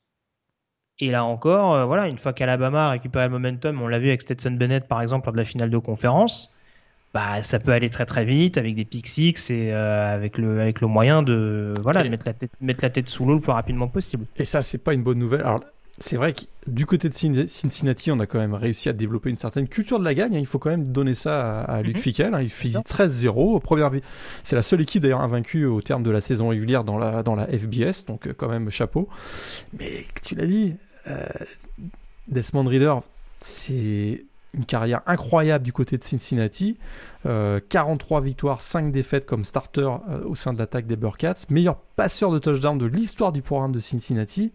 Et 1.00 1.10
là 1.10 1.24
encore, 1.24 1.74
euh, 1.74 1.86
voilà, 1.86 2.08
une 2.08 2.18
fois 2.18 2.34
qu'Alabama 2.34 2.88
a 2.88 2.90
récupéré 2.92 3.26
le 3.26 3.32
momentum, 3.32 3.82
on 3.82 3.88
l'a 3.88 4.00
vu 4.00 4.10
avec 4.10 4.22
Stetson 4.22 4.52
Bennett 4.52 4.88
par 4.88 5.02
exemple 5.02 5.28
lors 5.28 5.34
de 5.34 5.38
la 5.38 5.46
finale 5.46 5.70
de 5.70 5.78
conférence, 5.78 6.54
bah 7.14 7.42
ça 7.42 7.60
peut 7.60 7.72
aller 7.72 7.90
très 7.90 8.06
très 8.06 8.24
vite 8.24 8.58
avec 8.58 8.76
des 8.76 8.86
pick 8.86 9.08
six 9.08 9.50
et 9.50 9.72
euh, 9.72 10.14
avec 10.14 10.38
le 10.38 10.62
avec 10.62 10.80
le 10.80 10.88
moyen 10.88 11.24
de 11.24 11.74
voilà 11.82 12.04
de 12.04 12.10
mettre 12.10 12.28
la 12.28 12.34
tête 12.34 12.52
mettre 12.62 12.84
la 12.84 12.90
tête 12.90 13.10
sous 13.10 13.26
l'eau 13.26 13.36
le 13.36 13.42
plus 13.42 13.52
rapidement 13.52 13.88
possible. 13.88 14.26
Et 14.38 14.46
ça 14.46 14.62
c'est 14.62 14.78
pas 14.78 14.94
une 14.94 15.02
bonne 15.02 15.18
nouvelle. 15.18 15.42
Alors 15.42 15.62
c'est 16.02 16.18
vrai 16.18 16.34
que 16.34 16.42
du 16.68 16.86
côté 16.86 17.10
de 17.10 17.14
Cincinnati, 17.14 18.12
on 18.12 18.20
a 18.20 18.26
quand 18.26 18.40
même 18.40 18.54
réussi 18.54 18.90
à 18.90 18.94
développer 18.94 19.30
une 19.30 19.38
certaine 19.38 19.68
culture 19.68 20.00
de 20.00 20.04
la 20.04 20.14
gagne. 20.14 20.36
Hein. 20.36 20.40
Il 20.40 20.48
faut 20.48 20.60
quand 20.60 20.70
même 20.70 20.88
donner 20.88 21.14
ça 21.14 21.62
à, 21.62 21.82
Luc 21.82 22.06
mhm. 22.06 22.34
hein. 22.34 22.42
Il 22.42 22.50
fait 22.50 22.70
13-0. 22.70 24.02
C'est 24.44 24.56
la 24.56 24.64
seule 24.64 24.82
équipe 24.82 25.04
d'ailleurs 25.04 25.22
invaincue 25.22 25.66
au 25.66 25.82
terme 25.82 26.04
de 26.04 26.12
la 26.12 26.22
saison 26.22 26.50
régulière 26.50 26.84
dans 26.84 26.98
la, 26.98 27.24
dans 27.24 27.36
la 27.36 27.46
FBS. 27.46 28.06
Donc 28.08 28.28
euh, 28.28 28.34
quand 28.36 28.50
même 28.50 28.70
chapeau. 28.70 29.08
Mais 29.78 30.06
tu 30.24 30.36
l'as 30.36 30.48
dit, 30.48 30.76
euh, 31.08 31.24
Desmond 32.28 32.66
Reader, 32.66 32.96
c'est 33.40 34.26
une 34.54 34.66
carrière 34.66 35.02
incroyable 35.06 35.64
du 35.64 35.72
côté 35.72 35.98
de 35.98 36.04
Cincinnati. 36.04 36.78
43 37.24 38.20
euh, 38.20 38.24
victoires, 38.24 38.62
5 38.62 38.92
défaites 38.92 39.26
comme 39.26 39.46
starter 39.46 39.90
au 40.26 40.36
sein 40.36 40.54
de 40.54 40.60
l'attaque 40.60 40.88
des 40.88 40.96
Burkats. 40.96 41.46
Meilleur 41.50 41.78
passeur 41.96 42.32
de 42.32 42.40
touchdown 42.40 42.78
de 42.78 42.86
l'histoire 42.86 43.32
du 43.32 43.42
programme 43.42 43.72
de 43.72 43.80
Cincinnati 43.80 44.52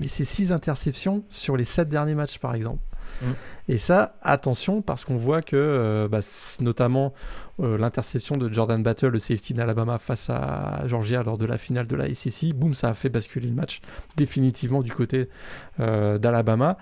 mais 0.00 0.06
c'est 0.06 0.24
6 0.24 0.52
interceptions 0.52 1.24
sur 1.28 1.56
les 1.56 1.64
7 1.64 1.88
derniers 1.88 2.14
matchs, 2.14 2.38
par 2.38 2.54
exemple. 2.54 2.82
Mm. 3.22 3.26
Et 3.68 3.78
ça, 3.78 4.16
attention, 4.22 4.82
parce 4.82 5.04
qu'on 5.04 5.16
voit 5.16 5.40
que, 5.40 5.56
euh, 5.56 6.08
bah, 6.08 6.20
notamment 6.60 7.14
euh, 7.60 7.78
l'interception 7.78 8.36
de 8.36 8.52
Jordan 8.52 8.82
Battle, 8.82 9.08
le 9.08 9.18
safety 9.18 9.54
d'Alabama, 9.54 9.98
face 9.98 10.28
à 10.28 10.82
Georgia 10.86 11.22
lors 11.22 11.38
de 11.38 11.46
la 11.46 11.56
finale 11.56 11.86
de 11.86 11.96
la 11.96 12.12
SEC, 12.12 12.52
boum, 12.52 12.74
ça 12.74 12.88
a 12.88 12.94
fait 12.94 13.08
basculer 13.08 13.48
le 13.48 13.54
match 13.54 13.80
définitivement 14.16 14.82
du 14.82 14.92
côté 14.92 15.28
euh, 15.80 16.18
d'Alabama. 16.18 16.76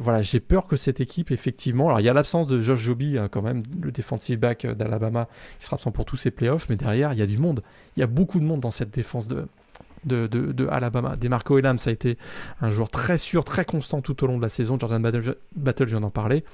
Voilà, 0.00 0.22
j'ai 0.22 0.40
peur 0.40 0.66
que 0.66 0.76
cette 0.76 1.00
équipe, 1.00 1.30
effectivement, 1.30 1.88
alors 1.88 2.00
il 2.00 2.04
y 2.04 2.08
a 2.08 2.12
l'absence 2.12 2.46
de 2.46 2.60
Josh 2.60 2.80
Joby, 2.80 3.16
hein, 3.16 3.28
quand 3.30 3.42
même, 3.42 3.62
le 3.80 3.90
defensive 3.92 4.38
back 4.38 4.66
d'Alabama, 4.66 5.28
il 5.60 5.64
sera 5.64 5.76
absent 5.76 5.92
pour 5.92 6.04
tous 6.04 6.16
ses 6.16 6.30
playoffs, 6.30 6.68
mais 6.68 6.76
derrière, 6.76 7.12
il 7.12 7.18
y 7.18 7.22
a 7.22 7.26
du 7.26 7.38
monde. 7.38 7.62
Il 7.96 8.00
y 8.00 8.02
a 8.02 8.06
beaucoup 8.06 8.40
de 8.40 8.44
monde 8.44 8.60
dans 8.60 8.70
cette 8.70 8.90
défense 8.90 9.28
de, 9.28 9.46
de, 10.04 10.26
de, 10.26 10.52
de 10.52 10.66
Alabama. 10.68 11.16
Demarco 11.16 11.58
Elam, 11.58 11.78
ça 11.78 11.90
a 11.90 11.92
été 11.92 12.18
un 12.60 12.70
joueur 12.70 12.90
très 12.90 13.18
sûr, 13.18 13.44
très 13.44 13.64
constant 13.64 14.00
tout 14.00 14.22
au 14.24 14.26
long 14.26 14.36
de 14.36 14.42
la 14.42 14.48
saison. 14.48 14.78
Jordan 14.78 15.02
Battle, 15.02 15.36
Battle 15.54 15.86
je 15.86 15.90
viens 15.90 16.00
d'en 16.00 16.10
parler. 16.10 16.44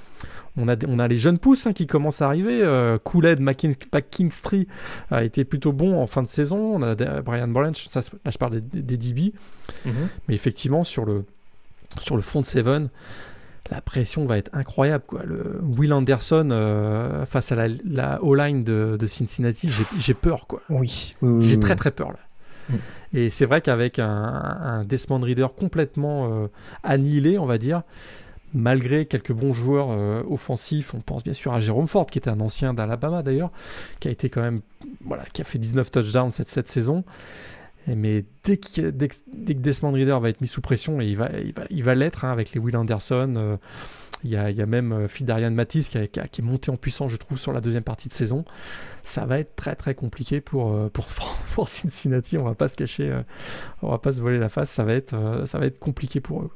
On 0.56 0.68
a, 0.68 0.76
on 0.88 0.98
a 0.98 1.06
les 1.06 1.18
jeunes 1.18 1.38
pousses 1.38 1.66
hein, 1.66 1.72
qui 1.72 1.86
commencent 1.86 2.22
à 2.22 2.26
arriver. 2.26 2.62
Euh, 2.62 2.98
Kool-Aid, 2.98 3.40
a 5.10 5.24
été 5.24 5.44
plutôt 5.44 5.72
bon 5.72 6.00
en 6.00 6.06
fin 6.06 6.22
de 6.22 6.28
saison. 6.28 6.56
On 6.56 6.82
a 6.82 6.94
Brian 7.22 7.48
Branch, 7.48 7.86
ça, 7.88 8.00
là 8.24 8.30
je 8.30 8.38
parle 8.38 8.60
des, 8.60 8.96
DB. 8.96 9.32
Mhm. 9.84 9.92
Mais 10.28 10.34
effectivement, 10.34 10.84
sur 10.84 11.04
le, 11.04 11.24
sur 12.00 12.16
le 12.16 12.22
front 12.22 12.40
de 12.40 12.46
Seven, 12.46 12.88
la 13.70 13.80
pression 13.80 14.26
va 14.26 14.38
être 14.38 14.50
incroyable. 14.52 15.04
Quoi. 15.06 15.24
Le 15.24 15.60
Will 15.62 15.92
Anderson 15.92 16.48
euh, 16.50 17.26
face 17.26 17.52
à 17.52 17.56
la, 17.56 17.68
la 17.84 18.22
O-line 18.22 18.64
de, 18.64 18.96
de, 18.98 19.06
Cincinnati, 19.06 19.68
j'ai 19.98 20.14
peur. 20.14 20.46
Quoi. 20.46 20.62
Oui. 20.68 21.14
j'ai 21.40 21.58
très 21.58 21.76
très 21.76 21.90
peur 21.90 22.12
là. 22.12 22.18
Et 23.16 23.30
c'est 23.30 23.46
vrai 23.46 23.62
qu'avec 23.62 23.98
un, 23.98 24.84
Desmond 24.86 25.20
Reader 25.20 25.46
complètement 25.58 26.30
euh, 26.30 26.48
annihilé, 26.82 27.38
on 27.38 27.46
va 27.46 27.56
dire, 27.56 27.82
malgré 28.52 29.06
quelques 29.06 29.32
bons 29.32 29.54
joueurs 29.54 29.88
euh, 29.90 30.22
offensifs, 30.28 30.92
on 30.92 31.00
pense 31.00 31.24
bien 31.24 31.32
sûr 31.32 31.54
à 31.54 31.58
Jérôme 31.58 31.88
Ford, 31.88 32.04
qui 32.04 32.18
était 32.18 32.28
un 32.28 32.40
ancien 32.40 32.74
d'Alabama 32.74 33.22
d'ailleurs, 33.22 33.50
qui 34.00 34.08
a 34.08 34.10
été 34.10 34.28
quand 34.28 34.42
même, 34.42 34.60
voilà, 35.02 35.24
qui 35.32 35.40
a 35.40 35.44
fait 35.44 35.58
19 35.58 35.90
touchdowns 35.90 36.30
cette, 36.30 36.68
saison. 36.68 37.04
Mais 37.86 38.26
dès 38.44 38.58
que, 38.58 38.90
dès, 38.90 39.08
que 39.08 39.14
Desmond 39.52 39.92
Reader 39.92 40.18
va 40.20 40.28
être 40.28 40.42
mis 40.42 40.48
sous 40.48 40.60
pression, 40.60 41.00
et 41.00 41.06
il 41.06 41.16
va, 41.16 41.28
va, 41.28 41.64
il 41.70 41.84
va 41.84 41.94
l'être 41.94 42.26
hein, 42.26 42.32
avec 42.32 42.52
les 42.52 42.60
Will 42.60 42.76
Anderson, 42.76 43.32
euh, 43.38 43.56
il 44.24 44.30
y, 44.30 44.36
a, 44.36 44.50
il 44.50 44.56
y 44.56 44.62
a 44.62 44.66
même 44.66 44.92
euh, 44.92 45.08
Fidarian 45.08 45.50
Matisse 45.50 45.88
qui, 45.88 45.98
qui, 46.08 46.20
qui, 46.30 46.40
est 46.40 46.44
monté 46.44 46.70
en 46.70 46.76
puissance, 46.76 47.10
je 47.10 47.16
trouve, 47.16 47.38
sur 47.38 47.52
la 47.52 47.60
deuxième 47.60 47.82
partie 47.82 48.08
de 48.08 48.12
saison. 48.12 48.44
Ça 49.04 49.26
va 49.26 49.38
être 49.38 49.54
très 49.56 49.76
très 49.76 49.94
compliqué 49.94 50.40
pour, 50.40 50.72
euh, 50.72 50.88
pour, 50.92 51.06
pour 51.54 51.68
Cincinnati. 51.68 52.38
On 52.38 52.44
va 52.44 52.54
pas 52.54 52.68
se 52.68 52.76
cacher, 52.76 53.10
euh, 53.10 53.22
on 53.82 53.90
va 53.90 53.98
pas 53.98 54.12
se 54.12 54.20
voler 54.20 54.38
la 54.38 54.48
face. 54.48 54.70
Ça 54.70 54.84
va 54.84 54.94
être, 54.94 55.42
ça 55.46 55.58
va 55.58 55.66
être 55.66 55.78
compliqué 55.78 56.20
pour 56.20 56.42
eux. 56.42 56.50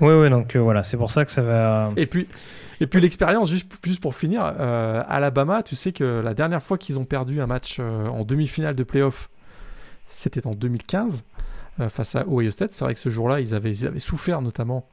Oui, 0.00 0.12
oui, 0.12 0.28
donc 0.28 0.54
voilà, 0.56 0.82
c'est 0.82 0.98
pour 0.98 1.10
ça 1.10 1.24
que 1.24 1.30
ça 1.30 1.42
va. 1.42 1.90
Et 1.96 2.06
puis, 2.06 2.28
et 2.80 2.86
puis 2.86 3.00
l'expérience, 3.00 3.50
juste, 3.50 3.70
juste 3.82 4.00
pour 4.00 4.14
finir, 4.14 4.42
Alabama, 4.44 5.62
tu 5.62 5.74
sais 5.74 5.92
que 5.92 6.20
la 6.22 6.34
dernière 6.34 6.62
fois 6.62 6.76
qu'ils 6.76 6.98
ont 6.98 7.06
perdu 7.06 7.40
un 7.40 7.46
match 7.46 7.80
en 7.80 8.24
demi-finale 8.24 8.74
de 8.74 8.84
playoff, 8.84 9.30
c'était 10.10 10.46
en 10.46 10.50
2015 10.50 11.24
face 11.88 12.14
à 12.14 12.26
Ohio 12.28 12.50
State. 12.50 12.72
C'est 12.72 12.84
vrai 12.84 12.92
que 12.92 13.00
ce 13.00 13.08
jour-là, 13.08 13.40
ils 13.40 13.54
avaient, 13.54 13.70
ils 13.70 13.86
avaient 13.86 13.98
souffert 13.98 14.42
notamment 14.42 14.86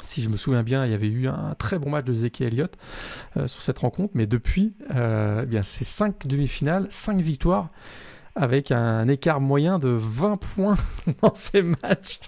si 0.00 0.22
je 0.22 0.28
me 0.28 0.36
souviens 0.36 0.62
bien, 0.62 0.84
il 0.86 0.90
y 0.90 0.94
avait 0.94 1.08
eu 1.08 1.28
un 1.28 1.54
très 1.58 1.78
bon 1.78 1.90
match 1.90 2.04
de 2.04 2.14
Zeke 2.14 2.40
Elliott 2.40 2.76
euh, 3.36 3.46
sur 3.46 3.62
cette 3.62 3.78
rencontre, 3.78 4.12
mais 4.14 4.26
depuis, 4.26 4.74
euh, 4.94 5.42
eh 5.42 5.46
bien 5.46 5.62
c'est 5.62 5.84
5 5.84 6.26
demi-finales, 6.26 6.86
5 6.88 7.20
victoires, 7.20 7.68
avec 8.34 8.70
un 8.70 9.06
écart 9.08 9.40
moyen 9.40 9.78
de 9.78 9.88
20 9.88 10.38
points 10.38 10.76
dans 11.22 11.34
ces 11.34 11.62
matchs. 11.62 12.20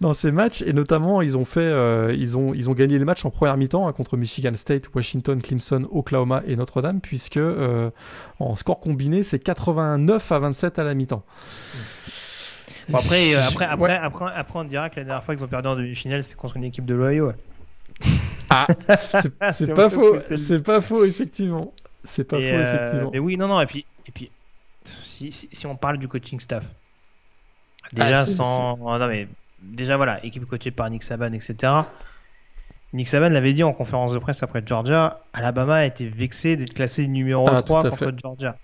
dans 0.00 0.14
ces 0.14 0.32
matchs, 0.32 0.62
et 0.62 0.72
notamment, 0.72 1.22
ils 1.22 1.36
ont 1.36 1.44
fait, 1.44 1.60
euh, 1.60 2.14
ils, 2.16 2.36
ont, 2.36 2.54
ils 2.54 2.68
ont 2.68 2.74
gagné 2.74 2.98
les 2.98 3.04
matchs 3.04 3.24
en 3.24 3.30
première 3.30 3.56
mi-temps 3.56 3.86
hein, 3.86 3.92
contre 3.92 4.16
Michigan 4.16 4.54
State, 4.56 4.94
Washington, 4.94 5.40
Clemson, 5.40 5.86
Oklahoma 5.90 6.42
et 6.46 6.56
Notre-Dame, 6.56 7.00
puisque 7.00 7.40
en 8.38 8.56
score 8.56 8.80
combiné, 8.80 9.22
c'est 9.22 9.38
89 9.38 10.32
à 10.32 10.38
27 10.38 10.78
à 10.78 10.84
la 10.84 10.94
mi-temps. 10.94 11.24
Après, 12.92 13.34
après, 13.34 13.94
après, 13.96 14.32
après, 14.34 14.58
on 14.58 14.64
dira 14.64 14.90
que 14.90 14.96
la 14.96 15.04
dernière 15.04 15.24
fois 15.24 15.34
qu'ils 15.34 15.44
ont 15.44 15.48
perdu 15.48 15.68
en 15.68 15.76
demi-finale, 15.76 16.22
c'est 16.22 16.36
contre 16.36 16.56
une 16.56 16.64
équipe 16.64 16.86
de 16.86 16.94
l'Ohio. 16.94 17.32
Ah, 18.50 18.66
c'est 19.52 19.74
pas 19.74 19.90
faux, 19.90 20.16
c'est 20.34 20.62
pas 20.62 20.80
faux, 20.80 21.04
effectivement. 21.04 21.72
C'est 22.04 22.24
pas 22.24 22.36
faux, 22.36 22.44
euh, 22.44 22.74
effectivement. 22.74 23.10
Mais 23.12 23.18
oui, 23.18 23.36
non, 23.36 23.48
non, 23.48 23.60
et 23.60 23.66
puis, 23.66 23.84
et 24.06 24.12
puis 24.12 24.30
si, 24.84 25.32
si, 25.32 25.66
on 25.66 25.76
parle 25.76 25.98
du 25.98 26.06
coaching 26.08 26.38
staff, 26.38 26.64
déjà 27.92 28.20
ah, 28.20 28.26
sans. 28.26 28.76
Non, 28.76 29.08
mais 29.08 29.28
déjà, 29.62 29.96
voilà, 29.96 30.24
équipe 30.24 30.46
coachée 30.46 30.70
par 30.70 30.88
Nick 30.90 31.02
Saban, 31.02 31.32
etc. 31.32 31.72
Nick 32.92 33.08
Saban 33.08 33.30
l'avait 33.30 33.52
dit 33.52 33.64
en 33.64 33.72
conférence 33.72 34.12
de 34.12 34.18
presse 34.18 34.42
après 34.42 34.62
Georgia, 34.64 35.20
Alabama 35.32 35.76
a 35.76 35.84
été 35.84 36.06
vexé 36.06 36.56
d'être 36.56 36.74
classé 36.74 37.08
numéro 37.08 37.44
3 37.44 37.86
ah, 37.86 37.90
contre 37.90 38.12
Georgia 38.16 38.56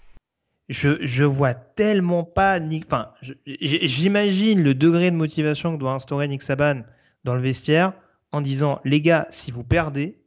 je, 0.69 1.05
je 1.05 1.25
vois 1.25 1.55
tellement 1.55 2.25
pas 2.25 2.59
Nick. 2.61 2.85
Enfin, 2.87 3.11
j'imagine 3.47 4.63
le 4.63 4.75
degré 4.75 5.11
de 5.11 5.17
motivation 5.17 5.75
que 5.75 5.81
doit 5.81 5.93
instaurer 5.93 6.29
Nick 6.29 6.43
Saban 6.43 6.83
dans 7.25 7.35
le 7.35 7.41
vestiaire 7.41 7.93
en 8.33 8.41
disant 8.41 8.81
les 8.85 9.01
gars, 9.01 9.27
si 9.31 9.51
vous 9.51 9.65
perdez, 9.65 10.19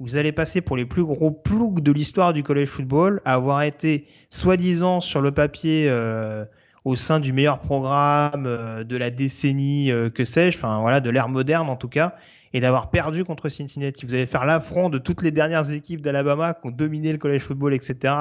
vous 0.00 0.16
allez 0.16 0.32
passer 0.32 0.60
pour 0.60 0.76
les 0.76 0.84
plus 0.84 1.04
gros 1.04 1.30
ploucs 1.30 1.80
de 1.80 1.90
l'histoire 1.90 2.32
du 2.32 2.42
college 2.42 2.68
football 2.68 3.20
à 3.24 3.34
avoir 3.34 3.62
été 3.62 4.06
soi-disant 4.30 5.00
sur 5.00 5.20
le 5.20 5.32
papier 5.32 5.86
euh, 5.88 6.44
au 6.84 6.94
sein 6.94 7.18
du 7.18 7.32
meilleur 7.32 7.58
programme 7.58 8.46
euh, 8.46 8.84
de 8.84 8.96
la 8.96 9.10
décennie, 9.10 9.90
euh, 9.90 10.08
que 10.10 10.24
sais-je, 10.24 10.56
enfin 10.56 10.80
voilà, 10.80 11.00
de 11.00 11.10
l'ère 11.10 11.28
moderne 11.28 11.68
en 11.68 11.76
tout 11.76 11.88
cas, 11.88 12.14
et 12.52 12.60
d'avoir 12.60 12.90
perdu 12.90 13.24
contre 13.24 13.48
Cincinnati. 13.48 14.06
Vous 14.06 14.14
allez 14.14 14.26
faire 14.26 14.44
l'affront 14.44 14.88
de 14.88 14.98
toutes 14.98 15.22
les 15.22 15.32
dernières 15.32 15.72
équipes 15.72 16.00
d'Alabama 16.00 16.54
qui 16.54 16.68
ont 16.68 16.70
dominé 16.70 17.10
le 17.10 17.18
college 17.18 17.42
football, 17.42 17.74
etc 17.74 18.14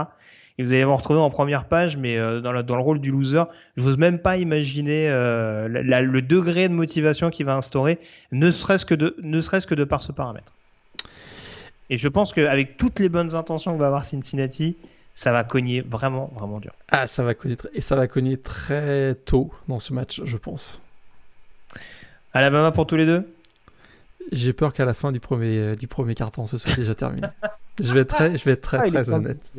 et 0.58 0.64
vous 0.64 0.74
allez 0.74 0.84
vous 0.84 0.95
retrouver 0.95 1.20
en 1.20 1.30
première 1.30 1.66
page, 1.66 1.97
mais 1.97 2.18
euh, 2.18 2.41
dans, 2.41 2.64
dans, 2.64 2.76
le 2.76 2.82
rôle 2.82 2.99
du 2.99 3.12
loser. 3.12 3.43
Je 3.76 3.84
n'ose 3.84 3.97
même 3.97 4.20
pas 4.20 4.38
imaginer 4.38 5.08
euh, 5.10 5.68
le 5.68 6.22
degré 6.22 6.68
de 6.68 6.74
motivation 6.74 7.30
qu'il 7.30 7.45
va 7.45 7.55
instaurer, 7.55 7.99
ne 8.32 8.49
serait-ce 8.49 8.86
que 8.86 8.95
de, 8.95 9.16
ne 9.22 9.39
serait-ce 9.39 9.68
que 9.68 9.76
de 9.76 9.84
par 9.84 10.01
ce 10.01 10.12
paramètre. 10.12 10.53
Et 11.89 11.97
je 11.97 12.08
pense 12.08 12.34
qu'avec 12.34 12.78
toutes 12.78 12.99
les 12.99 13.10
bonnes 13.10 13.36
intentions 13.36 13.74
que 13.74 13.80
va 13.80 13.88
avoir 13.88 14.03
Cincinnati, 14.03 14.76
ça 15.14 15.32
va 15.32 15.43
cogner 15.43 15.82
vraiment, 15.82 16.32
vraiment 16.36 16.59
dur. 16.59 16.74
Ah, 16.89 17.08
ça 17.08 17.24
va 17.24 17.34
cogner, 17.34 17.55
et 17.74 17.82
ça 17.82 17.96
va 17.96 18.08
cogner 18.08 18.38
très 18.38 19.16
tôt 19.16 19.51
dans 19.67 19.79
ce 19.79 19.93
match, 19.93 20.21
je 20.24 20.38
pense. 20.38 20.82
Alabama 22.34 22.71
pour 22.71 22.86
tous 22.86 22.97
les 22.97 23.05
deux? 23.05 23.28
J'ai 24.32 24.54
peur 24.54 24.74
qu'à 24.74 24.86
la 24.86 24.93
fin 24.93 25.12
du 25.12 25.20
premier, 25.20 25.54
euh, 25.54 25.75
du 25.75 25.87
premier 25.87 26.16
carton, 26.16 26.45
ce 26.45 26.58
soit 26.58 26.75
déjà 26.75 26.95
terminé. 26.95 27.28
je 27.79 27.93
vais 27.93 28.01
être 28.01 28.16
très, 28.16 28.36
je 28.36 28.43
vais 28.43 28.51
être 28.51 28.62
très, 28.62 28.78
ah, 28.78 28.87
très 28.87 29.09
honnête. 29.12 29.54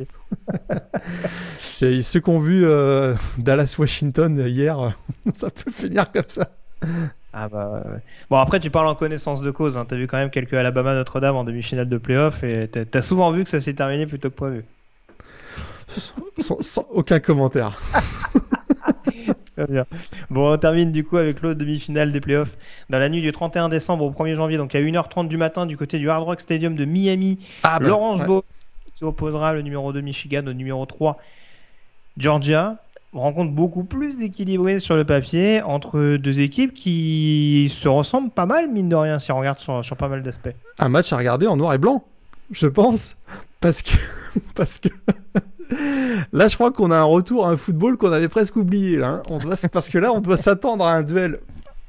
C'est 1.59 2.01
ceux 2.01 2.19
qui 2.19 2.29
ont 2.29 2.39
vu 2.39 2.65
euh, 2.65 3.15
Dallas-Washington 3.37 4.43
hier, 4.47 4.95
ça 5.35 5.49
peut 5.49 5.71
finir 5.71 6.11
comme 6.11 6.23
ça. 6.27 6.51
Ah 7.33 7.47
bah, 7.49 7.83
Bon, 8.29 8.37
après, 8.37 8.59
tu 8.59 8.69
parles 8.69 8.87
en 8.87 8.95
connaissance 8.95 9.41
de 9.41 9.51
cause. 9.51 9.77
Hein. 9.77 9.85
Tu 9.87 9.95
as 9.95 9.97
vu 9.97 10.07
quand 10.07 10.17
même 10.17 10.31
quelques 10.31 10.53
Alabama 10.53 10.93
Notre-Dame 10.95 11.35
en 11.35 11.43
demi-finale 11.43 11.87
de 11.87 11.97
playoff 11.97 12.43
et 12.43 12.69
tu 12.71 12.97
as 12.97 13.01
souvent 13.01 13.31
vu 13.31 13.43
que 13.43 13.49
ça 13.49 13.61
s'est 13.61 13.73
terminé 13.73 14.05
plutôt 14.05 14.29
que 14.29 14.35
prévu. 14.35 14.65
sans 15.87 16.85
aucun 16.89 17.19
commentaire. 17.19 17.79
Bon, 20.29 20.53
on 20.53 20.57
termine 20.57 20.91
du 20.91 21.03
coup 21.03 21.17
avec 21.17 21.41
l'autre 21.41 21.59
demi-finale 21.59 22.11
des 22.11 22.21
playoffs. 22.21 22.57
Dans 22.89 22.99
la 22.99 23.09
nuit 23.09 23.21
du 23.21 23.31
31 23.31 23.69
décembre 23.69 24.05
au 24.05 24.11
1er 24.11 24.35
janvier, 24.35 24.57
donc 24.57 24.75
à 24.75 24.79
1h30 24.79 25.27
du 25.27 25.37
matin, 25.37 25.65
du 25.65 25.77
côté 25.77 25.99
du 25.99 26.09
Hard 26.09 26.23
Rock 26.23 26.39
Stadium 26.39 26.75
de 26.75 26.85
Miami, 26.85 27.39
ah, 27.63 27.79
bah, 27.79 27.87
l'Orange 27.87 28.25
Bowl 28.25 28.41
qui 28.95 29.03
opposera 29.03 29.53
le 29.53 29.61
numéro 29.61 29.93
2 29.93 30.01
Michigan 30.01 30.45
au 30.47 30.53
numéro 30.53 30.85
3 30.85 31.17
Georgia. 32.17 32.77
rencontre 33.13 33.53
beaucoup 33.53 33.85
plus 33.85 34.21
équilibrée 34.21 34.79
sur 34.79 34.95
le 34.95 35.05
papier 35.05 35.61
entre 35.61 36.17
deux 36.17 36.41
équipes 36.41 36.73
qui 36.73 37.71
se 37.73 37.87
ressemblent 37.87 38.29
pas 38.29 38.45
mal, 38.45 38.69
mine 38.69 38.89
de 38.89 38.95
rien, 38.95 39.19
si 39.19 39.31
on 39.31 39.37
regarde 39.37 39.59
sur, 39.59 39.83
sur 39.85 39.95
pas 39.95 40.09
mal 40.09 40.21
d'aspects. 40.21 40.53
Un 40.79 40.89
match 40.89 41.13
à 41.13 41.17
regarder 41.17 41.47
en 41.47 41.55
noir 41.55 41.73
et 41.73 41.77
blanc, 41.77 42.03
je 42.51 42.67
pense. 42.67 43.15
Parce 43.61 43.81
que. 43.81 43.91
Parce 44.55 44.79
que. 44.79 44.89
Là, 46.33 46.47
je 46.47 46.55
crois 46.55 46.71
qu'on 46.71 46.91
a 46.91 46.97
un 46.97 47.03
retour 47.03 47.45
à 47.45 47.49
un 47.49 47.55
football 47.55 47.97
qu'on 47.97 48.11
avait 48.11 48.27
presque 48.27 48.55
oublié. 48.55 48.97
Là, 48.97 49.07
hein. 49.07 49.23
on 49.29 49.39
parce 49.71 49.89
que 49.89 49.97
là, 49.97 50.11
on 50.11 50.21
doit 50.21 50.37
s'attendre 50.37 50.85
à 50.85 50.93
un 50.93 51.03
duel 51.03 51.39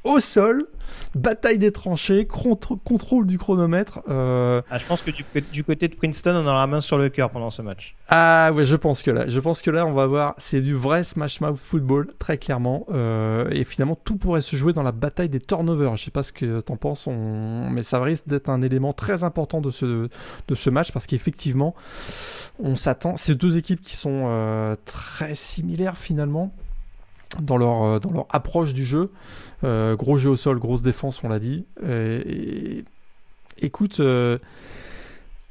au 0.04 0.20
sol 0.20 0.66
bataille 1.14 1.58
des 1.58 1.72
tranchées, 1.72 2.26
contrôle 2.26 3.26
du 3.26 3.38
chronomètre. 3.38 4.00
Euh... 4.08 4.62
Ah, 4.70 4.78
je 4.78 4.86
pense 4.86 5.02
que 5.02 5.10
du, 5.10 5.24
du, 5.52 5.64
côté 5.64 5.88
de 5.88 5.94
Princeton, 5.94 6.34
on 6.34 6.46
aura 6.46 6.60
la 6.60 6.66
main 6.66 6.80
sur 6.80 6.98
le 6.98 7.08
cœur 7.08 7.30
pendant 7.30 7.50
ce 7.50 7.62
match. 7.62 7.96
Ah 8.08 8.52
ouais, 8.52 8.64
je 8.64 8.76
pense 8.76 9.02
que 9.02 9.10
là, 9.10 9.24
je 9.28 9.40
pense 9.40 9.62
que 9.62 9.70
là, 9.70 9.86
on 9.86 9.92
va 9.92 10.06
voir, 10.06 10.34
c'est 10.38 10.60
du 10.60 10.74
vrai 10.74 11.04
smash 11.04 11.40
mouth 11.40 11.58
football, 11.58 12.08
très 12.18 12.38
clairement. 12.38 12.86
Euh, 12.90 13.48
et 13.50 13.64
finalement, 13.64 13.96
tout 13.96 14.16
pourrait 14.16 14.40
se 14.40 14.56
jouer 14.56 14.72
dans 14.72 14.82
la 14.82 14.92
bataille 14.92 15.28
des 15.28 15.40
turnovers. 15.40 15.96
Je 15.96 16.04
sais 16.04 16.10
pas 16.10 16.22
ce 16.22 16.32
que 16.32 16.60
t'en 16.60 16.76
penses, 16.76 17.06
on... 17.06 17.68
mais 17.70 17.82
ça 17.82 18.00
risque 18.00 18.26
d'être 18.26 18.48
un 18.48 18.62
élément 18.62 18.92
très 18.92 19.24
important 19.24 19.60
de 19.60 19.70
ce, 19.70 20.08
de 20.48 20.54
ce 20.54 20.70
match 20.70 20.92
parce 20.92 21.06
qu'effectivement, 21.06 21.74
on 22.58 22.76
s'attend. 22.76 23.16
Ces 23.16 23.34
deux 23.34 23.58
équipes 23.58 23.80
qui 23.80 23.96
sont 23.96 24.28
euh, 24.30 24.76
très 24.84 25.34
similaires 25.34 25.98
finalement 25.98 26.52
dans 27.38 27.56
leur, 27.56 27.82
euh, 27.82 27.98
dans 27.98 28.12
leur 28.12 28.26
approche 28.30 28.74
du 28.74 28.84
jeu. 28.84 29.10
Euh, 29.62 29.96
gros 29.96 30.18
jeu 30.18 30.30
au 30.30 30.36
sol, 30.36 30.58
grosse 30.58 30.82
défense, 30.82 31.22
on 31.22 31.28
l'a 31.28 31.38
dit. 31.38 31.66
Et, 31.86 32.84
écoute, 33.60 34.00
euh, 34.00 34.38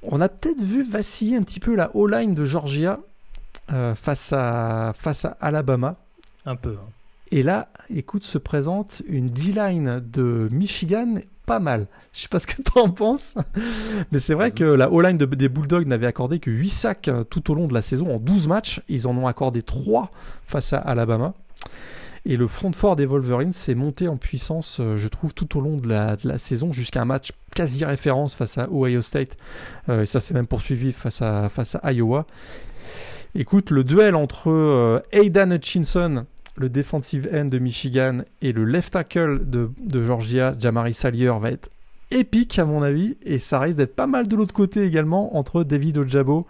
on 0.03 0.19
a 0.22 0.30
peut-être 0.30 0.61
vu 0.61 0.84
vaciller 0.84 1.38
un 1.38 1.43
petit 1.43 1.60
peu 1.60 1.76
la 1.76 1.95
O-line 1.95 2.34
de 2.34 2.45
Georgia 2.45 2.99
face, 3.95 4.34
à, 4.34 4.93
face 4.95 5.26
à 5.26 5.38
Alabama. 5.39 5.95
Un 6.45 6.56
peu. 6.56 6.72
Hein. 6.81 6.89
Et 7.31 7.43
là, 7.43 7.69
écoute, 7.93 8.23
se 8.23 8.39
présente 8.39 9.03
une 9.07 9.30
D-line 9.30 10.01
de 10.11 10.47
Michigan 10.51 11.19
pas 11.45 11.60
mal. 11.60 11.85
Je 12.14 12.22
sais 12.22 12.27
pas 12.27 12.39
ce 12.39 12.47
que 12.47 12.61
tu 12.64 12.80
en 12.80 12.89
penses, 12.89 13.35
mais 14.11 14.19
c'est 14.19 14.34
vrai 14.34 14.51
que 14.51 14.64
la 14.64 14.91
O-line 14.91 15.18
des 15.18 15.49
Bulldogs 15.49 15.85
n'avait 15.85 16.07
accordé 16.07 16.39
que 16.39 16.49
8 16.49 16.69
sacs 16.69 17.10
tout 17.30 17.51
au 17.51 17.56
long 17.56 17.68
de 17.68 17.73
la 17.73 17.84
saison 17.84 18.15
en 18.15 18.19
12 18.19 18.47
matchs. 18.47 18.81
Ils 18.89 19.07
en 19.07 19.15
ont 19.15 19.27
accordé 19.27 19.61
3 19.61 20.10
face 20.43 20.73
à 20.73 20.80
Alabama. 20.80 21.35
Et 22.25 22.35
le 22.35 22.47
front 22.47 22.71
fort 22.71 22.95
des 22.95 23.05
Wolverines 23.05 23.53
s'est 23.53 23.75
monté 23.75 24.07
en 24.07 24.17
puissance, 24.17 24.79
euh, 24.79 24.97
je 24.97 25.07
trouve, 25.07 25.33
tout 25.33 25.57
au 25.57 25.61
long 25.61 25.77
de 25.77 25.87
la, 25.87 26.37
saison, 26.37 26.71
jusqu'à 26.71 27.01
un 27.01 27.05
match 27.05 27.31
quasi 27.55 27.85
référence 27.85 28.35
face 28.35 28.57
à 28.57 28.69
Ohio 28.71 29.01
State. 29.01 29.37
Euh, 29.87 30.01
et 30.01 30.05
ça 30.05 30.19
s'est 30.19 30.33
même 30.33 30.47
poursuivi 30.47 30.91
face 30.91 31.21
à, 31.21 31.49
face 31.49 31.77
à 31.81 31.93
Iowa. 31.93 32.25
Écoute, 33.35 33.71
le 33.71 33.83
duel 33.83 34.15
entre 34.15 34.49
euh, 34.49 34.99
Aidan 35.11 35.51
Hutchinson, 35.51 36.25
le 36.57 36.69
defensive 36.69 37.29
end 37.33 37.45
de 37.45 37.57
Michigan, 37.57 38.19
et 38.41 38.51
le 38.51 38.65
left 38.65 38.93
tackle 38.93 39.49
de, 39.49 39.71
de 39.79 40.03
Georgia, 40.03 40.53
Jamari 40.59 40.93
Salier, 40.93 41.31
va 41.39 41.51
être 41.51 41.69
épique 42.11 42.59
à 42.59 42.65
mon 42.65 42.81
avis. 42.81 43.17
Et 43.23 43.37
ça 43.37 43.59
risque 43.59 43.77
d'être 43.77 43.95
pas 43.95 44.07
mal 44.07 44.27
de 44.27 44.35
l'autre 44.35 44.53
côté 44.53 44.83
également, 44.83 45.37
entre 45.37 45.63
David 45.63 45.99
Ojabo 45.99 46.45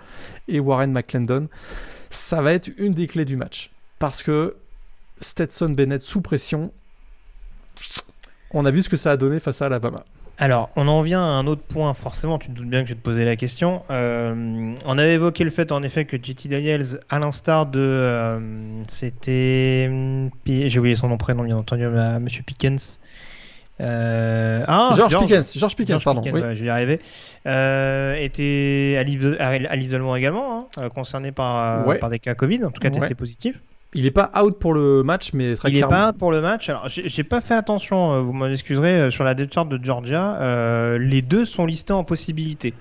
et 0.48 0.60
Warren 0.60 0.92
McClendon. 0.92 1.48
Ça 2.10 2.42
va 2.42 2.54
être 2.54 2.72
une 2.78 2.94
des 2.94 3.06
clés 3.06 3.26
du 3.26 3.38
match. 3.38 3.72
Parce 4.00 4.24
que 4.24 4.56
Stetson 5.22 5.70
Bennett 5.70 6.02
sous 6.02 6.22
pression. 6.22 6.72
On 8.52 8.66
a 8.66 8.72
vu 8.72 8.82
ce 8.82 8.90
que 8.90 8.98
ça 8.98 9.12
a 9.12 9.18
donné 9.18 9.40
face 9.40 9.62
à 9.62 9.68
Alabama. 9.68 10.04
Alors, 10.42 10.70
on 10.78 10.88
en 10.88 11.02
vient 11.02 11.20
à 11.20 11.26
un 11.26 11.48
autre 11.48 11.62
point, 11.62 11.94
forcément, 11.94 12.40
tu 12.40 12.48
te 12.48 12.54
doutes 12.54 12.70
bien 12.70 12.82
que 12.82 12.88
je 12.88 12.94
vais 12.94 13.00
te 13.00 13.04
poser 13.04 13.26
la 13.26 13.36
question. 13.36 13.84
Euh, 13.92 14.74
on 14.86 14.98
avait 14.98 15.16
évoqué 15.16 15.44
le 15.44 15.50
fait, 15.50 15.74
en 15.74 15.84
effet, 15.84 16.06
que 16.06 16.16
JT 16.16 16.48
Daniels, 16.48 17.02
à 17.10 17.20
l'instar 17.20 17.66
de... 17.66 17.80
Euh, 17.80 18.82
c'était... 18.88 19.90
J'ai 20.48 20.80
oublié 20.80 20.96
son 20.96 21.10
nom 21.10 21.18
prénom, 21.18 21.44
bien 21.44 21.58
entendu, 21.58 21.86
à 21.86 22.20
Monsieur 22.20 22.44
Pickens. 22.44 23.00
Euh, 23.82 24.64
ah, 24.66 24.92
George, 24.96 25.20
Pickens, 25.20 25.58
George 25.58 25.76
Pickens, 25.76 26.04
pardon. 26.04 26.22
oui. 26.24 26.32
je 26.54 26.62
vais 26.62 26.68
y 26.68 26.70
arriver. 26.70 27.00
était 28.24 28.96
à 28.98 29.76
l'isolement 29.76 30.16
également, 30.16 30.70
hein, 30.78 30.90
concerné 30.90 31.34
par, 31.34 31.84
par 32.00 32.10
des 32.10 32.20
cas 32.20 32.34
Covid, 32.34 32.64
en 32.64 32.72
tout 32.72 32.82
cas 32.82 32.90
testé 32.90 33.14
positif. 33.14 33.60
Il 33.94 34.04
n'est 34.04 34.12
pas 34.12 34.32
out 34.40 34.58
pour 34.60 34.74
le 34.74 35.04
match, 35.04 35.32
mais 35.34 35.56
très 35.56 35.70
Il 35.70 35.76
n'est 35.76 35.88
pas 35.88 36.10
out 36.10 36.18
pour 36.18 36.32
le 36.32 36.42
match. 36.42 36.70
Alors, 36.70 36.88
j'ai 36.88 37.24
pas 37.24 37.42
fait 37.42 37.56
attention, 37.56 38.14
euh, 38.14 38.22
vous 38.22 38.34
m'en 38.34 38.48
excuserez, 38.48 39.02
euh, 39.02 39.12
sur 39.12 39.24
la 39.24 39.34
depth 39.34 39.54
chart 39.54 39.68
de 39.68 39.84
Georgia. 39.84 40.36
Euh, 40.42 41.00
les 41.00 41.24
deux 41.24 41.44
sont 41.44 41.66
listés 41.66 41.94
en 41.94 42.04
possibilité. 42.04 42.74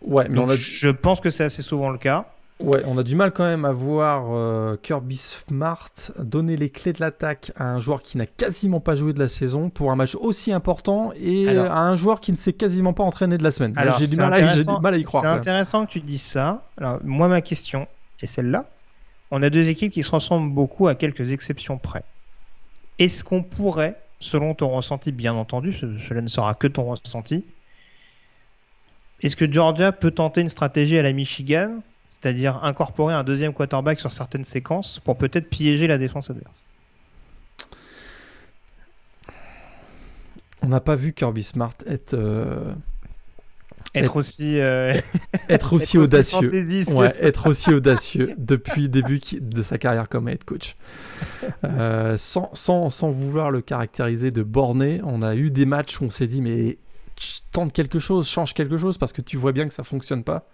Ouais, 0.00 0.28
mais 0.28 0.56
je 0.56 0.88
pense 0.88 1.20
que 1.20 1.30
c'est 1.30 1.44
assez 1.44 1.62
souvent 1.62 1.90
le 1.90 1.98
cas. 1.98 2.26
Ouais, 2.58 2.82
on 2.86 2.98
a 2.98 3.02
du 3.02 3.16
mal 3.16 3.32
quand 3.32 3.44
même 3.44 3.64
à 3.64 3.72
voir 3.72 4.78
Kirby 4.82 5.16
Smart 5.16 5.90
donner 6.18 6.56
les 6.56 6.70
clés 6.70 6.92
de 6.92 7.00
l'attaque 7.00 7.50
à 7.56 7.64
un 7.64 7.80
joueur 7.80 8.02
qui 8.02 8.18
n'a 8.18 8.26
quasiment 8.26 8.78
pas 8.78 8.94
joué 8.94 9.12
de 9.12 9.18
la 9.18 9.26
saison 9.26 9.68
pour 9.68 9.90
un 9.90 9.96
match 9.96 10.14
aussi 10.14 10.52
important 10.52 11.12
et 11.16 11.56
à 11.56 11.80
un 11.80 11.96
joueur 11.96 12.20
qui 12.20 12.30
ne 12.30 12.36
s'est 12.36 12.52
quasiment 12.52 12.92
pas 12.92 13.02
entraîné 13.02 13.36
de 13.36 13.42
la 13.42 13.50
semaine. 13.50 13.74
J'ai 13.98 14.06
du, 14.06 14.16
mal 14.16 14.32
à 14.32 14.96
y 14.96 15.02
croire. 15.02 15.22
C'est 15.22 15.28
intéressant 15.28 15.86
que 15.86 15.90
tu 15.90 16.00
dises 16.00 16.22
ça. 16.22 16.62
Alors, 16.78 16.98
moi, 17.02 17.26
ma 17.26 17.40
question 17.40 17.88
est 18.20 18.26
celle-là 18.26 18.66
on 19.32 19.42
a 19.42 19.48
deux 19.48 19.70
équipes 19.70 19.90
qui 19.90 20.02
se 20.02 20.10
ressemblent 20.10 20.52
beaucoup 20.52 20.88
à 20.88 20.94
quelques 20.94 21.32
exceptions 21.32 21.78
près. 21.78 22.04
Est-ce 22.98 23.24
qu'on 23.24 23.42
pourrait, 23.42 23.98
selon 24.20 24.54
ton 24.54 24.68
ressenti, 24.68 25.10
bien 25.10 25.32
entendu, 25.32 25.72
cela 25.72 26.20
ne 26.20 26.28
sera 26.28 26.54
que 26.54 26.66
ton 26.66 26.84
ressenti, 26.84 27.42
est-ce 29.22 29.34
que 29.34 29.50
Georgia 29.50 29.90
peut 29.90 30.10
tenter 30.10 30.42
une 30.42 30.50
stratégie 30.50 30.98
à 30.98 31.02
la 31.02 31.14
Michigan, 31.14 31.78
c'est-à-dire 32.08 32.62
incorporer 32.62 33.14
un 33.14 33.24
deuxième 33.24 33.54
quarterback 33.54 33.98
sur 33.98 34.12
certaines 34.12 34.44
séquences 34.44 34.98
pour 34.98 35.16
peut-être 35.16 35.48
piéger 35.48 35.86
la 35.86 35.96
défense 35.96 36.28
adverse? 36.28 36.64
On 40.60 40.68
n'a 40.68 40.80
pas 40.80 40.94
vu 40.94 41.14
Kirby 41.14 41.42
Smart 41.42 41.74
être 41.86 42.12
euh, 42.12 42.74
être, 43.94 44.16
aussi 44.16 44.58
euh, 44.58 44.94
être 45.48 45.72
aussi 45.74 45.98
audacieux. 45.98 46.50
ouais, 46.94 47.12
être 47.20 47.48
aussi 47.48 47.72
audacieux 47.72 48.34
depuis 48.38 48.82
le 48.82 48.88
début 48.88 49.20
de 49.32 49.62
sa 49.62 49.78
carrière 49.78 50.08
comme 50.08 50.28
head 50.28 50.44
coach. 50.44 50.76
Euh, 51.64 52.16
sans, 52.16 52.50
sans, 52.52 52.90
sans, 52.90 53.10
vouloir 53.10 53.50
le 53.50 53.62
caractériser 53.62 54.30
de 54.30 54.42
borné 54.44 55.00
on 55.02 55.22
a 55.22 55.34
eu 55.34 55.50
des 55.50 55.66
matchs 55.66 56.00
où 56.00 56.04
on 56.04 56.10
s'est 56.10 56.28
dit 56.28 56.40
mais 56.40 56.78
tente 57.50 57.72
quelque 57.72 57.98
chose 57.98 58.28
change 58.28 58.54
quelque 58.54 58.76
chose 58.76 58.96
parce 58.96 59.12
que 59.12 59.22
tu 59.22 59.36
vois 59.36 59.50
bien 59.50 59.66
que 59.66 59.74
ça 59.74 59.82
fonctionne 59.82 60.22
pas. 60.22 60.46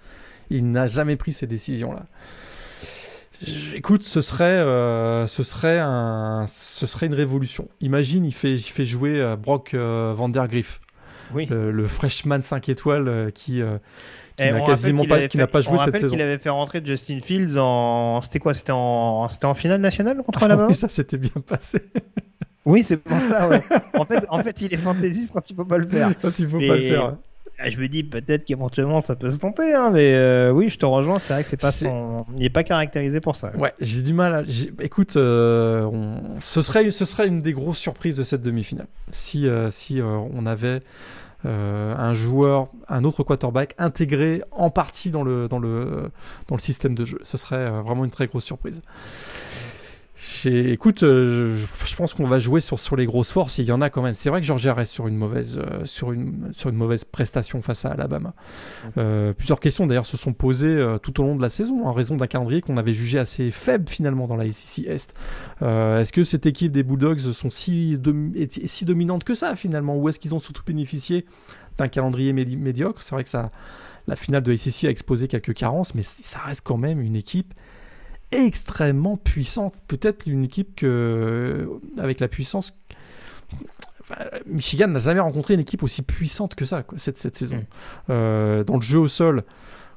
Il 0.48 0.70
n'a 0.70 0.86
jamais 0.86 1.16
pris 1.16 1.32
ces 1.32 1.46
décisions 1.46 1.92
là 1.92 2.06
Écoute, 3.74 4.02
ce 4.02 4.20
serait, 4.20 4.44
euh, 4.44 5.26
ce 5.26 5.42
serait 5.42 5.78
un, 5.78 6.46
ce 6.48 6.86
serait 6.86 7.06
une 7.06 7.14
révolution. 7.14 7.68
Imagine, 7.80 8.24
il 8.24 8.32
fait, 8.32 8.52
il 8.52 8.62
fait 8.62 8.84
jouer 8.86 9.36
Brock 9.36 9.74
Le, 11.34 11.86
freshman 11.86 12.40
5 12.40 12.68
étoiles 12.68 13.08
euh, 13.08 13.30
qui, 13.30 13.60
euh, 13.60 13.78
qui 14.36 14.48
n'a 14.48 14.60
quasiment 14.60 15.04
pas, 15.04 15.28
qui 15.28 15.38
n'a 15.38 15.46
pas 15.46 15.60
joué 15.60 15.78
cette 15.84 15.96
saison. 15.96 16.10
qu'il 16.10 16.22
avait 16.22 16.38
fait 16.38 16.50
rentrer 16.50 16.80
Justin 16.84 17.18
Fields 17.20 17.58
en, 17.58 18.20
c'était 18.20 18.38
quoi, 18.38 18.54
c'était 18.54 18.72
en, 18.72 19.28
c'était 19.28 19.46
en 19.46 19.54
finale 19.54 19.80
nationale 19.80 20.22
contre 20.22 20.42
ah, 20.42 20.66
Oui, 20.66 20.74
ça 20.74 20.88
s'était 20.88 21.18
bien 21.18 21.42
passé. 21.46 21.80
oui, 22.64 22.82
c'est 22.82 22.96
pour 22.96 23.20
ça. 23.20 23.48
Ouais. 23.48 23.62
en 23.94 24.04
fait, 24.04 24.24
en 24.28 24.42
fait, 24.42 24.60
il 24.62 24.72
est 24.72 24.78
fantaisiste 24.78 25.32
quand 25.32 25.48
il 25.50 25.54
peut 25.54 25.66
pas 25.66 25.78
le 25.78 25.88
faire. 25.88 26.12
Quand 26.22 26.38
il 26.38 26.48
faut 26.48 26.58
pas 26.58 26.76
le 26.76 26.88
faire. 26.88 27.16
Ah, 27.58 27.70
je 27.70 27.78
me 27.78 27.88
dis 27.88 28.04
peut-être 28.04 28.44
qu'éventuellement 28.44 29.00
ça 29.00 29.16
peut 29.16 29.30
se 29.30 29.38
tenter, 29.38 29.74
hein, 29.74 29.90
mais 29.92 30.14
euh, 30.14 30.52
oui, 30.52 30.68
je 30.68 30.78
te 30.78 30.86
rejoins. 30.86 31.18
C'est 31.18 31.32
vrai 31.32 31.42
que 31.42 31.48
c'est 31.48 31.60
pas 31.60 31.72
son... 31.72 32.24
il 32.36 32.42
n'est 32.42 32.50
pas 32.50 32.62
caractérisé 32.62 33.20
pour 33.20 33.36
ça. 33.36 33.50
Ouais, 33.56 33.72
j'ai 33.80 34.02
du 34.02 34.14
mal. 34.14 34.34
À... 34.34 34.42
Écoute, 34.82 35.12
ce 35.14 35.90
serait, 36.40 36.90
ce 36.90 37.04
serait 37.04 37.26
une 37.26 37.42
des 37.42 37.52
grosses 37.52 37.78
surprises 37.78 38.16
de 38.16 38.22
cette 38.22 38.42
demi-finale 38.42 38.86
si, 39.10 39.48
si 39.70 40.00
on 40.02 40.46
avait 40.46 40.80
euh, 41.46 41.94
un 41.96 42.14
joueur, 42.14 42.66
un 42.88 43.04
autre 43.04 43.22
quarterback 43.22 43.76
intégré 43.78 44.42
en 44.50 44.70
partie 44.70 45.10
dans 45.10 45.22
le, 45.22 45.46
dans 45.46 45.60
le, 45.60 46.10
dans 46.48 46.56
le 46.56 46.60
système 46.60 46.96
de 46.96 47.04
jeu. 47.04 47.20
Ce 47.22 47.36
serait 47.36 47.56
euh, 47.56 47.80
vraiment 47.80 48.04
une 48.04 48.10
très 48.10 48.26
grosse 48.26 48.44
surprise. 48.44 48.82
Écoute, 50.44 51.04
euh, 51.04 51.56
je, 51.56 51.96
pense 51.96 52.12
qu'on 52.12 52.26
va 52.26 52.38
jouer 52.38 52.60
sur, 52.60 52.78
sur 52.78 52.96
les 52.96 53.06
grosses 53.06 53.30
forces. 53.30 53.58
Il 53.58 53.64
y 53.64 53.72
en 53.72 53.80
a 53.80 53.88
quand 53.88 54.02
même. 54.02 54.14
C'est 54.14 54.28
vrai 54.28 54.40
que 54.40 54.46
Georgia 54.46 54.74
reste 54.74 54.92
sur 54.92 55.06
une 55.08 55.16
mauvaise, 55.16 55.58
euh, 55.58 55.84
sur 55.84 56.12
une, 56.12 56.48
sur 56.52 56.68
une 56.68 56.76
mauvaise 56.76 57.04
prestation 57.04 57.62
face 57.62 57.84
à 57.84 57.90
Alabama. 57.90 58.34
Euh, 58.98 59.32
plusieurs 59.32 59.58
questions 59.58 59.86
d'ailleurs 59.86 60.06
se 60.06 60.16
sont 60.16 60.34
posées 60.34 60.84
tout 61.02 61.20
au 61.20 61.24
long 61.24 61.34
de 61.34 61.42
la 61.42 61.48
saison 61.48 61.86
en 61.86 61.92
raison 61.92 62.16
d'un 62.16 62.26
calendrier 62.26 62.60
qu'on 62.60 62.76
avait 62.76 62.92
jugé 62.92 63.18
assez 63.18 63.50
faible 63.50 63.88
finalement 63.88 64.26
dans 64.26 64.36
la 64.36 64.52
SEC 64.52 64.86
Est. 64.86 65.14
est-ce 65.62 66.12
que 66.12 66.24
cette 66.24 66.46
équipe 66.46 66.72
des 66.72 66.82
Bulldogs 66.82 67.18
sont 67.18 67.50
si, 67.50 67.98
est 68.36 68.66
si 68.66 68.84
dominante 68.84 69.24
que 69.24 69.34
ça 69.34 69.56
finalement? 69.56 69.96
Ou 69.96 70.08
est-ce 70.08 70.20
qu'ils 70.20 70.34
ont 70.34 70.40
surtout 70.40 70.62
bénéficié 70.66 71.24
d'un 71.78 71.88
calendrier 71.88 72.32
médiocre? 72.32 73.02
C'est 73.02 73.14
vrai 73.14 73.24
que 73.24 73.30
ça, 73.30 73.50
la 74.06 74.16
finale 74.16 74.42
de 74.42 74.54
SEC 74.54 74.84
a 74.84 74.90
exposé 74.90 75.28
quelques 75.28 75.54
carences, 75.54 75.94
mais 75.94 76.02
ça 76.02 76.38
reste 76.40 76.62
quand 76.64 76.78
même 76.78 77.00
une 77.00 77.16
équipe 77.16 77.54
extrêmement 78.32 79.16
puissante. 79.16 79.74
Peut-être 79.86 80.26
une 80.26 80.44
équipe 80.44 80.76
que, 80.76 81.68
avec 81.98 82.20
la 82.20 82.28
puissance. 82.28 82.72
Michigan 84.46 84.88
n'a 84.88 84.98
jamais 84.98 85.20
rencontré 85.20 85.54
une 85.54 85.60
équipe 85.60 85.82
aussi 85.82 86.02
puissante 86.02 86.54
que 86.54 86.64
ça 86.64 86.82
cette, 86.96 87.18
cette 87.18 87.36
saison. 87.36 87.56
Mm. 87.56 87.66
Euh, 88.10 88.64
dans 88.64 88.76
le 88.76 88.82
jeu 88.82 88.98
au 88.98 89.08
sol, 89.08 89.44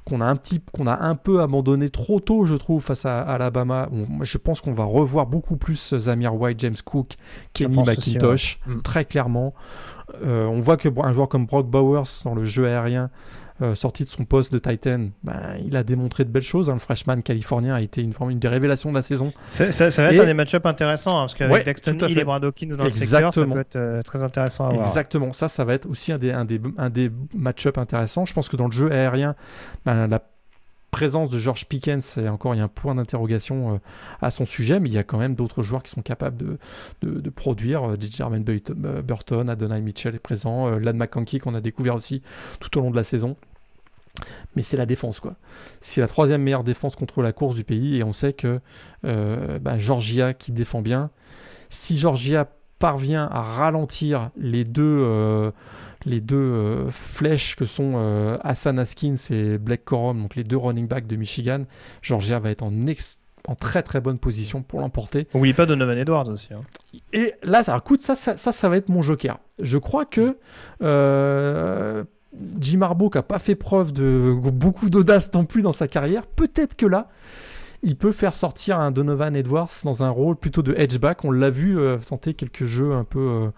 qu'on 0.04 0.20
a 0.20 0.26
un 0.26 0.36
petit, 0.36 0.60
qu'on 0.72 0.86
a 0.86 1.02
un 1.02 1.14
peu 1.14 1.40
abandonné 1.40 1.88
trop 1.88 2.20
tôt, 2.20 2.46
je 2.46 2.56
trouve, 2.56 2.82
face 2.82 3.06
à, 3.06 3.20
Alabama. 3.20 3.88
je 4.20 4.38
pense 4.38 4.60
qu'on 4.60 4.72
va 4.72 4.84
revoir 4.84 5.26
beaucoup 5.26 5.56
plus 5.56 5.96
Zamir 5.96 6.34
White, 6.34 6.60
James 6.60 6.76
Cook, 6.84 7.14
Kenny 7.52 7.82
McIntosh, 7.82 8.58
mm. 8.66 8.82
très 8.82 9.04
clairement. 9.04 9.54
Euh, 10.22 10.46
on 10.46 10.60
voit 10.60 10.76
que 10.76 10.88
un 11.00 11.12
joueur 11.12 11.28
comme 11.28 11.46
Brock 11.46 11.68
Bowers 11.68 12.04
dans 12.24 12.34
le 12.34 12.44
jeu 12.44 12.66
aérien 12.66 13.10
euh, 13.62 13.74
sorti 13.76 14.02
de 14.02 14.08
son 14.08 14.24
poste 14.24 14.52
de 14.52 14.58
Titan, 14.58 15.10
ben, 15.22 15.56
il 15.64 15.76
a 15.76 15.84
démontré 15.84 16.24
de 16.24 16.30
belles 16.30 16.42
choses. 16.42 16.68
Hein. 16.68 16.74
Le 16.74 16.78
freshman 16.80 17.20
californien 17.22 17.74
a 17.74 17.80
été 17.80 18.02
une, 18.02 18.12
une 18.28 18.38
des 18.38 18.48
révélations 18.48 18.90
de 18.90 18.96
la 18.96 19.02
saison. 19.02 19.32
Ça, 19.48 19.70
ça, 19.70 19.88
va 20.02 20.12
être 20.12 20.22
un 20.22 20.26
des 20.26 20.34
match-ups 20.34 20.66
intéressants, 20.66 21.16
hein, 21.16 21.22
parce 21.22 21.34
qu'avec 21.34 21.64
Dexton 21.64 21.96
Hill 22.08 22.18
et 22.18 22.24
Brad 22.24 22.44
Hawkins 22.44 22.76
dans 22.76 22.84
le 22.84 22.90
secteur, 22.90 23.32
ça 23.32 23.46
peut 23.46 23.60
être 23.60 23.76
euh, 23.76 24.02
très 24.02 24.22
intéressant 24.22 24.68
à 24.68 24.74
voir. 24.74 24.86
Exactement, 24.86 25.32
ça, 25.32 25.48
ça 25.48 25.64
va 25.64 25.74
être 25.74 25.88
aussi 25.88 26.12
un 26.12 26.18
des, 26.18 26.32
un 26.32 26.44
des, 26.44 26.60
un 26.76 26.90
des 26.90 27.10
match-ups 27.34 27.78
intéressants. 27.78 28.24
Je 28.24 28.32
pense 28.32 28.48
que 28.48 28.56
dans 28.56 28.66
le 28.66 28.72
jeu 28.72 28.90
aérien, 28.90 29.36
ben, 29.84 30.08
la 30.08 30.20
présence 30.90 31.30
de 31.30 31.38
George 31.38 31.66
Pickens, 31.66 32.18
et 32.18 32.28
encore 32.28 32.54
il 32.54 32.58
y 32.58 32.60
a 32.60 32.64
un 32.64 32.68
point 32.68 32.94
d'interrogation 32.94 33.74
euh, 33.74 33.78
à 34.20 34.30
son 34.30 34.44
sujet, 34.44 34.80
mais 34.80 34.88
il 34.88 34.94
y 34.94 34.98
a 34.98 35.04
quand 35.04 35.18
même 35.18 35.36
d'autres 35.36 35.62
joueurs 35.62 35.82
qui 35.82 35.90
sont 35.90 36.02
capables 36.02 36.36
de, 36.36 36.58
de, 37.02 37.30
produire. 37.30 37.94
DJ 37.94 38.16
Jarman 38.16 38.42
Burton, 38.42 39.48
Adonai 39.48 39.80
Mitchell 39.80 40.14
est 40.14 40.18
présent, 40.18 40.68
Lad 40.78 40.96
McConkey 40.96 41.38
qu'on 41.38 41.54
a 41.54 41.60
découvert 41.60 41.94
aussi 41.94 42.22
tout 42.60 42.76
au 42.78 42.82
long 42.82 42.90
de 42.90 42.96
la 42.96 43.04
saison. 43.04 43.36
Mais 44.56 44.62
c'est 44.62 44.76
la 44.76 44.86
défense, 44.86 45.20
quoi. 45.20 45.34
C'est 45.80 46.00
la 46.00 46.08
troisième 46.08 46.42
meilleure 46.42 46.64
défense 46.64 46.96
contre 46.96 47.22
la 47.22 47.32
course 47.32 47.56
du 47.56 47.64
pays, 47.64 47.96
et 47.96 48.04
on 48.04 48.12
sait 48.12 48.32
que 48.32 48.60
euh, 49.04 49.58
bah, 49.58 49.78
Georgia 49.78 50.34
qui 50.34 50.52
défend 50.52 50.82
bien. 50.82 51.10
Si 51.68 51.98
Georgia 51.98 52.48
parvient 52.78 53.28
à 53.30 53.40
ralentir 53.40 54.30
les 54.36 54.64
deux, 54.64 54.82
euh, 54.82 55.50
les 56.04 56.20
deux 56.20 56.36
euh, 56.36 56.90
flèches 56.90 57.56
que 57.56 57.64
sont 57.64 58.38
Hassan 58.42 58.78
Haskins 58.78 59.16
et 59.30 59.58
Blake 59.58 59.84
Corum, 59.84 60.22
donc 60.22 60.34
les 60.34 60.44
deux 60.44 60.56
running 60.56 60.86
backs 60.86 61.06
de 61.06 61.16
Michigan, 61.16 61.64
Georgia 62.02 62.38
va 62.38 62.50
être 62.50 62.62
en, 62.62 62.72
en 63.48 63.54
très 63.54 63.82
très 63.82 64.00
bonne 64.00 64.18
position 64.18 64.62
pour 64.62 64.80
l'emporter. 64.80 65.26
N'oubliez 65.32 65.54
pas 65.54 65.64
Donovan 65.64 65.96
Edwards 65.96 66.28
aussi. 66.28 66.52
Hein. 66.52 66.62
Et 67.14 67.32
là, 67.42 67.62
ça, 67.62 67.82
ça, 67.98 68.14
ça, 68.14 68.36
ça, 68.36 68.52
ça, 68.52 68.68
va 68.68 68.76
être 68.76 68.90
mon 68.90 69.00
joker. 69.00 69.38
Je 69.60 69.78
crois 69.78 70.04
que 70.04 70.36
Jim 72.58 72.82
Harbaugh 72.82 73.10
qui 73.10 73.18
n'a 73.18 73.22
pas 73.22 73.38
fait 73.38 73.54
preuve 73.54 73.92
de 73.92 74.34
beaucoup 74.52 74.90
d'audace 74.90 75.32
non 75.34 75.44
plus 75.44 75.62
dans 75.62 75.72
sa 75.72 75.88
carrière, 75.88 76.26
peut-être 76.26 76.76
que 76.76 76.86
là, 76.86 77.08
il 77.82 77.96
peut 77.96 78.12
faire 78.12 78.36
sortir 78.36 78.78
un 78.78 78.92
Donovan 78.92 79.34
Edwards 79.34 79.72
dans 79.84 80.04
un 80.04 80.10
rôle 80.10 80.36
plutôt 80.36 80.62
de 80.62 80.72
edgeback. 80.76 81.24
On 81.24 81.32
l'a 81.32 81.50
vu 81.50 81.78
euh, 81.78 81.98
tenter 81.98 82.34
quelques 82.34 82.64
jeux 82.64 82.92
un 82.92 83.04
peu 83.04 83.18
euh, 83.18 83.50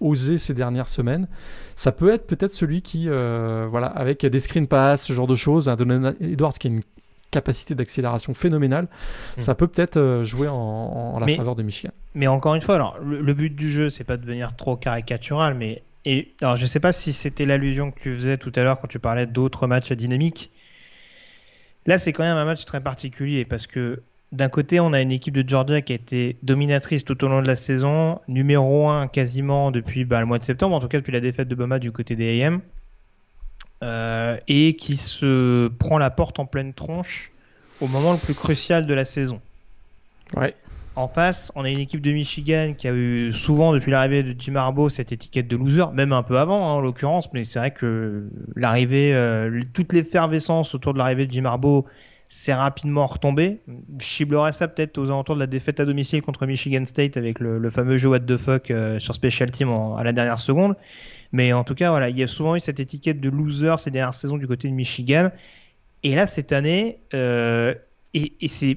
osés 0.00 0.38
ces 0.38 0.54
dernières 0.54 0.88
semaines. 0.88 1.26
Ça 1.74 1.90
peut 1.90 2.12
être 2.12 2.26
peut-être 2.26 2.52
celui 2.52 2.82
qui, 2.82 3.08
euh, 3.08 3.66
voilà, 3.68 3.88
avec 3.88 4.24
des 4.24 4.40
screen 4.40 4.68
pass, 4.68 5.02
ce 5.02 5.12
genre 5.12 5.26
de 5.26 5.34
choses, 5.34 5.68
un 5.68 5.74
Donovan 5.74 6.14
Edwards 6.20 6.54
qui 6.54 6.68
a 6.68 6.70
une 6.70 6.80
capacité 7.32 7.74
d'accélération 7.74 8.34
phénoménale, 8.34 8.84
hmm. 9.38 9.40
ça 9.40 9.54
peut 9.54 9.66
peut-être 9.66 10.20
jouer 10.22 10.48
en, 10.48 11.18
la 11.18 11.34
faveur 11.34 11.56
de 11.56 11.62
Michigan. 11.62 11.92
Mais 12.14 12.26
encore 12.26 12.54
une 12.54 12.60
fois, 12.60 12.74
alors 12.74 12.98
le, 13.00 13.32
but 13.32 13.56
du 13.56 13.70
jeu, 13.70 13.88
c'est 13.88 14.04
pas 14.04 14.18
de 14.18 14.22
devenir 14.22 14.54
trop 14.54 14.76
caricatural, 14.76 15.54
mais 15.54 15.82
et 16.04 16.34
alors, 16.40 16.56
je 16.56 16.66
sais 16.66 16.80
pas 16.80 16.92
si 16.92 17.12
c'était 17.12 17.46
l'allusion 17.46 17.90
que 17.90 18.00
tu 18.00 18.14
faisais 18.14 18.38
tout 18.38 18.52
à 18.56 18.62
l'heure 18.62 18.80
quand 18.80 18.88
tu 18.88 18.98
parlais 18.98 19.26
d'autres 19.26 19.66
matchs 19.66 19.92
à 19.92 19.94
dynamique. 19.94 20.50
Là, 21.86 21.98
c'est 21.98 22.12
quand 22.12 22.24
même 22.24 22.36
un 22.36 22.44
match 22.44 22.64
très 22.64 22.80
particulier 22.80 23.44
parce 23.44 23.66
que 23.66 24.02
d'un 24.32 24.48
côté, 24.48 24.80
on 24.80 24.92
a 24.92 25.00
une 25.00 25.12
équipe 25.12 25.34
de 25.34 25.46
Georgia 25.46 25.82
qui 25.82 25.92
a 25.92 25.96
été 25.96 26.38
dominatrice 26.42 27.04
tout 27.04 27.22
au 27.24 27.28
long 27.28 27.42
de 27.42 27.46
la 27.46 27.56
saison, 27.56 28.20
numéro 28.28 28.88
1 28.88 29.08
quasiment 29.08 29.70
depuis 29.70 30.04
bah, 30.04 30.20
le 30.20 30.26
mois 30.26 30.38
de 30.38 30.44
septembre, 30.44 30.74
en 30.74 30.80
tout 30.80 30.88
cas 30.88 30.98
depuis 30.98 31.12
la 31.12 31.20
défaite 31.20 31.48
de 31.48 31.54
Bama 31.54 31.78
du 31.78 31.92
côté 31.92 32.16
des 32.16 32.42
AM, 32.42 32.60
euh, 33.82 34.38
et 34.48 34.74
qui 34.74 34.96
se 34.96 35.68
prend 35.68 35.98
la 35.98 36.10
porte 36.10 36.38
en 36.38 36.46
pleine 36.46 36.72
tronche 36.72 37.30
au 37.80 37.88
moment 37.88 38.12
le 38.12 38.18
plus 38.18 38.34
crucial 38.34 38.86
de 38.86 38.94
la 38.94 39.04
saison. 39.04 39.40
Ouais. 40.34 40.54
En 40.94 41.08
face, 41.08 41.50
on 41.54 41.64
a 41.64 41.70
une 41.70 41.78
équipe 41.78 42.02
de 42.02 42.12
Michigan 42.12 42.74
qui 42.76 42.86
a 42.86 42.92
eu 42.92 43.32
souvent 43.32 43.72
depuis 43.72 43.90
l'arrivée 43.90 44.22
de 44.22 44.38
Jim 44.38 44.56
Harbaugh 44.56 44.90
cette 44.90 45.10
étiquette 45.10 45.48
de 45.48 45.56
loser, 45.56 45.86
même 45.94 46.12
un 46.12 46.22
peu 46.22 46.38
avant 46.38 46.66
hein, 46.66 46.72
en 46.72 46.80
l'occurrence, 46.82 47.32
mais 47.32 47.44
c'est 47.44 47.58
vrai 47.58 47.70
que 47.70 48.28
l'arrivée, 48.56 49.14
euh, 49.14 49.62
toute 49.72 49.94
l'effervescence 49.94 50.74
autour 50.74 50.92
de 50.92 50.98
l'arrivée 50.98 51.26
de 51.26 51.32
Jim 51.32 51.46
Harbaugh 51.46 51.86
s'est 52.28 52.52
rapidement 52.52 53.06
retombée. 53.06 53.60
Je 53.98 54.04
ciblerais 54.04 54.52
ça 54.52 54.68
peut-être 54.68 54.98
aux 54.98 55.06
alentours 55.06 55.34
de 55.34 55.40
la 55.40 55.46
défaite 55.46 55.80
à 55.80 55.86
domicile 55.86 56.20
contre 56.20 56.44
Michigan 56.46 56.84
State 56.84 57.16
avec 57.16 57.40
le, 57.40 57.70
fameux 57.70 57.96
jeu 57.96 58.10
what 58.10 58.20
the 58.20 58.36
fuck 58.36 58.70
euh, 58.70 58.98
sur 58.98 59.14
Special 59.14 59.50
Team 59.50 59.70
à 59.70 60.04
la 60.04 60.12
dernière 60.12 60.40
seconde. 60.40 60.76
Mais 61.32 61.54
en 61.54 61.64
tout 61.64 61.74
cas, 61.74 61.88
voilà, 61.88 62.10
il 62.10 62.18
y 62.18 62.22
a 62.22 62.26
souvent 62.26 62.54
eu 62.54 62.60
cette 62.60 62.80
étiquette 62.80 63.18
de 63.18 63.30
loser 63.30 63.74
ces 63.78 63.90
dernières 63.90 64.14
saisons 64.14 64.36
du 64.36 64.46
côté 64.46 64.68
de 64.68 64.74
Michigan. 64.74 65.30
Et 66.02 66.14
là, 66.14 66.26
cette 66.26 66.52
année, 66.52 66.98
euh, 67.14 67.74
et 68.12 68.48
c'est 68.48 68.76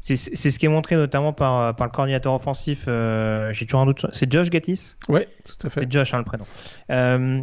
c'est 0.00 0.16
ce 0.16 0.58
qui 0.58 0.66
est 0.66 0.70
montré 0.70 0.96
notamment 0.96 1.32
par, 1.32 1.74
par 1.74 1.86
le 1.86 1.92
coordinateur 1.92 2.34
offensif. 2.34 2.84
Euh, 2.86 3.52
j'ai 3.52 3.66
toujours 3.66 3.80
un 3.80 3.86
doute. 3.86 4.06
C'est 4.12 4.30
Josh 4.30 4.50
Gattis 4.50 4.94
Oui, 5.08 5.22
tout 5.44 5.66
à 5.66 5.70
fait. 5.70 5.80
C'est 5.80 5.92
Josh, 5.92 6.14
hein, 6.14 6.18
le 6.18 6.24
prénom. 6.24 6.44
Euh, 6.90 7.42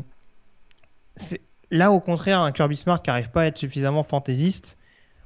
là, 1.72 1.92
au 1.92 2.00
contraire, 2.00 2.40
un 2.42 2.52
Kirby 2.52 2.78
Smart 2.78 3.02
qui 3.02 3.10
n'arrive 3.10 3.30
pas 3.30 3.42
à 3.42 3.46
être 3.46 3.58
suffisamment 3.58 4.04
fantaisiste. 4.04 4.78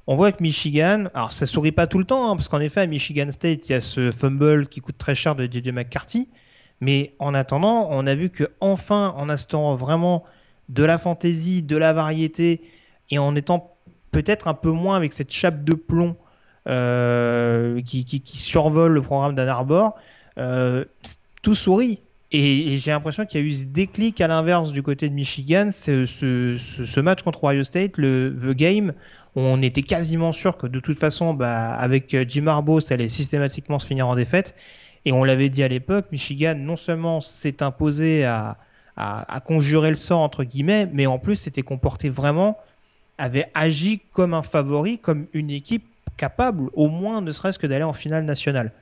On 0.06 0.16
voit 0.16 0.32
que 0.32 0.42
Michigan, 0.42 1.04
alors 1.14 1.32
ça 1.32 1.46
sourit 1.46 1.72
pas 1.72 1.86
tout 1.86 1.98
le 1.98 2.04
temps, 2.04 2.30
hein, 2.30 2.36
parce 2.36 2.48
qu'en 2.48 2.58
effet, 2.58 2.80
à 2.80 2.86
Michigan 2.86 3.30
State, 3.30 3.68
il 3.68 3.72
y 3.72 3.74
a 3.74 3.80
ce 3.80 4.10
fumble 4.10 4.66
qui 4.66 4.80
coûte 4.80 4.98
très 4.98 5.14
cher 5.14 5.36
de 5.36 5.44
JJ 5.44 5.68
McCarthy. 5.68 6.28
Mais 6.80 7.14
en 7.18 7.34
attendant, 7.34 7.86
on 7.90 8.06
a 8.06 8.14
vu 8.14 8.30
que 8.30 8.44
enfin, 8.60 9.14
en 9.16 9.28
instaurant 9.28 9.76
vraiment 9.76 10.24
de 10.68 10.82
la 10.82 10.98
fantaisie, 10.98 11.62
de 11.62 11.76
la 11.76 11.92
variété, 11.92 12.62
et 13.10 13.18
en 13.18 13.36
étant 13.36 13.76
peut-être 14.10 14.48
un 14.48 14.54
peu 14.54 14.70
moins 14.70 14.96
avec 14.96 15.12
cette 15.12 15.32
chape 15.32 15.62
de 15.62 15.74
plomb 15.74 16.16
euh, 16.68 17.80
qui, 17.82 18.22
survole 18.24 18.92
le 18.92 19.02
programme 19.02 19.34
d'Ann 19.34 19.48
Arbor, 19.48 19.96
euh, 20.38 20.84
tout 21.42 21.54
sourit. 21.54 22.00
Et, 22.32 22.76
j'ai 22.76 22.90
l'impression 22.90 23.26
qu'il 23.26 23.40
y 23.40 23.42
a 23.42 23.46
eu 23.46 23.52
ce 23.52 23.64
déclic 23.64 24.20
à 24.20 24.28
l'inverse 24.28 24.70
du 24.70 24.82
côté 24.82 25.08
de 25.08 25.14
Michigan, 25.14 25.70
ce, 25.72 26.06
ce, 26.06 27.00
match 27.00 27.22
contre 27.22 27.44
Ohio 27.44 27.64
State, 27.64 27.96
le 27.96 28.36
The 28.40 28.54
Game, 28.54 28.92
on 29.34 29.62
était 29.62 29.82
quasiment 29.82 30.32
sûr 30.32 30.56
que 30.56 30.66
de 30.66 30.80
toute 30.80 30.98
façon, 30.98 31.34
bah, 31.34 31.72
avec 31.72 32.16
Jim 32.28 32.46
Harbaugh, 32.46 32.80
ça 32.80 32.94
allait 32.94 33.08
systématiquement 33.08 33.78
se 33.78 33.86
finir 33.86 34.06
en 34.06 34.14
défaite. 34.14 34.54
Et 35.04 35.12
on 35.12 35.24
l'avait 35.24 35.48
dit 35.48 35.62
à 35.62 35.68
l'époque, 35.68 36.06
Michigan 36.12 36.54
non 36.56 36.76
seulement 36.76 37.20
s'est 37.20 37.62
imposé 37.62 38.24
à, 38.24 38.58
à, 38.96 39.34
à, 39.34 39.40
conjurer 39.40 39.88
le 39.88 39.96
sort 39.96 40.20
entre 40.20 40.44
guillemets, 40.44 40.88
mais 40.92 41.06
en 41.06 41.18
plus 41.18 41.36
s'était 41.36 41.62
comporté 41.62 42.10
vraiment, 42.10 42.58
avait 43.16 43.50
agi 43.54 44.02
comme 44.12 44.34
un 44.34 44.42
favori, 44.42 44.98
comme 44.98 45.26
une 45.32 45.50
équipe 45.50 45.89
capable 46.20 46.68
au 46.74 46.88
moins 46.88 47.22
ne 47.22 47.30
serait-ce 47.30 47.58
que 47.58 47.66
d'aller 47.66 47.82
en 47.82 47.94
finale 47.94 48.26
nationale. 48.26 48.72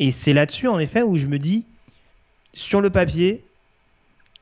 Et 0.00 0.10
c'est 0.10 0.32
là-dessus 0.32 0.66
en 0.66 0.80
effet 0.80 1.02
où 1.02 1.14
je 1.14 1.28
me 1.28 1.38
dis, 1.38 1.64
sur 2.54 2.80
le 2.80 2.90
papier, 2.90 3.44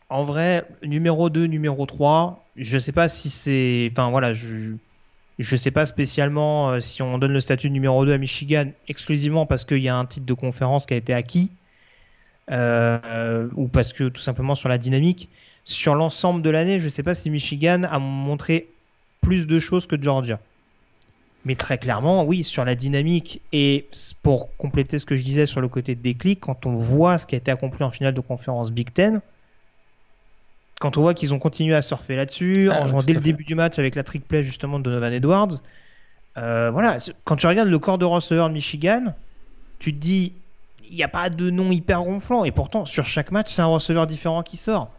en 0.09 0.25
vrai, 0.25 0.67
numéro 0.83 1.29
2, 1.29 1.45
numéro 1.45 1.85
3, 1.85 2.47
je 2.57 2.79
sais 2.79 2.93
pas 2.93 3.11
si 3.11 3.29
c'est... 3.29 3.91
Enfin 3.93 4.11
voilà, 4.11 4.33
je 4.33 4.73
je 5.39 5.57
sais 5.57 5.71
pas 5.71 5.87
spécialement 5.87 6.71
euh, 6.71 6.81
si 6.81 7.01
on 7.01 7.17
donne 7.17 7.33
le 7.33 7.41
statut 7.41 7.69
de 7.69 7.73
numéro 7.73 8.05
2 8.05 8.13
à 8.13 8.19
Michigan 8.19 8.67
exclusivement 8.89 9.47
parce 9.47 9.65
qu'il 9.65 9.79
y 9.79 9.89
a 9.89 9.97
un 9.97 10.05
titre 10.05 10.27
de 10.27 10.35
conférence 10.35 10.85
qui 10.85 10.93
a 10.93 10.99
été 10.99 11.15
acquis 11.15 11.51
euh, 12.51 13.49
ou 13.55 13.67
parce 13.67 13.95
que 13.95 14.09
tout 14.09 14.21
simplement 14.21 14.55
sur 14.55 14.69
la 14.69 14.79
dynamique. 14.79 15.29
Sur 15.65 15.95
l'ensemble 15.95 16.43
de 16.43 16.51
l'année, 16.51 16.81
je 16.81 16.89
sais 16.89 17.03
pas 17.03 17.15
si 17.15 17.31
Michigan 17.31 17.85
a 17.85 17.99
montré 17.99 18.69
plus 19.21 19.47
de 19.47 19.61
choses 19.61 19.87
que 19.87 20.01
Georgia. 20.01 20.41
Mais 21.45 21.55
très 21.55 21.79
clairement, 21.79 22.25
oui, 22.25 22.45
sur 22.45 22.65
la 22.65 22.75
dynamique 22.75 23.41
et 23.53 23.89
pour 24.23 24.55
compléter 24.57 24.99
ce 24.99 25.07
que 25.07 25.17
je 25.17 25.25
disais 25.25 25.47
sur 25.47 25.61
le 25.61 25.69
côté 25.69 25.95
de 25.95 26.03
déclic, 26.03 26.41
quand 26.41 26.67
on 26.67 26.75
voit 26.75 27.17
ce 27.17 27.27
qui 27.27 27.35
a 27.35 27.39
été 27.39 27.51
accompli 27.51 27.83
en 27.83 27.91
finale 27.91 28.13
de 28.13 28.21
conférence 28.21 28.73
Big 28.73 28.93
Ten, 28.93 29.23
quand 30.81 30.99
on 30.99 31.01
voit 31.01 31.15
qu'ils 31.15 31.33
ont 31.33 31.39
continué 31.39 31.75
à 31.75 31.83
surfer 31.83 32.17
là-dessus, 32.17 32.69
ah, 32.71 32.83
en 32.83 32.87
jouant 32.87 33.03
dès 33.03 33.15
le 33.15 33.21
début 33.21 33.45
du 33.45 33.55
match 33.55 33.79
avec 33.79 33.95
la 33.95 34.03
trick 34.03 34.27
play 34.27 34.45
justement 34.45 34.79
de 34.79 34.85
Donovan 34.85 35.13
Edwards, 35.13 35.63
euh, 36.37 36.71
voilà, 36.71 36.99
quand 37.25 37.37
tu 37.37 37.47
regardes 37.47 37.69
le 37.69 37.79
corps 37.79 37.99
de 37.99 38.05
receveur 38.05 38.49
de 38.49 38.55
Michigan, 38.55 39.15
tu 39.79 39.95
te 39.95 39.99
dis, 39.99 40.35
il 40.91 40.97
n'y 40.97 41.03
a 41.03 41.09
pas 41.09 41.31
de 41.31 41.51
nom 41.51 41.71
hyper 41.71 42.03
ronflant, 42.03 42.45
et 42.45 42.51
pourtant 42.51 42.85
sur 42.85 43.07
chaque 43.07 43.31
match, 43.31 43.53
c'est 43.53 43.63
un 43.63 43.67
receveur 43.67 44.07
différent 44.07 44.43
qui 44.43 44.57
sort. 44.57 44.91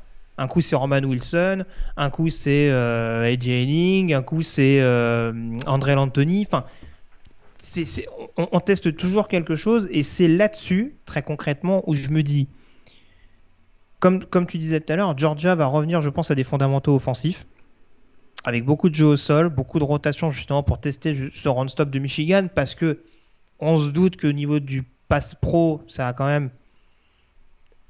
Un 0.41 0.47
coup, 0.47 0.61
c'est 0.61 0.75
Roman 0.75 1.03
Wilson, 1.03 1.65
un 1.97 2.09
coup, 2.09 2.29
c'est 2.29 2.67
euh, 2.71 3.29
Eddie 3.29 3.51
Henning, 3.51 4.13
un 4.15 4.23
coup, 4.23 4.41
c'est 4.41 4.79
euh, 4.79 5.31
André 5.67 5.93
Lantoni. 5.93 6.47
Enfin, 6.47 6.65
on, 8.37 8.59
teste 8.59 8.97
toujours 8.97 9.27
quelque 9.27 9.55
chose 9.55 9.87
et 9.91 10.01
c'est 10.01 10.27
là-dessus, 10.27 10.95
très 11.05 11.21
concrètement, 11.21 11.83
où 11.85 11.93
je 11.93 12.09
me 12.09 12.23
dis, 12.23 12.47
comme, 13.99 14.47
tu 14.47 14.57
disais 14.57 14.79
tout 14.79 14.91
à 14.91 14.95
l'heure, 14.95 15.15
Georgia 15.15 15.53
va 15.53 15.67
revenir, 15.67 16.01
je 16.01 16.09
pense, 16.09 16.31
à 16.31 16.35
des 16.35 16.43
fondamentaux 16.43 16.95
offensifs, 16.95 17.45
avec 18.43 18.65
beaucoup 18.65 18.89
de 18.89 18.95
jeux 18.95 19.05
au 19.05 19.17
sol, 19.17 19.49
beaucoup 19.49 19.77
de 19.77 19.83
rotation 19.83 20.31
justement 20.31 20.63
pour 20.63 20.79
tester 20.79 21.13
ce 21.13 21.49
run-stop 21.49 21.91
de 21.91 21.99
Michigan, 21.99 22.47
parce 22.55 22.73
que 22.73 23.03
on 23.59 23.77
se 23.77 23.91
doute 23.91 24.19
qu'au 24.19 24.31
niveau 24.31 24.59
du 24.59 24.81
pass 25.07 25.35
pro, 25.35 25.83
ça 25.87 26.07
a 26.07 26.13
quand 26.13 26.25
même 26.25 26.49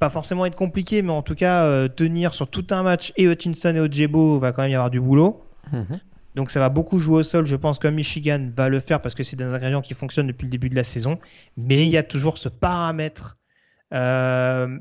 pas 0.02 0.10
forcément 0.10 0.48
être 0.48 0.56
compliqué, 0.56 1.04
mais 1.04 1.12
en 1.12 1.22
tout 1.22 1.36
cas, 1.36 1.66
euh, 1.66 1.88
tenir 1.88 2.34
sur 2.34 2.50
tout 2.50 2.66
un 2.72 2.82
match 2.82 3.14
et 3.18 3.28
Hutchinson 3.28 3.76
et 3.76 3.80
Ojebo 3.80 4.40
va 4.40 4.52
quand 4.52 4.64
même 4.64 4.72
y 4.72 4.74
avoir 4.74 4.90
du 4.90 5.00
boulot. 5.00 5.46
Mhm. 5.72 6.00
Donc 6.34 6.50
ça 6.50 6.60
va 6.60 6.70
beaucoup 6.70 6.98
jouer 6.98 7.20
au 7.20 7.24
sol, 7.24 7.46
je 7.46 7.56
pense, 7.56 7.78
comme 7.78 7.94
Michigan 7.94 8.50
va 8.52 8.68
le 8.68 8.80
faire 8.80 9.00
parce 9.00 9.14
que 9.14 9.22
c'est 9.22 9.36
des 9.36 9.44
ingrédients 9.44 9.84
qui 9.84 9.94
fonctionnent 9.94 10.26
depuis 10.26 10.46
le 10.46 10.50
début 10.50 10.70
de 10.70 10.76
la 10.76 10.84
saison. 10.84 11.20
Mais 11.56 11.86
il 11.86 11.90
y 11.92 11.98
a 11.98 12.04
toujours 12.04 12.40
ce 12.40 12.50
paramètre 12.50 13.38
euh, 13.94 14.76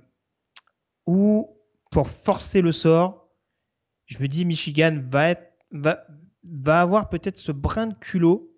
où, 1.07 1.51
pour 1.91 2.09
forcer 2.09 2.63
le 2.63 2.73
sort, 2.73 3.29
je 4.07 4.21
me 4.21 4.27
dis 4.27 4.47
Michigan 4.47 5.03
va, 5.07 5.29
être, 5.29 5.53
va, 5.71 6.03
va 6.51 6.81
avoir 6.81 7.11
peut-être 7.11 7.37
ce 7.37 7.53
brin 7.53 7.89
de 7.89 7.95
culot 7.95 8.51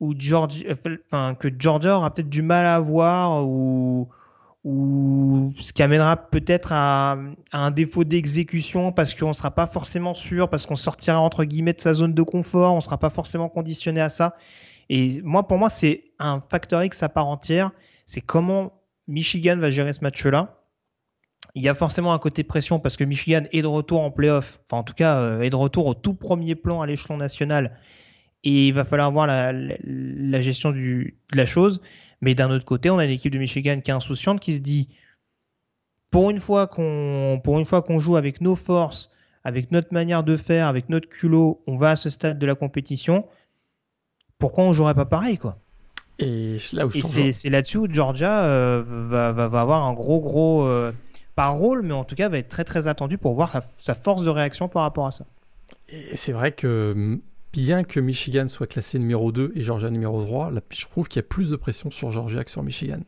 où 0.00 0.14
Georgia, 0.18 0.74
enfin, 1.04 1.36
que 1.36 1.46
Georgia 1.56 1.96
aura 1.96 2.12
peut-être 2.12 2.28
du 2.28 2.42
mal 2.42 2.66
à 2.66 2.74
avoir 2.74 3.46
ou 3.46 4.08
ou 4.64 5.52
ce 5.58 5.74
qui 5.74 5.82
amènera 5.82 6.16
peut-être 6.16 6.72
à, 6.72 7.18
un 7.52 7.70
défaut 7.70 8.04
d'exécution 8.04 8.92
parce 8.92 9.14
qu'on 9.14 9.28
ne 9.28 9.34
sera 9.34 9.50
pas 9.50 9.66
forcément 9.66 10.14
sûr, 10.14 10.48
parce 10.48 10.64
qu'on 10.64 10.76
sortira 10.76 11.20
entre 11.20 11.44
guillemets 11.44 11.74
de 11.74 11.80
sa 11.80 11.92
zone 11.92 12.14
de 12.14 12.22
confort, 12.22 12.72
on 12.72 12.76
ne 12.76 12.80
sera 12.80 12.98
pas 12.98 13.10
forcément 13.10 13.50
conditionné 13.50 14.00
à 14.00 14.08
ça. 14.08 14.36
Et 14.88 15.20
moi, 15.22 15.46
pour 15.46 15.58
moi, 15.58 15.68
c'est 15.68 16.04
un 16.18 16.42
facteur 16.50 16.82
X 16.82 17.02
à 17.02 17.08
part 17.10 17.26
entière. 17.28 17.72
C'est 18.06 18.22
comment 18.22 18.72
Michigan 19.06 19.58
va 19.58 19.70
gérer 19.70 19.92
ce 19.92 20.00
match-là. 20.00 20.60
Il 21.54 21.62
y 21.62 21.68
a 21.68 21.74
forcément 21.74 22.14
un 22.14 22.18
côté 22.18 22.42
pression 22.42 22.80
parce 22.80 22.96
que 22.96 23.04
Michigan 23.04 23.44
est 23.52 23.62
de 23.62 23.66
retour 23.66 24.00
en 24.00 24.10
playoff, 24.10 24.60
enfin 24.66 24.80
en 24.80 24.82
tout 24.82 24.94
cas 24.94 25.18
euh, 25.18 25.42
est 25.42 25.50
de 25.50 25.56
retour 25.56 25.86
au 25.86 25.94
tout 25.94 26.14
premier 26.14 26.54
plan 26.54 26.80
à 26.80 26.86
l'échelon 26.86 27.16
national. 27.16 27.78
Et 28.44 28.68
il 28.68 28.74
va 28.74 28.84
falloir 28.84 29.10
voir 29.10 29.26
la, 29.26 30.40
gestion 30.40 30.72
de 30.72 31.12
la 31.32 31.46
chose. 31.46 31.80
Mais 32.24 32.34
d'un 32.34 32.50
autre 32.50 32.64
côté, 32.64 32.88
on 32.88 32.96
a 32.96 33.04
une 33.04 33.10
équipe 33.10 33.34
de 33.34 33.38
Michigan 33.38 33.82
qui 33.84 33.90
est 33.90 33.94
insouciante, 33.94 34.40
qui 34.40 34.54
se 34.54 34.60
dit 34.60 34.88
pour 36.10 36.30
une 36.30 36.40
fois 36.40 36.66
qu'on 36.66 37.38
pour 37.44 37.58
une 37.58 37.66
fois 37.66 37.82
qu'on 37.82 38.00
joue 38.00 38.16
avec 38.16 38.40
nos 38.40 38.56
forces, 38.56 39.10
avec 39.44 39.70
notre 39.70 39.92
manière 39.92 40.24
de 40.24 40.38
faire, 40.38 40.66
avec 40.66 40.88
notre 40.88 41.06
culot, 41.06 41.62
on 41.66 41.76
va 41.76 41.90
à 41.90 41.96
ce 41.96 42.08
stade 42.08 42.38
de 42.38 42.46
la 42.46 42.54
compétition. 42.54 43.26
Pourquoi 44.38 44.64
on 44.64 44.72
jouerait 44.72 44.94
pas 44.94 45.04
pareil 45.04 45.36
quoi? 45.36 45.58
Et 46.18 46.56
là 46.72 46.86
où 46.86 46.90
c'est 46.90 47.50
là-dessus 47.50 47.76
où 47.76 47.92
Georgia 47.92 48.42
euh, 48.44 48.82
va, 48.86 49.32
va, 49.32 49.48
va, 49.48 49.60
avoir 49.60 49.84
un 49.84 49.92
gros 49.92 50.22
gros 50.22 50.64
euh, 50.64 50.92
pas 51.36 51.48
rôle, 51.48 51.82
mais 51.82 51.92
en 51.92 52.04
tout 52.04 52.14
cas 52.14 52.30
va 52.30 52.38
être 52.38 52.48
très 52.48 52.64
très 52.64 52.86
attendu 52.86 53.18
pour 53.18 53.34
voir 53.34 53.50
sa, 53.52 53.60
sa 53.60 53.92
force 53.92 54.22
de 54.24 54.30
réaction 54.30 54.68
par 54.68 54.80
rapport 54.80 55.06
à 55.06 55.10
ça. 55.10 55.26
Et 55.90 56.16
c'est 56.16 56.32
vrai 56.32 56.52
que 56.52 57.20
bien 57.54 57.84
que 57.84 58.00
Michigan 58.00 58.48
soit 58.48 58.66
classé 58.66 58.98
numéro 58.98 59.30
2 59.30 59.52
et 59.54 59.62
Georgia 59.62 59.88
numéro 59.88 60.20
3, 60.20 60.50
je 60.70 60.86
trouve 60.86 61.06
qu'il 61.06 61.20
y 61.20 61.24
a 61.24 61.28
plus 61.28 61.50
de 61.50 61.56
pression 61.56 61.88
sur 61.92 62.10
Georgia 62.10 62.42
que 62.42 62.50
sur 62.50 62.64
Michigan. 62.64 62.98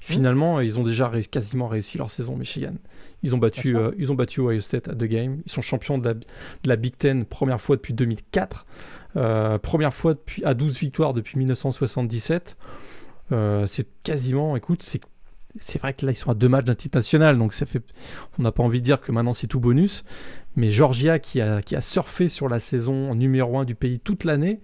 Finalement, 0.00 0.60
ils 0.60 0.78
ont 0.78 0.82
déjà 0.82 1.12
quasiment 1.30 1.68
réussi 1.68 1.98
leur 1.98 2.10
saison 2.10 2.34
Michigan. 2.34 2.74
Ils 3.22 3.34
ont 3.34 3.38
battu, 3.38 3.76
euh, 3.76 3.92
ils 3.98 4.10
ont 4.10 4.14
battu 4.14 4.40
Ohio 4.40 4.60
State 4.60 4.88
à 4.88 4.94
deux 4.94 5.06
games. 5.06 5.42
Ils 5.44 5.52
sont 5.52 5.60
champions 5.60 5.98
de 5.98 6.18
la, 6.64 6.76
Big 6.76 6.96
Ten 6.96 7.26
première 7.26 7.60
fois 7.60 7.76
depuis 7.76 7.92
2004, 7.92 8.66
euh, 9.16 9.58
première 9.58 9.92
fois 9.92 10.14
depuis 10.14 10.42
à 10.44 10.54
12 10.54 10.78
victoires 10.78 11.12
depuis 11.12 11.38
1977. 11.38 12.56
Euh, 13.30 13.66
c'est 13.66 13.86
quasiment, 14.02 14.56
écoute, 14.56 14.82
c'est 14.82 15.02
c'est 15.60 15.80
vrai 15.80 15.92
que 15.94 16.06
là 16.06 16.12
ils 16.12 16.16
sont 16.16 16.30
à 16.30 16.34
deux 16.34 16.48
matchs 16.48 16.64
d'un 16.64 16.74
titre 16.74 16.98
national, 16.98 17.38
donc 17.38 17.54
ça 17.54 17.66
fait, 17.66 17.82
on 18.38 18.42
n'a 18.42 18.52
pas 18.52 18.62
envie 18.62 18.80
de 18.80 18.84
dire 18.84 19.00
que 19.00 19.12
maintenant 19.12 19.34
c'est 19.34 19.46
tout 19.46 19.60
bonus, 19.60 20.04
mais 20.56 20.70
Georgia, 20.70 21.18
qui 21.18 21.40
a, 21.40 21.62
qui 21.62 21.76
a 21.76 21.80
surfé 21.80 22.28
sur 22.28 22.48
la 22.48 22.60
saison 22.60 23.14
numéro 23.14 23.58
1 23.58 23.64
du 23.64 23.74
pays 23.74 23.98
toute 23.98 24.24
l'année, 24.24 24.60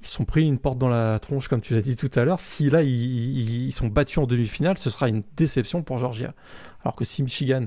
ils 0.00 0.06
sont 0.06 0.24
pris 0.24 0.46
une 0.46 0.58
porte 0.58 0.78
dans 0.78 0.88
la 0.88 1.18
tronche, 1.18 1.48
comme 1.48 1.60
tu 1.60 1.74
l'as 1.74 1.80
dit 1.80 1.96
tout 1.96 2.10
à 2.14 2.24
l'heure. 2.24 2.38
Si 2.38 2.70
là, 2.70 2.82
ils, 2.82 3.72
sont 3.72 3.88
battus 3.88 4.18
en 4.18 4.26
demi-finale, 4.26 4.78
ce 4.78 4.90
sera 4.90 5.08
une 5.08 5.22
déception 5.36 5.82
pour 5.82 5.98
Georgia. 5.98 6.34
Alors 6.84 6.94
que 6.94 7.04
si 7.04 7.24
Michigan 7.24 7.64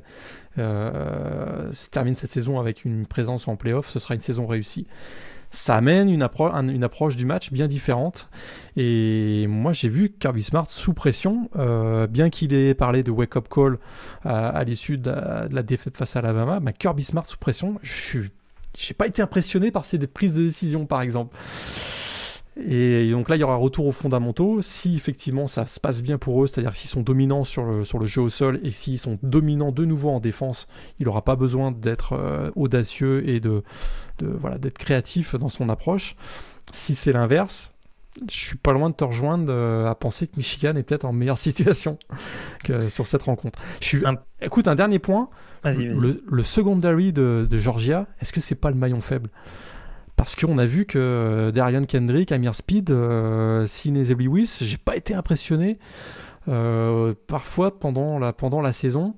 euh, 0.58 1.72
termine 1.92 2.16
cette 2.16 2.32
saison 2.32 2.60
avec 2.60 2.86
une 2.86 3.06
présence 3.06 3.50
en 3.50 3.58
playoff, 3.58 3.90
ce 3.90 4.00
sera 4.00 4.16
une 4.16 4.22
saison 4.22 4.48
réussie 4.48 4.88
ça 5.52 5.76
amène 5.76 6.10
une, 6.10 6.24
une, 6.24 6.84
approche 6.84 7.18
du 7.18 7.26
match 7.26 7.52
bien 7.52 7.68
différente. 7.68 8.30
Et 8.78 9.46
moi, 9.48 9.74
j'ai 9.74 9.90
vu 9.90 10.10
Kirby 10.10 10.44
Smart 10.44 10.70
sous 10.70 10.94
pression, 10.94 11.50
euh, 11.58 12.08
bien 12.08 12.30
qu'il 12.30 12.54
ait 12.54 12.74
parlé 12.74 13.04
de 13.04 13.12
wake-up 13.12 13.48
call 13.50 13.78
à, 14.24 14.64
l'issue 14.64 14.98
de, 14.98 15.12
la 15.12 15.64
défaite 15.64 15.98
face 15.98 16.16
à 16.16 16.20
Alabama. 16.20 16.60
Mais 16.62 16.72
Kirby 16.74 17.04
Smart 17.04 17.26
sous 17.26 17.38
pression, 17.38 17.80
je 17.84 18.20
n'ai 18.20 18.94
pas 18.98 19.08
été 19.08 19.22
impressionné 19.22 19.72
par 19.72 19.84
ses 19.84 20.00
prises 20.08 20.36
de 20.36 20.44
décision, 20.44 20.86
par 20.86 21.02
exemple. 21.02 21.36
Et 22.58 23.10
donc 23.12 23.30
là, 23.30 23.38
il 23.38 23.40
y 23.40 23.44
aura 23.44 23.54
un 23.54 23.58
retour 23.58 23.86
aux 23.86 23.94
fondamentaux. 23.94 24.62
Si 24.62 24.96
effectivement 24.96 25.48
ça 25.48 25.68
se 25.68 25.80
passe 25.80 26.02
bien 26.02 26.18
pour 26.18 26.44
eux, 26.44 26.48
c'est-à-dire 26.48 26.76
s'ils 26.76 26.90
sont 26.90 27.02
dominants 27.02 27.46
sur 27.46 27.64
le, 27.64 27.86
sur 27.86 27.98
le 27.98 28.06
jeu 28.06 28.22
au 28.22 28.30
sol 28.30 28.60
et 28.64 28.72
s'ils 28.72 29.00
sont 29.00 29.18
dominants 29.24 29.72
de 29.72 29.86
nouveau 29.86 30.10
en 30.10 30.20
défense, 30.20 30.68
il 31.00 31.06
n'aura 31.06 31.24
pas 31.24 31.38
besoin 31.38 31.72
d'être 31.72 32.14
euh, 32.14 32.52
audacieux 32.56 33.28
et 33.28 33.40
de, 33.40 33.64
de 34.20 34.28
voilà 34.28 34.58
d'être 34.58 34.78
créatif 34.78 35.36
dans 35.36 35.50
son 35.50 35.70
approche. 35.70 36.16
Si 36.74 36.94
c'est 36.94 37.14
l'inverse, 37.14 37.74
je 38.30 38.36
suis 38.36 38.58
pas 38.58 38.74
loin 38.74 38.90
de 38.90 38.96
te 38.96 39.04
rejoindre 39.06 39.46
euh, 39.50 39.90
à 39.90 39.96
penser 39.96 40.28
que 40.28 40.36
Michigan 40.36 40.76
est 40.76 40.84
peut-être 40.84 41.06
en 41.06 41.14
meilleure 41.14 41.38
situation 41.38 41.98
que 42.66 42.90
sur 42.90 43.08
cette 43.08 43.24
rencontre. 43.24 43.60
Je 43.80 43.86
suis... 43.86 44.04
Écoute, 44.42 44.68
un 44.68 44.76
dernier 44.76 45.00
point. 45.00 45.30
Le, 45.64 46.24
le, 46.28 46.44
secondary 46.44 47.14
de, 47.14 47.48
de 47.48 47.58
Georgia, 47.60 48.08
est-ce 48.20 48.34
que 48.34 48.42
c'est 48.42 48.56
pas 48.56 48.72
le 48.72 48.76
maillon 48.76 49.00
faible? 49.00 49.30
Parce 50.22 50.36
qu'on 50.36 50.60
a 50.60 50.68
vu 50.68 50.86
que 50.86 51.00
euh, 51.00 51.52
Darian 51.52 51.84
Kendrick, 51.84 52.32
Amir 52.32 52.54
Speed, 52.54 52.92
euh, 52.92 53.66
Sinez 53.66 54.14
Lewis, 54.14 54.60
j'ai 54.62 54.78
pas 54.78 54.96
été 54.96 55.16
impressionné 55.16 55.80
euh, 56.48 57.16
parfois 57.26 57.80
pendant 57.80 58.20
la, 58.20 58.32
pendant 58.32 58.62
la 58.62 58.72
saison, 58.72 59.16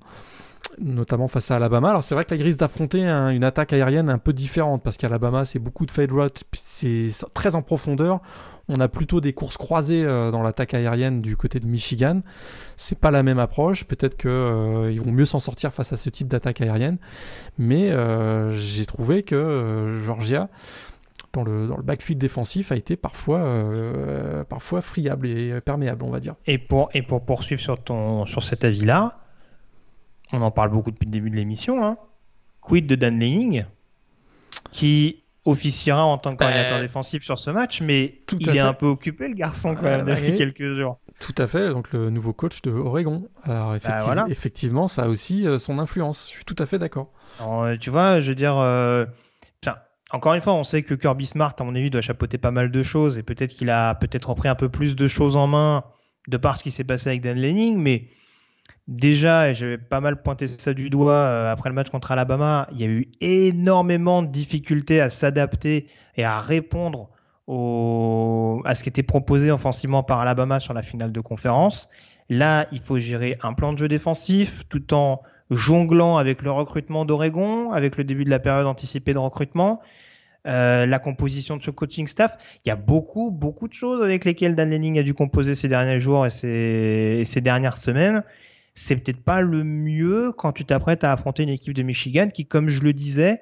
notamment 0.78 1.28
face 1.28 1.50
à 1.50 1.56
Alabama. 1.56 1.90
Alors 1.90 2.02
c'est 2.02 2.14
vrai 2.14 2.24
que 2.24 2.34
la 2.34 2.42
risque 2.42 2.58
d'affronter 2.58 3.04
une 3.04 3.44
attaque 3.44 3.74
aérienne 3.74 4.08
un 4.08 4.16
peu 4.16 4.32
différente 4.32 4.82
parce 4.82 4.96
qu'Alabama 4.96 5.44
c'est 5.44 5.58
beaucoup 5.58 5.84
de 5.84 5.90
fade 5.90 6.10
route, 6.10 6.44
c'est 6.58 7.10
très 7.34 7.54
en 7.54 7.60
profondeur. 7.60 8.22
On 8.70 8.80
a 8.80 8.88
plutôt 8.88 9.20
des 9.20 9.34
courses 9.34 9.58
croisées 9.58 10.06
euh, 10.06 10.30
dans 10.30 10.42
l'attaque 10.42 10.72
aérienne 10.72 11.20
du 11.20 11.36
côté 11.36 11.60
de 11.60 11.66
Michigan. 11.66 12.22
C'est 12.78 12.98
pas 12.98 13.10
la 13.10 13.22
même 13.22 13.38
approche. 13.38 13.84
Peut-être 13.84 14.16
qu'ils 14.16 15.02
vont 15.02 15.12
mieux 15.12 15.26
s'en 15.26 15.38
sortir 15.38 15.70
face 15.70 15.92
à 15.92 15.98
ce 15.98 16.08
type 16.08 16.28
d'attaque 16.28 16.62
aérienne. 16.62 16.96
Mais 17.58 17.92
j'ai 18.52 18.86
trouvé 18.86 19.22
que 19.22 20.00
Georgia 20.06 20.48
dans 21.34 21.42
le, 21.42 21.66
dans 21.66 21.76
le 21.76 21.82
backfield 21.82 22.20
défensif 22.20 22.72
a 22.72 22.76
été 22.76 22.96
parfois, 22.96 23.40
euh, 23.40 24.44
parfois 24.44 24.80
friable 24.80 25.26
et 25.26 25.60
perméable, 25.60 26.04
on 26.04 26.10
va 26.10 26.20
dire. 26.20 26.36
Et 26.46 26.58
pour, 26.58 26.88
et 26.94 27.02
pour 27.02 27.24
poursuivre 27.24 27.60
sur, 27.60 27.82
ton, 27.82 28.24
sur 28.24 28.42
cet 28.42 28.64
avis-là, 28.64 29.18
on 30.32 30.40
en 30.40 30.50
parle 30.50 30.70
beaucoup 30.70 30.90
depuis 30.90 31.06
le 31.06 31.10
début 31.10 31.30
de 31.30 31.36
l'émission, 31.36 31.84
hein. 31.84 31.98
quid 32.60 32.86
de 32.86 32.94
Dan 32.94 33.18
Lanning, 33.18 33.64
qui 34.72 35.24
officiera 35.44 36.04
en 36.04 36.16
tant 36.16 36.32
que 36.32 36.38
coordinateur 36.38 36.78
ben, 36.78 36.82
défensif 36.82 37.22
sur 37.22 37.38
ce 37.38 37.50
match, 37.50 37.82
mais 37.82 38.20
il 38.40 38.48
est 38.48 38.60
un 38.60 38.72
peu 38.72 38.86
occupé 38.86 39.28
le 39.28 39.34
garçon 39.34 39.74
quand 39.74 39.82
même 39.82 40.06
depuis 40.06 40.34
quelques 40.34 40.74
jours. 40.74 40.98
Tout 41.20 41.34
à 41.36 41.46
fait, 41.46 41.68
donc 41.68 41.92
le 41.92 42.10
nouveau 42.10 42.32
coach 42.32 42.62
de 42.62 42.70
Oregon. 42.70 43.28
Alors 43.44 43.70
bah, 43.70 43.76
effectivement, 43.76 44.26
effectivement 44.26 44.88
ça 44.88 45.02
a 45.02 45.08
aussi 45.08 45.46
euh, 45.46 45.58
son 45.58 45.78
influence, 45.78 46.28
je 46.30 46.36
suis 46.36 46.44
tout 46.44 46.56
à 46.58 46.66
fait 46.66 46.78
d'accord. 46.78 47.12
Tu 47.80 47.90
vois, 47.90 48.20
je 48.20 48.30
veux 48.30 48.34
dire, 48.34 48.56
euh, 48.56 49.04
encore 50.10 50.34
une 50.34 50.40
fois, 50.40 50.54
on 50.54 50.64
sait 50.64 50.82
que 50.82 50.94
Kirby 50.94 51.26
Smart, 51.26 51.54
à 51.58 51.64
mon 51.64 51.74
avis, 51.74 51.90
doit 51.90 52.00
chapeauter 52.00 52.38
pas 52.38 52.50
mal 52.50 52.70
de 52.70 52.82
choses 52.82 53.18
et 53.18 53.22
peut-être 53.22 53.54
qu'il 53.54 53.70
a 53.70 53.94
peut-être 53.94 54.28
repris 54.28 54.48
un 54.48 54.54
peu 54.54 54.68
plus 54.68 54.96
de 54.96 55.08
choses 55.08 55.36
en 55.36 55.46
main 55.46 55.84
de 56.28 56.36
par 56.36 56.56
ce 56.56 56.62
qui 56.62 56.70
s'est 56.70 56.84
passé 56.84 57.10
avec 57.10 57.22
Dan 57.22 57.40
Lanning, 57.40 57.78
mais 57.78 58.08
déjà, 58.88 59.50
et 59.50 59.54
j'avais 59.54 59.78
pas 59.78 60.00
mal 60.00 60.22
pointé 60.22 60.46
ça 60.46 60.74
du 60.74 60.90
doigt 60.90 61.12
euh, 61.12 61.52
après 61.52 61.68
le 61.68 61.74
match 61.74 61.90
contre 61.90 62.12
Alabama, 62.12 62.68
il 62.72 62.80
y 62.80 62.84
a 62.84 62.86
eu 62.86 63.10
énormément 63.20 64.22
de 64.22 64.28
difficultés 64.28 65.00
à 65.00 65.10
s'adapter 65.10 65.88
et 66.16 66.24
à 66.24 66.40
répondre 66.40 67.10
à 67.46 68.74
ce 68.74 68.82
qui 68.82 68.88
était 68.88 69.02
proposé 69.02 69.50
offensivement 69.50 70.02
par 70.02 70.20
Alabama 70.20 70.60
sur 70.60 70.72
la 70.72 70.82
finale 70.82 71.12
de 71.12 71.20
conférence. 71.20 71.90
Là, 72.30 72.66
il 72.72 72.80
faut 72.80 72.98
gérer 72.98 73.36
un 73.42 73.52
plan 73.52 73.74
de 73.74 73.78
jeu 73.78 73.88
défensif 73.88 74.62
tout 74.70 74.94
en 74.94 75.20
jonglant 75.50 76.16
avec 76.16 76.42
le 76.42 76.50
recrutement 76.50 77.04
d'Oregon, 77.04 77.72
avec 77.72 77.96
le 77.96 78.04
début 78.04 78.24
de 78.24 78.30
la 78.30 78.38
période 78.38 78.66
anticipée 78.66 79.12
de 79.12 79.18
recrutement. 79.18 79.80
Euh, 80.46 80.84
la 80.84 80.98
composition 80.98 81.56
de 81.56 81.62
ce 81.62 81.70
coaching 81.70 82.06
staff. 82.06 82.36
Il 82.64 82.68
y 82.68 82.70
a 82.70 82.76
beaucoup, 82.76 83.30
beaucoup 83.30 83.66
de 83.66 83.72
choses 83.72 84.02
avec 84.02 84.26
lesquelles 84.26 84.54
Dan 84.54 84.68
Lenning 84.68 84.98
a 84.98 85.02
dû 85.02 85.14
composer 85.14 85.54
ces 85.54 85.68
derniers 85.68 86.00
jours 86.00 86.26
et 86.26 86.30
ces, 86.30 87.40
dernières 87.40 87.78
semaines. 87.78 88.22
C'est 88.74 88.96
peut-être 88.96 89.22
pas 89.22 89.40
le 89.40 89.64
mieux 89.64 90.32
quand 90.32 90.52
tu 90.52 90.66
t'apprêtes 90.66 91.02
à 91.02 91.12
affronter 91.12 91.44
une 91.44 91.48
équipe 91.48 91.72
de 91.72 91.82
Michigan 91.82 92.28
qui, 92.28 92.44
comme 92.44 92.68
je 92.68 92.82
le 92.82 92.92
disais, 92.92 93.40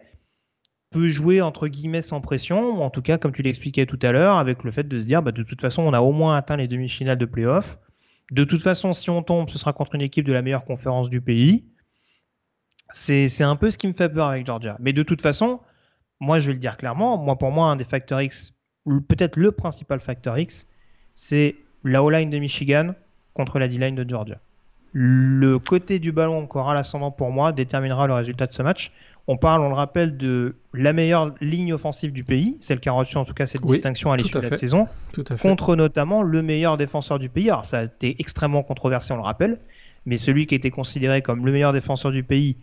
peut 0.93 1.09
jouer 1.09 1.41
entre 1.41 1.67
guillemets 1.67 2.03
sans 2.03 2.21
pression, 2.21 2.77
ou 2.77 2.83
en 2.83 2.91
tout 2.91 3.03
cas, 3.03 3.19
comme 3.19 3.33
tu 3.33 3.43
l'expliquais 3.43 3.87
tout 3.87 3.99
à 4.03 4.13
l'heure, 4.13 4.37
avec 4.37 4.63
le 4.63 4.71
fait 4.71 4.87
de 4.87 4.97
se 4.97 5.05
dire, 5.05 5.25
bah, 5.25 5.33
de 5.33 5.43
toute 5.43 5.61
façon, 5.61 5.83
on 5.83 5.95
a 5.95 6.01
au 6.01 6.13
moins 6.13 6.37
atteint 6.37 6.57
les 6.57 6.69
demi-finales 6.69 7.19
de 7.19 7.27
playoff. 7.27 7.79
De 8.31 8.45
toute 8.45 8.63
façon, 8.63 8.93
si 8.93 9.11
on 9.11 9.25
tombe, 9.25 9.49
ce 9.49 9.59
sera 9.59 9.73
contre 9.73 9.97
une 9.97 10.03
équipe 10.03 10.25
de 10.25 10.33
la 10.33 10.43
meilleure 10.43 10.65
conférence 10.65 11.11
du 11.11 11.21
pays. 11.21 11.65
C'est 12.93 13.43
un 13.43 13.57
peu 13.57 13.71
ce 13.71 13.79
qui 13.79 13.89
me 13.89 13.93
fait 13.93 14.09
peur 14.09 14.29
avec 14.29 14.47
Georgia. 14.47 14.77
Mais 14.81 14.93
de 14.93 15.03
toute 15.03 15.23
façon, 15.23 15.61
moi, 16.21 16.39
je 16.39 16.49
vais 16.49 16.53
le 16.53 16.59
dire 16.59 16.77
clairement, 16.77 17.19
moi, 17.19 17.37
pour 17.37 17.51
moi, 17.51 17.67
un 17.67 17.77
des 17.77 17.85
facteurs 17.85 18.21
X, 18.21 18.53
peut-être 18.85 19.37
le 19.37 19.53
principal 19.53 20.01
facteur 20.01 20.39
X, 20.39 20.67
c'est 21.15 21.57
la 21.85 22.03
O-line 22.03 22.31
de 22.31 22.39
Michigan 22.39 22.95
contre 23.35 23.59
la 23.59 23.69
D-line 23.69 23.95
de 23.95 24.09
Georgia. 24.09 24.39
Le 24.93 25.59
côté 25.59 25.99
du 25.99 26.13
ballon 26.13 26.47
qui 26.47 26.59
aura 26.59 26.75
l'ascendant 26.75 27.11
pour 27.11 27.31
moi 27.31 27.53
déterminera 27.53 28.07
le 28.07 28.13
résultat 28.13 28.47
de 28.47 28.53
ce 28.53 28.63
match. 28.63 28.93
On 29.27 29.39
parle, 29.39 29.63
on 29.63 29.69
le 29.69 29.75
rappelle, 29.75 30.17
de 30.17 30.57
la 30.75 30.93
meilleure 30.93 31.35
ligne 31.41 31.73
offensive 31.73 32.13
du 32.13 32.25
pays, 32.25 32.59
celle 32.61 32.79
qui 32.79 32.89
a 32.89 32.93
reçu 32.93 33.17
en 33.17 33.25
tout 33.25 33.33
cas 33.33 33.47
cette 33.47 33.63
distinction 33.63 34.13
à 34.13 34.17
l'issue 34.17 34.35
de 34.35 34.41
la 34.41 34.51
saison, 34.51 34.89
contre 35.41 35.77
notamment 35.77 36.23
le 36.23 36.43
meilleur 36.43 36.77
défenseur 36.77 37.19
du 37.19 37.29
pays. 37.31 37.49
Alors 37.49 37.65
ça 37.65 37.79
a 37.79 37.85
été 37.85 38.17
extrêmement 38.19 38.63
controversé, 38.63 39.13
on 39.15 39.17
le 39.17 39.23
rappelle, 39.23 39.61
mais 40.05 40.17
celui 40.19 40.47
qui 40.47 40.55
a 40.55 40.57
été 40.57 40.71
considéré 40.71 41.23
comme 41.23 41.47
le 41.47 41.53
meilleur 41.53 41.73
défenseur 41.73 42.11
du 42.11 42.25
pays, 42.25 42.59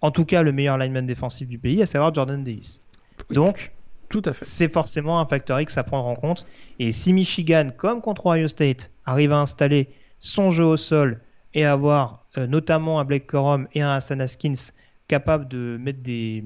en 0.00 0.10
tout 0.10 0.24
cas 0.24 0.42
le 0.42 0.52
meilleur 0.52 0.78
lineman 0.78 1.06
défensif 1.06 1.48
du 1.48 1.58
pays, 1.58 1.82
à 1.82 1.86
savoir 1.86 2.14
Jordan 2.14 2.42
Davis. 2.42 2.82
Donc, 3.30 3.72
tout 4.08 4.22
à 4.24 4.32
fait. 4.32 4.44
C'est 4.44 4.68
forcément 4.68 5.20
un 5.20 5.26
facteur 5.26 5.60
X 5.60 5.78
à 5.78 5.82
prendre 5.82 6.06
en 6.06 6.14
compte. 6.14 6.46
Et 6.78 6.92
si 6.92 7.12
Michigan, 7.12 7.70
comme 7.76 8.00
contre 8.00 8.26
Ohio 8.26 8.48
State, 8.48 8.90
arrive 9.06 9.32
à 9.32 9.40
installer 9.40 9.88
son 10.18 10.50
jeu 10.50 10.64
au 10.64 10.76
sol 10.76 11.20
et 11.54 11.64
avoir 11.64 12.24
euh, 12.36 12.46
notamment 12.46 13.00
un 13.00 13.04
Blake 13.04 13.26
Corum 13.26 13.68
et 13.74 13.82
un 13.82 13.92
Hassan 13.92 14.20
Haskins 14.20 14.72
capable 15.08 15.48
de 15.48 15.78
mettre 15.80 16.00
des, 16.00 16.44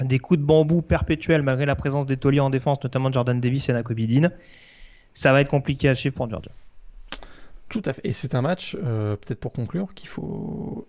des 0.00 0.18
coups 0.18 0.40
de 0.40 0.44
bambou 0.44 0.82
perpétuels 0.82 1.42
malgré 1.42 1.66
la 1.66 1.74
présence 1.74 2.06
des 2.06 2.16
tauliers 2.16 2.40
en 2.40 2.50
défense, 2.50 2.82
notamment 2.82 3.10
Jordan 3.10 3.40
Davis 3.40 3.68
et 3.68 3.72
Nakobe 3.72 4.00
Dean, 4.00 4.30
ça 5.14 5.32
va 5.32 5.40
être 5.40 5.48
compliqué 5.48 5.88
à 5.88 5.94
suivre 5.94 6.14
pour 6.14 6.28
Georgia. 6.28 6.52
Tout 7.68 7.82
à 7.84 7.92
fait. 7.92 8.02
Et 8.04 8.12
c'est 8.12 8.34
un 8.34 8.42
match, 8.42 8.76
euh, 8.84 9.16
peut-être 9.16 9.40
pour 9.40 9.52
conclure, 9.52 9.94
qu'il 9.94 10.08
faut 10.08 10.86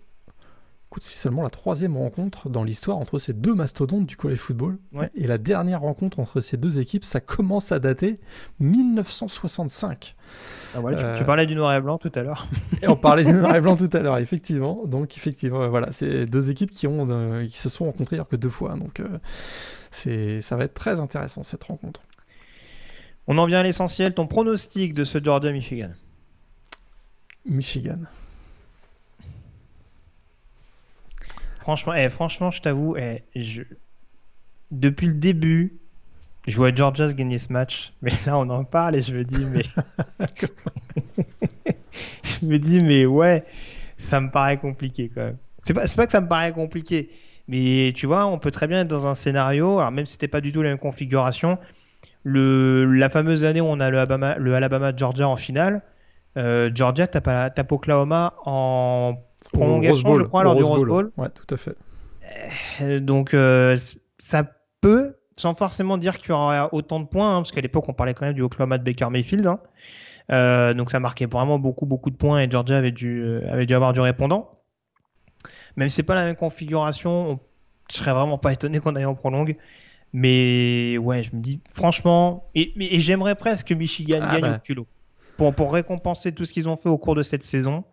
c'est 1.02 1.18
seulement 1.18 1.42
la 1.42 1.50
troisième 1.50 1.96
rencontre 1.96 2.48
dans 2.48 2.62
l'histoire 2.62 2.98
entre 2.98 3.18
ces 3.18 3.32
deux 3.32 3.54
mastodontes 3.54 4.06
du 4.06 4.16
college 4.16 4.38
football. 4.38 4.78
Et 5.14 5.26
la 5.26 5.38
dernière 5.38 5.80
rencontre 5.80 6.20
entre 6.20 6.40
ces 6.40 6.56
deux 6.56 6.78
équipes, 6.78 7.04
ça 7.04 7.20
commence 7.20 7.72
à 7.72 7.78
dater 7.78 8.16
1965. 8.60 10.14
Ah 10.74 10.80
tu, 10.88 10.94
euh, 10.96 11.24
parlais 11.24 11.46
du 11.46 11.54
noir 11.54 11.74
et 11.74 11.80
blanc 11.80 11.98
tout 11.98 12.12
à 12.14 12.22
l'heure. 12.22 12.46
et 12.82 12.88
on 12.88 12.96
parlait 12.96 13.24
du 13.24 13.32
noir 13.32 13.54
et 13.54 13.60
blanc 13.60 13.76
tout 13.78 13.90
à 13.92 14.00
l'heure, 14.00 14.18
effectivement. 14.18 14.82
Donc 14.86 15.16
effectivement, 15.16 15.68
voilà, 15.68 15.92
c'est 15.92 16.26
deux 16.26 16.50
équipes 16.50 16.70
qui 16.70 16.86
ont 16.86 17.06
euh, 17.10 17.46
qui 17.46 17.58
se 17.58 17.68
sont 17.68 17.84
rencontrées 17.84 18.18
que 18.28 18.36
deux 18.36 18.48
fois. 18.48 18.74
Donc 18.74 19.00
euh, 19.00 19.18
c'est 19.90 20.40
ça 20.40 20.56
va 20.56 20.64
être 20.64 20.74
très 20.74 21.00
intéressant 21.00 21.42
cette 21.42 21.64
rencontre. 21.64 22.00
On 23.26 23.38
en 23.38 23.46
vient 23.46 23.60
à 23.60 23.62
l'essentiel. 23.62 24.14
Ton 24.14 24.26
pronostic 24.26 24.94
de 24.94 25.04
ce 25.04 25.22
Georgia 25.22 25.50
Michigan. 25.50 25.90
Michigan. 27.46 27.98
Franchement, 31.64 31.94
eh, 31.94 32.10
franchement, 32.10 32.50
je 32.50 32.60
t'avoue, 32.60 32.94
eh, 32.98 33.22
je... 33.34 33.62
depuis 34.70 35.06
le 35.06 35.14
début, 35.14 35.78
je 36.46 36.54
vois 36.56 36.74
Georgia 36.74 37.10
gagner 37.10 37.38
ce 37.38 37.54
match, 37.54 37.94
mais 38.02 38.12
là 38.26 38.36
on 38.36 38.50
en 38.50 38.64
parle 38.64 38.96
et 38.96 39.02
je 39.02 39.14
me 39.14 39.24
dis, 39.24 39.46
mais. 39.46 39.64
je 42.22 42.44
me 42.44 42.58
dis, 42.58 42.80
mais 42.80 43.06
ouais, 43.06 43.44
ça 43.96 44.20
me 44.20 44.30
paraît 44.30 44.58
compliqué 44.58 45.10
quand 45.14 45.22
même. 45.22 45.38
C'est 45.62 45.72
pas, 45.72 45.86
pas 45.86 46.04
que 46.04 46.12
ça 46.12 46.20
me 46.20 46.28
paraît 46.28 46.52
compliqué, 46.52 47.08
mais 47.48 47.94
tu 47.96 48.06
vois, 48.06 48.26
on 48.26 48.38
peut 48.38 48.50
très 48.50 48.66
bien 48.66 48.82
être 48.82 48.88
dans 48.88 49.06
un 49.06 49.14
scénario, 49.14 49.78
alors 49.78 49.90
même 49.90 50.04
si 50.04 50.12
c'était 50.12 50.28
pas 50.28 50.42
du 50.42 50.52
tout 50.52 50.60
la 50.60 50.68
même 50.68 50.78
configuration, 50.78 51.56
le, 52.24 52.84
la 52.84 53.08
fameuse 53.08 53.42
année 53.42 53.62
où 53.62 53.68
on 53.68 53.80
a 53.80 53.88
le 53.88 53.96
Alabama, 53.96 54.36
le 54.36 54.54
Alabama 54.54 54.92
Georgia 54.94 55.26
en 55.30 55.36
finale, 55.36 55.80
euh, 56.36 56.70
Georgia 56.74 57.06
tape, 57.06 57.54
tape 57.54 57.72
Oklahoma 57.72 58.34
en 58.44 59.14
prolongation, 59.54 60.18
je 60.18 60.24
crois, 60.24 60.44
lors 60.44 60.56
du 60.56 60.62
Rose 60.62 60.86
Bowl. 60.86 61.12
Ouais, 61.16 61.28
tout 61.30 61.54
à 61.54 61.56
fait. 61.56 61.76
Euh, 62.80 63.00
donc, 63.00 63.34
euh, 63.34 63.76
ça 64.18 64.46
peut, 64.80 65.16
sans 65.36 65.54
forcément 65.54 65.98
dire 65.98 66.18
qu'il 66.18 66.30
y 66.30 66.32
aura 66.32 66.72
autant 66.72 67.00
de 67.00 67.06
points, 67.06 67.36
hein, 67.36 67.40
parce 67.40 67.52
qu'à 67.52 67.60
l'époque, 67.60 67.88
on 67.88 67.92
parlait 67.92 68.14
quand 68.14 68.26
même 68.26 68.34
du 68.34 68.42
Oklahoma 68.42 68.78
de 68.78 68.84
Baker 68.84 69.08
Mayfield. 69.10 69.46
Hein. 69.46 69.60
Euh, 70.32 70.74
donc, 70.74 70.90
ça 70.90 71.00
marquait 71.00 71.26
vraiment 71.26 71.58
beaucoup, 71.58 71.86
beaucoup 71.86 72.10
de 72.10 72.16
points 72.16 72.40
et 72.40 72.50
Georgia 72.50 72.76
avait 72.76 72.92
dû, 72.92 73.40
avait 73.50 73.66
dû 73.66 73.74
avoir 73.74 73.92
du 73.92 74.00
répondant. 74.00 74.50
Même 75.76 75.88
si 75.88 75.96
c'est 75.96 76.02
pas 76.02 76.14
la 76.14 76.24
même 76.24 76.36
configuration, 76.36 77.40
je 77.90 77.96
serais 77.96 78.12
vraiment 78.12 78.38
pas 78.38 78.52
étonné 78.52 78.80
qu'on 78.80 78.94
aille 78.96 79.04
en 79.04 79.14
prolongue. 79.14 79.56
Mais 80.12 80.96
ouais, 80.98 81.24
je 81.24 81.34
me 81.34 81.40
dis, 81.40 81.60
franchement, 81.68 82.48
et, 82.54 82.72
j'aimerais 83.00 83.34
presque 83.34 83.68
que 83.68 83.74
Michigan 83.74 84.20
ah 84.22 84.34
gagne 84.34 84.42
bah. 84.42 84.56
au 84.56 84.60
culot. 84.60 84.86
Pour, 85.36 85.52
pour 85.52 85.72
récompenser 85.72 86.32
tout 86.32 86.44
ce 86.44 86.52
qu'ils 86.52 86.68
ont 86.68 86.76
fait 86.76 86.88
au 86.88 86.98
cours 86.98 87.16
de 87.16 87.24
cette 87.24 87.42
saison. 87.42 87.84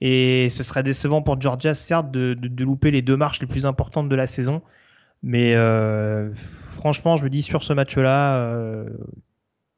Et 0.00 0.48
ce 0.48 0.62
serait 0.62 0.82
décevant 0.82 1.22
pour 1.22 1.40
Georgia, 1.40 1.74
certes, 1.74 2.10
de, 2.10 2.34
de, 2.34 2.64
louper 2.64 2.90
les 2.90 3.02
deux 3.02 3.16
marches 3.16 3.40
les 3.40 3.46
plus 3.46 3.66
importantes 3.66 4.08
de 4.08 4.16
la 4.16 4.26
saison. 4.26 4.62
Mais 5.22 5.54
euh, 5.54 6.32
franchement, 6.34 7.16
je 7.16 7.24
me 7.24 7.30
dis 7.30 7.42
sur 7.42 7.62
ce 7.62 7.74
match-là, 7.74 8.36
euh, 8.36 8.88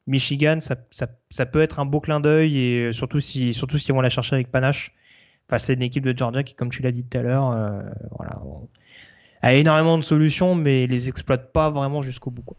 Michigan, 0.07 0.59
ça, 0.61 0.77
ça, 0.91 1.07
ça, 1.29 1.45
peut 1.45 1.61
être 1.61 1.79
un 1.79 1.85
beau 1.85 1.99
clin 1.99 2.21
d'œil 2.21 2.57
et 2.57 2.93
surtout 2.93 3.19
si 3.19 3.53
surtout 3.53 3.77
s'ils 3.77 3.93
vont 3.93 3.99
la 3.99 4.09
chercher 4.09 4.35
avec 4.35 4.49
panache 4.51 4.93
face 5.49 5.69
à 5.69 5.73
une 5.73 5.81
équipe 5.81 6.05
de 6.05 6.17
Georgia 6.17 6.43
qui, 6.43 6.53
comme 6.53 6.69
tu 6.69 6.81
l'as 6.81 6.91
dit 6.91 7.03
tout 7.03 7.17
à 7.17 7.21
l'heure, 7.21 7.51
euh, 7.51 7.81
voilà, 8.17 8.41
a 9.41 9.53
énormément 9.53 9.97
de 9.97 10.03
solutions, 10.03 10.55
mais 10.55 10.87
les 10.87 11.09
exploite 11.09 11.51
pas 11.51 11.69
vraiment 11.69 12.01
jusqu'au 12.01 12.31
bout. 12.31 12.43
Quoi. 12.43 12.55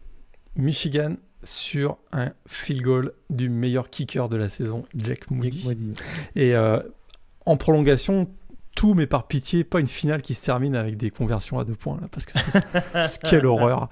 Michigan 0.55 1.15
sur 1.43 1.97
un 2.11 2.31
field 2.47 2.83
goal 2.83 3.13
du 3.31 3.49
meilleur 3.49 3.89
kicker 3.89 4.29
de 4.29 4.37
la 4.37 4.49
saison, 4.49 4.83
Jack 4.95 5.31
Moody. 5.31 5.67
Et 6.35 6.53
en 7.45 7.57
prolongation, 7.57 8.27
tout, 8.75 8.93
mais 8.93 9.07
par 9.07 9.27
pitié, 9.27 9.63
pas 9.63 9.79
une 9.79 9.87
finale 9.87 10.21
qui 10.21 10.33
se 10.33 10.45
termine 10.45 10.75
avec 10.75 10.97
des 10.97 11.09
conversions 11.09 11.59
à 11.59 11.63
deux 11.63 11.75
points, 11.75 11.97
là, 12.01 12.07
parce 12.11 12.25
que 12.25 13.27
quelle 13.27 13.45
horreur, 13.45 13.89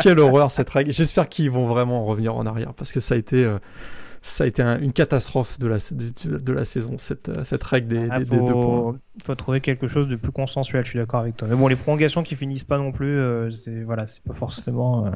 quelle 0.00 0.18
horreur 0.18 0.50
cette 0.50 0.70
règle. 0.70 0.92
J'espère 0.92 1.28
qu'ils 1.28 1.50
vont 1.50 1.66
vraiment 1.66 2.04
revenir 2.04 2.34
en 2.34 2.46
arrière, 2.46 2.72
parce 2.74 2.92
que 2.92 3.00
ça 3.00 3.14
a 3.14 3.18
été, 3.18 3.44
euh, 3.44 3.58
ça 4.22 4.44
a 4.44 4.46
été 4.46 4.62
une 4.62 4.92
catastrophe 4.92 5.58
de 5.58 5.66
la, 5.66 5.76
de, 5.76 6.52
la 6.52 6.64
saison, 6.64 6.96
cette, 6.98 7.28
euh, 7.28 7.44
cette 7.44 7.62
règle 7.62 7.88
des, 7.88 8.08
ah, 8.10 8.20
deux 8.20 8.24
points. 8.24 8.96
Il 9.16 9.22
faut 9.22 9.34
trouver 9.34 9.60
quelque 9.60 9.86
chose 9.86 10.08
de 10.08 10.16
plus 10.16 10.32
consensuel, 10.32 10.82
je 10.84 10.90
suis 10.90 10.98
d'accord 10.98 11.20
avec 11.20 11.36
toi. 11.36 11.46
Mais 11.48 11.56
bon, 11.56 11.68
les 11.68 11.76
prolongations 11.76 12.22
qui 12.22 12.34
finissent 12.34 12.64
pas 12.64 12.78
non 12.78 12.92
plus, 12.92 13.18
euh, 13.18 13.50
c'est 13.50 13.82
voilà, 13.82 14.06
c'est 14.06 14.24
pas 14.24 14.34
forcément. 14.34 15.12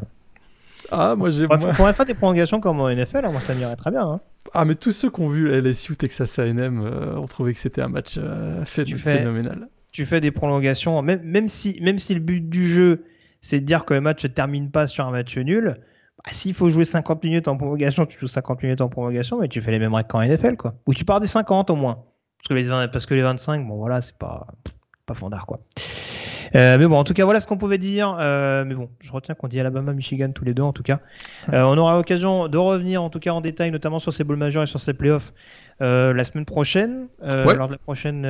Ah, 0.91 1.15
moi 1.17 1.31
j'ai. 1.31 1.47
On 1.51 1.59
pourrait 1.59 1.93
faire 1.93 2.07
des 2.07 2.15
prolongations 2.15 2.61
comme 2.61 2.81
en 2.81 2.89
NFL, 2.89 3.25
hein, 3.25 3.33
moi 3.33 3.41
ça 3.41 3.55
m'irait 3.55 3.77
très 3.77 3.91
bien. 3.91 4.07
Hein. 4.07 4.21
Ah, 4.55 4.65
mais 4.65 4.75
tous 4.75 4.93
ceux 4.93 5.11
qui 5.11 5.21
ont 5.21 5.29
vu 5.29 5.51
LSU 5.51 5.97
Texas 5.97 6.39
A&M 6.39 6.81
euh, 6.81 7.17
ont 7.17 7.27
trouvé 7.27 7.53
que 7.53 7.59
c'était 7.59 7.83
un 7.83 7.89
match 7.89 8.17
euh, 8.19 8.65
fait, 8.65 8.87
phénoménal. 8.87 9.69
Tu 9.91 10.07
fais 10.07 10.21
des 10.21 10.31
prolongations, 10.31 11.01
même, 11.03 11.23
même, 11.23 11.49
si, 11.49 11.79
même 11.81 11.99
si 11.99 12.15
le 12.15 12.21
but 12.21 12.49
du 12.49 12.69
jeu 12.69 13.05
c'est 13.41 13.61
de 13.61 13.65
dire 13.65 13.85
que 13.85 13.95
le 13.95 14.01
match 14.01 14.25
ne 14.25 14.29
termine 14.29 14.71
pas 14.71 14.87
sur 14.87 15.07
un 15.07 15.11
match 15.11 15.37
nul, 15.39 15.77
bah, 16.19 16.31
s'il 16.33 16.55
faut 16.55 16.69
jouer 16.69 16.85
50 16.85 17.23
minutes 17.25 17.49
en 17.49 17.57
prolongation, 17.57 18.07
tu 18.07 18.19
joues 18.19 18.27
50 18.27 18.63
minutes 18.63 18.81
en 18.81 18.89
prolongation, 18.89 19.41
mais 19.41 19.49
tu 19.49 19.61
fais 19.63 19.71
les 19.71 19.79
mêmes 19.79 19.95
règles 19.95 20.09
qu'en 20.09 20.23
NFL, 20.23 20.57
quoi. 20.57 20.75
Ou 20.87 20.95
tu 20.95 21.05
pars 21.05 21.21
des 21.21 21.27
50 21.27 21.71
au 21.71 21.77
moins. 21.77 22.05
Parce 22.39 22.49
que 22.49 22.55
les, 22.55 22.89
parce 22.89 23.07
que 23.07 23.15
les 23.15 23.23
25, 23.23 23.67
bon 23.67 23.77
voilà, 23.77 24.01
c'est 24.01 24.19
pas, 24.19 24.47
pas 25.07 25.15
fondard, 25.15 25.47
quoi. 25.47 25.61
Euh, 26.55 26.79
mais 26.79 26.87
bon, 26.87 26.97
en 26.97 27.05
tout 27.05 27.15
cas, 27.15 27.25
voilà 27.25 27.41
ce 27.41 27.47
qu'on 27.47 27.59
pouvait 27.59 27.79
dire. 27.79 28.17
Euh, 28.21 28.65
mais 28.65 28.75
bon, 28.75 28.89
je 29.01 29.11
retiens 29.13 29.35
qu'on 29.35 29.49
dit 29.49 29.59
Alabama, 29.59 29.93
Michigan 29.93 30.31
tous 30.33 30.45
les 30.45 30.55
deux, 30.55 30.63
en 30.63 30.73
tout 30.73 30.83
cas. 30.83 31.01
Euh, 31.53 31.63
on 31.63 31.77
aura 31.79 31.97
l'occasion 31.97 32.49
de 32.49 32.59
revenir, 32.59 33.03
en 33.03 33.11
tout 33.11 33.19
cas, 33.19 33.33
en 33.33 33.41
détail, 33.41 33.71
notamment 33.71 33.99
sur 33.99 34.13
ces 34.13 34.25
bowls 34.25 34.37
majeurs 34.37 34.63
et 34.63 34.67
sur 34.67 34.81
ces 34.81 34.95
playoffs 34.95 35.33
la 35.79 36.25
semaine 36.25 36.47
prochaine, 36.47 37.09
lors 37.23 37.67
de 37.67 37.73
la 37.73 37.79
prochaine, 37.79 38.23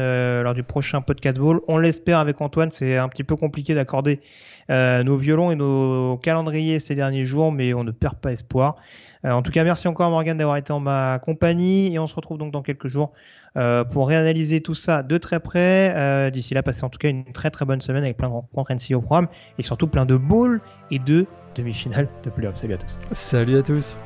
lors 0.42 0.54
du 0.54 0.64
prochain 0.64 1.00
podcast 1.00 1.38
ball. 1.38 1.60
On 1.68 1.78
l'espère 1.78 2.18
avec 2.18 2.40
Antoine. 2.40 2.70
C'est 2.70 2.96
un 2.96 3.08
petit 3.08 3.24
peu 3.24 3.36
compliqué 3.36 3.74
d'accorder 3.74 4.20
nos 4.68 5.16
violons 5.16 5.50
et 5.50 5.56
nos 5.56 6.18
calendriers 6.18 6.78
ces 6.78 6.94
derniers 6.94 7.26
jours, 7.26 7.52
mais 7.52 7.74
on 7.74 7.84
ne 7.84 7.90
perd 7.90 8.16
pas 8.16 8.32
espoir. 8.32 8.76
en 9.24 9.42
tout 9.42 9.52
cas, 9.52 9.64
merci 9.64 9.88
encore 9.88 10.10
Morgan 10.10 10.36
d'avoir 10.36 10.56
été 10.56 10.72
en 10.72 10.80
ma 10.80 11.18
compagnie 11.18 11.94
et 11.94 11.98
on 11.98 12.06
se 12.06 12.14
retrouve 12.14 12.38
donc 12.38 12.52
dans 12.52 12.62
quelques 12.62 12.88
jours 12.88 13.12
euh, 13.56 13.84
pour 13.84 14.08
réanalyser 14.08 14.60
tout 14.60 14.74
ça 14.74 15.02
de 15.02 15.16
très 15.16 15.40
près. 15.40 15.94
Euh, 15.96 16.30
d'ici 16.30 16.52
là, 16.52 16.62
passez 16.62 16.84
en 16.84 16.90
tout 16.90 16.98
cas 16.98 17.08
une 17.08 17.24
très 17.24 17.50
très 17.50 17.64
bonne 17.64 17.80
semaine 17.80 18.04
avec 18.04 18.16
plein 18.16 18.28
de 18.28 18.34
rencontres 18.34 18.70
NC 18.70 18.94
au 18.94 19.00
programme 19.00 19.28
et 19.58 19.62
surtout 19.62 19.86
plein 19.86 20.04
de 20.04 20.16
bowls 20.16 20.60
et 20.90 20.98
de 20.98 21.26
demi-finales 21.54 22.08
de 22.22 22.30
playoffs. 22.30 22.56
Salut 22.56 22.74
à 22.74 22.78
tous. 22.78 22.98
Salut 23.12 23.56
à 23.56 23.62
tous. 23.62 23.96